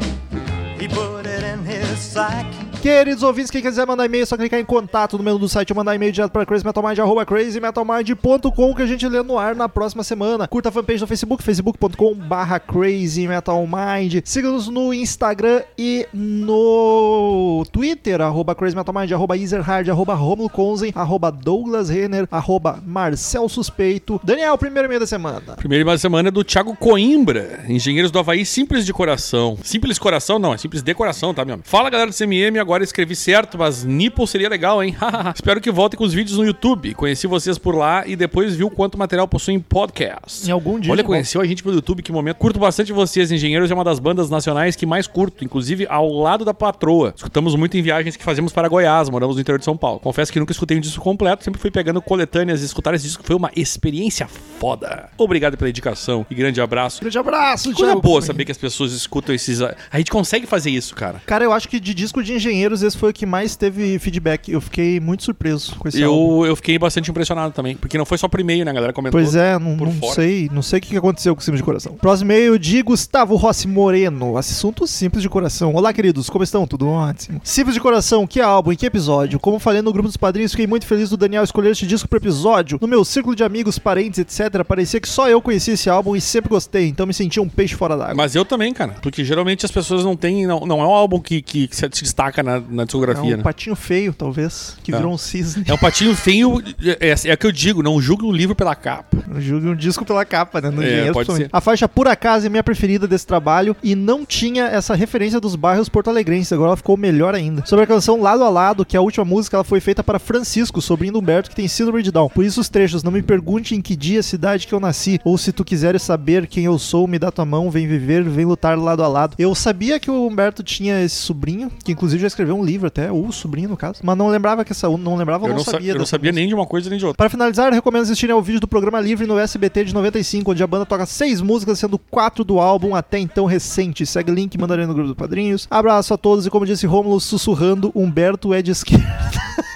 He 0.80 0.88
put 0.88 1.26
it 1.26 1.44
in 1.44 1.66
his 1.66 2.00
sack. 2.00 2.59
Queridos 2.82 3.24
ouvintes, 3.24 3.52
quem 3.52 3.62
quiser 3.62 3.86
mandar 3.86 4.06
e-mail, 4.06 4.24
é 4.24 4.26
só 4.26 4.38
clicar 4.38 4.58
em 4.58 4.64
contato 4.64 5.18
no 5.18 5.24
menu 5.24 5.38
do 5.38 5.50
site 5.50 5.70
ou 5.74 5.76
mandar 5.76 5.96
e-mail 5.96 6.14
direto 6.14 6.32
para 6.32 6.46
crazymetalmind, 6.46 6.98
arroba 6.98 7.26
que 7.26 8.82
a 8.82 8.86
gente 8.86 9.06
lê 9.06 9.22
no 9.22 9.38
ar 9.38 9.54
na 9.54 9.68
próxima 9.68 10.02
semana. 10.02 10.48
Curta 10.48 10.70
a 10.70 10.72
fanpage 10.72 11.02
no 11.02 11.08
Facebook, 11.08 11.44
facebook.com 11.44 12.16
barra 12.16 12.58
crazymetalmind. 12.58 14.22
Siga-nos 14.24 14.70
no 14.70 14.94
Instagram 14.94 15.62
e 15.78 16.08
no 16.14 17.66
Twitter, 17.70 18.22
arroba 18.22 18.56
crazymetalmind, 18.56 19.12
arroba 19.12 19.36
easerhard, 19.36 19.92
arroba 19.92 20.14
romulo 20.14 20.50
conzen, 20.50 20.94
arroba 20.96 21.30
douglas 21.30 21.90
renner, 21.90 22.30
arroba 22.32 22.82
marcel 22.88 23.50
suspeito. 23.50 24.22
Daniel, 24.24 24.58
primeiro 24.58 24.88
e-mail 24.88 25.02
da 25.02 25.08
semana. 25.08 25.58
Primeiro 25.58 25.84
e-mail 25.84 25.96
da 25.98 26.02
semana 26.02 26.30
é 26.30 26.32
do 26.32 26.46
Thiago 26.46 26.78
Coimbra, 26.78 27.66
engenheiros 27.68 28.10
do 28.10 28.20
Havaí, 28.20 28.46
simples 28.46 28.86
de 28.86 28.94
coração. 28.94 29.58
Simples 29.64 30.00
coração 30.00 30.40
não, 30.40 30.54
é 30.54 30.58
simples 30.58 30.82
de 30.82 30.94
coração, 30.94 31.34
tá, 31.34 31.44
meu 31.44 31.56
amigo? 31.56 31.68
Fala 31.68 31.90
galera 31.90 32.10
do 32.10 32.16
CMM, 32.16 32.58
agora 32.58 32.69
escrevi 32.84 33.16
certo, 33.16 33.58
mas 33.58 33.84
nipple 33.84 34.26
seria 34.28 34.50
legal, 34.50 34.84
hein? 34.84 34.96
Espero 35.34 35.60
que 35.60 35.72
voltem 35.72 35.98
com 35.98 36.04
os 36.04 36.14
vídeos 36.14 36.38
no 36.38 36.46
YouTube. 36.46 36.94
Conheci 36.94 37.28
vocês 37.28 37.58
por 37.58 37.76
lá 37.76 38.08
e 38.08 38.16
depois 38.16 38.56
viu 38.56 38.70
quanto 38.70 38.98
material 38.98 39.28
possuem 39.28 39.60
podcast. 39.60 40.48
Em 40.48 40.52
algum 40.52 40.80
dia. 40.80 40.92
Olha, 40.92 41.04
conheceu 41.04 41.42
a 41.42 41.46
gente 41.46 41.64
pelo 41.64 41.76
YouTube, 41.76 42.04
que 42.04 42.12
momento. 42.12 42.38
Curto 42.38 42.60
bastante 42.60 42.94
vocês, 42.94 43.32
Engenheiros 43.32 43.72
é 43.72 43.74
uma 43.74 43.84
das 43.84 44.00
bandas 44.00 44.30
nacionais 44.30 44.76
que 44.76 44.86
mais 44.86 45.08
curto, 45.08 45.44
inclusive 45.44 45.88
ao 45.90 46.12
lado 46.12 46.46
da 46.46 46.54
patroa. 46.54 47.14
Escutamos 47.16 47.56
muito 47.56 47.78
em 47.78 47.82
viagens 47.82 48.16
que 48.16 48.24
fazemos 48.24 48.54
para 48.54 48.68
Goiás, 48.68 49.10
moramos 49.10 49.36
no 49.36 49.42
interior 49.42 49.60
de 49.60 49.66
São 49.66 49.76
Paulo. 49.76 50.00
Confesso 50.00 50.32
que 50.32 50.40
nunca 50.40 50.52
escutei 50.52 50.78
um 50.78 50.82
disco 50.82 51.04
completo, 51.04 51.44
sempre 51.44 51.60
fui 51.60 51.72
pegando 51.72 52.02
coletâneas 52.02 52.62
e 52.62 52.66
escutar 52.66 52.94
esse 52.94 53.06
disco 53.06 53.24
foi 53.24 53.36
uma 53.36 53.52
experiência 53.56 54.28
foda. 54.60 55.10
Obrigado 55.18 55.58
pela 55.58 55.68
dedicação 55.68 56.26
e 56.30 56.36
grande 56.36 56.62
abraço. 56.62 57.02
Grande 57.02 57.18
abraço, 57.18 57.74
Coisa 57.74 57.96
boa 57.96 58.22
saber 58.22 58.46
que 58.46 58.52
as 58.52 58.58
pessoas 58.58 58.92
escutam 58.92 59.34
esses. 59.34 59.62
A 59.62 59.98
gente 59.98 60.12
consegue 60.12 60.46
fazer 60.46 60.70
isso, 60.70 60.96
cara. 60.96 61.22
Cara, 61.26 61.44
eu 61.44 61.54
acho 61.54 61.68
que 61.68 61.80
de 61.80 61.94
disco 61.94 62.24
de 62.24 62.38
engenheiros 62.60 62.84
esse 62.84 62.98
foi 62.98 63.10
o 63.12 63.14
que 63.14 63.26
mais 63.26 63.56
teve 63.56 63.98
feedback. 64.00 64.52
Eu 64.52 64.62
fiquei 64.62 65.00
muito 65.00 65.24
surpreso 65.24 65.76
com 65.78 65.88
esse 65.88 66.04
álbum. 66.04 66.44
Eu, 66.44 66.48
eu 66.48 66.56
fiquei 66.56 66.78
bastante 66.78 67.10
impressionado 67.10 67.54
também, 67.54 67.76
porque 67.76 67.98
não 67.98 68.06
foi 68.06 68.18
só 68.18 68.28
por 68.28 68.40
e-mail, 68.40 68.66
né? 68.66 68.72
A 68.72 68.74
galera 68.74 68.94
comentou. 68.94 69.20
Pois 69.20 69.36
é, 69.36 69.58
não, 69.58 69.76
não 69.76 70.14
sei, 70.14 70.50
não 70.52 70.62
sei 70.62 70.80
o 70.80 70.82
que 70.82 70.98
aconteceu 70.98 71.36
com 71.36 71.42
o 71.42 71.44
Simples 71.44 71.60
de 71.60 71.66
Coração. 71.66 71.94
Próximo 71.94 72.32
e-mail 72.32 72.60
de 72.60 72.82
Gustavo 72.82 73.36
Rossi 73.36 73.68
Moreno, 73.68 74.38
assunto 74.38 74.86
Simples 74.86 75.22
de 75.22 75.30
Coração. 75.30 75.74
Olá, 75.74 75.94
queridos, 75.94 76.30
como 76.30 76.44
estão? 76.44 76.68
Tudo 76.68 76.88
ótimo. 76.88 77.40
Simples 77.44 77.74
de 77.76 77.82
Coração, 77.82 78.28
que 78.28 78.42
álbum 78.42 78.72
e 78.72 78.76
que 78.76 78.86
episódio? 78.86 79.40
Como 79.40 79.60
falei 79.60 79.82
no 79.82 79.94
grupo 79.94 80.08
dos 80.08 80.18
padrinhos, 80.18 80.52
fiquei 80.52 80.68
muito 80.68 80.86
feliz 80.86 81.10
do 81.10 81.18
Daniel 81.18 81.44
escolher 81.44 81.72
este 81.72 81.88
disco 81.88 82.08
pro 82.08 82.20
episódio. 82.20 82.78
No 82.82 82.88
meu 82.88 83.06
círculo 83.06 83.36
de 83.36 83.44
amigos, 83.44 83.80
parentes, 83.80 84.20
etc, 84.20 84.64
parecia 84.64 85.00
que 85.00 85.08
só 85.08 85.30
eu 85.30 85.42
conhecia 85.42 85.74
esse 85.74 85.90
álbum 85.90 86.16
e 86.16 86.22
sempre 86.22 86.50
gostei, 86.50 86.88
então 86.88 87.06
me 87.06 87.14
senti 87.14 87.40
um 87.40 87.48
peixe 87.48 87.76
fora 87.76 87.96
d'água. 87.96 88.16
Mas 88.16 88.36
eu 88.36 88.44
também, 88.44 88.74
cara. 88.74 88.96
Porque 89.02 89.24
geralmente 89.24 89.66
as 89.66 89.72
pessoas 89.72 90.04
não 90.04 90.16
têm. 90.16 90.46
Não, 90.46 90.62
não 90.62 90.82
é 90.82 90.86
um 90.86 90.92
álbum 90.92 91.20
que, 91.20 91.42
que 91.42 91.70
se 91.72 91.86
se 91.92 92.04
destaca 92.04 92.42
na, 92.42 92.49
na 92.70 92.84
É 92.84 92.86
discografia, 92.86 93.34
um 93.34 93.38
né? 93.38 93.44
patinho 93.44 93.76
feio, 93.76 94.14
talvez, 94.14 94.78
que 94.84 94.94
É. 94.94 94.98
virou 94.98 95.14
um 95.14 95.18
cisne. 95.18 95.64
É 95.68 95.74
um 95.74 95.78
patinho 95.78 96.16
feio, 96.16 96.62
é, 96.82 97.10
é, 97.10 97.16
é 97.30 97.34
o 97.34 97.38
que 97.38 97.46
eu 97.48 97.52
digo, 97.52 97.84
não 97.84 98.02
julgue 98.02 98.26
um 98.26 98.32
livro 98.32 98.56
pela 98.56 98.76
capa. 98.76 99.18
Eu 99.34 99.42
julgo 99.42 99.68
um 99.70 99.76
disco 99.76 100.04
pela 100.06 100.26
capa, 100.26 100.62
né? 100.62 100.70
No 100.70 100.82
É, 100.82 100.86
Engenheiros, 100.86 101.14
pode 101.14 101.34
ser. 101.34 101.50
A 101.52 101.62
faixa 101.62 101.88
Por 101.88 102.08
Acaso 102.08 102.46
é 102.46 102.50
minha 102.50 102.64
preferida 102.64 103.08
desse 103.08 103.28
trabalho 103.28 103.76
e 103.84 103.94
não 103.96 104.26
tinha 104.26 104.66
essa 104.66 104.96
referência 104.96 105.40
dos 105.40 105.56
bairros 105.56 105.90
porto-alegrenses. 105.90 106.52
Agora 106.54 106.70
ela 106.70 106.78
ficou 106.78 106.98
melhor 106.98 107.36
ainda. 107.36 107.66
Sobre 107.66 107.84
a 107.84 107.88
canção 107.88 108.22
Lado 108.22 108.44
a 108.44 108.50
Lado, 108.50 108.86
que 108.86 108.96
é 108.96 109.00
a 109.00 109.02
última 109.02 109.26
música, 109.26 109.56
ela 109.58 109.64
foi 109.64 109.80
feita 109.80 110.04
para 110.04 110.18
Francisco, 110.20 110.82
sobrinho 110.82 111.14
do 111.14 111.20
Humberto, 111.20 111.50
que 111.50 111.56
tem 111.56 111.68
síndrome 111.68 112.02
de 112.02 112.12
Down. 112.12 112.30
Por 112.30 112.46
isso 112.46 112.62
os 112.62 112.70
trechos, 112.70 113.04
não 113.04 113.12
me 113.12 113.22
pergunte 113.22 113.76
em 113.76 113.82
que 113.82 113.96
dia, 113.96 114.24
cidade 114.24 114.66
que 114.66 114.74
eu 114.74 114.80
nasci, 114.80 115.20
ou 115.24 115.38
se 115.38 115.52
tu 115.52 115.64
quiseres 115.64 116.02
saber 116.02 116.48
quem 116.48 116.66
eu 116.66 116.80
sou, 116.80 117.08
me 117.08 117.20
dá 117.20 117.32
tua 117.32 117.46
mão, 117.46 117.70
vem 117.70 117.88
viver, 117.88 118.24
vem 118.24 118.46
lutar 118.46 118.78
lado 118.78 119.04
a 119.04 119.08
lado. 119.08 119.36
Eu 119.38 119.54
sabia 119.54 120.00
que 120.00 120.10
o 120.10 120.26
Humberto 120.28 120.64
tinha 120.64 121.04
esse 121.04 121.16
sobrinho, 121.16 121.72
que 121.84 121.92
inclusive 121.92 122.22
já 122.22 122.28
escreveu 122.40 122.56
um 122.58 122.64
livro 122.64 122.88
até, 122.88 123.12
ou 123.12 123.28
o 123.28 123.34
sobrinho 123.34 123.68
no 123.70 123.76
caso, 123.78 124.00
mas 124.04 124.18
não 124.18 124.28
lembrava 124.30 124.64
que 124.64 124.72
essa, 124.72 124.88
não 124.90 125.16
lembrava 125.18 125.46
Eu 125.46 125.50
não, 125.50 125.58
não, 125.58 125.64
sa- 125.64 125.72
sabia. 125.72 125.92
eu 125.92 125.98
não 125.98 126.06
sabia 126.06 126.32
nem 126.32 126.48
de 126.48 126.54
uma 126.54 126.66
coisa 126.66 126.90
nem 126.90 126.98
de 126.98 127.06
outra. 127.06 127.18
Para 127.18 127.30
finalizar, 127.30 127.74
recomendo 127.74 128.04
assistirem 128.04 128.34
ao 128.34 128.42
vídeo 128.42 128.62
do 128.62 128.68
programa 128.68 129.00
livre 129.00 129.28
no 129.28 129.38
SBT 129.38 129.86
de 129.86 129.94
95, 129.94 130.52
onde 130.52 130.64
a 130.64 130.68
banda 130.68 130.86
toca 130.86 131.06
seis 131.06 131.42
músicas, 131.42 131.80
sendo 131.80 131.98
quatro 132.00 132.44
do 132.46 132.60
álbum 132.60 132.96
até 132.96 133.20
então 133.20 133.46
recente. 133.46 134.06
Segue 134.06 134.32
o 134.32 134.34
link, 134.34 134.58
mandarei 134.58 134.86
no 134.86 134.94
grupo 134.94 135.10
do 135.10 135.16
Padrinhos. 135.16 135.68
Abraço 135.70 136.14
a 136.14 136.18
todos 136.18 136.46
e 136.46 136.50
como 136.50 136.66
disse 136.66 136.86
Rômulo, 136.88 137.20
sussurrando, 137.20 137.92
Humberto 137.94 138.54
é 138.54 138.62
de 138.62 138.72
esquerda. 138.72 139.06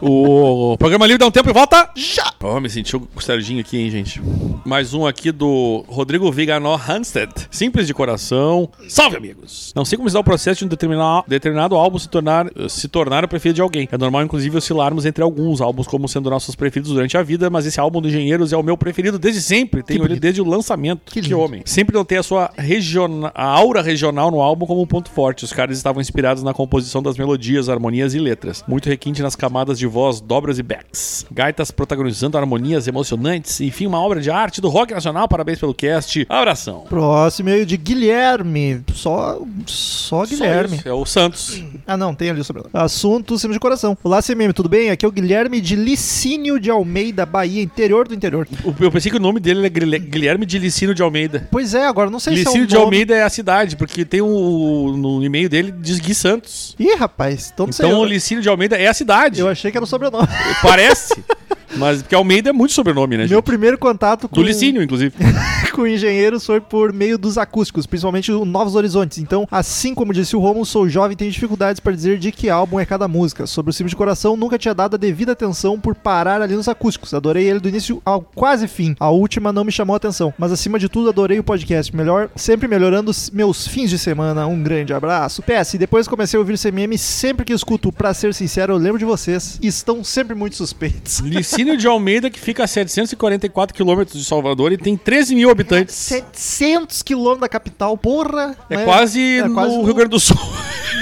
O 0.00 0.76
programa 0.78 1.06
livre 1.06 1.18
dá 1.18 1.26
um 1.26 1.30
tempo 1.30 1.48
e 1.48 1.52
volta 1.52 1.88
já! 1.96 2.32
Ó, 2.42 2.60
me 2.60 2.68
senti 2.68 2.96
o 2.96 3.08
Serginho 3.20 3.60
aqui, 3.60 3.78
hein, 3.78 3.90
gente. 3.90 4.20
Mais 4.64 4.92
um 4.94 5.06
aqui 5.06 5.30
do 5.32 5.84
Rodrigo 5.88 6.30
Viganó 6.30 6.76
Hanstead. 6.76 7.32
Simples 7.50 7.86
de 7.86 7.94
coração. 7.94 8.68
Salve, 8.88 9.16
amigos! 9.16 9.72
Não 9.74 9.84
sei 9.84 9.96
como 9.96 10.08
se 10.08 10.14
dá 10.14 10.20
o 10.20 10.24
processo 10.24 10.58
de 10.58 10.64
um 10.64 10.68
determinado, 10.68 11.24
determinado 11.28 11.74
álbum 11.76 11.98
se 11.98 12.08
tornar, 12.08 12.46
se 12.68 12.88
tornar 12.88 13.24
o 13.24 13.28
preferido 13.28 13.56
de 13.56 13.62
alguém. 13.62 13.88
É 13.90 13.96
normal, 13.98 14.22
inclusive, 14.22 14.56
oscilarmos 14.56 15.06
entre 15.06 15.22
alguns 15.22 15.60
álbuns 15.60 15.86
como 15.86 16.08
sendo 16.08 16.28
nossos 16.30 16.54
preferidos 16.54 16.92
durante 16.92 17.16
a 17.16 17.22
vida, 17.22 17.48
mas 17.48 17.66
esse 17.66 17.80
álbum 17.80 18.00
do 18.00 18.08
Engenheiros 18.08 18.52
é 18.52 18.56
o 18.56 18.62
meu 18.62 18.76
preferido 18.76 19.18
desde 19.18 19.40
sempre. 19.40 19.82
Tenho 19.82 20.04
ele 20.04 20.18
desde 20.18 20.40
o 20.40 20.44
lançamento. 20.48 21.12
Que 21.12 21.20
Que, 21.20 21.34
homem. 21.34 21.62
Sempre 21.64 21.94
notei 21.96 22.18
a 22.18 22.22
sua 22.22 22.50
regiona- 22.56 23.32
a 23.34 23.44
aura 23.46 23.80
regional 23.82 24.30
no 24.30 24.40
álbum 24.40 24.66
como 24.66 24.82
um 24.82 24.86
ponto 24.86 25.10
forte. 25.10 25.44
Os 25.44 25.52
caras 25.52 25.76
estavam 25.76 26.00
inspirados 26.00 26.42
na 26.42 26.52
composição 26.52 27.02
das 27.02 27.16
melodias, 27.16 27.68
harmonias 27.68 28.14
e 28.14 28.18
letras. 28.18 28.62
Muito 28.68 28.88
requinte 28.88 29.22
nas 29.22 29.34
camadas 29.36 29.73
de 29.78 29.86
voz, 29.86 30.20
dobras 30.20 30.58
e 30.58 30.62
backs. 30.62 31.26
Gaitas 31.30 31.70
protagonizando 31.70 32.36
harmonias 32.38 32.86
emocionantes. 32.88 33.60
Enfim, 33.60 33.86
uma 33.86 34.00
obra 34.00 34.20
de 34.20 34.30
arte 34.30 34.60
do 34.60 34.68
rock 34.68 34.92
nacional. 34.94 35.28
Parabéns 35.28 35.58
pelo 35.58 35.74
cast. 35.74 36.26
Abração. 36.28 36.84
Próximo 36.88 37.48
e-mail 37.48 37.66
de 37.66 37.76
Guilherme. 37.76 38.82
Só, 38.94 39.40
só 39.66 40.24
Guilherme. 40.24 40.78
Só 40.82 40.88
É 40.88 40.92
o 40.92 41.04
Santos. 41.04 41.62
Ah, 41.86 41.96
não, 41.96 42.14
tem 42.14 42.30
ali 42.30 42.40
o 42.40 42.44
sobrenome. 42.44 42.70
Assunto 42.72 43.38
Cima 43.38 43.52
de 43.52 43.60
Coração. 43.60 43.96
Olá, 44.02 44.22
CMM, 44.22 44.52
tudo 44.52 44.68
bem? 44.68 44.90
Aqui 44.90 45.04
é 45.04 45.08
o 45.08 45.12
Guilherme 45.12 45.60
de 45.60 45.76
Licínio 45.76 46.58
de 46.58 46.70
Almeida, 46.70 47.24
Bahia, 47.26 47.62
interior 47.62 48.06
do 48.08 48.14
interior. 48.14 48.46
O- 48.64 48.74
Eu 48.82 48.90
pensei 48.90 49.10
que 49.10 49.16
o 49.16 49.20
nome 49.20 49.40
dele 49.40 49.60
era 49.60 49.68
Guilhe- 49.68 49.98
Guilherme 49.98 50.46
de 50.46 50.58
Licínio 50.58 50.94
de 50.94 51.02
Almeida. 51.02 51.48
Pois 51.50 51.74
é, 51.74 51.86
agora 51.86 52.10
não 52.10 52.18
sei 52.18 52.34
se 52.34 52.40
é 52.40 52.44
Licínio 52.44 52.64
um 52.64 52.66
de 52.66 52.74
nome... 52.74 52.84
Almeida 52.84 53.14
é 53.14 53.22
a 53.22 53.28
cidade, 53.30 53.76
porque 53.76 54.04
tem 54.04 54.20
um, 54.22 54.96
no 54.96 55.24
e-mail 55.24 55.48
dele 55.48 55.72
diz 55.80 55.98
Gui 55.98 56.14
Santos. 56.14 56.74
Ih, 56.78 56.94
rapaz, 56.94 57.50
então 57.52 57.66
não 57.66 57.72
sei. 57.72 57.86
Então 57.86 58.00
o 58.00 58.04
Eu, 58.04 58.08
Licínio 58.08 58.42
de 58.42 58.48
Almeida 58.48 58.76
é 58.76 58.86
a 58.88 58.94
cidade. 58.94 59.40
eu 59.40 59.48
achei 59.48 59.63
que 59.70 59.78
era 59.78 59.84
o 59.84 59.86
sobrenome. 59.86 60.28
Parece. 60.62 61.14
Mas 61.76 62.02
porque 62.02 62.14
Almeida 62.14 62.50
é 62.50 62.52
muito 62.52 62.72
sobrenome, 62.72 63.16
né, 63.16 63.24
Meu 63.24 63.38
gente? 63.38 63.44
primeiro 63.44 63.78
contato 63.78 64.28
com... 64.28 64.36
Do 64.36 64.42
Licínio, 64.42 64.82
inclusive. 64.82 65.14
com 65.74 65.86
engenheiros 65.86 66.46
foi 66.46 66.60
por 66.60 66.92
meio 66.92 67.18
dos 67.18 67.36
acústicos, 67.36 67.84
principalmente 67.84 68.30
o 68.30 68.44
Novos 68.44 68.76
Horizontes. 68.76 69.18
Então, 69.18 69.46
assim 69.50 69.92
como 69.94 70.12
disse 70.12 70.36
o 70.36 70.38
Romulo, 70.38 70.64
sou 70.64 70.88
jovem 70.88 71.14
e 71.14 71.16
tenho 71.16 71.30
dificuldades 71.30 71.80
para 71.80 71.92
dizer 71.92 72.18
de 72.18 72.30
que 72.30 72.48
álbum 72.48 72.78
é 72.78 72.86
cada 72.86 73.08
música. 73.08 73.46
Sobre 73.46 73.70
o 73.70 73.72
Cimo 73.72 73.88
de 73.88 73.96
Coração, 73.96 74.36
nunca 74.36 74.56
tinha 74.56 74.74
dado 74.74 74.94
a 74.94 74.98
devida 74.98 75.32
atenção 75.32 75.78
por 75.80 75.94
parar 75.94 76.40
ali 76.40 76.54
nos 76.54 76.68
acústicos. 76.68 77.12
Adorei 77.12 77.48
ele 77.48 77.58
do 77.58 77.68
início 77.68 78.00
ao 78.04 78.22
quase 78.22 78.68
fim. 78.68 78.94
A 79.00 79.10
última 79.10 79.52
não 79.52 79.64
me 79.64 79.72
chamou 79.72 79.94
a 79.94 79.96
atenção, 79.96 80.32
mas 80.38 80.52
acima 80.52 80.78
de 80.78 80.88
tudo 80.88 81.08
adorei 81.08 81.38
o 81.38 81.44
podcast. 81.44 81.94
Melhor, 81.94 82.30
sempre 82.36 82.68
melhorando 82.68 83.10
meus 83.32 83.66
fins 83.66 83.90
de 83.90 83.98
semana. 83.98 84.46
Um 84.46 84.62
grande 84.62 84.92
abraço. 84.92 85.42
PS, 85.42 85.74
depois 85.74 86.06
comecei 86.06 86.36
a 86.36 86.40
ouvir 86.40 86.58
CMM, 86.58 86.96
sempre 86.96 87.44
que 87.44 87.52
escuto, 87.52 87.90
pra 87.90 88.14
ser 88.14 88.32
sincero, 88.32 88.74
eu 88.74 88.78
lembro 88.78 88.98
de 88.98 89.04
vocês. 89.04 89.58
Estão 89.60 90.04
sempre 90.04 90.34
muito 90.34 90.56
suspeitos. 90.56 91.18
Licínio 91.18 91.63
de 91.76 91.86
Almeida, 91.86 92.30
que 92.30 92.38
fica 92.38 92.64
a 92.64 92.66
744 92.66 93.74
quilômetros 93.74 94.18
de 94.18 94.24
Salvador 94.24 94.72
e 94.72 94.78
tem 94.78 94.96
13 94.96 95.34
mil 95.34 95.50
habitantes. 95.50 95.94
700 95.94 97.02
quilômetros 97.02 97.40
da 97.40 97.48
capital, 97.48 97.96
porra! 97.96 98.56
É 98.68 98.76
né? 98.76 98.84
quase 98.84 99.38
é 99.38 99.48
no 99.48 99.54
quase 99.54 99.76
Rio 99.82 99.94
Grande 99.94 100.10
do 100.10 100.20
Sul. 100.20 100.36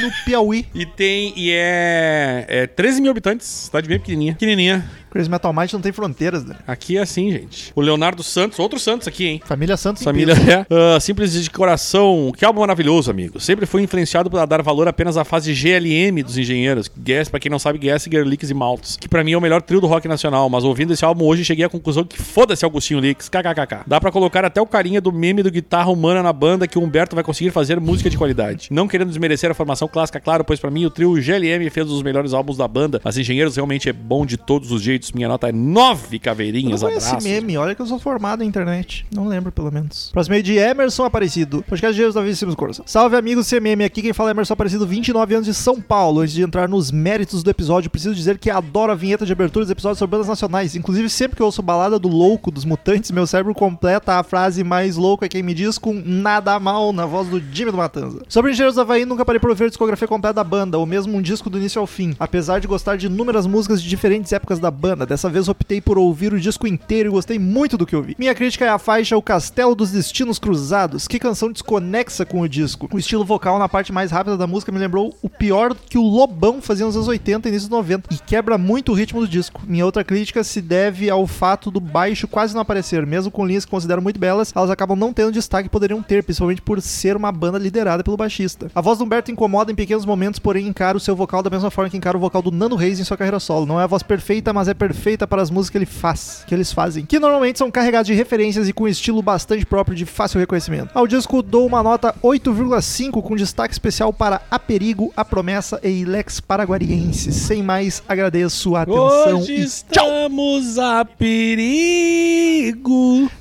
no 0.00 0.10
Piauí. 0.24 0.66
E 0.74 0.86
tem. 0.86 1.32
E 1.36 1.50
é. 1.52 2.46
É 2.48 2.66
13 2.66 3.00
mil 3.00 3.10
habitantes. 3.10 3.46
Cidade 3.46 3.88
bem 3.88 3.98
pequenininha. 3.98 4.32
Pequenininha. 4.34 4.90
Crazy 5.12 5.30
Metal 5.30 5.52
Mind 5.52 5.72
não 5.74 5.80
tem 5.80 5.92
fronteiras, 5.92 6.44
né? 6.44 6.56
Aqui 6.66 6.96
é 6.96 7.02
assim, 7.02 7.30
gente. 7.30 7.70
O 7.74 7.80
Leonardo 7.82 8.22
Santos, 8.22 8.58
outro 8.58 8.78
Santos 8.78 9.06
aqui, 9.06 9.26
hein? 9.26 9.42
Família 9.44 9.76
Santos 9.76 10.02
Família 10.02 10.32
é. 10.48 10.66
Ah, 10.70 10.98
simples 10.98 11.32
de 11.32 11.50
coração. 11.50 12.32
Que 12.36 12.44
álbum 12.44 12.60
maravilhoso, 12.60 13.10
amigo. 13.10 13.38
Sempre 13.38 13.66
fui 13.66 13.82
influenciado 13.82 14.30
por 14.30 14.44
dar 14.46 14.62
valor 14.62 14.88
apenas 14.88 15.16
à 15.16 15.24
fase 15.24 15.52
GLM 15.52 16.22
dos 16.24 16.38
engenheiros. 16.38 16.90
Gas, 16.96 17.28
pra 17.28 17.38
quem 17.38 17.50
não 17.50 17.58
sabe, 17.58 17.78
Gessinger, 17.82 18.24
Leaks 18.24 18.48
e 18.48 18.54
Maltz. 18.54 18.96
Que 18.96 19.08
pra 19.08 19.22
mim 19.22 19.32
é 19.32 19.36
o 19.36 19.40
melhor 19.40 19.60
trio 19.60 19.80
do 19.80 19.86
rock 19.86 20.08
nacional. 20.08 20.48
Mas 20.48 20.64
ouvindo 20.64 20.92
esse 20.92 21.04
álbum 21.04 21.26
hoje, 21.26 21.44
cheguei 21.44 21.64
à 21.64 21.68
conclusão 21.68 22.04
que 22.04 22.16
foda-se 22.20 22.64
Augustinho 22.64 23.00
Leaks. 23.00 23.28
KKKK. 23.28 23.82
Dá 23.86 24.00
pra 24.00 24.10
colocar 24.10 24.44
até 24.44 24.60
o 24.60 24.66
carinha 24.66 25.00
do 25.00 25.12
meme 25.12 25.42
do 25.42 25.50
guitarra 25.50 25.90
humana 25.90 26.22
na 26.22 26.32
banda 26.32 26.66
que 26.66 26.78
o 26.78 26.82
Humberto 26.82 27.14
vai 27.14 27.22
conseguir 27.24 27.50
fazer 27.50 27.78
música 27.78 28.08
de 28.08 28.16
qualidade. 28.16 28.68
Não 28.70 28.88
querendo 28.88 29.08
desmerecer 29.08 29.50
a 29.50 29.54
formação 29.54 29.88
clássica, 29.88 30.20
claro, 30.20 30.44
pois 30.44 30.58
pra 30.58 30.70
mim 30.70 30.86
o 30.86 30.90
trio 30.90 31.12
GLM 31.14 31.68
fez 31.70 31.86
um 31.86 31.90
dos 31.90 32.02
melhores 32.02 32.32
álbuns 32.32 32.56
da 32.56 32.66
banda. 32.66 33.00
Mas 33.04 33.18
Engenheiros 33.18 33.56
realmente 33.56 33.88
é 33.88 33.92
bom 33.92 34.24
de 34.24 34.36
todos 34.36 34.72
os 34.72 34.80
jeitos. 34.82 35.01
Minha 35.10 35.28
nota 35.28 35.48
é 35.48 35.52
nove 35.52 36.16
Eu 36.16 36.20
caveirinhas. 36.20 36.80
não 36.82 36.88
conheço 36.88 37.06
Abraços. 37.08 37.26
esse 37.26 37.40
meme, 37.40 37.56
olha 37.56 37.74
que 37.74 37.82
eu 37.82 37.86
sou 37.86 37.98
formado 37.98 38.40
na 38.40 38.44
internet. 38.44 39.04
Não 39.14 39.26
lembro, 39.26 39.50
pelo 39.50 39.70
menos. 39.72 40.10
Próximo 40.12 40.36
aí 40.36 40.42
de 40.42 40.56
Emerson 40.56 41.04
Aparecido. 41.04 41.64
Podcast 41.68 41.94
de 41.94 42.12
da 42.12 42.34
Sims 42.34 42.54
Coração. 42.54 42.84
Salve, 42.86 43.16
amigos 43.16 43.48
CMM. 43.48 43.84
Aqui 43.84 44.02
quem 44.02 44.12
fala 44.12 44.30
é 44.30 44.32
Emerson 44.32 44.54
Aparecido, 44.54 44.86
29 44.86 45.34
anos 45.34 45.46
de 45.46 45.54
São 45.54 45.80
Paulo. 45.80 46.20
Antes 46.20 46.34
de 46.34 46.42
entrar 46.42 46.68
nos 46.68 46.90
méritos 46.90 47.42
do 47.42 47.50
episódio, 47.50 47.90
preciso 47.90 48.14
dizer 48.14 48.38
que 48.38 48.50
adoro 48.50 48.92
a 48.92 48.94
vinheta 48.94 49.26
de 49.26 49.32
abertura 49.32 49.64
dos 49.64 49.70
episódios 49.70 49.98
sobre 49.98 50.12
bandas 50.12 50.28
nacionais. 50.28 50.76
Inclusive, 50.76 51.08
sempre 51.08 51.36
que 51.36 51.42
eu 51.42 51.46
ouço 51.46 51.62
Balada 51.62 51.98
do 51.98 52.08
Louco 52.08 52.50
dos 52.50 52.64
Mutantes, 52.64 53.10
meu 53.10 53.26
cérebro 53.26 53.54
completa 53.54 54.14
a 54.18 54.22
frase 54.22 54.62
mais 54.62 54.96
louco 54.96 55.24
é 55.24 55.28
quem 55.28 55.42
me 55.42 55.54
diz 55.54 55.78
com 55.78 55.92
nada 56.04 56.58
mal 56.60 56.92
na 56.92 57.06
voz 57.06 57.28
do 57.28 57.40
Jimmy 57.52 57.70
do 57.70 57.76
Matanza. 57.76 58.22
Sobre 58.28 58.50
Engenheiros 58.52 58.74
do 58.76 58.80
Havaí, 58.82 59.04
nunca 59.04 59.24
parei 59.24 59.40
por 59.40 59.50
ouvir 59.50 59.64
a 59.64 59.68
discografia 59.68 60.06
completa 60.06 60.34
da 60.34 60.44
banda, 60.44 60.78
ou 60.78 60.86
mesmo 60.86 61.16
um 61.16 61.22
disco 61.22 61.48
do 61.50 61.58
início 61.58 61.80
ao 61.80 61.86
fim. 61.86 62.14
Apesar 62.20 62.60
de 62.60 62.66
gostar 62.66 62.96
de 62.96 63.06
inúmeras 63.06 63.46
músicas 63.46 63.82
de 63.82 63.88
diferentes 63.88 64.32
épocas 64.32 64.58
da 64.58 64.70
banda, 64.70 64.91
dessa 64.94 65.28
vez 65.28 65.48
optei 65.48 65.80
por 65.80 65.98
ouvir 65.98 66.32
o 66.32 66.40
disco 66.40 66.66
inteiro 66.66 67.08
e 67.08 67.12
gostei 67.12 67.38
muito 67.38 67.76
do 67.76 67.86
que 67.86 67.96
ouvi. 67.96 68.16
Minha 68.18 68.34
crítica 68.34 68.64
é 68.64 68.68
a 68.68 68.78
faixa 68.78 69.16
O 69.16 69.22
Castelo 69.22 69.74
dos 69.74 69.90
Destinos 69.90 70.38
Cruzados. 70.38 71.08
Que 71.08 71.18
canção 71.18 71.50
desconexa 71.50 72.24
com 72.24 72.40
o 72.40 72.48
disco. 72.48 72.88
O 72.92 72.98
estilo 72.98 73.24
vocal 73.24 73.58
na 73.58 73.68
parte 73.68 73.92
mais 73.92 74.10
rápida 74.10 74.36
da 74.36 74.46
música 74.46 74.72
me 74.72 74.78
lembrou 74.78 75.14
o 75.22 75.28
pior 75.28 75.74
que 75.74 75.98
o 75.98 76.02
Lobão 76.02 76.60
fazia 76.60 76.86
nos 76.86 76.96
anos 76.96 77.08
80 77.08 77.48
e 77.48 77.50
início 77.50 77.68
dos 77.68 77.78
90 77.78 78.14
e 78.14 78.18
quebra 78.18 78.56
muito 78.58 78.92
o 78.92 78.94
ritmo 78.94 79.20
do 79.20 79.28
disco. 79.28 79.62
Minha 79.66 79.86
outra 79.86 80.04
crítica 80.04 80.44
se 80.44 80.60
deve 80.60 81.08
ao 81.10 81.26
fato 81.26 81.70
do 81.70 81.80
baixo 81.80 82.28
quase 82.28 82.54
não 82.54 82.60
aparecer, 82.60 83.06
mesmo 83.06 83.30
com 83.30 83.46
linhas 83.46 83.64
que 83.64 83.70
considero 83.70 84.02
muito 84.02 84.18
belas, 84.18 84.52
elas 84.54 84.70
acabam 84.70 84.98
não 84.98 85.12
tendo 85.12 85.32
destaque 85.32 85.68
que 85.68 85.72
poderiam 85.72 86.02
ter, 86.02 86.22
principalmente 86.22 86.62
por 86.62 86.80
ser 86.80 87.16
uma 87.16 87.32
banda 87.32 87.58
liderada 87.58 88.02
pelo 88.02 88.16
baixista. 88.16 88.70
A 88.74 88.80
voz 88.80 88.98
do 88.98 89.04
Humberto 89.04 89.30
incomoda 89.30 89.72
em 89.72 89.74
pequenos 89.74 90.04
momentos, 90.04 90.38
porém 90.38 90.66
encara 90.66 90.96
o 90.96 91.00
seu 91.00 91.14
vocal 91.14 91.42
da 91.42 91.50
mesma 91.50 91.70
forma 91.70 91.90
que 91.90 91.96
encara 91.96 92.16
o 92.16 92.20
vocal 92.20 92.42
do 92.42 92.50
Nando 92.50 92.76
Reis 92.76 92.98
em 92.98 93.04
sua 93.04 93.16
carreira 93.16 93.40
solo. 93.40 93.66
Não 93.66 93.80
é 93.80 93.84
a 93.84 93.86
voz 93.86 94.02
perfeita, 94.02 94.52
mas 94.52 94.68
é 94.68 94.74
perfeita 94.82 95.28
para 95.28 95.40
as 95.40 95.48
músicas 95.48 95.70
que 95.70 95.78
ele 95.78 95.86
faz, 95.86 96.42
que 96.44 96.52
eles 96.52 96.72
fazem, 96.72 97.06
que 97.06 97.20
normalmente 97.20 97.56
são 97.56 97.70
carregados 97.70 98.08
de 98.08 98.14
referências 98.14 98.68
e 98.68 98.72
com 98.72 98.82
um 98.82 98.88
estilo 98.88 99.22
bastante 99.22 99.64
próprio 99.64 99.96
de 99.96 100.04
fácil 100.04 100.40
reconhecimento. 100.40 100.90
Ao 100.92 101.06
disco 101.06 101.40
dou 101.40 101.64
uma 101.68 101.84
nota 101.84 102.12
8,5 102.20 103.22
com 103.22 103.36
destaque 103.36 103.72
especial 103.72 104.12
para 104.12 104.42
A 104.50 104.58
Perigo, 104.58 105.12
A 105.16 105.24
Promessa 105.24 105.78
e 105.84 106.00
Ilex 106.00 106.40
Paraguariense. 106.40 107.32
Sem 107.32 107.62
mais, 107.62 108.02
agradeço 108.08 108.74
a 108.74 108.82
atenção 108.82 109.38
Hoje 109.38 109.52
e 109.52 109.62
estamos 109.62 110.76
a 110.80 111.04
perigo. 111.04 112.10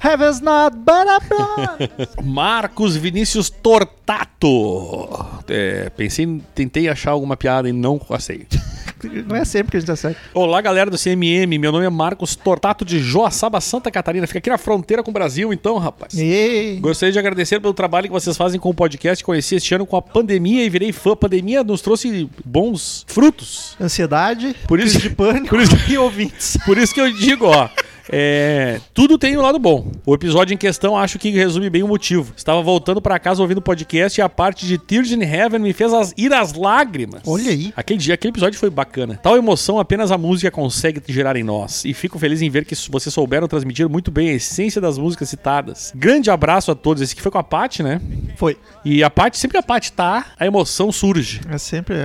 Heaven's 0.03 0.41
not 0.41 0.77
but. 0.77 2.21
Marcos 2.23 2.95
Vinícius 2.95 3.49
Tortato. 3.49 5.25
É, 5.47 5.89
pensei, 5.89 6.39
tentei 6.53 6.87
achar 6.87 7.09
alguma 7.11 7.35
piada 7.35 7.67
e 7.67 7.71
não 7.71 7.99
aceito. 8.11 8.59
Não 9.27 9.35
é 9.35 9.45
sempre 9.45 9.71
que 9.71 9.77
a 9.77 9.79
gente 9.79 9.91
acerta. 9.91 10.19
Olá, 10.33 10.61
galera 10.61 10.89
do 10.89 10.97
CMM. 10.97 11.57
Meu 11.57 11.71
nome 11.71 11.85
é 11.85 11.89
Marcos 11.89 12.35
Tortato 12.35 12.83
de 12.85 12.99
Joaçaba, 12.99 13.59
Santa 13.61 13.89
Catarina. 13.91 14.27
Fica 14.27 14.39
aqui 14.39 14.49
na 14.49 14.57
fronteira 14.57 15.03
com 15.03 15.11
o 15.11 15.13
Brasil, 15.13 15.51
então, 15.53 15.77
rapaz. 15.77 16.13
E... 16.17 16.77
Gostaria 16.81 17.11
de 17.11 17.19
agradecer 17.19 17.59
pelo 17.59 17.73
trabalho 17.73 18.07
que 18.07 18.13
vocês 18.13 18.35
fazem 18.37 18.59
com 18.59 18.69
o 18.69 18.73
podcast. 18.73 19.23
Conheci 19.23 19.55
este 19.55 19.73
ano 19.75 19.85
com 19.85 19.95
a 19.95 20.01
pandemia 20.01 20.63
e 20.63 20.69
virei 20.69 20.91
fã. 20.91 21.11
A 21.13 21.15
pandemia 21.15 21.63
nos 21.63 21.81
trouxe 21.81 22.29
bons 22.45 23.05
frutos. 23.07 23.75
Ansiedade, 23.79 24.55
Por 24.67 24.79
isso- 24.79 24.97
crise 24.99 25.09
de 25.09 25.15
pânico 25.15 25.49
por 25.49 25.61
isso- 25.61 25.75
e 25.89 25.97
ouvintes. 25.97 26.57
Por 26.65 26.77
isso 26.77 26.93
que 26.93 27.01
eu 27.01 27.11
digo, 27.11 27.45
ó. 27.47 27.69
É, 28.11 28.79
tudo 28.93 29.17
tem 29.17 29.37
um 29.37 29.41
lado 29.41 29.57
bom. 29.57 29.89
O 30.05 30.13
episódio 30.13 30.53
em 30.53 30.57
questão 30.57 30.97
acho 30.97 31.17
que 31.17 31.29
resume 31.29 31.69
bem 31.69 31.83
o 31.83 31.87
motivo. 31.87 32.33
Estava 32.35 32.61
voltando 32.61 33.01
pra 33.01 33.17
casa 33.19 33.41
ouvindo 33.41 33.59
o 33.59 33.61
podcast 33.61 34.19
e 34.19 34.21
a 34.21 34.27
parte 34.29 34.65
de 34.65 34.77
Tears 34.77 35.11
in 35.11 35.21
Heaven 35.21 35.59
me 35.59 35.71
fez 35.73 35.93
as, 35.93 36.13
ir 36.17 36.33
às 36.33 36.53
lágrimas. 36.53 37.21
Olha 37.25 37.51
aí. 37.51 37.71
Aquele 37.75 37.99
dia, 37.99 38.13
aquele 38.15 38.31
episódio 38.31 38.59
foi 38.59 38.69
bacana. 38.69 39.19
Tal 39.21 39.37
emoção 39.37 39.79
apenas 39.79 40.11
a 40.11 40.17
música 40.17 40.51
consegue 40.51 41.01
gerar 41.07 41.35
em 41.35 41.43
nós. 41.43 41.85
E 41.85 41.93
fico 41.93 42.19
feliz 42.19 42.41
em 42.41 42.49
ver 42.49 42.65
que 42.65 42.75
vocês 42.89 43.13
souberam 43.13 43.47
transmitir 43.47 43.87
muito 43.87 44.11
bem 44.11 44.29
a 44.29 44.33
essência 44.33 44.81
das 44.81 44.97
músicas 44.97 45.29
citadas. 45.29 45.93
Grande 45.95 46.29
abraço 46.29 46.71
a 46.71 46.75
todos. 46.75 47.01
Esse 47.01 47.13
aqui 47.13 47.21
foi 47.21 47.31
com 47.31 47.37
a 47.37 47.43
Paty, 47.43 47.81
né? 47.83 48.01
Foi. 48.35 48.57
E 48.83 49.03
a 49.03 49.09
Paty, 49.09 49.37
sempre 49.37 49.57
que 49.57 49.63
a 49.63 49.63
Paty 49.63 49.91
tá, 49.93 50.25
a 50.39 50.45
emoção 50.45 50.91
surge. 50.91 51.41
É 51.49 51.57
sempre. 51.57 51.95
É, 51.95 51.99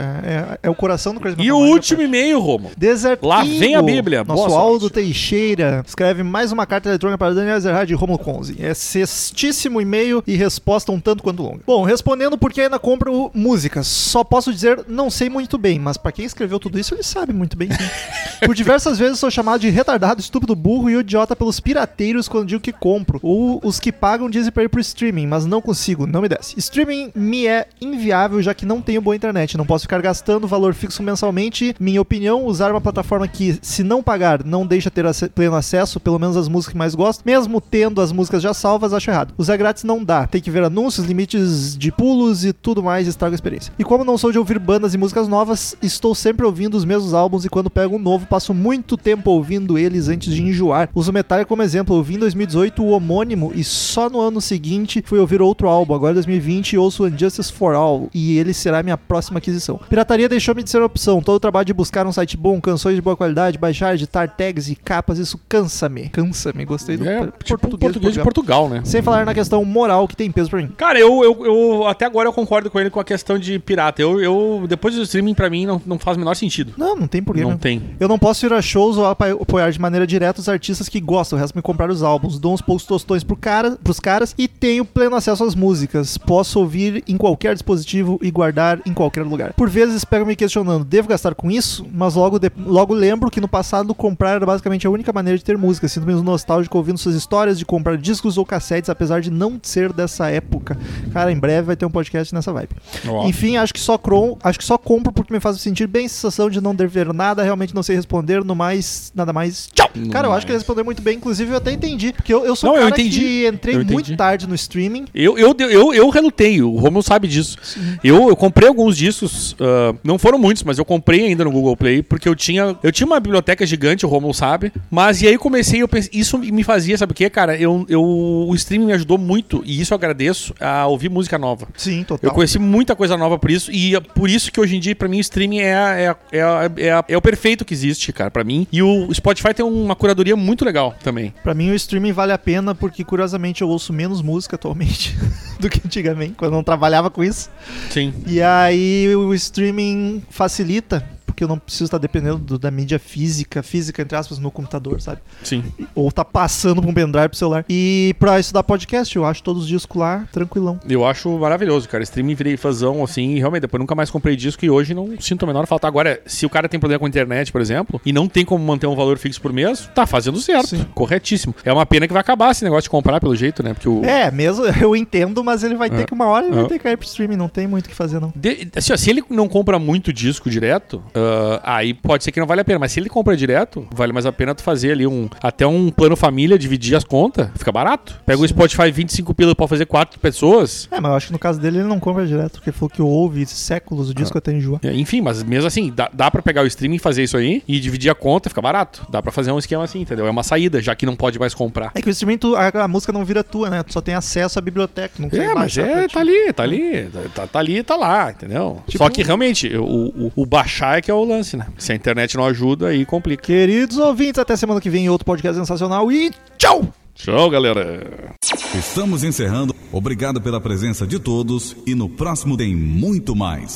é- 0.53 0.59
é 0.63 0.71
o 0.71 0.75
coração 0.75 1.15
do 1.15 1.21
Crazy 1.21 1.37
E 1.41 1.51
o 1.51 1.61
Mind, 1.61 1.73
último 1.73 2.03
e-mail, 2.03 2.39
Romo. 2.41 2.71
Desert 2.77 3.19
Lá 3.23 3.43
vem 3.43 3.75
a 3.75 3.83
Bíblia. 3.83 4.19
Nosso 4.25 4.35
Boa 4.37 4.51
sorte. 4.51 4.63
Aldo 4.65 4.91
Teixeira 4.91 5.83
escreve 5.97 6.23
mais 6.23 6.53
uma 6.53 6.67
carta 6.67 6.91
eletrônica 6.91 7.17
para 7.17 7.33
Daniel 7.33 7.57
Ezerhard 7.57 7.91
e 7.91 7.95
Romulo 7.97 8.19
Conze. 8.19 8.55
É 8.61 8.75
cestíssimo 8.75 9.81
e-mail 9.81 10.23
e 10.27 10.37
resposta 10.37 10.93
um 10.93 11.01
tanto 11.01 11.23
quanto 11.23 11.43
longa. 11.43 11.61
Bom, 11.67 11.85
respondendo 11.85 12.37
porque 12.37 12.61
ainda 12.61 12.79
compro 12.79 13.31
músicas. 13.33 13.87
Só 13.87 14.23
posso 14.23 14.53
dizer, 14.53 14.85
não 14.87 15.09
sei 15.09 15.31
muito 15.31 15.57
bem, 15.57 15.79
mas 15.79 15.97
para 15.97 16.13
quem 16.13 16.27
escreveu 16.27 16.59
tudo 16.61 16.79
isso, 16.79 16.95
ele 16.95 17.03
sabe 17.03 17.33
muito 17.33 17.57
bem. 17.57 17.71
sim. 17.71 17.79
Por 18.45 18.55
diversas 18.55 18.99
vezes 18.99 19.19
sou 19.19 19.31
chamado 19.31 19.63
de 19.63 19.71
retardado, 19.71 20.21
estúpido, 20.21 20.55
burro 20.55 20.91
e 20.91 20.97
idiota 20.97 21.35
pelos 21.35 21.59
pirateiros 21.59 22.29
quando 22.29 22.47
digo 22.49 22.61
que 22.61 22.73
compro. 22.73 23.19
Ou 23.23 23.59
os 23.65 23.81
que 23.81 23.91
pagam 23.91 24.29
dizem 24.29 24.53
para 24.53 24.65
ir 24.65 24.69
pro 24.69 24.79
streaming, 24.83 25.27
mas 25.27 25.47
não 25.47 25.63
consigo, 25.63 26.07
não 26.07 26.21
me 26.21 26.29
desce. 26.29 26.59
Streaming 26.59 27.11
me 27.15 27.47
é 27.47 27.67
inviável 27.81 28.43
já 28.43 28.53
que 28.53 28.67
não 28.67 28.83
tenho 28.83 29.01
boa 29.01 29.17
internet. 29.17 29.57
Não 29.57 29.65
posso 29.65 29.85
ficar 29.85 30.03
gastando 30.03 30.47
valor 30.47 30.75
fixo 30.75 31.03
mensalmente. 31.03 31.75
Minha 31.81 32.03
opinião, 32.03 32.45
usar 32.45 32.71
uma 32.71 32.81
plataforma 32.83 33.27
que, 33.27 33.59
se 33.63 33.83
não 33.83 34.03
pagar, 34.03 34.45
não 34.45 34.67
deixa 34.67 34.91
ter 34.91 35.07
ace- 35.07 35.31
pleno 35.31 35.57
acesso, 35.57 35.76
pelo 36.01 36.19
menos 36.19 36.37
as 36.37 36.49
músicas 36.49 36.73
que 36.73 36.79
mais 36.79 36.95
gosto, 36.95 37.23
mesmo 37.25 37.61
tendo 37.61 38.01
as 38.01 38.13
músicas 38.13 38.43
já 38.43 38.55
salvas, 38.55 38.93
acho 38.93 39.11
errado. 39.11 39.35
Usar 39.37 39.57
grátis 39.57 39.85
não 39.85 40.03
dá. 40.03 40.27
Tem 40.27 40.41
que 40.41 40.51
ver 40.51 40.65
anúncios, 40.65 41.07
limites 41.07 41.77
de 41.77 41.91
pulos 41.91 42.45
e 42.45 42.53
tudo 42.53 42.83
mais 42.83 43.07
estraga 43.07 43.35
a 43.35 43.37
experiência. 43.37 43.73
E 43.79 43.85
como 43.85 44.05
não 44.05 44.19
sou 44.19 44.33
de 44.33 44.39
ouvir 44.39 44.59
bandas 44.59 44.95
e 44.95 44.99
músicas 44.99 45.29
novas, 45.29 45.77
estou 45.83 46.15
sempre 46.15 46.45
ouvindo 46.45 46.77
os 46.77 46.85
mesmos 46.85 47.15
álbuns 47.15 47.45
e 47.45 47.49
quando 47.49 47.71
pego 47.71 47.97
um 47.97 47.99
novo, 47.99 48.27
passo 48.27 48.53
muito 48.55 48.97
tempo 48.97 49.31
ouvindo 49.31 49.79
eles 49.79 50.09
antes 50.09 50.35
de 50.35 50.43
enjoar. 50.43 50.89
Uso 50.95 51.13
Metallica 51.13 51.49
como 51.49 51.63
exemplo. 51.63 51.97
Ouvi 51.97 52.15
em 52.15 52.19
2018 52.19 52.83
o 52.83 52.91
homônimo 52.91 53.53
e 53.55 53.65
só 53.65 54.09
no 54.11 54.21
ano 54.21 54.41
seguinte 54.41 55.03
fui 55.07 55.19
ouvir 55.19 55.41
outro 55.41 55.69
álbum. 55.69 55.95
Agora 55.95 56.13
em 56.13 56.15
2020 56.15 56.77
ouço 56.77 57.07
Injustice 57.07 57.53
for 57.53 57.75
All 57.75 58.09
e 58.15 58.39
ele 58.39 58.53
será 58.53 58.83
minha 58.83 58.97
próxima 58.97 59.39
aquisição. 59.39 59.81
Pirataria 59.89 60.29
deixou-me 60.29 60.63
de 60.63 60.71
ser 60.71 60.83
opção. 60.83 61.23
Todo 61.23 61.37
o 61.37 61.41
trabalho 61.41 61.67
de 61.67 61.75
buscar 61.75 62.07
um 62.07 62.13
site 62.13 62.37
bom, 62.37 62.61
canções 62.61 62.95
de 62.95 63.03
boa 63.03 63.17
qualidade, 63.17 63.59
baixar, 63.59 63.95
editar 63.95 64.29
tags 64.29 64.69
e 64.69 64.75
capas, 64.75 65.19
isso 65.19 65.39
cansa-me. 65.67 66.09
Cansa-me. 66.09 66.65
Gostei 66.65 66.97
do 66.97 67.09
É, 67.09 67.19
por- 67.27 67.33
tipo 67.43 67.67
um 67.67 67.71
português 67.79 68.15
de 68.15 68.21
Portugal, 68.23 68.69
né? 68.69 68.83
Sem 68.85 69.03
falar 69.03 69.25
na 69.27 69.35
questão 69.35 69.65
moral 69.65 70.07
que 70.09 70.17
tem 70.17 70.31
peso 70.31 70.49
pra 70.51 70.61
mim. 70.63 70.69
Cara, 70.77 70.99
eu, 70.99 71.23
eu, 71.25 71.47
eu- 71.47 71.87
até 71.87 72.05
agora 72.07 72.29
eu 72.29 72.33
concordo 72.33 72.71
com 72.71 72.79
ele 72.79 72.91
com 72.91 73.01
a 73.01 73.05
questão 73.05 73.39
de 73.39 73.59
pirata. 73.59 74.01
Eu, 74.01 74.21
eu 74.21 74.65
depois 74.69 74.95
do 74.95 75.03
streaming 75.03 75.35
pra 75.35 75.51
mim 75.51 75.67
não, 75.67 75.81
não 75.85 75.99
faz 75.99 76.17
o 76.17 76.21
menor 76.21 76.35
sentido. 76.35 76.73
Não, 76.77 76.95
não 76.97 77.07
tem 77.07 77.23
porquê. 77.23 77.41
não 77.43 77.49
mesmo. 77.51 77.61
tem. 77.61 77.83
Eu 77.99 78.09
não 78.09 78.19
posso 78.19 78.47
ir 78.47 78.53
a 78.53 78.63
shows 78.63 78.97
ou 78.97 79.07
apoiar 79.07 79.71
de 79.71 79.81
maneira 79.81 80.07
direta 80.07 80.41
os 80.41 80.49
artistas 80.49 80.89
que 80.89 81.01
gostam, 81.01 81.39
o 81.39 81.41
resto 81.41 81.55
me 81.55 81.63
comprar 81.63 81.91
os 81.91 82.03
álbuns, 82.03 82.39
dou 82.39 82.55
uns 82.55 82.61
poucos 82.61 82.85
tostões 82.85 83.25
pro 83.25 83.37
cara, 83.37 83.79
pros 83.83 83.99
caras 84.01 84.35
e 84.39 84.47
tenho 84.49 84.85
pleno 84.85 85.17
acesso 85.17 85.45
às 85.45 85.55
músicas. 85.55 86.17
Posso 86.19 86.61
ouvir 86.61 87.03
em 87.09 87.17
qualquer 87.17 87.55
dispositivo 87.55 88.19
e 88.23 88.31
guardar 88.31 88.81
em 88.87 88.93
qualquer 88.93 89.23
lugar. 89.25 89.53
Por 89.55 89.69
vezes 89.69 90.05
pego 90.05 90.27
me 90.27 90.37
questionando, 90.37 90.85
devo 90.85 91.09
gastar 91.09 91.35
com 91.35 91.51
isso? 91.51 91.87
Mas 91.93 92.15
logo, 92.15 92.39
de- 92.39 92.51
logo 92.65 92.95
lembro 92.95 93.31
que 93.31 93.41
no 93.41 93.49
passado 93.49 93.95
comprar 93.95 94.37
era 94.37 94.47
basicamente 94.47 94.87
a 94.87 94.91
única 94.91 95.13
maneira 95.13 95.39
de 95.39 95.45
ter 95.45 95.56
música. 95.57 95.89
Sinto 95.89 96.07
mesmo 96.07 96.23
nostálgico 96.23 96.77
ouvindo 96.77 96.99
suas 96.99 97.15
histórias 97.15 97.59
de 97.59 97.65
comprar 97.65 97.97
discos 97.97 98.39
ou 98.39 98.45
cassetes, 98.45 98.91
apesar 98.91 99.21
de 99.21 99.31
não 99.31 99.59
ser 99.63 99.93
dessa 99.93 100.29
época. 100.31 100.77
Cara, 101.13 101.33
em 101.33 101.39
breve 101.39 101.67
vai 101.67 101.77
ter 101.77 101.87
um 101.87 101.91
podcast 101.91 102.35
nessa 102.35 102.53
vibe. 102.53 102.71
Ó. 103.09 103.27
Enfim, 103.27 103.57
acho 103.57 103.73
que 103.73 103.81
só 103.81 103.97
crom, 103.99 104.37
acho 104.43 104.59
que 104.59 104.65
só 104.65 104.79
compro 104.79 105.13
porque 105.13 105.33
me 105.33 105.41
faz 105.41 105.61
sentir 105.61 105.87
bem 105.87 106.07
a 106.07 106.09
sensação 106.09 106.51
de 106.51 106.61
não 106.61 106.75
dever 106.75 107.13
nada, 107.13 107.43
realmente 107.43 107.75
não 107.75 107.83
sei 107.83 107.97
responder, 107.97 108.45
no 108.45 108.55
mais, 108.55 109.13
nada 109.15 109.33
mais. 109.33 109.69
Tchau! 109.73 109.91
No 109.95 110.11
cara, 110.11 110.29
eu 110.29 110.33
acho 110.33 110.45
que 110.45 110.53
ele 110.53 110.59
respondeu 110.59 110.85
muito 110.85 111.03
bem, 111.03 111.17
inclusive 111.17 111.51
eu 111.51 111.57
até 111.57 111.73
entendi, 111.73 112.13
porque 112.13 112.33
eu, 112.33 112.45
eu 112.45 112.55
sou 112.55 112.71
Não, 112.71 112.77
um 112.77 112.83
cara 112.83 113.01
entendi. 113.01 113.21
que 113.21 113.47
entrei 113.47 113.79
muito 113.83 114.17
tarde 114.17 114.47
no 114.47 114.55
streaming. 114.55 115.07
Eu, 115.15 115.39
eu, 115.39 115.55
eu, 115.59 115.95
eu 115.95 116.09
relutei, 116.11 116.63
o 116.63 116.77
Romulo 116.77 117.03
sabe 117.03 117.29
disso. 117.29 117.57
Eu, 118.05 118.29
eu 118.29 118.37
comprei 118.37 118.69
alguns 118.69 118.97
discos, 118.97 119.57
ah, 119.61 119.95
não 120.05 120.19
foram 120.19 120.39
muitos, 120.39 120.63
mas 120.63 120.79
eu 120.79 120.85
comprei 120.85 121.27
ainda 121.27 121.45
no 121.45 121.51
Google 121.51 121.77
Play, 121.77 122.03
porque 122.03 122.29
eu 122.29 122.35
tinha, 122.35 122.77
eu 122.83 122.93
tinha 122.93 123.07
uma 123.07 123.21
biblioteca 123.21 123.65
gigante, 123.65 124.05
o 124.05 124.09
Romulo 124.09 124.35
sabe, 124.35 124.73
mas 124.91 125.23
e 125.23 125.29
aí 125.29 125.39
comecei, 125.47 125.81
eu 125.83 125.87
pensei, 125.89 126.11
isso 126.13 126.37
me 126.39 126.65
fazia, 126.65 126.99
sabe 126.99 127.13
o 127.13 127.15
que, 127.15 127.31
cara? 127.31 127.57
Eu, 127.57 127.87
eu, 127.89 128.03
o 128.03 128.53
streaming 128.57 128.87
me 128.87 128.93
ajudou 128.95 129.17
muito, 129.17 129.63
e 129.65 129.81
isso 129.81 129.93
eu 129.95 129.97
agradeço, 129.97 130.53
a 130.61 130.87
ouvir 130.87 131.09
música 131.09 131.39
nova. 131.39 131.69
Sim, 131.77 132.03
total. 132.03 132.29
Eu 132.29 132.35
conheci 132.35 132.59
muita 132.59 132.97
coisa 132.97 133.17
nova 133.17 133.39
por 133.39 133.51
isso, 133.51 133.71
e 133.71 133.95
é 133.95 134.01
por 134.01 134.29
isso 134.29 134.51
que 134.51 134.61
hoje 134.61 134.77
em 134.77 134.81
dia, 134.81 134.97
pra 134.97 135.07
mim, 135.09 135.19
o 135.19 135.21
streaming 135.21 135.59
é, 135.61 135.75
a- 135.77 135.95
é, 135.97 136.09
a- 136.09 136.17
é, 136.33 136.41
a- 136.43 136.71
é, 136.77 137.05
é 137.15 137.17
o 137.17 137.23
perfeito 137.23 137.65
que 137.65 137.73
existe, 137.73 138.13
cara, 138.13 138.31
pra 138.31 138.43
mim. 138.43 138.67
E 138.73 138.83
o 138.83 139.13
Spotify 139.15 139.55
tem 139.55 139.65
uma 139.65 139.95
curadoria 139.95 140.35
muito 140.37 140.65
legal 140.65 140.95
também. 141.05 141.33
Pra 141.43 141.55
mim 141.55 141.71
o 141.71 141.75
streaming 141.75 142.13
vale 142.13 142.33
a 142.33 142.39
pena 142.39 142.75
porque 142.75 143.05
curiosamente 143.05 143.63
eu 143.63 143.69
ouço 143.69 143.93
menos 143.93 144.21
música 144.23 144.57
atualmente 144.57 145.17
do 145.61 145.69
que 145.71 145.81
antigamente, 145.85 146.35
quando 146.37 146.51
eu 146.53 146.57
não 146.57 146.65
trabalhava 146.65 147.09
com 147.11 147.23
isso. 147.23 147.49
Sim. 147.91 148.13
E 148.27 148.43
aí 148.43 149.15
o 149.15 149.33
streaming 149.35 150.23
facilita, 150.31 151.07
porque 151.27 151.43
eu 151.45 151.49
não 151.49 151.59
preciso 151.59 151.85
estar 151.85 151.99
dependendo 151.99 152.39
do- 152.39 152.59
da 152.59 152.71
mídia 152.71 152.99
física, 152.99 153.63
física 153.63 154.01
entre 154.01 154.17
aspas, 154.17 154.39
no 154.39 154.51
computador, 154.51 155.01
sabe? 155.01 155.21
Sim. 155.43 155.65
Ou 155.95 156.11
tá 156.13 156.25
passando 156.25 156.81
pra 156.81 156.91
um 156.91 156.95
pendrive 156.95 157.29
pro 157.29 157.37
celular. 157.39 157.65
E 157.69 158.15
pra 158.19 158.39
estudar 158.41 158.63
podcast, 158.63 159.15
eu 159.17 159.25
acho 159.25 159.43
todos 159.43 159.63
os 159.65 159.69
discos 159.69 160.01
lá, 160.01 160.27
tranquilão. 160.33 160.79
Eu 160.89 161.05
acho 161.05 161.29
maravilhoso, 161.39 161.89
cara. 161.89 162.03
Streaming 162.05 162.35
virei 162.35 162.57
fãzão, 162.57 163.03
assim, 163.03 163.35
e 163.35 163.39
realmente, 163.39 163.63
depois 163.63 163.81
nunca 163.81 163.95
mais 163.95 164.11
comprei 164.11 164.37
disco 164.37 164.65
e 164.65 164.71
hoje 164.71 164.95
não 164.95 165.21
sinto 165.21 165.43
a 165.45 165.47
menor 165.47 165.67
falta. 165.67 165.87
Agora, 165.87 166.21
se 166.27 166.47
o 166.47 166.51
cara 166.51 166.69
tem 166.69 166.79
problema 166.79 166.99
com 167.01 167.07
a 167.07 167.09
internet, 167.09 167.51
por 167.53 167.61
exemplo, 167.61 168.01
e 168.07 168.13
não 168.13 168.29
tem 168.29 168.45
como 168.45 168.65
manter 168.65 168.87
um 168.87 168.95
valor 168.95 169.19
fixo 169.19 169.41
por 169.41 169.53
mês, 169.53 169.91
tá 169.95 170.07
fazendo 170.07 170.41
certo. 170.41 170.69
Sim. 170.69 170.87
Corretíssimo. 170.95 171.55
É 171.65 171.73
uma 171.73 171.85
pena 171.87 172.07
que 172.07 172.13
vai 172.13 172.21
acabar 172.21 172.51
esse 172.53 172.63
negócio 172.65 172.85
de 172.85 172.91
comprar 172.91 173.21
pelo 173.21 173.35
jeito, 173.35 173.63
né? 173.63 173.75
Porque 173.75 173.89
o. 173.89 174.05
É, 174.05 174.31
mesmo, 174.31 174.65
eu 174.81 174.95
entendo, 174.95 175.43
mas 175.43 175.63
ele 175.65 175.75
vai 175.75 175.91
ter 175.91 176.03
É. 176.03 176.05
que 176.05 176.15
uma 176.15 176.27
hora 176.27 176.47
ele 176.47 176.55
vai 176.55 176.65
É. 176.65 176.69
ter 176.69 176.79
que 176.79 176.89
ir 176.89 176.97
pro 176.97 177.07
streaming, 177.07 177.37
não 177.37 177.49
tem 177.49 177.67
muito 177.67 177.87
o 177.87 177.89
que 177.89 177.95
fazer, 177.95 178.21
não. 178.21 178.33
De- 178.37 178.69
assim, 178.77 178.93
ó, 178.93 178.97
se 178.97 179.11
ele 179.11 179.23
não 179.31 179.49
compra 179.49 179.79
muito 179.79 180.13
disco 180.13 180.49
direto, 180.51 181.03
ah, 181.17 181.77
aí 181.77 181.95
pode 181.95 182.25
ser 182.25 182.33
que 182.33 182.41
não 182.41 182.47
vale 182.47 182.61
a 182.61 182.65
pena. 182.65 182.79
Mas 182.79 182.93
se 182.93 183.01
ele 183.01 183.09
compra 183.09 183.37
direto, 183.37 183.87
vale 183.93 184.13
mais 184.13 184.27
a 184.27 184.33
pena 184.33 184.55
tu 184.55 184.63
fazer 184.63 184.93
ali 184.93 185.07
um 185.07 185.29
até 185.43 185.67
um 185.67 185.91
plano 185.91 186.17
família, 186.17 186.59
dividir 186.59 186.95
as 186.97 187.05
contas, 187.05 187.49
fica 187.57 187.73
barato. 187.73 188.21
Pega 188.27 188.41
o 188.41 188.47
Spotify 188.49 188.91
25 188.91 189.35
pila 189.35 189.55
pra 189.55 189.67
fazer 189.69 189.87
quatro 189.87 190.19
pessoas. 190.21 190.89
É, 190.91 191.01
mas 191.01 191.11
eu 191.11 191.17
acho 191.17 191.27
que 191.29 191.33
no 191.33 191.39
caso 191.39 191.61
dele 191.61 191.79
ele 191.79 191.89
não 191.89 191.99
compra 192.01 192.27
direto, 192.27 192.55
porque 192.55 192.73
falou 192.73 192.91
que 192.91 193.03
ouve 193.03 193.45
séculos 193.47 194.09
o 194.09 194.13
Ah. 194.13 194.15
disco 194.15 194.39
até 194.39 194.53
enjoa. 194.53 194.81
É, 194.83 194.93
Enfim, 194.93 195.21
mas 195.21 195.43
mesmo 195.43 195.67
assim, 195.67 195.93
dá, 195.95 196.09
dá 196.13 196.31
pra 196.31 196.43
pegar 196.43 196.63
o 196.63 196.67
streaming 196.67 196.97
e 196.97 196.99
fazer 196.99 197.23
isso 197.23 197.37
aí 197.37 197.63
e 197.69 197.79
dividir 197.81 198.11
a 198.11 198.15
conta, 198.15 198.49
fica 198.49 198.61
barato. 198.63 199.07
Dá 199.11 199.23
pra 199.23 199.31
fazer 199.33 199.53
um 199.53 199.59
esquema 199.59 199.85
assim, 199.85 200.01
entendeu? 200.01 200.27
É 200.27 200.31
uma 200.31 200.43
saída, 200.43 200.81
já 200.81 200.95
que 200.95 201.07
não 201.07 201.15
pode 201.17 201.39
mais 201.39 201.55
comprar. 201.55 201.91
É 201.95 202.01
que 202.03 202.09
o 202.09 202.11
streaming, 202.11 202.39
tu- 202.39 202.57
a, 202.57 202.69
a 202.85 202.89
música 202.89 203.13
não 203.13 203.25
vira 203.25 203.43
tua, 203.45 203.71
né? 203.71 203.83
Tu 203.83 203.93
só 203.93 204.01
tem 204.01 204.15
acesso 204.15 204.59
à 204.59 204.63
biblioteca. 204.63 205.15
Não 205.19 205.29
É, 205.33 205.55
mas 205.55 205.77
é, 205.79 206.09
tá 206.09 206.21
ali, 206.21 206.53
tá 206.53 206.63
ali, 206.63 207.09
tá, 207.35 207.47
tá 207.47 207.59
ali, 207.59 207.83
tá 207.83 207.97
lá, 207.97 208.31
entendeu? 208.31 208.83
Tipo- 208.87 209.05
Só 209.05 209.11
que 209.11 209.23
realmente, 209.23 209.75
o, 209.77 209.85
o, 209.85 210.33
o 210.37 210.47
baixar 210.47 210.99
é 210.99 211.03
que 211.07 211.11
é 211.13 211.15
o 211.15 211.25
lance, 211.25 211.57
né? 211.57 211.69
Se 211.79 211.93
a 211.93 211.95
internet 211.95 212.37
não 212.37 212.45
ajuda, 212.45 212.89
aí 212.89 213.07
complica. 213.07 213.45
Queridos 213.45 213.97
ouvintes, 213.97 214.41
até 214.41 214.57
semana 214.57 214.81
que 214.81 214.91
vem 214.91 215.05
em 215.05 215.09
outro 215.09 215.25
podcast 215.25 215.57
sensacional 215.57 216.11
e 216.11 216.33
tchau! 216.59 216.93
Tchau, 217.15 217.49
galera. 217.49 218.35
Estamos 218.75 219.23
encerrando. 219.23 219.73
Obrigado 219.93 220.41
pela 220.41 220.61
presença 220.61 221.07
de 221.07 221.21
todos 221.21 221.77
e 221.87 221.95
no 221.95 222.09
próximo 222.09 222.57
tem 222.57 222.75
muito 222.75 223.37
mais. 223.37 223.75